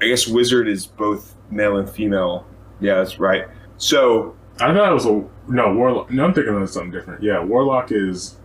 I 0.01 0.07
guess 0.07 0.27
wizard 0.27 0.69
is 0.69 0.87
both 0.87 1.37
male 1.51 1.77
and 1.77 1.89
female. 1.89 2.47
Yeah, 2.81 2.95
that's 2.95 3.19
right. 3.19 3.47
So 3.77 4.35
I 4.59 4.73
thought 4.73 4.91
it 4.91 4.95
was 4.95 5.07
a 5.07 5.25
no 5.49 5.75
warlock. 5.75 6.11
No, 6.11 6.25
I'm 6.25 6.33
thinking 6.33 6.55
of 6.55 6.71
something 6.71 6.91
different. 6.91 7.23
Yeah, 7.23 7.45
warlock 7.45 7.93
is 7.93 8.37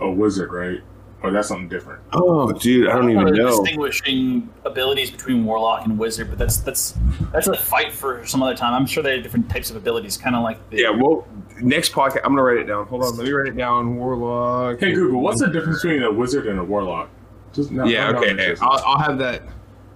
a 0.00 0.10
wizard, 0.10 0.50
right? 0.50 0.80
Or 1.24 1.30
that's 1.32 1.48
something 1.48 1.68
different. 1.70 2.02
Oh, 2.12 2.52
dude, 2.52 2.88
I 2.90 2.92
don't 2.96 3.10
even 3.10 3.32
know. 3.34 3.62
distinguishing 3.62 4.50
abilities 4.64 5.10
between 5.10 5.44
warlock 5.46 5.86
and 5.86 5.98
wizard, 5.98 6.28
but 6.28 6.38
that's 6.38 6.58
that's 6.58 6.94
that's 7.32 7.46
a 7.46 7.56
fight 7.56 7.92
for 7.92 8.26
some 8.26 8.42
other 8.42 8.54
time. 8.54 8.74
I'm 8.74 8.84
sure 8.86 9.02
they 9.02 9.14
have 9.14 9.22
different 9.22 9.48
types 9.50 9.70
of 9.70 9.76
abilities, 9.76 10.18
kind 10.18 10.36
of 10.36 10.42
like 10.42 10.58
the, 10.70 10.82
Yeah, 10.82 10.90
well, 10.90 11.26
next 11.62 11.92
podcast, 11.92 12.20
I'm 12.24 12.32
gonna 12.32 12.42
write 12.42 12.58
it 12.58 12.64
down. 12.64 12.86
Hold 12.88 13.04
on, 13.04 13.16
let 13.16 13.24
me 13.26 13.32
write 13.32 13.48
it 13.48 13.56
down. 13.56 13.96
Warlock. 13.96 14.80
Hey 14.80 14.92
Google, 14.92 15.22
what's 15.22 15.40
the 15.40 15.48
difference 15.48 15.80
between 15.82 16.02
a 16.02 16.12
wizard 16.12 16.46
and 16.46 16.58
a 16.60 16.64
warlock? 16.64 17.08
Just 17.54 17.70
no, 17.70 17.84
Yeah, 17.86 18.06
no, 18.06 18.12
no, 18.12 18.18
okay. 18.18 18.30
interested. 18.30 18.62
I'll, 18.64 18.82
I'll 18.84 18.98
have 18.98 19.16
that. 19.18 19.42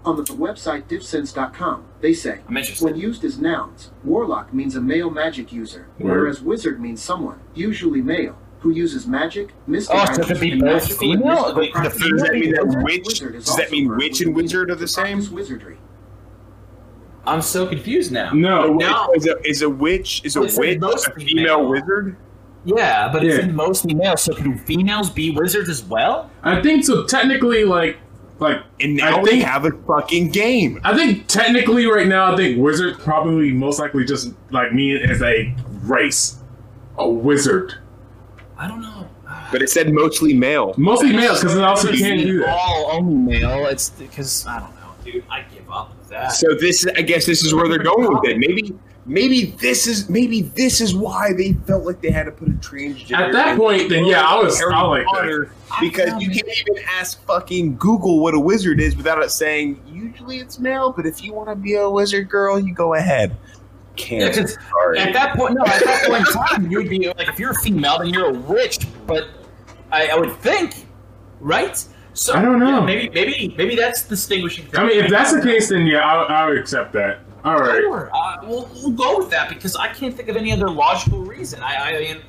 On 0.06 0.16
the 0.16 0.22
website 0.22 0.84
diffsense.com, 0.84 1.84
they 2.00 2.14
say, 2.14 2.38
when 2.80 2.96
used 2.96 3.24
as 3.24 3.38
nouns, 3.38 3.90
warlock 4.04 4.54
means 4.54 4.76
a 4.76 4.80
male 4.80 5.10
magic 5.10 5.52
user, 5.52 5.88
Word. 5.98 6.10
whereas 6.12 6.40
wizard 6.40 6.80
means 6.80 7.02
someone, 7.02 7.40
usually 7.54 8.00
male, 8.00 8.38
who 8.60 8.70
uses 8.70 9.06
magic, 9.06 9.50
mystical 9.66 10.00
Oh, 10.00 10.04
so 10.12 10.22
it 10.22 10.26
could 10.26 10.40
be 10.40 10.50
and 10.52 10.60
both 10.60 10.82
magical 10.88 11.10
and 11.12 11.20
female? 11.22 11.54
Like, 11.54 11.72
the 11.84 11.90
female- 11.90 12.18
Does 12.18 12.22
that 12.22 12.32
mean 12.34 12.52
that 12.54 12.82
witch? 12.82 13.18
Does 13.20 13.56
that 13.56 13.70
mean 13.70 13.96
witch 13.96 14.20
and 14.20 14.34
wizard 14.34 14.70
are 14.70 14.74
the 14.74 14.88
same? 14.88 15.04
practice 15.18 15.30
Wizardry. 15.30 15.76
I'm 17.26 17.42
so 17.42 17.66
confused 17.66 18.10
now. 18.10 18.30
no, 18.32 18.72
No. 18.74 19.12
Is 19.14 19.26
a 19.26 19.36
is 19.46 19.62
a 19.62 19.68
witch 19.68 20.22
is 20.24 20.36
a 20.36 20.42
It's 20.42 20.56
witch 20.58 20.76
a 20.76 20.80
mostly 20.80 21.24
female 21.26 21.58
male. 21.60 21.68
wizard? 21.68 22.16
Yeah, 22.64 23.08
but 23.12 23.24
it's 23.24 23.46
mostly 23.52 23.94
male. 23.94 24.16
So 24.16 24.34
can 24.34 24.56
females 24.58 25.10
be 25.10 25.30
wizards 25.30 25.68
as 25.68 25.84
well? 25.84 26.30
I 26.42 26.60
think 26.62 26.84
so. 26.84 27.04
Technically, 27.04 27.64
like, 27.64 27.98
like 28.40 28.62
And 28.80 28.96
now 28.96 29.18
I 29.18 29.22
we 29.22 29.40
have 29.40 29.64
a 29.66 29.70
fucking 29.86 30.30
game. 30.30 30.80
I 30.84 30.96
think 30.96 31.26
technically 31.28 31.86
right 31.86 32.06
now, 32.08 32.32
I 32.32 32.36
think 32.36 32.58
wizard 32.58 32.98
probably 32.98 33.52
most 33.52 33.78
likely 33.78 34.04
just 34.04 34.32
like 34.50 34.72
me 34.72 34.96
as 35.00 35.20
a 35.22 35.54
race, 35.82 36.38
a 36.96 37.08
wizard. 37.08 37.74
I 38.58 38.68
don't 38.68 38.82
know. 38.82 39.08
But 39.50 39.62
it 39.62 39.70
said 39.70 39.92
mostly 39.94 40.34
male. 40.34 40.74
Mostly 40.76 41.12
males 41.12 41.40
because 41.40 41.56
it 41.56 41.62
also 41.62 41.90
can't 41.90 42.20
do 42.20 42.40
that. 42.40 42.50
All 42.50 42.90
only 42.92 43.38
male. 43.38 43.66
It's 43.66 43.88
because 43.88 44.46
I 44.46 44.60
don't 44.60 44.74
know, 44.74 44.92
dude. 45.02 45.24
I 45.30 45.42
give 45.42 45.70
up 45.70 45.96
with 45.96 46.08
that. 46.10 46.32
So 46.32 46.54
this, 46.54 46.86
I 46.96 47.00
guess, 47.00 47.24
this 47.24 47.44
is 47.44 47.54
where 47.54 47.66
they're 47.66 47.78
going 47.78 48.12
with 48.12 48.24
it. 48.24 48.36
Maybe, 48.38 48.74
maybe 49.06 49.46
this 49.58 49.86
is 49.86 50.10
maybe 50.10 50.42
this 50.42 50.82
is 50.82 50.94
why 50.94 51.32
they 51.32 51.54
felt 51.66 51.84
like 51.84 52.02
they 52.02 52.10
had 52.10 52.24
to 52.24 52.32
put 52.32 52.48
a 52.48 52.52
transgender. 52.52 53.18
At 53.18 53.32
that 53.32 53.56
point, 53.56 53.88
then 53.88 54.04
yeah, 54.04 54.22
I 54.22 54.42
was 54.42 54.58
Harry 54.58 54.74
I 54.74 54.82
like 54.82 55.04
that. 55.04 55.14
Potter 55.14 55.52
because 55.80 56.20
you 56.20 56.30
can't 56.30 56.48
even 56.68 56.82
ask 56.98 57.22
fucking 57.24 57.76
Google 57.76 58.20
what 58.20 58.34
a 58.34 58.40
wizard 58.40 58.80
is 58.80 58.96
without 58.96 59.22
it 59.22 59.30
saying 59.30 59.80
usually 59.90 60.38
it's 60.38 60.58
male, 60.58 60.92
but 60.92 61.06
if 61.06 61.22
you 61.22 61.32
want 61.32 61.48
to 61.48 61.56
be 61.56 61.74
a 61.74 61.88
wizard 61.88 62.28
girl, 62.28 62.58
you 62.58 62.74
go 62.74 62.94
ahead. 62.94 63.36
Yeah, 63.98 64.06
Can't. 64.30 64.34
'cause 64.36 64.56
sorry. 64.70 64.98
At 64.98 65.12
that 65.12 65.36
point, 65.36 65.54
no. 65.54 65.64
At 65.64 65.84
that 65.84 66.06
point 66.06 66.26
in 66.26 66.32
time, 66.32 66.70
you 66.70 66.78
would 66.78 66.88
be 66.88 67.08
like, 67.08 67.28
if 67.28 67.38
you're 67.38 67.50
a 67.50 67.60
female, 67.62 67.98
then 67.98 68.08
you're 68.08 68.30
a 68.30 68.32
witch. 68.32 68.78
But 69.06 69.28
I, 69.92 70.08
I 70.08 70.16
would 70.16 70.34
think, 70.40 70.86
right? 71.40 71.82
So 72.14 72.34
I 72.34 72.42
don't 72.42 72.58
know. 72.58 72.80
yeah, 72.80 72.84
maybe, 72.84 73.08
maybe, 73.10 73.54
maybe 73.56 73.76
that's 73.76 74.02
distinguishing. 74.02 74.66
Thing. 74.66 74.80
I 74.80 74.86
mean, 74.86 75.04
if 75.04 75.10
that's 75.10 75.32
the 75.32 75.42
case, 75.42 75.68
then 75.68 75.86
yeah, 75.86 75.98
I, 76.00 76.42
I 76.44 76.48
would 76.48 76.58
accept 76.58 76.92
that. 76.94 77.20
All 77.44 77.58
right. 77.60 77.80
Sure. 77.80 78.10
Uh, 78.12 78.36
we'll, 78.42 78.68
we'll 78.74 78.90
go 78.90 79.18
with 79.18 79.30
that 79.30 79.48
because 79.48 79.76
I 79.76 79.88
can't 79.88 80.14
think 80.16 80.28
of 80.28 80.36
any 80.36 80.52
other 80.52 80.68
logical 80.68 81.20
reason. 81.20 81.62
I, 81.62 81.76
I 81.76 82.00
mean, 82.00 82.22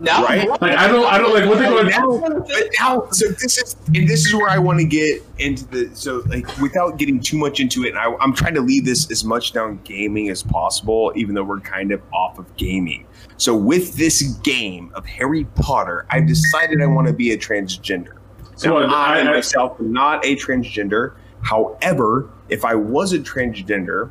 now 0.00 0.24
Right? 0.24 0.48
Like 0.48 0.62
I 0.76 0.88
don't, 0.88 1.04
I 1.06 1.18
don't 1.18 1.32
like 1.34 1.48
what 1.48 1.58
they're 1.58 1.68
going 1.70 1.88
now, 1.88 2.18
but 2.40 2.68
now, 2.78 3.06
so 3.10 3.28
this 3.28 3.58
is, 3.58 3.76
and 3.94 4.08
this 4.08 4.26
is 4.26 4.34
where 4.34 4.48
I 4.48 4.58
want 4.58 4.78
to 4.80 4.84
get 4.86 5.22
into 5.38 5.64
the. 5.66 5.90
So, 5.94 6.22
like, 6.26 6.46
without 6.58 6.98
getting 6.98 7.20
too 7.20 7.36
much 7.38 7.60
into 7.60 7.84
it, 7.84 7.90
and 7.90 7.98
I, 7.98 8.14
I'm 8.20 8.32
trying 8.34 8.54
to 8.54 8.60
leave 8.60 8.84
this 8.84 9.10
as 9.10 9.24
much 9.24 9.52
down 9.52 9.80
gaming 9.84 10.28
as 10.30 10.42
possible, 10.42 11.12
even 11.16 11.34
though 11.34 11.44
we're 11.44 11.60
kind 11.60 11.92
of 11.92 12.02
off 12.12 12.38
of 12.38 12.56
gaming. 12.56 13.06
So, 13.36 13.54
with 13.54 13.94
this 13.96 14.22
game 14.42 14.90
of 14.94 15.04
Harry 15.06 15.44
Potter, 15.56 16.06
I've 16.10 16.26
decided 16.26 16.80
I 16.82 16.86
want 16.86 17.06
to 17.08 17.12
be 17.12 17.32
a 17.32 17.38
transgender. 17.38 18.16
So 18.56 18.78
Now, 18.78 18.94
I- 18.94 19.16
I, 19.16 19.20
I- 19.20 19.24
myself 19.24 19.78
am 19.80 19.92
not 19.92 20.24
a 20.24 20.36
transgender. 20.36 21.14
However, 21.42 22.30
if 22.48 22.64
I 22.64 22.74
was 22.74 23.12
a 23.12 23.18
transgender 23.18 24.10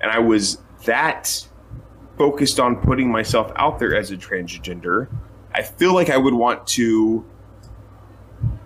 and 0.00 0.10
I 0.10 0.18
was 0.18 0.58
that 0.84 1.46
focused 2.22 2.60
on 2.60 2.76
putting 2.76 3.10
myself 3.10 3.50
out 3.56 3.80
there 3.80 3.96
as 3.96 4.12
a 4.12 4.16
transgender, 4.16 5.08
I 5.56 5.62
feel 5.62 5.92
like 5.92 6.08
I 6.08 6.16
would 6.16 6.34
want 6.34 6.64
to 6.78 7.24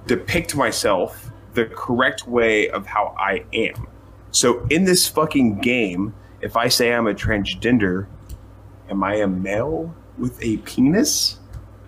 depict 0.07 0.55
myself 0.55 1.33
the 1.55 1.65
correct 1.65 2.29
way 2.29 2.69
of 2.69 2.85
how 2.85 3.15
I 3.19 3.47
am. 3.55 3.89
So 4.31 4.67
in 4.67 4.85
this 4.85 5.09
fucking 5.09 5.61
game, 5.61 6.15
if 6.43 6.55
I 6.55 6.69
say 6.69 6.93
I'm 6.93 7.07
a 7.07 7.15
transgender, 7.15 8.09
am 8.91 9.03
I 9.03 9.15
a 9.15 9.27
male 9.27 9.95
with 10.19 10.39
a 10.43 10.59
penis 10.59 11.39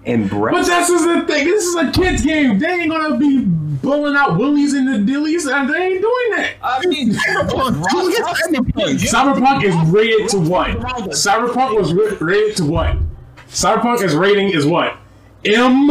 and 0.09 0.29
But 0.29 0.37
breasts? 0.39 0.69
that's 0.69 0.89
just 0.89 1.05
the 1.05 1.21
thing. 1.33 1.45
This 1.47 1.65
is 1.65 1.75
a 1.77 1.91
kids 1.93 2.25
game. 2.25 2.59
They 2.59 2.67
ain't 2.69 2.91
gonna 2.91 3.17
be 3.19 3.45
blowing 3.45 4.17
out 4.17 4.37
willies 4.39 4.73
and 4.75 4.89
the 4.89 5.13
dillies, 5.13 5.47
and 5.53 5.69
they 5.73 5.79
ain't 5.79 6.01
doing 6.01 6.31
that. 6.37 6.51
I 6.63 6.85
mean, 6.87 7.13
Cyberpunk 8.33 9.65
is 9.65 9.77
rated 9.91 10.29
to 10.31 10.39
what? 10.39 10.71
Cyberpunk 11.11 11.77
was 11.79 11.93
rated 12.21 12.57
to 12.59 12.65
what? 12.65 12.97
Cyberpunk 13.49 14.03
is 14.03 14.15
rating 14.15 14.51
is 14.51 14.67
what? 14.67 14.97
M 15.45 15.91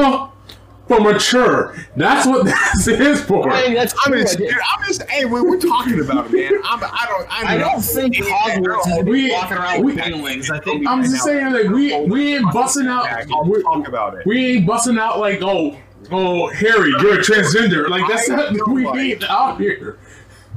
for 0.88 1.00
mature. 1.00 1.76
That's 1.96 2.26
what 2.26 2.46
that 2.46 2.72
stands 2.80 3.22
for. 3.22 3.50
I 3.50 3.64
mean, 3.68 3.74
that's 3.76 3.94
I'm 4.06 4.14
just, 4.14 4.38
dude, 4.38 4.50
I'm 4.52 4.86
just, 4.86 5.04
hey, 5.10 5.26
we, 5.26 5.42
we're 5.42 5.60
talking 5.60 6.00
about 6.00 6.28
it, 6.28 6.32
man. 6.34 6.62
I'm, 6.66 6.84
I 6.84 7.06
don't, 7.10 7.28
I, 7.30 7.56
I 7.56 7.58
don't 7.58 7.82
think 7.82 8.16
Hogwarts 8.16 9.00
is 9.00 9.04
We- 9.06 9.32
walking 9.32 9.58
around 9.58 9.80
we- 9.84 9.94
with 9.94 9.98
penguins. 10.04 10.50
I 10.50 10.60
think 10.60 10.88
I'm 10.88 11.04
just 11.04 11.24
saying, 11.24 11.52
like 11.54 11.68
we 11.70 12.00
we 12.06 12.36
ain't 12.36 12.52
busting 12.54 12.88
out. 12.88 13.06
I'll 13.32 13.44
we- 13.46 13.62
talk 13.64 13.88
about 13.88 14.16
it. 14.18 14.26
We 14.26 14.58
ain't 14.58 14.68
busting 14.68 14.98
out 14.98 15.20
like 15.20 15.40
oh 15.42 15.78
oh 16.12 16.48
Harry, 16.50 16.92
you're 16.92 17.20
a 17.20 17.24
transgender. 17.24 17.90
Like 17.90 18.08
that's 18.08 18.30
I 18.30 18.36
not 18.36 18.54
feel 18.54 18.66
we 18.70 18.86
like- 18.86 19.00
ain't 19.00 19.24
out 19.30 19.60
here. 19.60 19.98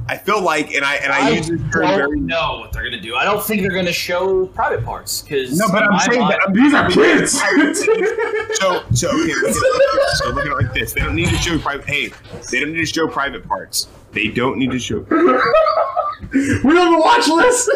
I 0.07 0.17
feel 0.17 0.41
like, 0.41 0.73
and 0.73 0.83
I 0.83 0.95
and 0.95 1.13
I, 1.13 1.27
I 1.27 1.29
use 1.29 1.47
this 1.47 1.61
term 1.71 1.85
very. 1.87 2.19
know 2.19 2.59
what 2.59 2.73
they're 2.73 2.83
gonna 2.83 2.99
do. 2.99 3.15
I 3.15 3.23
don't 3.23 3.41
think 3.43 3.61
they're 3.61 3.71
gonna 3.71 3.93
show 3.93 4.47
private 4.47 4.83
parts 4.83 5.21
because 5.21 5.57
No, 5.57 5.67
but 5.71 5.83
I'm 5.83 5.99
saying 5.99 6.19
that 6.27 6.53
These 6.53 6.73
are 6.73 6.89
kids. 6.89 7.31
so 8.59 8.83
so 8.93 9.07
okay. 9.09 9.33
Look 9.33 9.49
at, 9.49 10.17
so 10.17 10.29
look 10.29 10.45
at 10.45 10.51
it 10.51 10.55
like 10.65 10.73
this. 10.73 10.93
They 10.93 11.01
don't 11.01 11.15
need 11.15 11.29
to 11.29 11.35
show 11.37 11.57
private. 11.59 11.85
Hey, 11.85 12.11
they 12.51 12.59
don't 12.59 12.73
need 12.73 12.79
to 12.79 12.85
show 12.85 13.07
private 13.07 13.47
parts. 13.47 13.87
They 14.11 14.27
don't 14.27 14.57
need 14.57 14.71
to 14.71 14.79
show. 14.79 14.99
we 15.11 16.77
on 16.77 16.91
the 16.93 16.99
watch 16.99 17.27
list. 17.29 17.69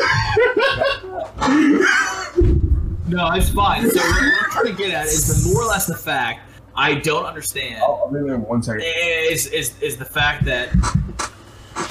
No, 3.08 3.32
it's 3.34 3.50
fine. 3.50 3.90
So 3.90 3.98
what 4.00 4.24
I'm 4.24 4.52
trying 4.52 4.66
to 4.66 4.74
get 4.74 4.92
at 4.94 5.06
is 5.06 5.46
the 5.46 5.54
more 5.54 5.62
or 5.64 5.68
less 5.68 5.86
the 5.86 5.96
fact 5.96 6.42
I 6.76 6.96
don't 6.96 7.26
understand 7.26 7.80
Oh, 7.82 8.02
I'll 8.06 8.12
be 8.12 8.20
there 8.20 8.34
in 8.36 8.42
one 8.42 8.62
second. 8.64 8.82
is 8.84 9.46
is 9.48 9.80
is 9.82 9.96
the 9.98 10.06
fact 10.06 10.44
that 10.46 10.70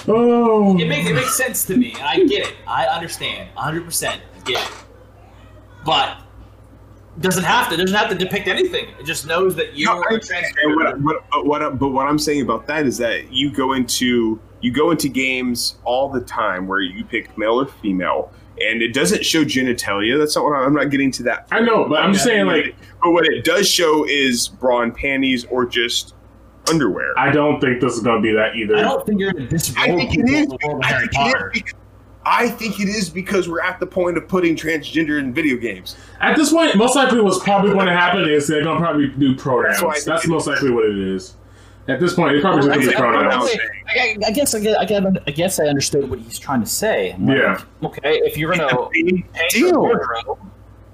oh, 0.09 0.77
it 0.79 0.87
makes 0.89 1.09
it 1.09 1.15
makes 1.15 1.37
sense 1.37 1.65
to 1.67 1.77
me. 1.77 1.95
I 2.03 2.25
get 2.25 2.47
it. 2.49 2.55
I 2.67 2.87
understand. 2.87 3.49
100 3.55 3.85
percent 3.85 4.21
I 4.37 4.41
get 4.45 4.65
it. 4.65 4.73
But 5.85 6.19
doesn't 7.21 7.45
have 7.45 7.69
to. 7.71 7.77
Doesn't 7.77 7.97
have 7.97 8.09
to 8.11 8.15
depict 8.17 8.49
anything. 8.49 8.87
It 8.99 9.05
just 9.05 9.27
knows 9.27 9.55
that 9.57 9.77
you're 9.77 9.95
No, 9.95 10.01
I 10.01 10.05
a 10.05 10.15
understand. 10.15 10.47
What, 10.75 11.01
what, 11.01 11.47
what, 11.47 11.63
I- 11.63 11.71
but 11.71 11.89
what 11.91 12.07
I'm 12.07 12.19
saying 12.19 12.43
about 12.43 12.67
that 12.67 12.87
is 12.87 12.99
that 12.99 13.33
you 13.33 13.51
go 13.51 13.73
into 13.75 14.41
you 14.61 14.73
go 14.73 14.91
into 14.91 15.09
games 15.11 15.77
all 15.85 16.09
the 16.09 16.23
time 16.23 16.67
where 16.67 16.81
you 16.81 17.05
pick 17.05 17.37
male 17.37 17.61
or 17.61 17.67
female, 17.67 18.33
and 18.61 18.81
it 18.83 18.95
doesn't 18.95 19.25
show 19.25 19.45
genitalia. 19.45 20.19
That's 20.19 20.35
not 20.35 20.45
what 20.47 20.55
I'm, 20.57 20.69
I'm 20.69 20.75
not 20.75 20.91
getting 20.91 21.11
to 21.13 21.23
that. 21.25 21.47
I 21.53 21.61
know, 21.61 21.87
but 21.89 22.01
I'm 22.01 22.13
just 22.15 22.25
saying 22.25 22.47
like 22.47 22.75
but 23.03 23.11
what 23.13 23.27
it 23.27 23.45
does 23.45 23.69
show 23.69 24.07
is 24.09 24.49
bra 24.49 24.81
and 24.81 24.95
panties 24.95 25.45
or 25.45 25.67
just 25.67 26.14
underwear. 26.71 27.19
I 27.19 27.31
don't 27.31 27.61
think 27.61 27.81
this 27.81 27.95
is 27.95 28.01
gonna 28.03 28.21
be 28.21 28.33
that 28.33 28.55
either. 28.57 28.77
I 28.77 28.83
don't 28.83 29.05
think 29.07 29.21
you're 29.21 29.33
gonna 29.33 29.47
disrobe 29.49 29.79
I 29.91 29.97
think 29.97 30.15
it 30.15 30.17
people 30.27 30.35
is. 30.35 30.43
in 30.43 30.49
the 30.49 30.59
world 30.67 30.85
of 30.85 30.91
I 30.91 30.99
think 30.99 31.03
it 31.05 31.09
is 31.11 31.17
Potter. 31.17 31.51
because- 31.53 31.75
I 32.27 32.49
think 32.49 32.81
it 32.81 32.89
is 32.89 33.11
because 33.11 33.51
we're 33.51 33.61
at 33.61 33.79
the 33.81 33.87
point 33.87 34.17
of 34.17 34.27
putting 34.29 34.57
transgender 34.57 35.19
in 35.19 35.35
video 35.35 35.59
games. 35.59 35.95
At 36.23 36.37
this 36.37 36.51
point, 36.51 36.75
most 36.75 36.97
likely 36.97 37.21
what's 37.21 37.39
probably 37.41 37.73
going 37.73 37.85
to 37.85 37.93
happen 37.93 38.27
is 38.27 38.47
they're 38.49 38.63
going 38.65 38.79
to 38.79 38.83
probably 38.83 39.09
do 39.09 39.37
pronouns. 39.37 39.79
That's 39.83 40.05
That's, 40.07 40.27
most 40.27 40.47
likely 40.47 40.71
what 40.71 40.87
it 40.87 40.97
is. 40.97 41.35
At 41.87 42.01
this 42.01 42.15
point, 42.15 42.35
they 42.35 42.41
probably 42.41 42.63
just 42.63 42.69
going 42.69 42.81
to 42.81 42.87
do 42.87 42.93
I- 42.97 42.97
I- 42.97 43.13
pronouns. 43.13 43.51
I- 43.51 43.99
I, 44.01 44.17
I 44.29 44.31
guess 44.31 44.55
I 44.55 44.61
guess, 44.61 44.75
I 44.79 44.85
guess 44.87 45.05
I 45.27 45.31
guess 45.33 45.61
I 45.61 45.67
understood 45.67 46.09
what 46.09 46.19
he's 46.19 46.39
trying 46.39 46.61
to 46.61 46.67
say. 46.67 47.15
Like, 47.21 47.37
Yeah. 47.37 47.61
Okay, 47.83 48.21
if 48.25 48.39
you're 48.39 48.57
gonna 48.57 48.89
Big 48.91 49.31
paint 49.35 49.55
your 49.55 49.71
deal. 49.73 49.81
wardrobe 49.83 50.39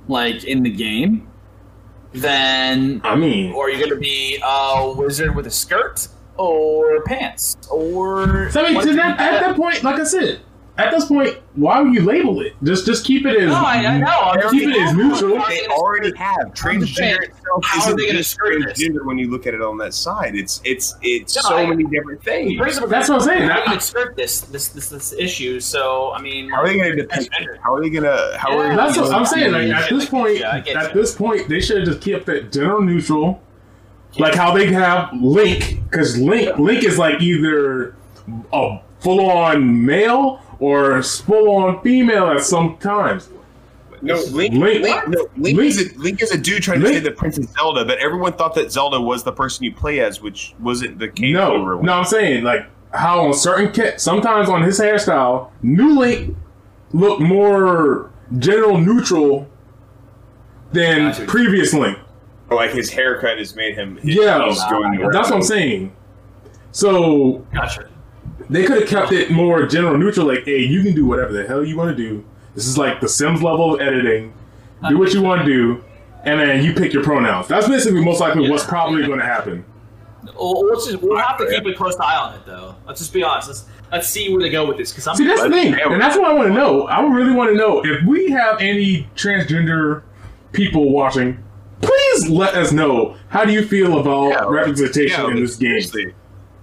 like 0.09 0.43
in 0.43 0.65
the 0.65 0.71
game, 0.71 1.29
then 2.13 3.01
I 3.05 3.15
mean, 3.17 3.53
or 3.53 3.71
you're 3.71 3.81
gonna 3.89 4.01
be 4.01 4.39
a 4.45 4.93
wizard 4.97 5.35
with 5.35 5.47
a 5.47 5.51
skirt 5.51 6.09
or 6.37 7.03
pants 7.05 7.57
or. 7.71 8.51
so 8.51 8.65
I 8.65 8.73
mean, 8.73 8.83
to 8.83 8.95
that, 8.95 9.21
at 9.21 9.41
that 9.41 9.57
point, 9.57 9.83
like 9.83 10.01
I 10.01 10.05
said, 10.05 10.41
at 10.85 10.91
this 10.93 11.07
point, 11.07 11.37
why 11.55 11.81
would 11.81 11.93
you 11.95 12.03
label 12.03 12.41
it? 12.41 12.55
Just 12.63 12.87
just 12.87 13.05
keep 13.05 13.27
it 13.27 13.37
as 13.41 13.49
No, 13.49 13.55
I, 13.57 13.77
I 13.87 13.99
know. 13.99 14.51
Keep 14.51 14.69
it 14.69 14.77
as 14.81 14.95
neutral. 14.95 15.43
They 15.49 15.67
already 15.69 16.13
have 16.17 16.37
I'm 16.65 16.81
just 16.81 16.95
saying, 16.97 17.17
transgender 17.17 17.23
itself. 17.29 17.65
how 17.65 17.91
are 17.91 17.97
they 17.97 18.07
gonna 18.07 18.19
just 18.19 18.31
skirt 18.31 18.63
this? 18.65 18.79
transgender 18.83 19.05
when 19.05 19.19
you 19.19 19.31
look 19.31 19.47
at 19.47 19.55
it 19.55 19.63
on 19.63 19.79
that 19.79 19.95
side? 19.95 20.35
It's 20.37 20.61
it's 20.65 20.95
it's 21.03 21.37
No, 21.37 21.43
so 21.43 21.57
I- 21.57 21.67
many 21.67 21.85
different 21.85 22.23
things. 22.23 22.57
brings 22.59 22.79
up 22.79 22.85
a 22.85 22.87
That's 22.89 23.09
what 23.09 23.17
I'm 23.17 23.27
saying. 23.27 23.43
How 23.43 23.49
are 23.49 23.57
That- 23.61 23.67
gonna 23.67 23.81
skirt 23.81 24.17
this 24.17 24.41
this 24.43 24.69
this 24.69 24.89
this 24.89 25.13
issue? 25.19 25.61
So 25.61 26.13
I 26.13 26.21
mean, 26.21 26.49
How 26.51 26.63
are 26.63 26.67
they 26.69 26.77
going 26.77 26.91
to 26.91 26.97
depict 27.03 27.31
it? 27.41 27.49
How 27.63 27.75
are 27.75 27.81
they 27.83 27.91
going 27.91 28.05
to? 28.05 28.37
How 28.39 28.57
are 28.59 28.67
Yeah, 28.69 28.77
That's 28.77 28.97
what 28.99 29.13
I'm 29.13 29.27
saying. 29.27 29.53
Like 29.53 29.69
at 29.69 29.91
this 29.91 30.07
point, 30.07 30.39
yeah, 30.39 30.57
at 30.57 30.67
you. 30.95 31.01
this 31.01 31.15
point, 31.15 31.49
they 31.49 31.61
should 31.61 31.79
have 31.79 31.87
just 31.87 32.01
kept 32.01 32.29
it 32.29 32.53
general 32.53 32.81
neutral, 32.83 33.41
like 34.19 34.35
how 34.35 34.53
they 34.57 34.73
have 34.73 35.11
Link, 35.21 35.81
because 35.91 36.19
Link 36.19 36.59
Link 36.59 36.85
is 36.85 36.99
like 36.99 37.21
either 37.21 37.95
a 38.53 38.79
full 39.01 39.31
on 39.31 39.85
male 39.85 40.41
or 40.61 41.03
full 41.03 41.51
on 41.57 41.83
female 41.83 42.29
at 42.31 42.43
some 42.43 42.77
times. 42.79 43.29
No, 44.03 44.15
Link, 44.31 44.55
Link- 44.55 44.83
Link, 44.83 45.09
no, 45.09 45.27
Link, 45.37 45.59
Link- 45.59 45.61
is 45.61 45.93
a, 45.95 45.99
Link 45.99 46.23
is 46.23 46.31
a 46.31 46.39
dude 46.39 46.63
trying 46.63 46.81
to 46.81 46.87
Link- 46.87 46.97
say 46.99 47.03
the 47.03 47.11
Princess 47.11 47.47
Zelda, 47.53 47.85
but 47.85 47.99
everyone 47.99 48.33
thought 48.33 48.55
that 48.55 48.73
Zelda 48.73 48.99
was 48.99 49.25
the 49.25 49.33
person 49.33 49.65
you 49.65 49.75
play 49.75 50.01
as, 50.01 50.23
which 50.23 50.55
wasn't 50.61 50.99
the 50.99 51.09
case. 51.09 51.35
No, 51.35 51.53
over 51.53 51.83
no, 51.83 51.93
I'm 51.93 52.05
saying 52.07 52.43
like 52.45 52.65
how 52.95 53.21
on 53.27 53.35
certain 53.35 53.73
kit, 53.73 54.01
sometimes 54.01 54.49
on 54.49 54.63
his 54.63 54.81
hairstyle, 54.81 55.51
New 55.63 55.99
Link 55.99 56.35
look 56.93 57.21
more 57.21 58.11
general 58.39 58.79
neutral 58.79 59.47
than 60.73 61.09
Gotcha. 61.11 61.27
previous 61.27 61.75
Link. 61.75 61.99
Oh, 62.51 62.57
like 62.57 62.71
his 62.73 62.91
haircut 62.91 63.37
has 63.39 63.55
made 63.55 63.75
him. 63.75 63.97
His, 63.99 64.15
Yeah, 64.17 64.39
going 64.71 64.99
that's 65.13 65.29
what 65.29 65.37
I'm 65.37 65.43
saying. 65.43 65.93
So 66.73 67.45
Gotcha. 67.53 67.90
They 68.51 68.65
could 68.65 68.81
have 68.81 68.89
kept 68.89 69.13
it 69.13 69.31
more 69.31 69.67
general 69.67 69.97
neutral, 69.97 70.27
like, 70.27 70.45
hey, 70.45 70.59
you 70.59 70.83
can 70.83 70.95
do 70.95 71.07
whatever 71.07 71.33
the 71.33 71.47
hell 71.47 71.65
you 71.65 71.77
want 71.77 71.97
to 71.97 72.03
do. 72.03 72.25
This 72.55 72.67
is 72.67 72.77
like 72.77 73.01
the 73.01 73.09
Sims 73.09 73.43
level 73.43 73.75
of 73.75 73.81
editing. 73.81 74.35
Do 74.89 74.99
what 74.99 75.13
you 75.13 75.23
want 75.23 75.43
to 75.43 75.47
do, 75.47 75.85
and 76.25 76.41
then 76.41 76.65
you 76.65 76.73
pick 76.73 76.93
your 76.93 77.05
pronouns. 77.05 77.49
That's 77.49 77.69
basically 77.69 78.05
most 78.05 78.21
likely 78.21 78.49
what's 78.49 78.65
probably 78.65 79.07
going 79.07 79.19
to 79.19 79.25
happen. 79.25 79.65
Well, 80.35 80.67
let's 80.67 80.87
just, 80.87 81.03
we'll 81.03 81.19
have 81.19 81.39
to 81.39 81.47
keep 81.49 81.65
a 81.67 81.75
close 81.75 81.97
eye 81.99 82.17
on 82.17 82.35
it, 82.35 82.47
though. 82.47 82.75
Let's 82.87 83.01
just 83.01 83.13
be 83.13 83.23
honest. 83.23 83.49
Let's 83.49 83.65
let's 83.93 84.09
see 84.09 84.33
where 84.33 84.41
they 84.41 84.51
go 84.51 84.67
with 84.67 84.79
this. 84.79 84.93
Because 84.93 85.17
See, 85.17 85.27
that's 85.27 85.43
the 85.43 85.51
thing, 85.51 85.75
and 85.75 86.01
that's 86.01 86.17
what 86.17 86.31
I 86.31 86.35
want 86.35 86.49
to 86.49 86.55
know. 86.55 86.87
I 86.87 87.07
really 87.07 87.35
want 87.35 87.51
to 87.51 87.57
know 87.57 87.83
if 87.85 88.05
we 88.07 88.31
have 88.31 88.61
any 88.61 89.09
transgender 89.17 90.03
people 90.53 90.91
watching. 90.91 91.43
Please 91.83 92.29
let 92.29 92.55
us 92.55 92.73
know. 92.73 93.17
How 93.29 93.45
do 93.45 93.53
you 93.53 93.67
feel 93.67 93.99
about 93.99 94.29
Yeah, 94.29 94.45
representation 94.49 95.21
Yeah, 95.21 95.31
in 95.31 95.41
this 95.41 95.57
game? 95.57 96.15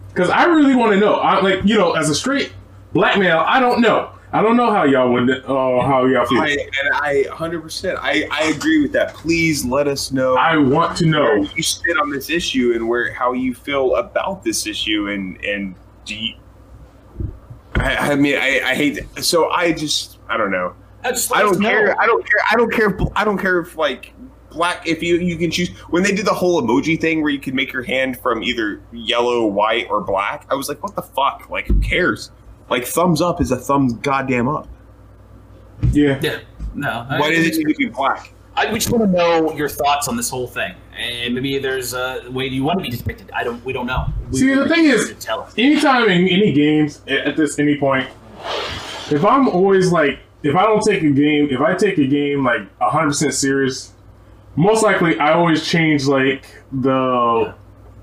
Seriously. 0.10 0.14
Because 0.14 0.30
I 0.30 0.46
really 0.46 0.76
want 0.76 0.94
to 0.94 1.00
know. 1.00 1.16
I 1.16 1.42
like 1.42 1.64
you 1.64 1.78
know, 1.78 1.94
as 1.94 2.10
a 2.10 2.16
straight 2.16 2.54
black 2.94 3.18
male, 3.18 3.44
I 3.46 3.60
don't 3.60 3.82
know. 3.82 4.12
I 4.34 4.42
don't 4.42 4.58
know 4.58 4.72
how 4.72 4.84
y'all 4.84 5.12
would 5.14 5.30
uh, 5.30 5.46
how 5.48 6.06
y'all 6.06 6.26
feel. 6.26 6.42
I, 6.42 6.50
and 6.50 6.94
I 6.94 7.24
100%. 7.30 7.98
I, 7.98 8.28
I 8.30 8.46
agree 8.50 8.82
with 8.82 8.92
that. 8.92 9.14
Please 9.14 9.64
let 9.64 9.88
us 9.88 10.12
know. 10.12 10.36
I 10.36 10.58
want 10.58 10.98
to 10.98 11.06
where 11.06 11.40
know. 11.40 11.50
you 11.56 11.64
sit 11.64 11.98
on 11.98 12.10
this 12.10 12.30
issue 12.30 12.74
and 12.76 12.90
where 12.90 13.14
how 13.14 13.32
you 13.32 13.56
feel 13.56 13.96
about 13.96 14.44
this 14.44 14.68
issue 14.68 15.08
and 15.10 15.44
and 15.46 15.76
do 16.04 16.16
you, 16.16 16.36
I, 17.76 17.96
I 18.12 18.16
mean 18.16 18.36
I, 18.36 18.62
I 18.64 18.76
hate 18.76 19.14
that. 19.16 19.24
so 19.24 19.50
I 19.50 19.72
just 19.72 20.20
I 20.28 20.36
don't 20.36 20.52
know 20.52 20.76
I, 21.04 21.12
just 21.12 21.34
I 21.34 21.42
don't 21.42 21.60
know. 21.60 21.70
care 21.70 22.02
I 22.02 22.06
don't 22.06 22.26
care 22.26 22.40
I 22.52 22.56
don't 22.56 22.72
care 22.72 22.90
if, 22.90 23.02
I 23.16 23.24
don't 23.24 23.38
care 23.38 23.60
if 23.60 23.78
like 23.78 24.14
black 24.58 24.86
if 24.88 25.02
you 25.02 25.16
you 25.18 25.38
can 25.38 25.50
choose 25.52 25.70
when 25.90 26.04
they 26.04 26.12
did 26.12 26.26
the 26.26 26.34
whole 26.34 26.62
emoji 26.62 27.00
thing 27.00 27.22
where 27.22 27.32
you 27.32 27.40
could 27.40 27.54
make 27.54 27.72
your 27.72 27.84
hand 27.84 28.20
from 28.20 28.44
either 28.44 28.82
yellow 28.92 29.46
white 29.46 29.88
or 29.90 30.02
black 30.02 30.46
I 30.50 30.56
was 30.56 30.68
like 30.68 30.84
what 30.84 30.96
the 30.96 31.02
fuck 31.02 31.50
like 31.50 31.68
who 31.68 31.80
cares 31.80 32.32
like 32.70 32.86
thumbs 32.86 33.22
up 33.22 33.40
is 33.40 33.52
a 33.52 33.58
thumbs 33.58 33.94
goddamn 33.94 34.48
up 34.50 34.68
Yeah. 35.94 36.20
Yeah. 36.22 36.40
No. 36.76 37.06
why 37.08 37.30
does 37.34 37.46
it 37.48 37.56
need 37.66 37.74
to 37.74 37.78
be 37.78 37.86
black 37.88 38.34
I 38.56 38.72
we 38.74 38.80
just 38.80 38.92
want 38.92 39.04
to 39.06 39.12
know 39.16 39.54
your 39.54 39.70
thoughts 39.70 40.08
on 40.08 40.18
this 40.18 40.32
whole 40.32 40.48
thing, 40.48 40.74
and 40.98 41.36
maybe 41.36 41.60
there's 41.60 41.94
a 41.94 42.24
way 42.32 42.48
you 42.48 42.64
want 42.64 42.80
to 42.84 42.90
be 42.90 42.98
depicted. 42.98 43.30
I 43.32 43.44
don't. 43.44 43.64
We 43.64 43.72
don't 43.72 43.86
know. 43.86 44.08
We, 44.32 44.40
See, 44.40 44.52
the 44.52 44.68
thing 44.68 44.86
is, 44.86 45.14
tell 45.20 45.42
us. 45.42 45.54
anytime 45.60 46.10
in 46.10 46.28
any 46.28 46.52
games 46.54 47.04
at 47.08 47.20
at 47.20 47.38
this 47.38 47.60
any 47.60 47.78
point, 47.78 48.10
if 49.12 49.24
I'm 49.24 49.48
always 49.48 49.92
like, 49.92 50.18
if 50.42 50.56
I 50.56 50.64
don't 50.64 50.82
take 50.82 51.04
a 51.04 51.12
game, 51.12 51.50
if 51.52 51.62
I 51.62 51.76
take 51.76 52.00
a 52.00 52.08
game 52.08 52.44
like 52.44 52.62
100 52.80 53.08
percent 53.10 53.36
serious, 53.36 53.94
most 54.58 54.84
likely 54.84 55.18
I 55.20 55.34
always 55.34 55.66
change 55.66 56.06
like 56.06 56.46
the. 56.72 57.56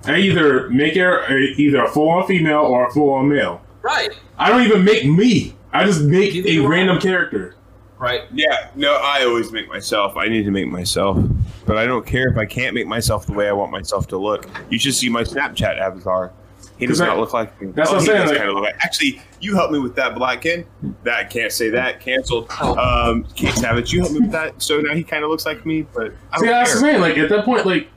I 0.06 0.18
either 0.18 0.68
make 0.70 0.97
it 0.97 1.02
a, 1.02 1.36
either 1.56 1.85
a 1.85 1.89
full 1.90 2.10
on 2.10 2.26
female 2.26 2.60
or 2.60 2.86
a 2.86 2.90
full 2.93 3.10
on 3.10 3.28
male. 3.28 3.60
Right. 3.82 4.10
I 4.39 4.48
don't 4.48 4.62
even 4.62 4.85
make 4.85 5.05
me. 5.05 5.56
I 5.72 5.85
just 5.85 6.02
make 6.02 6.35
a 6.47 6.60
random 6.60 7.01
character. 7.01 7.56
Right. 7.98 8.22
Yeah, 8.32 8.70
no, 8.74 8.97
I 9.02 9.24
always 9.24 9.51
make 9.51 9.68
myself. 9.68 10.16
I 10.16 10.28
need 10.28 10.44
to 10.44 10.51
make 10.51 10.68
myself. 10.68 11.18
But 11.66 11.78
I 11.78 11.86
don't 11.86 12.06
care 12.06 12.28
if 12.28 12.36
I 12.36 12.44
can't 12.44 12.74
make 12.74 12.86
myself 12.86 13.26
the 13.26 13.32
way 13.32 13.48
I 13.48 13.52
want 13.52 13.72
myself 13.72 14.06
to 14.09 14.18
look. 14.18 14.47
You 14.68 14.78
should 14.78 14.94
see 14.94 15.09
my 15.09 15.22
Snapchat 15.22 15.78
avatar. 15.78 16.32
He 16.78 16.86
does 16.86 16.98
'Cause 16.98 17.02
I- 17.02 17.06
not 17.06 17.18
look 17.20 17.32
like 17.32 17.60
me. 17.60 17.72
that's 17.74 17.90
what 17.90 18.01
I'm 18.01 18.05
saying, 18.06 18.26
like- 18.28 18.36
kinda 18.38 18.52
look 18.52 18.64
like- 18.64 18.74
actually, 18.80 19.20
you 19.40 19.55
helped 19.55 19.72
me 19.72 19.78
with 19.78 19.94
that, 19.96 20.14
Black 20.14 20.40
Ken. 20.42 20.64
That 21.05 21.30
can't 21.30 21.52
say 21.52 21.70
that. 21.70 22.01
Canceled. 22.01 22.51
Um, 22.60 23.24
K 23.36 23.48
Savage, 23.51 23.92
you 23.92 24.01
helped 24.01 24.14
me 24.14 24.20
with 24.20 24.32
that. 24.32 24.60
So 24.62 24.80
now 24.80 24.92
he 24.94 25.02
kind 25.05 25.22
of 25.24 25.30
looks 25.30 25.46
like 25.46 25.64
me, 25.64 25.86
but 25.94 26.12
I 26.32 26.38
See, 26.38 26.46
don't 26.46 26.55
that's 26.55 26.74
the 26.74 26.80
care. 26.80 26.92
thing. 26.94 27.01
Like 27.01 27.18
at 27.18 27.28
that 27.28 27.44
point, 27.44 27.64
like 27.66 27.88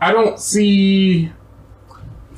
I 0.00 0.12
don't 0.12 0.38
see. 0.40 1.30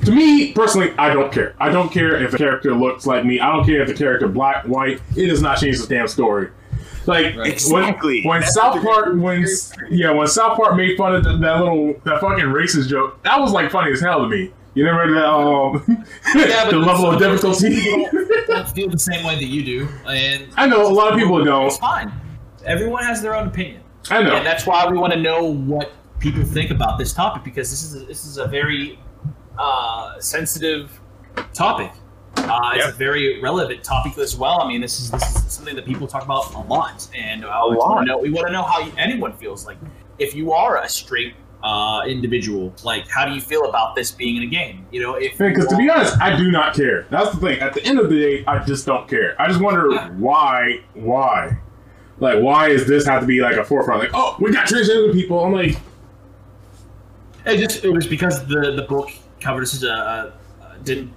To 0.03 0.11
me 0.11 0.51
personally, 0.51 0.91
I 0.97 1.13
don't 1.13 1.31
care. 1.31 1.55
I 1.59 1.69
don't 1.69 1.89
care 1.91 2.15
if 2.21 2.31
the 2.31 2.37
character 2.37 2.73
looks 2.75 3.07
like 3.07 3.23
me. 3.25 3.39
I 3.39 3.51
don't 3.51 3.65
care 3.65 3.81
if 3.81 3.87
the 3.87 3.93
character 3.93 4.27
black, 4.27 4.65
white. 4.65 5.01
It 5.15 5.27
does 5.27 5.41
not 5.41 5.57
change 5.57 5.79
the 5.79 5.87
damn 5.87 6.07
story. 6.09 6.49
Like 7.07 7.35
Exactly. 7.37 8.21
when, 8.25 8.41
when 8.41 8.49
South 8.49 8.83
Park 8.83 9.13
when 9.15 9.45
yeah 9.89 10.11
when 10.11 10.27
South 10.27 10.57
Park 10.57 10.75
made 10.75 10.97
fun 10.97 11.15
of 11.15 11.23
the, 11.23 11.37
that 11.37 11.59
little 11.59 11.93
that 12.03 12.19
fucking 12.19 12.45
racist 12.45 12.87
joke 12.89 13.21
that 13.23 13.39
was 13.39 13.51
like 13.51 13.71
funny 13.71 13.91
as 13.93 14.01
hell 14.01 14.21
to 14.23 14.27
me. 14.27 14.51
You 14.75 14.83
never 14.83 14.99
heard 15.07 15.15
that 15.15 15.25
um 15.25 16.05
Yeah, 16.35 16.65
but 16.65 16.71
the 16.71 16.79
level 16.79 17.09
of 17.11 17.19
difficulty. 17.19 18.05
don't 18.47 18.69
feel 18.69 18.89
the 18.89 18.99
same 18.99 19.25
way 19.25 19.35
that 19.35 19.45
you 19.45 19.63
do, 19.63 19.87
and 20.07 20.47
I 20.57 20.67
know 20.67 20.85
a 20.85 20.93
lot 20.93 21.11
of 21.13 21.17
people 21.19 21.43
don't. 21.43 21.65
it's 21.67 21.77
fine. 21.77 22.11
Everyone 22.65 23.03
has 23.03 23.21
their 23.21 23.35
own 23.35 23.47
opinion. 23.47 23.81
I 24.11 24.21
know. 24.21 24.35
And 24.35 24.45
that's 24.45 24.65
why 24.67 24.85
we 24.87 24.97
want 24.97 25.13
to 25.13 25.19
know 25.19 25.43
what 25.45 25.91
people 26.19 26.43
think 26.43 26.71
about 26.71 26.97
this 26.99 27.13
topic 27.13 27.43
because 27.43 27.69
this 27.71 27.83
is 27.83 28.01
a, 28.01 28.05
this 28.05 28.25
is 28.25 28.37
a 28.37 28.47
very 28.47 28.99
uh, 29.57 30.19
sensitive 30.19 30.99
topic. 31.53 31.91
Uh, 32.37 32.71
it's 32.75 32.83
Yeah. 32.85 32.89
a 32.89 32.93
very 32.93 33.41
relevant 33.41 33.83
topic 33.83 34.17
as 34.17 34.35
well. 34.35 34.61
I 34.61 34.67
mean, 34.67 34.81
this 34.81 34.99
is 34.99 35.09
this 35.11 35.35
is 35.37 35.51
something 35.53 35.75
that 35.75 35.85
people 35.85 36.05
talk 36.07 36.23
about 36.23 36.53
a 36.53 36.59
lot, 36.59 37.07
and 37.15 37.45
uh, 37.45 37.65
we 37.69 37.77
lot. 37.77 37.89
want 37.91 38.05
to 38.07 38.11
know 38.11 38.17
we 38.17 38.29
want 38.29 38.47
to 38.47 38.53
know 38.53 38.63
how 38.63 38.87
anyone 38.97 39.33
feels 39.37 39.65
like 39.65 39.77
if 40.19 40.35
you 40.35 40.51
are 40.51 40.81
a 40.83 40.89
straight 40.89 41.33
uh, 41.65 42.03
individual. 42.05 42.73
Like, 42.83 43.07
how 43.09 43.25
do 43.25 43.33
you 43.33 43.41
feel 43.41 43.65
about 43.65 43.95
this 43.95 44.11
being 44.11 44.37
in 44.37 44.43
a 44.43 44.47
game? 44.47 44.85
You 44.91 45.01
know, 45.01 45.15
if 45.15 45.37
Because 45.37 45.67
to 45.67 45.75
be 45.75 45.89
honest, 45.89 46.15
I 46.21 46.37
do 46.37 46.51
not 46.51 46.75
care. 46.75 47.07
That's 47.09 47.31
the 47.31 47.37
thing. 47.37 47.59
At 47.59 47.73
the 47.73 47.83
end 47.83 47.99
of 47.99 48.09
the 48.09 48.15
day, 48.15 48.43
I 48.45 48.63
just 48.63 48.85
don't 48.85 49.09
care. 49.09 49.35
I 49.41 49.47
just 49.47 49.59
wonder 49.59 49.97
why, 50.13 50.81
why, 50.93 51.57
like, 52.19 52.39
why 52.39 52.69
is 52.69 52.87
this 52.87 53.07
have 53.07 53.21
to 53.21 53.27
be 53.27 53.41
like 53.41 53.55
a 53.55 53.63
forefront? 53.63 53.99
Like, 53.99 54.11
oh, 54.13 54.37
we 54.39 54.51
got 54.51 54.67
transgender 54.67 55.11
people. 55.11 55.43
I'm 55.43 55.53
like, 55.53 55.77
It 57.47 57.57
just 57.57 57.83
it 57.83 57.89
was 57.89 58.05
because 58.05 58.45
the 58.45 58.73
the 58.75 58.83
book 58.83 59.09
covered 59.39 59.61
this 59.61 59.81
a 59.83 59.91
uh, 59.91 60.31
didn't. 60.83 61.11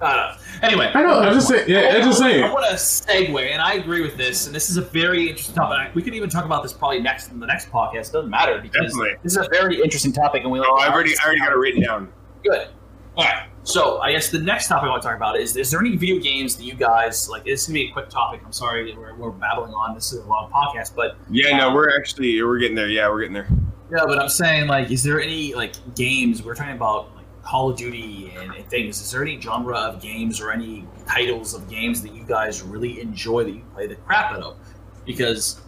Uh, 0.00 0.36
anyway, 0.62 0.90
I 0.94 1.02
know. 1.02 1.20
I'm 1.20 1.32
just 1.32 1.48
saying. 1.48 1.68
Yeah, 1.68 1.94
I'm 1.94 2.02
just 2.02 2.18
saying. 2.18 2.44
I 2.44 2.52
want 2.52 2.66
to 2.66 2.74
segue, 2.74 3.50
and 3.50 3.62
I 3.62 3.74
agree 3.74 4.02
with 4.02 4.16
this. 4.16 4.46
And 4.46 4.54
this 4.54 4.68
is 4.68 4.76
a 4.76 4.82
very 4.82 5.28
interesting 5.28 5.54
topic. 5.54 5.94
We 5.94 6.02
could 6.02 6.14
even 6.14 6.28
talk 6.28 6.44
about 6.44 6.62
this 6.62 6.72
probably 6.72 7.00
next 7.00 7.30
in 7.32 7.40
the 7.40 7.46
next 7.46 7.70
podcast. 7.70 8.12
Doesn't 8.12 8.28
matter 8.28 8.60
because 8.60 8.92
Definitely. 8.92 9.16
this 9.22 9.32
is 9.32 9.38
a 9.38 9.48
very 9.50 9.80
interesting 9.82 10.12
topic, 10.12 10.42
and 10.42 10.52
we 10.52 10.60
like. 10.60 10.68
Oh, 10.70 10.76
I've 10.76 10.92
already, 10.92 11.14
I 11.18 11.24
already 11.24 11.40
got 11.40 11.52
it 11.52 11.56
written 11.56 11.82
down. 11.82 12.12
Good. 12.44 12.68
All 13.16 13.24
right. 13.24 13.48
So 13.62 13.98
I 13.98 14.12
guess 14.12 14.30
the 14.30 14.38
next 14.38 14.68
topic 14.68 14.86
I 14.86 14.90
want 14.90 15.02
to 15.02 15.08
talk 15.08 15.16
about 15.16 15.38
is: 15.40 15.56
Is 15.56 15.70
there 15.70 15.80
any 15.80 15.96
video 15.96 16.20
games 16.20 16.56
that 16.56 16.64
you 16.64 16.74
guys 16.74 17.28
like? 17.28 17.44
This 17.44 17.62
is 17.62 17.66
gonna 17.68 17.74
be 17.74 17.88
a 17.88 17.92
quick 17.92 18.10
topic. 18.10 18.42
I'm 18.44 18.52
sorry 18.52 18.94
we're, 18.94 19.14
we're 19.16 19.30
babbling 19.30 19.72
on. 19.72 19.94
This 19.94 20.12
is 20.12 20.22
a 20.24 20.28
long 20.28 20.50
podcast, 20.50 20.94
but 20.94 21.16
Yeah, 21.30 21.56
no, 21.56 21.74
we're 21.74 21.96
actually 21.98 22.40
we're 22.42 22.58
getting 22.58 22.76
there. 22.76 22.88
Yeah, 22.88 23.08
we're 23.08 23.20
getting 23.20 23.32
there. 23.32 23.48
Yeah, 23.90 24.04
but 24.06 24.18
I'm 24.20 24.28
saying 24.28 24.68
like, 24.68 24.90
is 24.90 25.02
there 25.02 25.20
any 25.20 25.54
like 25.54 25.72
games 25.94 26.42
we're 26.42 26.54
talking 26.54 26.74
about 26.74 27.14
like 27.15 27.15
Call 27.46 27.70
of 27.70 27.76
Duty 27.76 28.32
and, 28.36 28.52
and 28.52 28.68
things? 28.68 29.00
Is 29.00 29.10
there 29.12 29.22
any 29.22 29.40
genre 29.40 29.76
of 29.76 30.02
games 30.02 30.40
or 30.40 30.50
any 30.50 30.84
titles 31.06 31.54
of 31.54 31.70
games 31.70 32.02
that 32.02 32.12
you 32.12 32.24
guys 32.24 32.62
really 32.62 33.00
enjoy 33.00 33.44
that 33.44 33.52
you 33.52 33.62
play 33.72 33.86
the 33.86 33.94
crap 33.94 34.32
out 34.32 34.42
of? 34.42 34.56
Because 35.04 35.60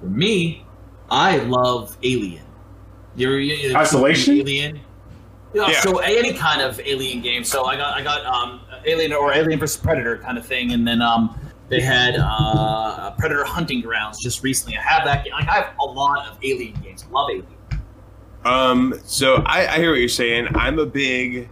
for 0.00 0.06
me, 0.06 0.64
I 1.10 1.36
love 1.38 1.96
Alien. 2.02 2.44
You're, 3.14 3.38
you 3.38 3.76
Isolation? 3.76 4.38
Alien. 4.38 4.80
Yeah, 5.54 5.68
Yeah. 5.68 5.80
So 5.80 5.98
any 5.98 6.32
kind 6.32 6.62
of 6.62 6.80
Alien 6.80 7.20
game. 7.20 7.44
So 7.44 7.64
I 7.64 7.76
got 7.76 7.94
I 7.94 8.02
got 8.02 8.24
um 8.24 8.60
Alien 8.86 9.12
or 9.12 9.32
Alien 9.32 9.58
vs 9.58 9.76
Predator 9.82 10.18
kind 10.18 10.38
of 10.38 10.46
thing, 10.46 10.72
and 10.72 10.86
then 10.86 11.02
um 11.02 11.38
they 11.68 11.80
had 11.80 12.16
uh 12.18 13.10
Predator 13.18 13.44
Hunting 13.44 13.80
Grounds 13.80 14.18
just 14.18 14.42
recently. 14.42 14.78
I 14.78 14.82
have 14.82 15.04
that. 15.04 15.26
Like, 15.30 15.48
I 15.48 15.54
have 15.54 15.74
a 15.80 15.84
lot 15.84 16.26
of 16.26 16.38
Alien 16.42 16.74
games. 16.82 17.04
I 17.08 17.10
love 17.10 17.30
Alien. 17.30 17.46
Um, 18.44 18.94
so 19.04 19.36
I, 19.46 19.74
I 19.74 19.78
hear 19.78 19.90
what 19.90 20.00
you're 20.00 20.08
saying. 20.08 20.48
I'm 20.54 20.78
a 20.78 20.86
big, 20.86 21.48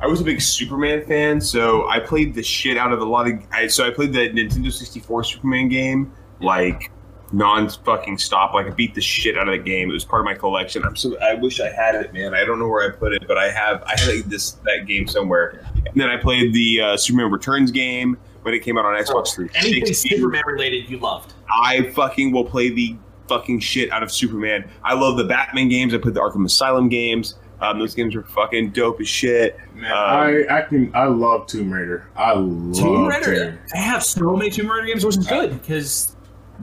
I 0.00 0.06
was 0.06 0.20
a 0.20 0.24
big 0.24 0.40
Superman 0.40 1.04
fan, 1.04 1.40
so 1.40 1.88
I 1.88 2.00
played 2.00 2.34
the 2.34 2.42
shit 2.42 2.76
out 2.76 2.92
of 2.92 3.00
a 3.00 3.04
lot 3.04 3.28
of. 3.28 3.34
I, 3.52 3.66
so 3.66 3.86
I 3.86 3.90
played 3.90 4.12
the 4.12 4.30
Nintendo 4.30 4.72
64 4.72 5.24
Superman 5.24 5.68
game 5.68 6.12
like 6.40 6.90
non 7.32 7.68
fucking 7.68 8.18
stop. 8.18 8.54
Like 8.54 8.66
I 8.66 8.70
beat 8.70 8.94
the 8.94 9.00
shit 9.00 9.36
out 9.36 9.48
of 9.48 9.52
the 9.52 9.62
game. 9.62 9.90
It 9.90 9.92
was 9.92 10.04
part 10.04 10.20
of 10.20 10.24
my 10.24 10.34
collection. 10.34 10.84
I'm 10.84 10.96
so 10.96 11.18
I 11.20 11.34
wish 11.34 11.60
I 11.60 11.70
had 11.70 11.94
it, 11.94 12.12
man. 12.12 12.34
I 12.34 12.44
don't 12.44 12.58
know 12.58 12.68
where 12.68 12.88
I 12.88 12.94
put 12.94 13.12
it, 13.12 13.24
but 13.26 13.38
I 13.38 13.50
have. 13.50 13.82
I 13.84 13.98
had 13.98 14.14
like, 14.16 14.24
this 14.24 14.52
that 14.64 14.86
game 14.86 15.06
somewhere. 15.06 15.66
And 15.74 16.00
then 16.00 16.08
I 16.08 16.16
played 16.16 16.52
the 16.52 16.80
uh, 16.80 16.96
Superman 16.96 17.30
Returns 17.30 17.70
game 17.70 18.16
when 18.42 18.54
it 18.54 18.60
came 18.60 18.78
out 18.78 18.84
on 18.84 18.96
Xbox 18.96 19.38
Anything 19.54 19.92
Superman 19.92 20.42
related, 20.46 20.88
you 20.88 20.98
loved. 20.98 21.34
I 21.50 21.90
fucking 21.90 22.32
will 22.32 22.44
play 22.44 22.70
the 22.70 22.96
fucking 23.30 23.60
shit 23.60 23.90
out 23.92 24.02
of 24.02 24.10
Superman. 24.10 24.68
I 24.82 24.94
love 24.94 25.16
the 25.16 25.24
Batman 25.24 25.68
games. 25.68 25.94
I 25.94 25.98
played 25.98 26.14
the 26.14 26.20
Arkham 26.20 26.44
Asylum 26.44 26.88
games. 26.88 27.36
Um, 27.60 27.78
those 27.78 27.94
games 27.94 28.16
are 28.16 28.22
fucking 28.22 28.70
dope 28.70 29.00
as 29.00 29.08
shit. 29.08 29.56
Um, 29.76 29.84
I 29.84 30.46
I 30.50 30.62
can 30.62 30.90
I 30.94 31.04
love 31.04 31.46
Tomb 31.46 31.72
Raider. 31.72 32.08
I 32.16 32.32
love 32.32 32.76
Tomb 32.76 33.06
Raider. 33.06 33.52
Tomb. 33.52 33.58
They 33.72 33.78
have 33.78 34.02
so 34.02 34.36
many 34.36 34.50
Tomb 34.50 34.70
Raider 34.70 34.86
games, 34.86 35.04
which 35.04 35.18
is 35.18 35.26
good 35.26 35.52
because 35.60 36.16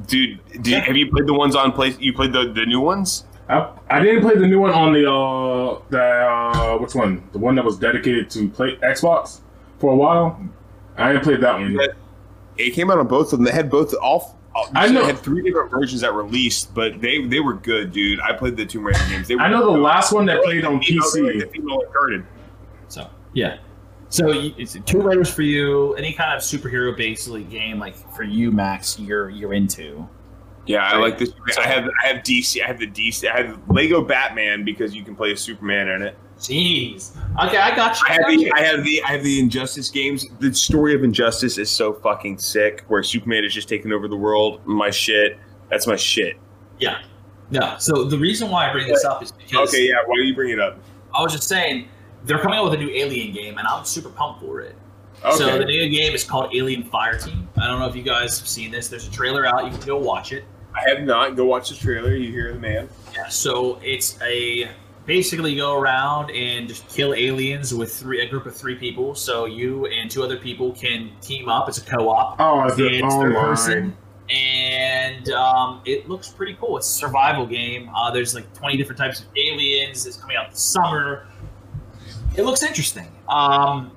dude, 0.07 0.39
did, 0.61 0.83
have 0.83 0.97
you 0.97 1.09
played 1.09 1.27
the 1.27 1.33
ones 1.33 1.55
on 1.55 1.71
play? 1.71 1.95
You 1.99 2.13
played 2.13 2.33
the, 2.33 2.51
the 2.51 2.65
new 2.65 2.81
ones? 2.81 3.25
I, 3.47 3.71
I 3.89 4.01
didn't 4.01 4.23
play 4.23 4.35
the 4.35 4.47
new 4.47 4.59
one 4.59 4.71
on 4.71 4.91
the 4.91 5.09
uh 5.09 5.79
the 5.89 6.01
uh 6.01 6.77
which 6.79 6.95
one 6.95 7.23
the 7.31 7.37
one 7.37 7.55
that 7.55 7.63
was 7.63 7.77
dedicated 7.77 8.29
to 8.31 8.49
play 8.49 8.75
Xbox 8.77 9.39
for 9.79 9.93
a 9.93 9.95
while. 9.95 10.41
I 10.97 11.13
didn't 11.13 11.23
play 11.23 11.37
that 11.37 11.53
one. 11.53 11.77
It 12.57 12.71
came 12.71 12.89
out 12.89 12.97
on 12.97 13.07
both 13.07 13.31
of 13.31 13.39
them. 13.39 13.45
They 13.45 13.51
had 13.51 13.69
both 13.69 13.93
all. 14.01 14.36
All 14.57 14.69
I 14.75 14.87
know- 14.87 15.05
had 15.05 15.19
three 15.19 15.41
different 15.43 15.69
versions 15.71 16.01
that 16.01 16.13
released, 16.13 16.73
but 16.73 16.99
they 16.99 17.25
they 17.25 17.39
were 17.39 17.53
good, 17.53 17.91
dude. 17.91 18.19
I 18.21 18.33
played 18.33 18.57
the 18.57 18.65
Tomb 18.65 18.85
Raider 18.85 18.99
games. 19.09 19.27
They 19.27 19.35
were 19.35 19.41
I 19.41 19.49
know 19.49 19.65
the 19.67 19.73
good. 19.73 19.81
last 19.83 20.11
one 20.11 20.25
that 20.25 20.43
played 20.43 20.65
on 20.65 20.81
You 20.81 20.99
know, 20.99 21.05
they 21.13 21.21
were 21.21 21.27
like 21.27 21.35
PC. 21.35 21.39
the 21.41 21.47
female 21.47 21.81
Uncharted. 21.85 22.25
so 22.87 23.09
yeah. 23.33 23.57
So 24.09 24.31
you- 24.31 24.53
it's 24.57 24.77
Tomb 24.85 25.03
Raiders 25.05 25.31
for 25.33 25.41
you. 25.43 25.93
Any 25.95 26.13
kind 26.13 26.33
of 26.35 26.41
superhero 26.41 26.95
basically 26.95 27.43
game 27.43 27.77
like 27.79 27.95
for 28.15 28.23
you, 28.23 28.51
Max, 28.51 28.97
you're 28.99 29.29
you're 29.29 29.53
into. 29.53 30.07
Yeah, 30.65 30.83
I 30.85 30.97
like 30.97 31.17
this. 31.17 31.31
I 31.57 31.65
have 31.67 31.89
I 32.03 32.07
have 32.07 32.23
DC. 32.23 32.61
I 32.61 32.67
have 32.67 32.79
the 32.79 32.87
DC. 32.87 33.29
I 33.29 33.37
have 33.41 33.59
Lego 33.69 34.01
Batman 34.01 34.65
because 34.65 34.93
you 34.95 35.03
can 35.03 35.15
play 35.15 35.31
a 35.31 35.37
Superman 35.37 35.87
in 35.87 36.01
it. 36.01 36.17
Jeez. 36.39 37.15
Okay, 37.45 37.57
I 37.57 37.75
got 37.75 37.99
you. 37.99 38.05
I 38.07 38.13
have 38.13 38.27
the. 38.27 38.51
I 38.53 38.61
have 38.61 38.83
the 38.83 39.03
I 39.03 39.11
have 39.13 39.23
the 39.23 39.39
Injustice 39.39 39.89
games. 39.89 40.25
The 40.39 40.53
story 40.53 40.93
of 40.93 41.03
Injustice 41.03 41.57
is 41.57 41.69
so 41.69 41.93
fucking 41.93 42.37
sick. 42.37 42.83
Where 42.87 43.01
Superman 43.03 43.43
is 43.43 43.53
just 43.53 43.67
taking 43.67 43.91
over 43.91 44.07
the 44.07 44.15
world. 44.15 44.65
My 44.65 44.89
shit. 44.91 45.37
That's 45.69 45.87
my 45.87 45.95
shit. 45.95 46.37
yeah. 46.79 46.99
No. 47.49 47.75
So 47.79 48.03
the 48.03 48.17
reason 48.17 48.49
why 48.49 48.69
I 48.69 48.73
bring 48.73 48.87
this 48.87 49.05
up 49.05 49.23
is 49.23 49.31
because 49.31 49.69
Okay, 49.69 49.87
yeah. 49.87 49.95
Why 50.05 50.15
do 50.17 50.23
you 50.23 50.35
bring 50.35 50.51
it 50.51 50.59
up? 50.59 50.77
I 51.15 51.21
was 51.21 51.31
just 51.33 51.47
saying 51.47 51.87
they're 52.25 52.39
coming 52.39 52.57
out 52.57 52.65
with 52.65 52.73
a 52.73 52.77
new 52.77 52.89
Alien 52.89 53.33
game, 53.33 53.57
and 53.57 53.67
I'm 53.67 53.85
super 53.85 54.09
pumped 54.09 54.41
for 54.41 54.61
it. 54.61 54.75
Okay. 55.23 55.37
So 55.37 55.57
the 55.57 55.65
new 55.65 55.89
game 55.89 56.13
is 56.13 56.23
called 56.23 56.53
Alien 56.53 56.83
Fireteam. 56.83 57.47
I 57.57 57.67
don't 57.67 57.79
know 57.79 57.87
if 57.87 57.95
you 57.95 58.03
guys 58.03 58.37
have 58.37 58.47
seen 58.47 58.69
this. 58.69 58.87
There's 58.89 59.07
a 59.07 59.11
trailer 59.11 59.45
out. 59.47 59.65
You 59.65 59.71
can 59.71 59.87
go 59.87 59.97
watch 59.97 60.31
it. 60.33 60.43
I 60.75 60.87
have 60.89 61.01
not. 61.01 61.35
Go 61.35 61.45
watch 61.45 61.69
the 61.69 61.75
trailer. 61.75 62.13
You 62.15 62.31
hear 62.31 62.53
the 62.53 62.59
man. 62.59 62.87
Yeah. 63.15 63.27
So 63.29 63.79
it's 63.81 64.21
a 64.21 64.69
basically 65.07 65.55
go 65.55 65.73
around 65.73 66.29
and 66.31 66.67
just 66.67 66.87
kill 66.89 67.13
aliens 67.15 67.73
with 67.73 67.91
three 67.91 68.21
a 68.21 68.27
group 68.27 68.45
of 68.45 68.55
three 68.55 68.75
people. 68.75 69.15
So 69.15 69.45
you 69.45 69.87
and 69.87 70.11
two 70.11 70.21
other 70.21 70.37
people 70.37 70.73
can 70.73 71.09
team 71.21 71.49
up. 71.49 71.67
It's 71.67 71.79
a 71.79 71.85
co-op. 71.85 72.35
Oh, 72.39 72.65
is 72.65 72.77
it 72.77 72.93
It's 72.93 73.15
third 73.15 73.33
person. 73.33 73.97
And 74.29 75.29
um, 75.29 75.81
it 75.85 76.09
looks 76.09 76.27
pretty 76.27 76.55
cool. 76.55 76.77
It's 76.77 76.87
a 76.87 76.93
survival 76.93 77.47
game. 77.47 77.89
Uh, 77.95 78.11
there's 78.11 78.35
like 78.35 78.53
20 78.53 78.75
different 78.75 78.99
types 78.99 79.21
of 79.21 79.27
aliens. 79.37 80.05
It's 80.05 80.17
coming 80.17 80.35
out 80.35 80.51
this 80.51 80.61
summer. 80.61 81.25
It 82.35 82.43
looks 82.43 82.61
interesting. 82.61 83.07
Um, 83.29 83.91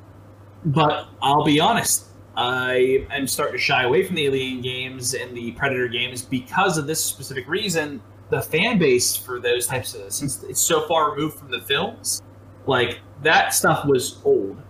but 0.65 1.09
I'll 1.21 1.45
be 1.45 1.59
honest, 1.59 2.07
I 2.37 3.07
am 3.11 3.27
starting 3.27 3.57
to 3.57 3.63
shy 3.63 3.83
away 3.83 4.05
from 4.05 4.15
the 4.15 4.27
Alien 4.27 4.61
games 4.61 5.15
and 5.15 5.37
the 5.37 5.53
Predator 5.53 5.89
games 5.89 6.23
because 6.23 6.79
of 6.79 6.87
this 6.87 7.05
specific 7.05 7.49
reason. 7.49 8.01
The 8.31 8.41
fan 8.43 8.79
base 8.79 9.17
for 9.17 9.41
those 9.41 9.67
types 9.67 9.95
of 9.95 10.13
since 10.13 10.43
it's 10.45 10.61
so 10.61 10.87
far 10.87 11.13
removed 11.13 11.39
from 11.39 11.51
the 11.51 11.61
films, 11.61 12.23
like 12.67 13.01
that 13.23 13.53
stuff 13.55 13.85
was 13.87 14.21
old. 14.25 14.61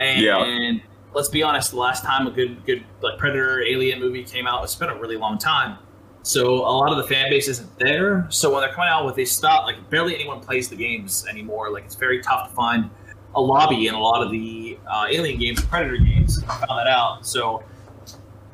And 0.00 0.22
Yeah. 0.22 0.72
let's 1.12 1.28
be 1.28 1.42
honest, 1.42 1.70
the 1.72 1.76
last 1.78 2.02
time 2.04 2.26
a 2.26 2.30
good 2.30 2.64
good 2.64 2.82
like 3.02 3.18
Predator 3.18 3.62
Alien 3.62 4.00
movie 4.00 4.24
came 4.24 4.46
out, 4.46 4.64
it's 4.64 4.74
been 4.74 4.88
a 4.90 4.98
really 4.98 5.16
long 5.16 5.38
time. 5.38 5.78
So 6.22 6.54
a 6.54 6.72
lot 6.72 6.90
of 6.90 6.96
the 6.96 7.04
fan 7.04 7.28
base 7.28 7.48
isn't 7.48 7.78
there. 7.78 8.26
So 8.30 8.50
when 8.50 8.62
they're 8.62 8.72
coming 8.72 8.88
out 8.88 9.04
with 9.04 9.14
these 9.14 9.30
stuff, 9.30 9.64
like 9.66 9.90
barely 9.90 10.14
anyone 10.14 10.40
plays 10.40 10.70
the 10.70 10.76
games 10.76 11.26
anymore. 11.28 11.70
Like 11.70 11.84
it's 11.84 11.96
very 11.96 12.22
tough 12.22 12.48
to 12.48 12.54
find 12.54 12.88
a 13.34 13.40
lobby 13.40 13.88
in 13.88 13.94
a 13.94 14.00
lot 14.00 14.22
of 14.22 14.30
the 14.30 14.78
uh, 14.90 15.06
Alien 15.10 15.38
games, 15.38 15.62
Predator 15.62 15.98
games. 15.98 16.42
I 16.48 16.64
found 16.66 16.78
that 16.78 16.86
out. 16.86 17.26
So 17.26 17.62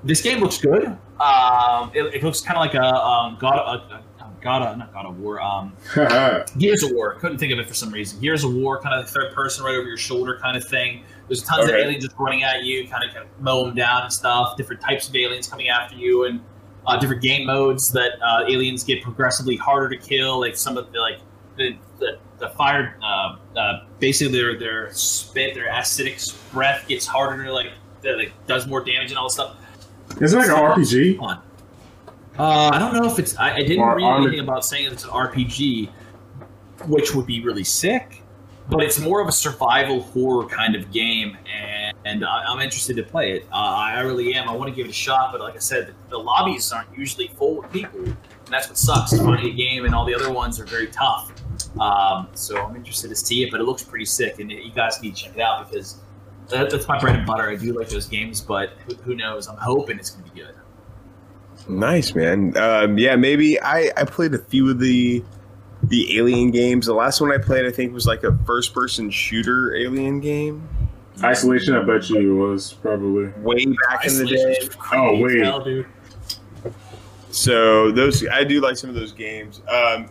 this 0.03 0.21
game 0.21 0.41
looks 0.41 0.59
good. 0.59 0.87
Um, 1.21 1.93
it, 1.95 2.03
it 2.15 2.23
looks 2.25 2.41
kind 2.41 2.57
of 2.59 2.63
like 2.63 2.75
a 2.75 2.83
um, 2.97 3.37
God, 3.39 3.55
a, 3.57 3.95
a 3.97 4.03
God, 4.41 4.63
of, 4.63 4.79
not 4.79 4.93
God 4.93 5.07
of 5.07 5.19
War. 5.19 5.41
Um, 5.41 5.73
Gears 6.59 6.83
of 6.83 6.93
War. 6.93 7.15
Couldn't 7.15 7.39
think 7.39 7.53
of 7.53 7.59
it 7.59 7.69
for 7.69 7.75
some 7.75 7.91
reason. 7.91 8.21
Gears 8.21 8.45
of 8.45 8.55
War, 8.55 8.81
kind 8.81 8.95
of 8.99 9.09
third 9.09 9.33
person, 9.35 9.65
right 9.65 9.75
over 9.75 9.87
your 9.87 9.97
shoulder, 9.97 10.39
kind 10.41 10.57
of 10.57 10.65
thing. 10.67 11.05
There's 11.29 11.43
tons 11.43 11.65
Okay. 11.69 11.79
of 11.81 11.85
aliens 11.87 12.05
just 12.05 12.17
running 12.19 12.43
at 12.43 12.65
you, 12.65 12.89
kind 12.89 13.05
of, 13.05 13.15
kind 13.15 13.25
of 13.27 13.41
mow 13.41 13.65
them 13.67 13.75
down 13.75 14.03
and 14.03 14.13
stuff. 14.13 14.57
Different 14.57 14.81
types 14.83 15.09
of 15.09 15.15
aliens 15.17 15.47
coming 15.49 15.69
after 15.69 15.95
you, 15.97 16.25
and 16.25 16.41
uh, 16.87 16.97
different 16.99 17.23
game 17.23 17.47
modes 17.47 17.93
that 17.93 18.13
uh, 18.23 18.45
aliens 18.49 18.83
get 18.85 19.03
progressively 19.03 19.57
harder 19.57 19.89
to 19.89 19.97
kill. 19.97 20.41
Like 20.41 20.57
some 20.57 20.77
of 20.77 20.91
the 20.93 20.99
like 20.99 21.21
the 21.57 21.77
the, 21.99 22.19
the 22.39 22.49
fire, 22.51 22.97
uh, 23.03 23.37
uh, 23.59 23.85
basically 23.99 24.33
their 24.39 24.59
their 24.59 24.93
spit, 24.93 25.55
their 25.55 25.69
acidic 25.69 26.35
breath 26.53 26.89
gets 26.89 27.07
harder, 27.07 27.53
like 27.53 27.73
that 28.03 28.17
like, 28.17 28.33
does 28.47 28.67
more 28.67 28.83
damage 28.83 29.11
and 29.11 29.19
all 29.19 29.27
this 29.27 29.35
stuff. 29.35 29.57
It's 30.21 30.33
like 30.35 30.49
an 30.49 30.55
RPG. 30.57 31.19
Fun. 31.19 31.41
Uh, 32.39 32.71
I 32.73 32.79
don't 32.79 32.95
know 32.95 33.05
if 33.05 33.19
it's. 33.19 33.37
I, 33.37 33.55
I 33.57 33.63
didn't 33.63 33.81
Or 33.81 33.97
read 33.97 34.05
anything 34.23 34.41
about 34.41 34.65
saying 34.65 34.93
it's 34.93 35.05
an 35.05 35.11
RPG, 35.11 35.91
which 36.87 37.15
would 37.15 37.27
be 37.27 37.43
really 37.43 37.65
sick. 37.65 38.23
But 38.69 38.85
it's 38.85 39.01
more 39.01 39.21
of 39.21 39.27
a 39.27 39.33
survival 39.33 40.01
horror 40.01 40.47
kind 40.47 40.77
of 40.77 40.93
game, 40.93 41.37
and, 41.53 41.97
and 42.05 42.25
I, 42.25 42.45
I'm 42.47 42.61
interested 42.61 42.95
to 42.97 43.03
play 43.03 43.33
it. 43.33 43.45
Uh, 43.53 43.57
I 43.57 44.01
really 44.03 44.33
am. 44.35 44.49
I 44.49 44.53
want 44.53 44.71
to 44.71 44.75
give 44.75 44.87
it 44.87 44.91
a 44.91 44.93
shot, 44.93 45.33
but 45.33 45.41
like 45.41 45.57
I 45.57 45.59
said, 45.59 45.89
the, 45.89 45.95
the 46.11 46.19
lobbies 46.19 46.71
aren't 46.71 46.97
usually 46.97 47.29
full 47.37 47.57
with 47.57 47.73
people, 47.73 47.99
and 47.99 48.17
that's 48.49 48.69
what 48.69 48.79
sucks. 48.79 49.19
Finding 49.19 49.53
a 49.53 49.57
game, 49.57 49.87
and 49.87 49.95
all 49.95 50.05
the 50.05 50.15
other 50.15 50.31
ones 50.33 50.61
are 50.61 50.67
very 50.67 50.87
tough. 50.87 51.33
Um, 51.81 52.29
so 52.35 52.63
I'm 52.65 52.77
interested 52.77 53.09
to 53.09 53.17
see 53.17 53.43
it, 53.43 53.51
but 53.51 53.61
it 53.61 53.65
looks 53.65 53.83
pretty 53.83 54.05
sick, 54.05 54.39
and 54.39 54.53
you 54.53 54.71
guys 54.71 55.03
need 55.03 55.17
to 55.17 55.25
check 55.25 55.35
it 55.35 55.41
out 55.41 55.69
because 55.69 55.97
that, 56.49 56.71
that's 56.71 56.87
my 56.87 56.99
bread 57.01 57.17
and 57.17 57.27
butter. 57.27 57.51
I 57.51 57.57
do 57.57 57.73
like 57.77 57.89
those 57.89 58.07
games, 58.07 58.41
but 58.41 58.75
who, 58.87 58.95
who 58.95 59.15
knows? 59.17 59.49
I'm 59.49 59.57
hoping 59.57 59.99
it's 59.99 60.11
going 60.11 60.29
to 60.29 60.33
be 60.33 60.41
good. 60.43 60.55
Nice, 61.71 62.15
man. 62.15 62.57
Um, 62.57 62.99
yeah, 62.99 63.17
maybe 63.17 63.61
I, 63.61 63.91
I 63.97 64.05
played 64.05 64.35
a 64.35 64.39
few 64.39 64.71
of 64.71 64.79
the 64.79 65.25
the 65.85 66.19
Alien 66.19 66.51
games. 66.51 66.87
The 66.87 66.95
last 66.95 67.21
one 67.21 67.33
I 67.33 67.39
played, 67.39 67.65
I 67.65 67.71
think, 67.71 67.95
was 67.95 68.07
like 68.07 68.23
a 68.23 68.37
first 68.45 68.75
person 68.75 69.11
shooter 69.11 69.75
Alien 69.75 70.21
game 70.21 70.69
Isolation, 71.23 71.75
I 71.75 71.83
bet 71.83 72.09
you 72.09 72.43
it 72.43 72.51
was 72.51 72.73
probably. 72.73 73.29
way 73.43 73.67
back 73.67 74.07
in 74.07 74.17
the 74.17 74.27
day. 74.27 74.69
Oh, 74.93 75.19
wait. 75.19 75.43
Hell, 75.43 75.63
dude. 75.63 75.87
So 77.31 77.91
those 77.93 78.27
I 78.29 78.45
do 78.45 78.61
like 78.61 78.77
some 78.77 78.91
of 78.91 78.97
those 78.97 79.13
games. 79.13 79.61
Um, 79.69 80.09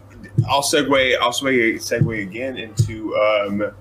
I'll 0.47 0.61
segue. 0.61 1.17
I'll 1.19 1.31
segue, 1.31 1.75
segue 1.75 2.21
again 2.21 2.57
into 2.57 3.15
um, 3.15 3.71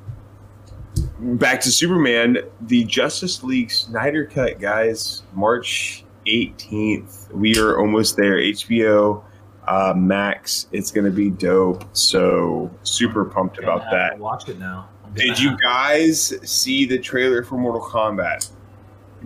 back 1.38 1.60
to 1.62 1.70
Superman. 1.70 2.38
The 2.62 2.84
Justice 2.84 3.42
League 3.42 3.70
Snyder 3.70 4.24
Cut, 4.24 4.58
guys. 4.58 5.22
March 5.34 6.04
eighteenth. 6.28 7.28
We 7.32 7.58
are 7.58 7.78
almost 7.78 8.16
there. 8.16 8.36
HBO 8.36 9.22
uh, 9.66 9.94
Max. 9.96 10.66
It's 10.72 10.90
gonna 10.90 11.10
be 11.10 11.30
dope. 11.30 11.84
So 11.96 12.70
super 12.82 13.24
pumped 13.24 13.58
about 13.58 13.82
Yeah, 13.84 13.90
that. 13.90 14.12
I'll 14.14 14.18
Watch 14.18 14.48
it 14.48 14.58
now. 14.58 14.88
Did 15.14 15.40
you 15.40 15.56
guys 15.58 16.34
see 16.48 16.84
the 16.84 16.98
trailer 16.98 17.42
for 17.42 17.56
Mortal 17.56 17.80
Kombat? 17.80 18.50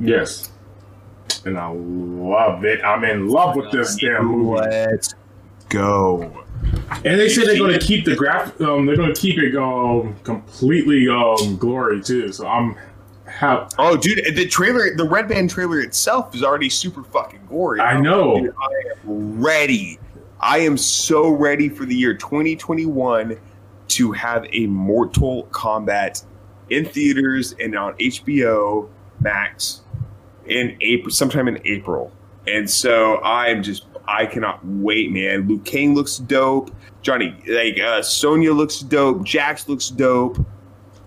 Yes. 0.01 0.51
And 1.45 1.59
I 1.59 1.69
love 1.73 2.65
it. 2.65 2.83
I'm 2.85 3.03
in 3.05 3.29
love 3.29 3.57
with 3.57 3.73
this 3.73 3.97
damn 3.97 4.27
movie. 4.27 4.61
Let's 4.61 5.15
go. 5.69 6.45
And 7.05 7.19
they 7.19 7.29
say 7.29 7.45
they're 7.45 7.59
going 7.59 7.79
to 7.79 7.85
keep 7.85 8.05
the 8.05 8.15
graph. 8.15 8.61
Um, 8.61 8.87
they're 8.87 8.97
going 8.97 9.13
to 9.13 9.21
keep 9.21 9.39
it 9.39 9.57
um 9.57 10.15
completely 10.23 11.09
um 11.09 11.57
glory 11.57 12.01
too. 12.01 12.33
So 12.33 12.47
I'm 12.47 12.77
happy. 13.27 13.75
Oh, 13.79 13.97
dude, 13.97 14.35
the 14.35 14.47
trailer, 14.47 14.95
the 14.95 15.09
Red 15.09 15.29
Band 15.29 15.51
trailer 15.51 15.81
itself 15.81 16.35
is 16.35 16.43
already 16.43 16.69
super 16.69 17.03
fucking 17.03 17.47
gory. 17.49 17.81
I 17.81 18.01
know. 18.01 18.41
Dude, 18.41 18.55
I 18.61 18.71
am 18.91 19.41
ready. 19.41 19.99
I 20.41 20.59
am 20.59 20.77
so 20.77 21.31
ready 21.31 21.69
for 21.69 21.85
the 21.85 21.95
year 21.95 22.15
2021 22.15 23.39
to 23.89 24.13
have 24.13 24.47
a 24.53 24.67
Mortal 24.67 25.45
Kombat 25.51 26.25
in 26.71 26.85
theaters 26.85 27.55
and 27.61 27.77
on 27.77 27.95
HBO 27.95 28.89
Max 29.21 29.83
in 30.47 30.77
April, 30.81 31.11
sometime 31.11 31.49
in 31.49 31.61
April. 31.65 32.11
And 32.47 32.69
so 32.69 33.23
I'm 33.23 33.63
just, 33.63 33.87
I 34.09 34.27
cannot 34.27 34.65
wait, 34.65 35.13
man. 35.13 35.47
Liu 35.47 35.59
Kang 35.61 35.95
looks 35.95 36.17
dope. 36.17 36.75
Johnny, 37.03 37.37
like 37.47 37.79
uh, 37.79 38.03
Sonya 38.03 38.53
looks 38.53 38.81
dope. 38.81 39.25
Jax 39.25 39.69
looks 39.69 39.89
dope. 39.89 40.45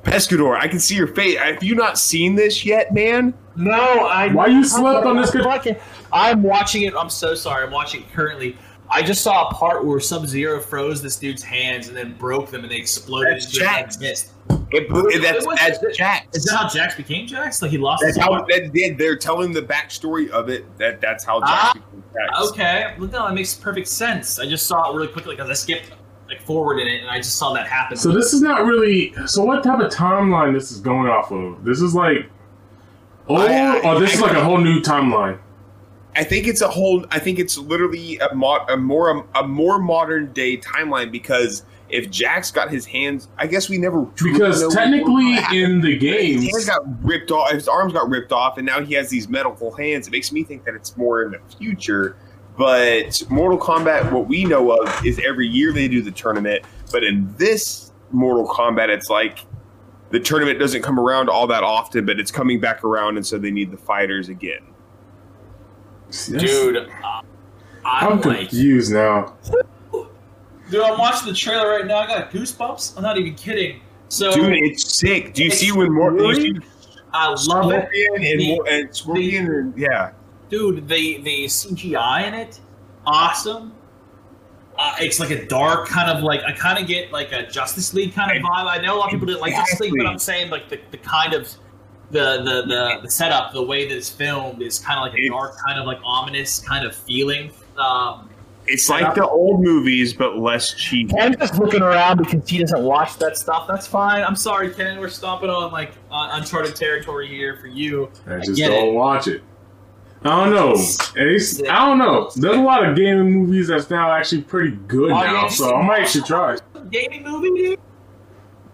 Pescador, 0.06 0.58
I 0.58 0.68
can 0.68 0.80
see 0.80 0.96
your 0.96 1.08
face. 1.08 1.38
Have 1.38 1.64
you 1.64 1.76
not 1.76 1.98
seen 1.98 2.36
this 2.36 2.64
yet, 2.64 2.94
man? 2.94 3.34
No, 3.56 3.74
I. 3.74 4.28
Why 4.32 4.48
you 4.48 4.64
slept 4.64 5.06
on 5.06 5.18
this 5.18 5.32
good- 5.32 5.44
Fucking- 5.44 5.76
I'm 6.14 6.44
watching 6.44 6.84
it. 6.84 6.94
I'm 6.96 7.10
so 7.10 7.34
sorry. 7.36 7.66
I'm 7.66 7.72
watching 7.72 8.02
it 8.04 8.14
currently. 8.14 8.56
I 8.90 9.02
just 9.02 9.24
saw 9.24 9.50
a 9.50 9.54
part 9.54 9.84
where 9.84 10.00
Sub 10.00 10.28
Zero 10.28 10.60
froze 10.62 11.02
this 11.02 11.16
dude's 11.16 11.42
hands 11.42 11.88
and 11.88 11.98
then 11.98 12.14
broke 12.20 12.52
them 12.52 12.62
and 12.64 12.72
they 12.72 12.76
exploded. 12.78 13.34
That's 13.34 13.46
into 13.48 13.60
his 13.62 13.68
head 13.68 13.82
Jax. 13.86 13.96
and 13.96 14.02
missed. 14.04 14.32
It, 14.72 14.88
it, 14.92 15.22
that's 15.24 15.46
What- 15.46 15.58
that's 15.58 15.98
Jax. 15.98 16.38
Is 16.38 16.44
that 16.46 16.56
how 16.56 16.70
Jax 16.70 16.96
became 16.96 17.26
Jax? 17.26 17.62
Like 17.64 17.72
he 17.72 17.78
lost 17.80 18.04
That's 18.06 18.16
his 18.16 18.24
how 18.24 18.32
arm? 18.34 18.46
that 18.50 18.72
did. 18.74 18.98
They're 19.00 19.16
telling 19.16 19.54
the 19.54 19.62
backstory 19.64 20.30
of 20.30 20.50
it. 20.50 20.66
That 20.78 21.02
that's 21.02 21.24
how 21.24 21.40
Jax 21.40 21.52
Ah, 21.52 21.74
became 21.74 22.04
Jax. 22.14 22.50
Okay, 22.52 22.94
well, 23.00 23.10
no, 23.10 23.26
that 23.28 23.34
makes 23.34 23.56
perfect 23.56 23.88
sense. 23.88 24.38
I 24.40 24.46
just 24.48 24.68
saw 24.68 24.92
it 24.92 24.96
really 24.96 25.08
quickly 25.08 25.36
because 25.36 25.50
I 25.50 25.54
skipped 25.54 25.92
like 26.28 26.42
forward 26.42 26.80
in 26.80 26.88
it 26.88 27.02
and 27.02 27.10
I 27.10 27.18
just 27.18 27.38
saw 27.38 27.54
that 27.54 27.68
happen. 27.68 27.98
So 27.98 28.12
this 28.12 28.34
is 28.34 28.42
not 28.42 28.66
really. 28.66 29.14
So 29.28 29.44
what 29.44 29.64
type 29.64 29.80
of 29.80 29.92
timeline 29.92 30.54
this 30.54 30.72
is 30.72 30.80
going 30.80 31.08
off 31.08 31.32
of? 31.32 31.64
This 31.64 31.82
is 31.82 31.94
like. 31.96 32.30
Oh, 33.28 33.36
I- 33.36 33.78
I- 33.80 33.80
or 33.96 34.00
this 34.00 34.14
is 34.16 34.22
like 34.22 34.36
a 34.36 34.44
whole 34.44 34.58
new 34.60 34.80
timeline. 34.82 35.40
I 36.16 36.24
think 36.24 36.48
it's 36.48 36.62
a 36.62 36.70
whole. 36.70 37.06
I 37.12 37.20
think 37.20 37.40
it's 37.40 37.58
literally 37.58 38.18
a, 38.20 38.34
mo- 38.34 38.66
a 38.70 38.78
more 38.78 39.28
a 39.36 39.46
more 39.48 39.80
modern 39.80 40.32
day 40.32 40.58
timeline 40.58 41.12
because 41.12 41.64
if 41.90 42.10
Jax 42.10 42.52
got 42.52 42.70
his 42.72 42.86
hands, 42.86 43.28
I 43.38 43.48
guess 43.48 43.70
we 43.70 43.78
never 43.78 44.02
Because 44.24 44.62
know 44.62 44.70
technically, 44.70 45.38
in 45.52 45.82
the 45.82 45.98
game, 45.98 46.42
his 46.42 46.52
hands 46.52 46.66
got 46.66 47.04
ripped 47.04 47.32
off, 47.32 47.52
his 47.52 47.68
arms 47.68 47.92
got 47.94 48.08
ripped 48.10 48.32
off, 48.32 48.58
and 48.58 48.66
now 48.66 48.82
he 48.82 48.94
has 48.96 49.10
these 49.10 49.28
medical 49.28 49.72
hands. 49.76 50.08
It 50.08 50.12
makes 50.12 50.32
me 50.32 50.44
think 50.44 50.64
that 50.66 50.74
it's 50.74 50.96
more 50.96 51.22
in 51.24 51.32
the 51.32 51.40
future. 51.58 52.16
But 52.58 53.22
Mortal 53.30 53.58
Kombat, 53.60 54.12
what 54.12 54.28
we 54.28 54.46
know 54.46 54.72
of 54.72 55.06
is 55.06 55.20
every 55.26 55.48
year 55.48 55.74
they 55.74 55.88
do 55.88 56.02
the 56.02 56.12
tournament. 56.12 56.64
But 56.92 57.04
in 57.04 57.34
this 57.38 57.92
Mortal 58.12 58.48
Kombat, 58.48 58.90
it's 58.90 59.10
like 59.10 59.40
the 60.12 60.20
tournament 60.20 60.60
doesn't 60.60 60.82
come 60.82 61.00
around 61.00 61.30
all 61.30 61.48
that 61.48 61.64
often, 61.64 62.06
but 62.06 62.20
it's 62.20 62.32
coming 62.32 62.60
back 62.60 62.84
around, 62.84 63.18
and 63.18 63.26
so 63.26 63.38
they 63.38 63.52
need 63.52 63.72
the 63.72 63.78
fighters 63.78 64.30
again. 64.30 64.62
dude, 66.28 66.78
uh, 66.78 67.22
I'm, 67.84 68.14
I'm 68.14 68.22
like, 68.22 68.40
confused 68.50 68.94
now. 68.94 69.36
dude, 70.70 70.82
I'm 70.82 70.98
watching 70.98 71.28
the 71.28 71.34
trailer 71.36 71.70
right 71.70 71.86
now. 71.86 71.98
I 71.98 72.08
got 72.08 72.32
goosebumps. 72.32 72.96
I'm 72.96 73.04
not 73.04 73.18
even 73.18 73.36
kidding. 73.36 73.82
So, 74.08 74.32
Dude, 74.32 74.54
it's 74.54 75.00
sick. 75.00 75.34
Do 75.34 75.44
you 75.44 75.50
see 75.50 75.72
when 75.72 75.92
more? 75.92 76.12
Do 76.12 76.18
really- 76.18 76.60
I 77.12 77.30
love 77.48 77.72
it. 77.72 77.90
And, 78.16 78.24
The- 78.40 78.62
and 78.70 78.96
Scorpion 78.96 79.46
and 79.48 79.78
yeah. 79.78 80.12
Dude 80.50 80.88
the 80.88 81.18
the 81.22 81.46
cgi 81.46 82.28
in 82.28 82.34
it 82.34 82.60
awesome 83.06 83.74
uh, 84.78 84.94
it's 85.00 85.20
like 85.20 85.30
a 85.32 85.46
dark 85.48 85.88
kind 85.88 86.10
of 86.16 86.24
like 86.24 86.42
i 86.44 86.52
kind 86.52 86.78
of 86.78 86.88
get 86.88 87.12
like 87.12 87.32
a 87.32 87.48
justice 87.48 87.94
league 87.94 88.14
kind 88.14 88.36
of 88.36 88.44
vibe 88.44 88.66
i 88.68 88.78
know 88.82 88.96
a 88.96 88.98
lot 88.98 89.06
of 89.06 89.12
people 89.12 89.26
didn't 89.28 89.42
like 89.42 89.54
justice 89.54 89.80
league 89.80 89.94
but 89.98 90.06
i'm 90.06 90.20
saying 90.20 90.50
like 90.50 90.68
the, 90.70 90.80
the 90.92 90.98
kind 90.98 91.34
of 91.34 91.48
the, 92.12 92.38
the 92.44 92.62
the 92.68 93.00
the 93.04 93.10
setup 93.10 93.52
the 93.54 93.62
way 93.64 93.88
that 93.88 93.96
it's 93.96 94.10
filmed 94.10 94.62
is 94.62 94.78
kind 94.80 95.00
of 95.00 95.04
like 95.04 95.14
a 95.14 95.18
It's- 95.24 95.32
dark 95.32 95.56
kind 95.66 95.80
of 95.80 95.86
like 95.86 96.00
ominous 96.06 96.60
kind 96.60 96.86
of 96.86 96.96
feeling 96.96 97.52
um 97.78 98.30
It's 98.68 98.90
like 98.90 99.14
the 99.16 99.28
old 99.28 99.62
movies, 99.64 100.12
but 100.14 100.38
less 100.40 100.74
cheap. 100.74 101.10
Ken's 101.12 101.36
just 101.38 101.56
looking 101.60 101.84
around 101.84 102.18
because 102.18 102.50
he 102.50 102.58
doesn't 102.58 102.82
watch 102.84 103.16
that 103.20 103.38
stuff. 103.38 103.68
That's 103.68 103.86
fine. 103.86 104.24
I'm 104.24 104.36
sorry, 104.36 104.74
Ken. 104.74 105.00
We're 105.00 105.10
stomping 105.10 105.52
on 105.52 105.72
like 105.72 105.92
uh, 106.12 106.30
uncharted 106.34 106.76
territory 106.76 107.28
here 107.28 107.58
for 107.58 107.68
you. 107.68 108.10
I 108.26 108.36
I 108.36 108.40
just 108.40 108.56
get 108.56 108.70
don't 108.70 108.88
it. 108.90 108.94
watch 108.94 109.28
it. 109.28 109.44
I 110.26 110.44
don't 110.46 110.54
know. 110.56 110.72
It's, 111.16 111.62
I 111.64 111.86
don't 111.86 112.00
know. 112.00 112.32
There's 112.36 112.58
a 112.58 112.62
lot 112.62 112.84
of 112.84 112.96
gaming 112.96 113.32
movies 113.32 113.68
that's 113.68 113.90
now 113.92 114.12
actually 114.12 114.42
pretty 114.42 114.72
good 114.88 115.12
Oh, 115.12 115.20
now, 115.20 115.44
yeah, 115.44 115.48
so 115.48 115.76
I 115.76 115.86
might 115.86 116.06
should 116.10 116.26
try. 116.26 116.56
it. 116.56 116.62
Gaming 116.90 117.24
movie, 117.24 117.52
dude. 117.52 117.80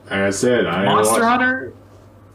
Like 0.06 0.14
I 0.14 0.30
said, 0.30 0.66
I 0.66 0.86
Monster 0.86 1.26
Hunter. 1.26 1.74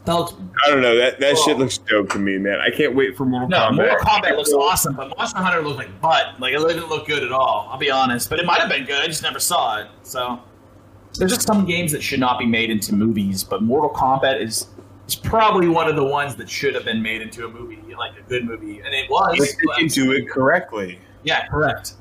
Felt 0.05 0.39
I 0.65 0.69
don't 0.69 0.81
know. 0.81 0.95
That 0.97 1.19
that 1.19 1.35
Whoa. 1.35 1.43
shit 1.45 1.57
looks 1.57 1.77
dope 1.79 2.09
to 2.11 2.19
me, 2.19 2.37
man. 2.37 2.59
I 2.61 2.69
can't 2.69 2.95
wait 2.95 3.17
for 3.17 3.25
Mortal 3.25 3.49
No, 3.49 3.57
Kombat. 3.57 3.75
Mortal 3.75 3.97
Kombat 4.05 4.37
looks 4.37 4.53
awesome, 4.53 4.95
but 4.95 5.15
Monster 5.17 5.39
Hunter 5.39 5.61
looked 5.61 5.77
like 5.79 5.99
butt. 6.01 6.39
Like 6.39 6.53
it 6.53 6.59
didn't 6.59 6.87
look 6.87 7.07
good 7.07 7.23
at 7.23 7.31
all. 7.33 7.67
I'll 7.69 7.77
be 7.77 7.91
honest, 7.91 8.29
but 8.29 8.39
it 8.39 8.45
might 8.45 8.59
have 8.61 8.69
been 8.69 8.85
good. 8.85 9.01
I 9.01 9.07
just 9.07 9.21
never 9.23 9.39
saw 9.39 9.79
it. 9.81 9.87
So 10.03 10.39
there's 11.15 11.33
just 11.33 11.45
some 11.45 11.65
games 11.65 11.91
that 11.91 12.01
should 12.01 12.19
not 12.21 12.39
be 12.39 12.45
made 12.45 12.69
into 12.69 12.95
movies, 12.95 13.43
but 13.43 13.61
Mortal 13.63 13.89
Kombat 13.89 14.41
is 14.41 14.67
is 15.07 15.15
probably 15.15 15.67
one 15.67 15.87
of 15.87 15.95
the 15.95 16.03
ones 16.03 16.35
that 16.35 16.49
should 16.49 16.75
have 16.75 16.85
been 16.85 17.01
made 17.01 17.21
into 17.21 17.45
a 17.45 17.49
movie, 17.49 17.81
like 17.97 18.17
a 18.17 18.21
good 18.23 18.45
movie, 18.45 18.79
and 18.81 18.93
it 18.93 19.09
was. 19.09 19.39
If 19.39 19.57
they 19.57 19.79
can 19.79 19.87
do 19.87 20.11
it 20.11 20.29
correctly. 20.29 20.99
yeah, 21.23 21.47
correct. 21.47 21.93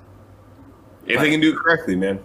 If 1.07 1.20
they 1.20 1.31
can 1.31 1.41
do 1.41 1.53
it 1.53 1.57
correctly, 1.57 1.95
man. 1.97 2.19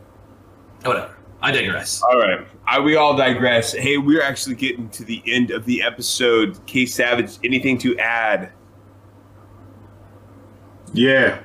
Whatever. 0.83 1.15
I 1.43 1.51
digress. 1.51 2.01
All 2.03 2.19
right. 2.19 2.47
I, 2.67 2.79
we 2.79 2.95
all 2.95 3.15
digress. 3.15 3.73
Hey, 3.73 3.97
we're 3.97 4.21
actually 4.21 4.55
getting 4.55 4.89
to 4.91 5.03
the 5.03 5.21
end 5.25 5.51
of 5.51 5.65
the 5.65 5.81
episode. 5.81 6.59
K 6.67 6.85
Savage, 6.85 7.37
anything 7.43 7.77
to 7.79 7.97
add? 7.97 8.51
Yeah. 10.93 11.41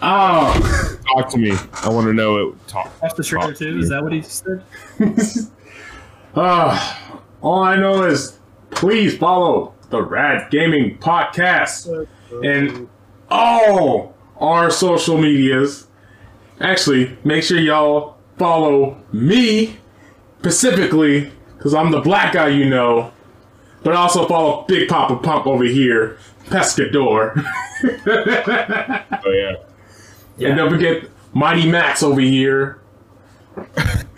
Oh, 0.00 0.98
Talk 1.14 1.28
to 1.30 1.38
me. 1.38 1.52
I 1.82 1.88
want 1.88 2.06
to 2.06 2.12
know 2.12 2.36
it. 2.48 2.68
Talk. 2.68 2.92
That's 3.00 3.14
the 3.14 3.24
trailer 3.24 3.52
too. 3.52 3.78
Is 3.78 3.88
that 3.88 4.02
what 4.02 4.12
he 4.12 4.22
said? 4.22 4.64
Ah, 6.36 7.07
all 7.42 7.62
I 7.62 7.76
know 7.76 8.04
is 8.04 8.38
please 8.70 9.16
follow 9.16 9.74
the 9.90 10.02
Rad 10.02 10.50
Gaming 10.50 10.98
Podcast 10.98 12.06
and 12.44 12.88
all 13.30 14.14
our 14.38 14.70
social 14.70 15.18
medias. 15.18 15.86
Actually, 16.60 17.16
make 17.24 17.42
sure 17.44 17.58
y'all 17.58 18.16
follow 18.36 19.00
me 19.12 19.76
specifically 20.40 21.30
because 21.56 21.74
I'm 21.74 21.90
the 21.90 22.00
black 22.00 22.34
guy 22.34 22.48
you 22.48 22.68
know, 22.68 23.12
but 23.82 23.94
also 23.94 24.26
follow 24.28 24.64
Big 24.68 24.88
Papa 24.88 25.16
Pump 25.16 25.46
over 25.46 25.64
here, 25.64 26.18
Pescador. 26.46 27.44
Oh 29.24 29.30
yeah. 30.36 30.48
And 30.48 30.56
don't 30.56 30.70
forget 30.70 31.04
Mighty 31.32 31.70
Max 31.70 32.02
over 32.02 32.20
here. 32.20 32.80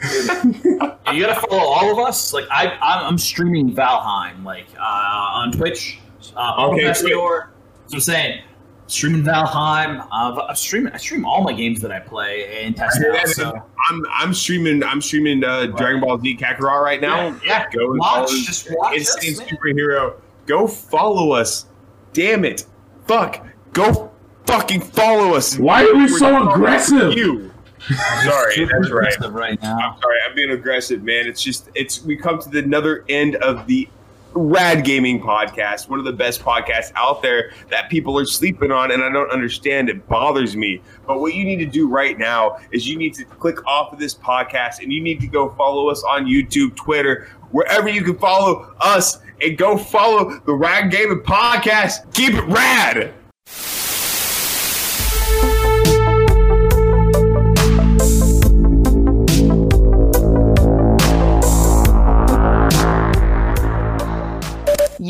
You 1.12 1.26
gotta 1.26 1.40
follow 1.48 1.60
all 1.62 1.92
of 1.92 1.98
us. 2.06 2.32
Like 2.32 2.44
I, 2.52 2.66
I'm, 2.80 3.06
I'm 3.06 3.18
streaming 3.18 3.74
Valheim, 3.74 4.44
like 4.44 4.66
uh, 4.78 4.82
on 4.82 5.50
Twitch. 5.52 5.98
Uh, 6.36 6.68
Okay, 6.68 6.84
okay, 6.88 6.92
Store. 6.94 7.50
So 7.88 7.94
I'm 7.94 8.00
saying, 8.00 8.42
streaming 8.86 9.24
Valheim. 9.24 10.06
Uh, 10.12 10.42
I'm 10.48 10.54
streaming. 10.54 10.92
I 10.92 10.98
stream 10.98 11.24
all 11.24 11.42
my 11.42 11.52
games 11.52 11.80
that 11.80 11.90
I 11.90 11.98
play 11.98 12.64
and 12.64 12.76
test 12.76 13.00
Yeah, 13.02 13.18
out. 13.20 13.28
So 13.28 13.62
I'm 13.90 14.02
I'm 14.12 14.32
streaming 14.34 14.84
I'm 14.84 15.00
streaming 15.00 15.42
uh, 15.42 15.66
Dragon 15.66 16.00
Ball 16.00 16.18
Z 16.20 16.36
Kakarot 16.36 16.80
right 16.82 17.00
now. 17.00 17.36
yeah, 17.44 17.66
Go 17.72 17.90
and 17.90 17.98
watch. 17.98 18.28
follow 18.28 18.40
Just 18.42 18.68
watch 18.70 18.96
Insane 18.98 19.32
us, 19.32 19.38
man. 19.40 19.48
superhero. 19.48 20.14
Go 20.46 20.68
follow 20.68 21.32
us. 21.32 21.66
Damn 22.12 22.44
it. 22.44 22.66
Fuck. 23.06 23.44
Go 23.72 24.12
fucking 24.46 24.80
follow 24.82 25.34
us. 25.34 25.58
Why 25.58 25.82
are 25.82 25.94
we 25.94 26.02
We're 26.02 26.18
so 26.18 26.50
aggressive? 26.52 27.14
to 27.14 27.49
You. 27.88 27.96
Sorry, 27.96 28.64
that's 28.64 28.90
right. 28.90 29.14
Right 29.30 29.62
now. 29.62 29.76
I'm 29.76 30.00
sorry, 30.00 30.18
I'm 30.28 30.34
being 30.34 30.50
aggressive, 30.50 31.02
man. 31.02 31.26
It's 31.26 31.42
just 31.42 31.70
it's 31.74 32.02
we 32.02 32.16
come 32.16 32.40
to 32.40 32.48
the 32.48 32.58
another 32.58 33.04
end 33.08 33.36
of 33.36 33.66
the 33.66 33.88
Rad 34.32 34.84
Gaming 34.84 35.20
podcast, 35.20 35.88
one 35.88 35.98
of 35.98 36.04
the 36.04 36.12
best 36.12 36.40
podcasts 36.40 36.92
out 36.94 37.20
there 37.20 37.52
that 37.68 37.90
people 37.90 38.18
are 38.18 38.24
sleeping 38.24 38.70
on, 38.70 38.92
and 38.92 39.02
I 39.02 39.10
don't 39.10 39.30
understand. 39.30 39.88
It 39.88 40.06
bothers 40.08 40.56
me. 40.56 40.80
But 41.06 41.20
what 41.20 41.34
you 41.34 41.44
need 41.44 41.58
to 41.58 41.66
do 41.66 41.88
right 41.88 42.16
now 42.16 42.58
is 42.70 42.88
you 42.88 42.96
need 42.96 43.14
to 43.14 43.24
click 43.24 43.66
off 43.66 43.92
of 43.92 43.98
this 43.98 44.14
podcast 44.14 44.82
and 44.82 44.92
you 44.92 45.00
need 45.00 45.20
to 45.20 45.26
go 45.26 45.50
follow 45.50 45.88
us 45.88 46.04
on 46.04 46.26
YouTube, 46.26 46.76
Twitter, 46.76 47.28
wherever 47.50 47.88
you 47.88 48.04
can 48.04 48.18
follow 48.18 48.72
us, 48.80 49.18
and 49.42 49.58
go 49.58 49.76
follow 49.76 50.38
the 50.46 50.54
Rad 50.54 50.90
Gaming 50.90 51.20
podcast. 51.20 52.12
Keep 52.14 52.34
it 52.34 52.44
rad. 52.44 53.14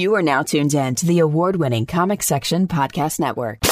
You 0.01 0.15
are 0.15 0.23
now 0.23 0.43
tuned 0.43 0.73
in 0.73 0.95
to 0.95 1.05
the 1.05 1.19
award 1.19 1.57
winning 1.57 1.85
Comic 1.85 2.23
Section 2.23 2.69
Podcast 2.69 3.21
Network. 3.21 3.70